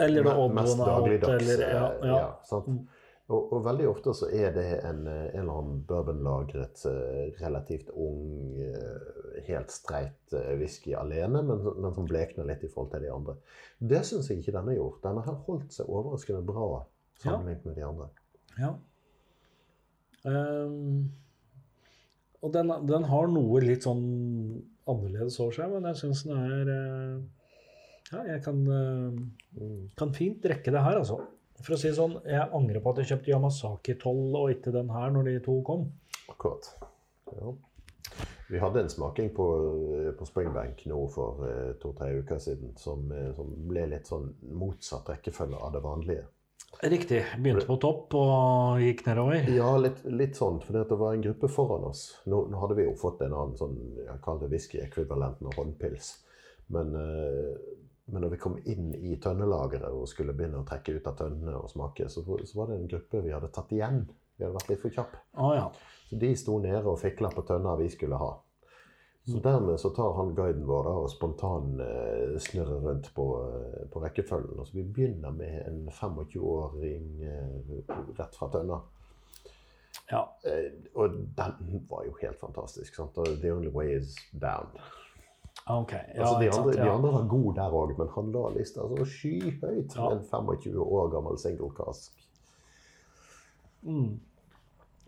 Eller 0.05 0.24
det 0.24 0.55
mest 0.55 0.78
dagligdags. 0.78 1.48
eller- 1.48 1.68
ja, 1.74 1.93
ja. 2.02 2.16
ja. 2.18 2.40
sant? 2.44 2.66
Mm. 2.66 2.86
Og, 3.28 3.51
og 3.52 3.64
veldig 3.64 3.89
ofte 3.90 4.14
så 4.16 4.30
er 4.32 4.55
det 4.56 4.66
en, 4.89 5.02
eh, 5.06 5.26
en 5.35 5.40
eller 5.43 5.59
annen 5.59 5.80
bourbonlagret, 5.89 6.80
eh, 6.89 7.26
relativt 7.43 7.90
ung, 7.93 8.56
eh, 8.56 9.43
helt 9.44 9.70
streit 9.70 10.32
eh, 10.32 10.55
whisky 10.56 10.94
alene, 10.97 11.43
men, 11.44 11.60
men 11.76 11.93
som 11.94 12.06
blekner 12.09 12.48
litt 12.48 12.64
i 12.64 12.70
forhold 12.72 12.94
til 12.94 13.05
de 13.05 13.10
andre. 13.12 13.35
Det 13.78 14.01
syns 14.09 14.30
jeg 14.30 14.40
ikke 14.40 14.56
denne 14.56 14.78
gjorde. 14.78 15.02
Denne 15.05 15.24
har 15.26 15.36
holdt 15.44 15.76
seg 15.76 15.90
overraskende 15.93 16.40
bra 16.48 16.86
sammenlignet 17.20 17.66
med 17.68 17.76
de 17.76 17.85
andre. 17.85 18.09
Ja. 18.59 18.72
Um, 20.24 21.12
og 22.43 22.52
den, 22.55 22.72
den 22.89 23.05
har 23.10 23.28
noe 23.30 23.60
litt 23.62 23.85
sånn 23.86 24.02
annerledes 24.89 25.39
over 25.43 25.56
seg, 25.56 25.73
men 25.73 25.89
jeg 25.90 26.01
syns 26.02 26.24
den 26.28 26.39
er 26.39 26.73
eh, 26.74 27.19
Ja, 28.09 28.23
jeg 28.24 28.43
kan, 28.44 28.60
eh, 28.73 29.81
kan 29.98 30.15
fint 30.16 30.47
rekke 30.48 30.73
det 30.73 30.85
her, 30.85 31.01
altså. 31.02 31.20
For 31.59 31.74
å 31.74 31.81
si 31.81 31.90
sånn, 31.94 32.20
jeg 32.28 32.51
angrer 32.55 32.82
på 32.82 32.93
at 32.93 33.02
jeg 33.02 33.12
kjøpte 33.12 33.32
Yamasaki 33.32 33.97
12 33.98 34.36
og 34.39 34.52
ikke 34.55 34.74
den 34.74 34.93
her 34.94 35.10
når 35.15 35.32
de 35.32 35.39
to 35.44 35.56
kom. 35.66 35.89
Akkurat. 36.31 36.70
Ja. 37.35 37.55
Vi 38.48 38.59
hadde 38.59 38.81
en 38.81 38.89
smaking 38.89 39.28
på, 39.36 39.47
på 40.16 40.27
Springbank 40.28 40.86
nå 40.89 41.02
for 41.12 41.44
eh, 41.44 41.74
to-tre 41.82 42.15
uker 42.23 42.40
siden 42.40 42.73
som, 42.81 43.05
eh, 43.12 43.28
som 43.36 43.51
ble 43.69 43.85
litt 43.90 44.09
sånn 44.09 44.31
motsatt 44.56 45.10
rekkefølge 45.12 45.60
av 45.60 45.74
det 45.74 45.82
vanlige. 45.85 46.24
Riktig. 46.82 47.24
Begynte 47.38 47.66
på 47.66 47.76
topp 47.82 48.14
og 48.14 48.82
gikk 48.82 49.02
nedover. 49.09 49.48
Ja, 49.50 49.72
litt, 49.82 50.05
litt 50.06 50.38
sånn, 50.38 50.60
for 50.62 50.78
det 50.78 50.98
var 51.00 51.16
en 51.16 51.24
gruppe 51.24 51.50
foran 51.50 51.88
oss. 51.88 52.05
Nå, 52.30 52.44
nå 52.52 52.60
hadde 52.62 52.76
vi 52.78 52.86
jo 52.86 52.94
fått 52.98 53.24
en 53.26 53.34
annen 53.34 53.59
sånn, 53.59 53.74
jeg 54.05 54.20
kaller 54.22 54.46
det 54.46 54.52
whisky-ekvivalenten 54.52 55.50
av 55.50 55.59
håndpils. 55.59 56.12
Men, 56.74 56.94
eh, 56.94 57.56
men 58.12 58.24
når 58.24 58.36
vi 58.36 58.40
kom 58.44 58.56
inn 58.70 58.92
i 58.94 59.16
tønnelageret 59.22 59.90
og 59.90 60.06
skulle 60.09 60.36
begynne 60.38 60.62
å 60.62 60.68
trekke 60.68 60.94
ut 60.94 61.10
av 61.10 61.18
tønnene 61.18 61.56
og 61.59 61.70
smake, 61.72 62.06
så, 62.12 62.22
så 62.22 62.60
var 62.60 62.70
det 62.70 62.78
en 62.78 62.90
gruppe 62.94 63.24
vi 63.26 63.34
hadde 63.34 63.50
tatt 63.55 63.74
igjen. 63.74 64.05
Vi 64.38 64.46
hadde 64.46 64.55
vært 64.60 64.70
litt 64.70 64.84
for 64.84 64.94
kjappe. 64.94 65.24
Ah, 65.34 65.55
ja. 65.59 65.66
Så 66.09 66.20
de 66.22 66.30
sto 66.38 66.60
nede 66.62 66.86
og 66.86 67.00
fikla 67.02 67.32
på 67.34 67.42
tønner 67.48 67.80
vi 67.82 67.90
skulle 67.90 68.22
ha. 68.22 68.36
Så 69.28 69.38
dermed 69.44 69.80
så 69.80 69.90
tar 69.92 70.14
han 70.16 70.34
guiden 70.34 70.66
vår 70.66 70.84
da, 70.86 70.92
og 71.02 71.10
spontan 71.12 71.74
snurrer 72.40 72.80
rundt 72.80 73.10
på, 73.14 73.24
eh, 73.44 73.82
på 73.92 74.00
rekkefølgen. 74.00 74.62
Så 74.66 74.72
vi 74.76 74.82
begynner 74.82 75.30
med 75.36 75.66
en 75.68 75.82
25-åring 75.92 77.10
eh, 77.28 77.72
rett 78.18 78.38
fra 78.38 78.48
Tønna. 78.52 78.78
Ja. 80.10 80.22
Og 80.94 81.18
den 81.36 81.82
var 81.90 82.06
jo 82.06 82.14
helt 82.22 82.40
fantastisk. 82.40 82.94
sant? 82.96 83.18
Og 83.18 83.26
The 83.42 83.52
Only 83.52 83.68
Way 83.74 83.98
Is 83.98 84.14
Down. 84.32 84.72
Okay. 85.66 86.00
Ja, 86.14 86.20
altså, 86.22 86.38
de, 86.40 86.46
andre, 86.46 86.52
sant? 86.52 86.66
andre, 86.66 86.84
de 86.84 86.90
andre 86.90 87.12
var 87.12 87.26
gode 87.28 87.56
der 87.59 87.74
òg, 87.76 87.92
men 87.98 88.09
han 88.14 88.32
la 88.32 88.46
lista 88.55 88.86
så 88.88 89.05
skyhøyt 89.05 89.96
Ja. 89.96 90.06
en 90.14 90.24
25 90.24 90.80
år 90.80 91.10
gammel 91.12 91.38
single 91.38 91.68
cask. 91.76 92.16
Mm. 93.82 94.20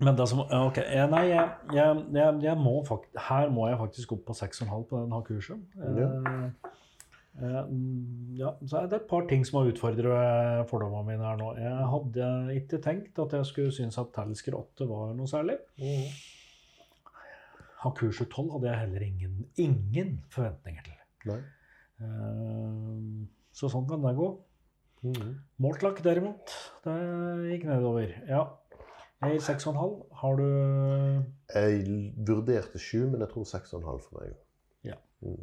Men 0.01 0.17
det 0.17 0.27
som 0.31 0.41
OK. 0.41 0.81
eh, 0.81 1.05
Nei, 1.13 1.27
jeg, 1.29 1.49
jeg, 1.77 2.03
jeg, 2.17 2.41
jeg 2.47 2.57
må 2.61 2.79
fakt, 2.89 3.11
her 3.29 3.51
må 3.53 3.69
jeg 3.69 3.81
faktisk 3.83 4.15
opp 4.17 4.25
på 4.31 4.37
6,5 4.39 4.87
på 4.89 5.01
denne 5.03 5.21
kurset. 5.27 5.61
Eh, 5.77 6.01
eh, 7.45 7.59
mm, 7.69 8.33
ja, 8.41 8.55
så 8.65 8.81
er 8.81 8.89
det 8.89 9.03
et 9.03 9.09
par 9.11 9.29
ting 9.29 9.45
som 9.47 9.61
har 9.61 9.71
utfordret 9.75 10.65
fordommene 10.73 11.13
mine 11.13 11.29
her 11.29 11.41
nå. 11.41 11.53
Jeg 11.61 11.89
hadde 11.95 12.31
ikke 12.57 12.81
tenkt 12.85 13.21
at 13.21 13.37
jeg 13.37 13.49
skulle 13.51 13.77
synes 13.77 14.01
at 14.01 14.13
Talisker 14.17 14.57
8 14.57 14.89
var 14.89 15.13
noe 15.19 15.29
særlig. 15.31 15.59
Hakushu 17.85 18.25
12 18.25 18.55
hadde 18.57 18.71
jeg 18.71 18.81
heller 18.87 19.05
ingen, 19.05 19.37
ingen 19.61 20.17
forventninger 20.33 20.85
til. 20.89 20.97
Nei. 21.29 21.43
Eh, 22.01 23.29
så 23.53 23.69
sånn 23.69 23.89
kan 23.89 24.01
det 24.05 24.17
gå. 24.17 24.31
Mm. 25.01 25.37
Mortlach, 25.65 26.01
derimot, 26.05 26.53
det 26.85 26.97
gikk 27.53 27.69
nedover. 27.69 28.17
Ja. 28.29 28.43
Jeg 29.21 29.31
gir 29.37 29.41
6,5. 29.45 29.97
Har 30.21 30.37
du 30.37 30.47
Jeg 31.55 32.13
vurderte 32.27 32.79
sju, 32.81 33.07
men 33.11 33.21
jeg 33.21 33.29
tror 33.35 33.45
seks 33.45 33.73
og 33.75 33.81
en 33.83 33.89
halv 33.91 34.01
for 34.07 34.21
meg. 34.21 34.37
Ja. 34.85 34.95
Mm. 35.21 35.43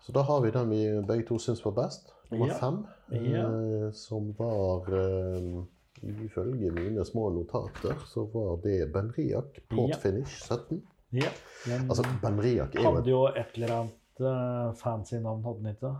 Så 0.00 0.12
da 0.16 0.22
har 0.24 0.40
vi 0.40 0.50
den 0.54 0.70
vi 0.70 0.82
begge 1.08 1.26
to 1.28 1.38
syns 1.38 1.60
var 1.64 1.74
best. 1.82 2.12
Nummer 2.30 2.46
Ja. 2.48 2.56
fem. 2.60 2.78
Ja. 3.12 3.44
Eh, 3.48 3.90
som 3.92 4.32
var 4.38 4.88
eh, 4.92 5.64
Ifølge 6.24 6.70
mine 6.70 7.04
små 7.04 7.28
notater 7.34 7.96
så 8.06 8.22
var 8.32 8.60
det 8.62 8.92
Benriak 8.92 9.58
Port. 9.68 9.96
Finish 9.98 10.44
17. 10.46 10.82
Ja. 11.12 11.28
Den 11.66 11.88
Altså, 11.90 12.04
Benriak 12.22 12.74
er 12.76 12.82
jo 12.82 12.90
hadde 12.94 13.10
jo 13.10 13.24
et 13.26 13.56
eller 13.56 13.72
annet 13.80 14.20
eh, 14.20 14.74
fancy 14.78 15.14
navn, 15.14 15.42
hadde 15.44 15.58
den 15.58 15.72
ikke? 15.74 15.90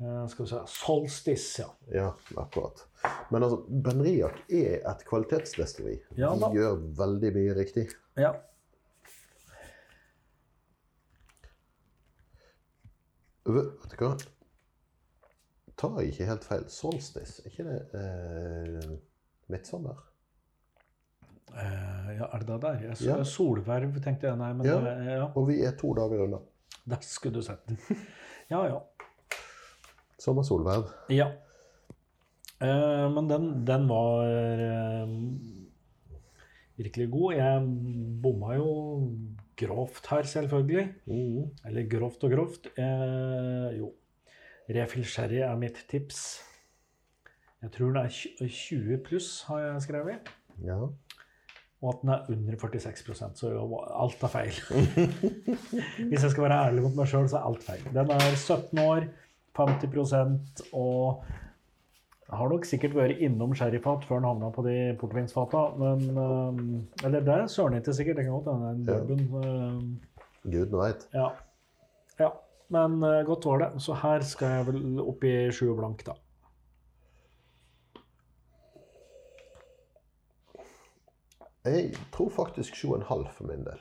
Eh, 0.00 0.26
skal 0.30 0.44
vi 0.44 0.48
se 0.50 0.60
Solstice, 0.66 1.62
ja. 1.62 1.68
Ja, 2.00 2.14
akkurat. 2.36 2.84
Men 3.30 3.42
altså, 3.42 3.64
Benriak 3.68 4.36
er 4.50 4.84
et 4.90 5.04
kvalitetsdestilleri. 5.08 5.96
Ja 6.16 6.30
da. 6.38 6.48
De 6.52 6.58
gjør 6.60 6.76
veldig 7.00 7.32
mye 7.34 7.54
riktig. 7.58 7.88
ja. 8.16 8.34
Vet 13.48 13.94
du 13.94 14.02
hva? 14.02 14.10
Tar 15.78 16.00
jeg 16.02 16.10
ikke 16.12 16.26
helt 16.28 16.44
feil? 16.44 16.64
Solstice, 16.72 17.40
er 17.44 17.52
ikke 17.52 17.64
det 17.68 17.78
eh, 17.96 18.90
midtsommer? 19.52 20.00
Eh, 21.54 22.10
ja, 22.18 22.26
er 22.28 22.42
det 22.42 22.48
det 22.50 22.58
der? 22.64 22.80
Jeg, 22.88 22.98
Ja. 23.06 23.18
Solverv, 23.24 23.94
tenkte 24.04 24.28
jeg. 24.28 24.36
Nei, 24.40 24.52
men 24.52 24.66
Ja. 24.66 24.80
det- 24.84 25.06
ja. 25.06 25.30
Og 25.34 25.46
vi 25.48 25.62
er 25.64 25.76
to 25.78 25.94
dager 25.94 26.24
unna. 26.26 26.38
Der 26.88 26.98
skulle 27.00 27.34
du 27.34 27.42
sett 27.42 27.64
den. 27.68 27.78
Ja, 28.50 28.66
ja. 30.18 30.42
Solveig. 30.46 30.88
Ja. 31.14 31.28
Eh, 32.58 33.06
men 33.14 33.30
den, 33.30 33.48
den 33.66 33.86
var 33.90 34.26
eh, 34.26 35.12
virkelig 36.80 37.08
god. 37.12 37.36
Jeg 37.38 37.68
bomma 38.22 38.58
jo 38.58 38.72
grovt 39.58 40.10
her, 40.10 40.26
selvfølgelig. 40.26 40.88
Mm. 41.06 41.48
Eller 41.66 41.88
grovt 41.90 42.24
og 42.26 42.34
grovt. 42.34 42.70
Eh, 42.78 43.78
jo. 43.78 43.92
Refil 44.68 45.06
sherry 45.08 45.40
er 45.40 45.56
mitt 45.56 45.78
tips. 45.88 46.42
Jeg 47.62 47.72
tror 47.74 47.94
den 47.94 48.04
er 48.04 48.48
20 48.48 48.98
pluss, 49.06 49.42
har 49.48 49.62
jeg 49.64 49.86
skrevet. 49.88 50.28
Ja. 50.62 50.82
Og 51.78 51.94
at 51.94 52.02
den 52.02 52.10
er 52.10 52.26
under 52.34 52.58
46 52.58 53.14
så 53.38 53.50
alt 54.02 54.22
er 54.22 54.30
feil. 54.32 54.56
Hvis 56.10 56.22
jeg 56.22 56.30
skal 56.30 56.44
være 56.44 56.58
ærlig 56.66 56.82
mot 56.82 56.96
meg 56.98 57.10
sjøl, 57.10 57.28
så 57.30 57.38
er 57.38 57.48
alt 57.48 57.62
feil. 57.66 57.84
Den 57.94 58.10
er 58.14 58.34
17 58.34 58.78
år, 58.82 59.06
50% 59.58 60.64
og 60.72 61.24
har 62.28 62.50
nok 62.52 62.66
sikkert 62.68 62.94
vært 62.96 63.22
innom 63.24 63.54
sherryfat 63.56 64.04
før 64.04 64.20
han 64.20 64.28
havna 64.28 64.50
på 64.52 64.64
de 64.66 64.76
portvinsfata. 65.00 65.62
Men 65.80 66.02
øhm, 66.12 66.74
Eller 67.04 67.24
det 67.24 67.38
søren 67.50 67.78
ikke 67.78 67.94
sikkert. 67.96 68.16
Det 68.20 68.24
kan 68.26 68.36
godt 68.36 68.50
hende 68.52 68.70
en 68.70 68.86
bourbon. 68.86 69.24
øhm, 69.44 70.00
Gud 70.52 70.76
veit. 70.76 71.08
ja. 71.14 71.30
ja. 72.20 72.30
Men 72.68 72.98
øh, 73.02 73.24
godt 73.26 73.46
var 73.48 73.58
det. 73.62 73.82
Så 73.82 73.94
her 73.96 74.20
skal 74.20 74.48
jeg 74.58 74.66
vel 74.66 75.00
opp 75.00 75.24
i 75.24 75.34
sju 75.50 75.72
blank, 75.76 76.04
da. 76.06 76.12
Jeg 81.64 81.94
tror 82.12 82.28
faktisk 82.32 82.74
7,5 82.74 83.32
for 83.32 83.44
min 83.48 83.64
del. 83.64 83.80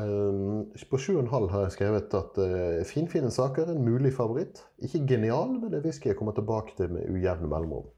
Um, 0.00 0.70
på 0.88 0.96
7,5 0.96 1.50
har 1.52 1.66
jeg 1.66 1.72
skrevet 1.74 2.14
at 2.16 2.38
uh, 2.40 2.78
finfine 2.88 3.28
saker 3.30 3.66
er 3.66 3.74
en 3.74 3.84
mulig 3.84 4.14
favoritt. 4.16 4.62
Ikke 4.80 5.02
genial, 5.08 5.52
men 5.58 5.68
det 5.68 5.82
er 5.82 5.84
whisky 5.84 6.08
jeg 6.08 6.16
kommer 6.16 6.32
tilbake 6.36 6.72
til 6.78 6.94
med 6.94 7.10
ujevne 7.12 7.50
mellomrom. 7.50 7.90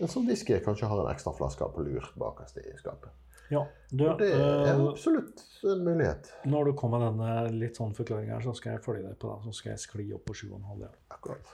En 0.00 0.10
sånn 0.10 0.24
whisky 0.26 0.56
jeg 0.56 0.64
kanskje 0.64 0.88
har 0.88 1.02
en 1.02 1.10
ekstra 1.12 1.34
flaske 1.36 1.68
på 1.74 1.84
lur 1.84 2.08
bakerst 2.18 2.62
i 2.62 2.72
skapet. 2.80 3.12
Ja, 3.52 3.60
du, 3.90 4.06
det 4.18 4.30
er 4.32 4.70
øh, 4.72 4.86
absolutt 4.88 5.42
en 5.68 5.84
mulighet. 5.84 6.30
når 6.48 6.70
du 6.70 6.72
kommer 6.80 7.02
med 7.04 7.12
denne 7.12 7.58
litt 7.60 7.76
sånn 7.76 7.92
forklaringen 7.94 8.32
her, 8.32 8.42
så 8.46 8.54
skal 8.56 8.78
jeg 8.78 8.84
følge 8.86 9.04
deg 9.04 9.18
på 9.20 9.28
den. 9.28 9.44
Så 9.44 9.60
skal 9.60 9.74
jeg 9.74 9.82
skli 9.84 10.08
opp 10.16 10.24
på 10.30 10.36
7,5. 10.40 10.80
Ja. 10.80 10.90
Akkurat. 11.12 11.52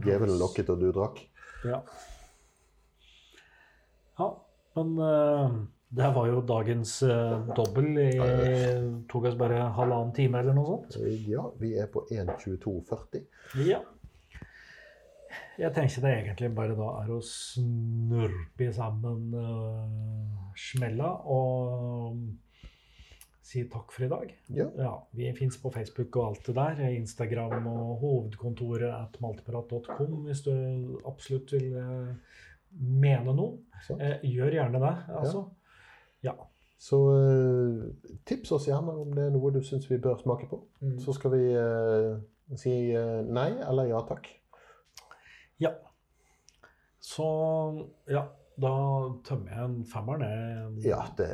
Djevelen 0.00 0.40
lokket 0.40 0.72
og 0.72 0.80
du 0.80 0.88
drakk. 0.96 1.20
Ja. 1.66 1.82
ja, 4.16 4.28
men 4.78 4.98
eh, 5.02 5.56
det 5.88 6.08
var 6.14 6.26
jo 6.28 6.40
dagens 6.42 7.02
uh, 7.06 7.46
dobbel. 7.54 7.92
i- 8.02 9.04
tok 9.08 9.28
oss 9.30 9.36
bare 9.38 9.60
halvannen 9.76 10.12
time 10.16 10.40
eller 10.40 10.56
noe 10.56 10.66
sånt. 10.66 10.96
Ja, 11.28 11.44
vi 11.60 11.74
er 11.78 11.86
på 11.86 12.02
1.22,40. 12.10 13.22
Ja. 13.68 13.82
Jeg 15.56 15.72
tenkte 15.72 16.02
det 16.04 16.10
egentlig 16.18 16.50
bare 16.56 16.74
da 16.76 16.88
er 17.02 17.12
å 17.14 17.20
snurpe 17.24 18.66
sammen 18.76 19.30
uh, 19.32 20.50
smella 20.58 21.14
og 21.32 22.18
si 23.46 23.62
takk 23.70 23.92
for 23.94 24.04
i 24.04 24.08
dag. 24.10 24.32
Ja. 24.52 24.66
Ja, 24.76 24.92
Vi 25.14 25.30
fins 25.38 25.56
på 25.62 25.70
Facebook 25.72 26.16
og 26.18 26.26
alt 26.32 26.48
det 26.50 26.56
der. 26.58 26.82
Instagram 26.98 27.66
og 27.70 28.00
hovedkontoret 28.02 28.90
at 28.90 29.20
maltprat.com 29.22 30.24
hvis 30.26 30.42
du 30.44 30.52
absolutt 31.06 31.54
vil 31.54 31.76
uh, 31.78 32.10
mene 32.76 33.32
noe. 33.38 33.60
Eh, 33.96 34.18
gjør 34.26 34.58
gjerne 34.58 34.82
det, 34.82 34.94
altså. 35.22 35.46
Ja. 35.46 35.62
Så 36.78 36.98
eh, 37.16 38.14
tips 38.28 38.52
oss 38.52 38.66
gjerne 38.68 38.94
om 39.00 39.12
det 39.16 39.26
er 39.26 39.34
noe 39.34 39.52
du 39.54 39.62
syns 39.64 39.88
vi 39.90 40.00
bør 40.02 40.18
smake 40.20 40.48
på. 40.50 40.60
Mm. 40.84 40.96
Så 41.02 41.14
skal 41.16 41.32
vi 41.32 41.44
eh, 41.56 42.10
si 42.58 42.74
eh, 42.92 43.20
nei 43.24 43.50
eller 43.64 43.92
ja 43.92 44.02
takk. 44.08 44.28
ja. 45.62 45.72
Så 47.06 47.26
ja, 48.10 48.24
da 48.58 48.74
tømmer 49.28 49.52
jeg 49.52 49.68
en 49.68 49.78
femmer 49.86 50.18
ned. 50.24 50.82
Ja, 50.84 51.04
det 51.18 51.30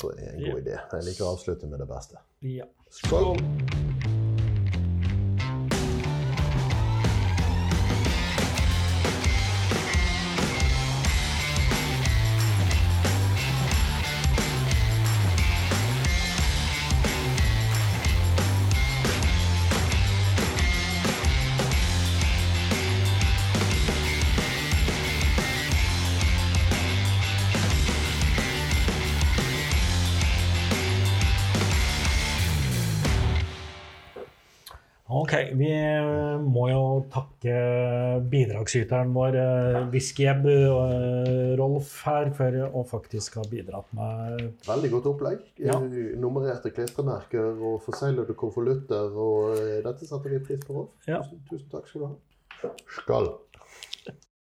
tror 0.00 0.16
jeg 0.16 0.30
er 0.30 0.38
en 0.38 0.48
god 0.48 0.64
idé. 0.64 0.80
Jeg 0.80 1.08
liker 1.10 1.28
å 1.28 1.34
avslutte 1.36 1.68
med 1.70 1.84
det 1.84 1.90
beste. 1.90 2.24
Ja. 2.46 2.68
Skål! 3.02 3.79
Vi 35.60 35.70
må 36.50 36.66
jo 36.70 36.84
takke 37.12 37.54
bidragsyteren 38.32 39.12
vår, 39.14 39.36
eh, 39.40 39.78
Whiskyjeb, 39.92 40.46
eh, 40.50 41.52
Rolf, 41.60 41.92
her, 42.06 42.30
for 42.36 42.58
å 42.70 42.84
faktisk 42.88 43.36
ha 43.40 43.44
bidratt 43.50 43.92
med 43.96 44.64
Veldig 44.66 44.90
godt 44.94 45.10
opplegg. 45.12 45.44
Ja. 45.60 45.76
Eh, 45.76 46.16
Nummererte 46.20 46.72
klistremerker 46.74 47.52
og 47.60 47.80
forseglede 47.84 48.36
konvolutter. 48.38 49.12
Og 49.12 49.58
eh, 49.58 49.78
dette 49.84 50.08
setter 50.08 50.36
vi 50.36 50.42
pris 50.48 50.64
på. 50.64 50.80
Rolf. 50.80 50.96
Ja. 51.08 51.20
Tusen, 51.22 51.44
tusen 51.50 51.70
takk 51.76 51.88
skal 51.90 52.06
du 52.06 52.10
ha. 52.10 52.74
Skål! 52.96 53.32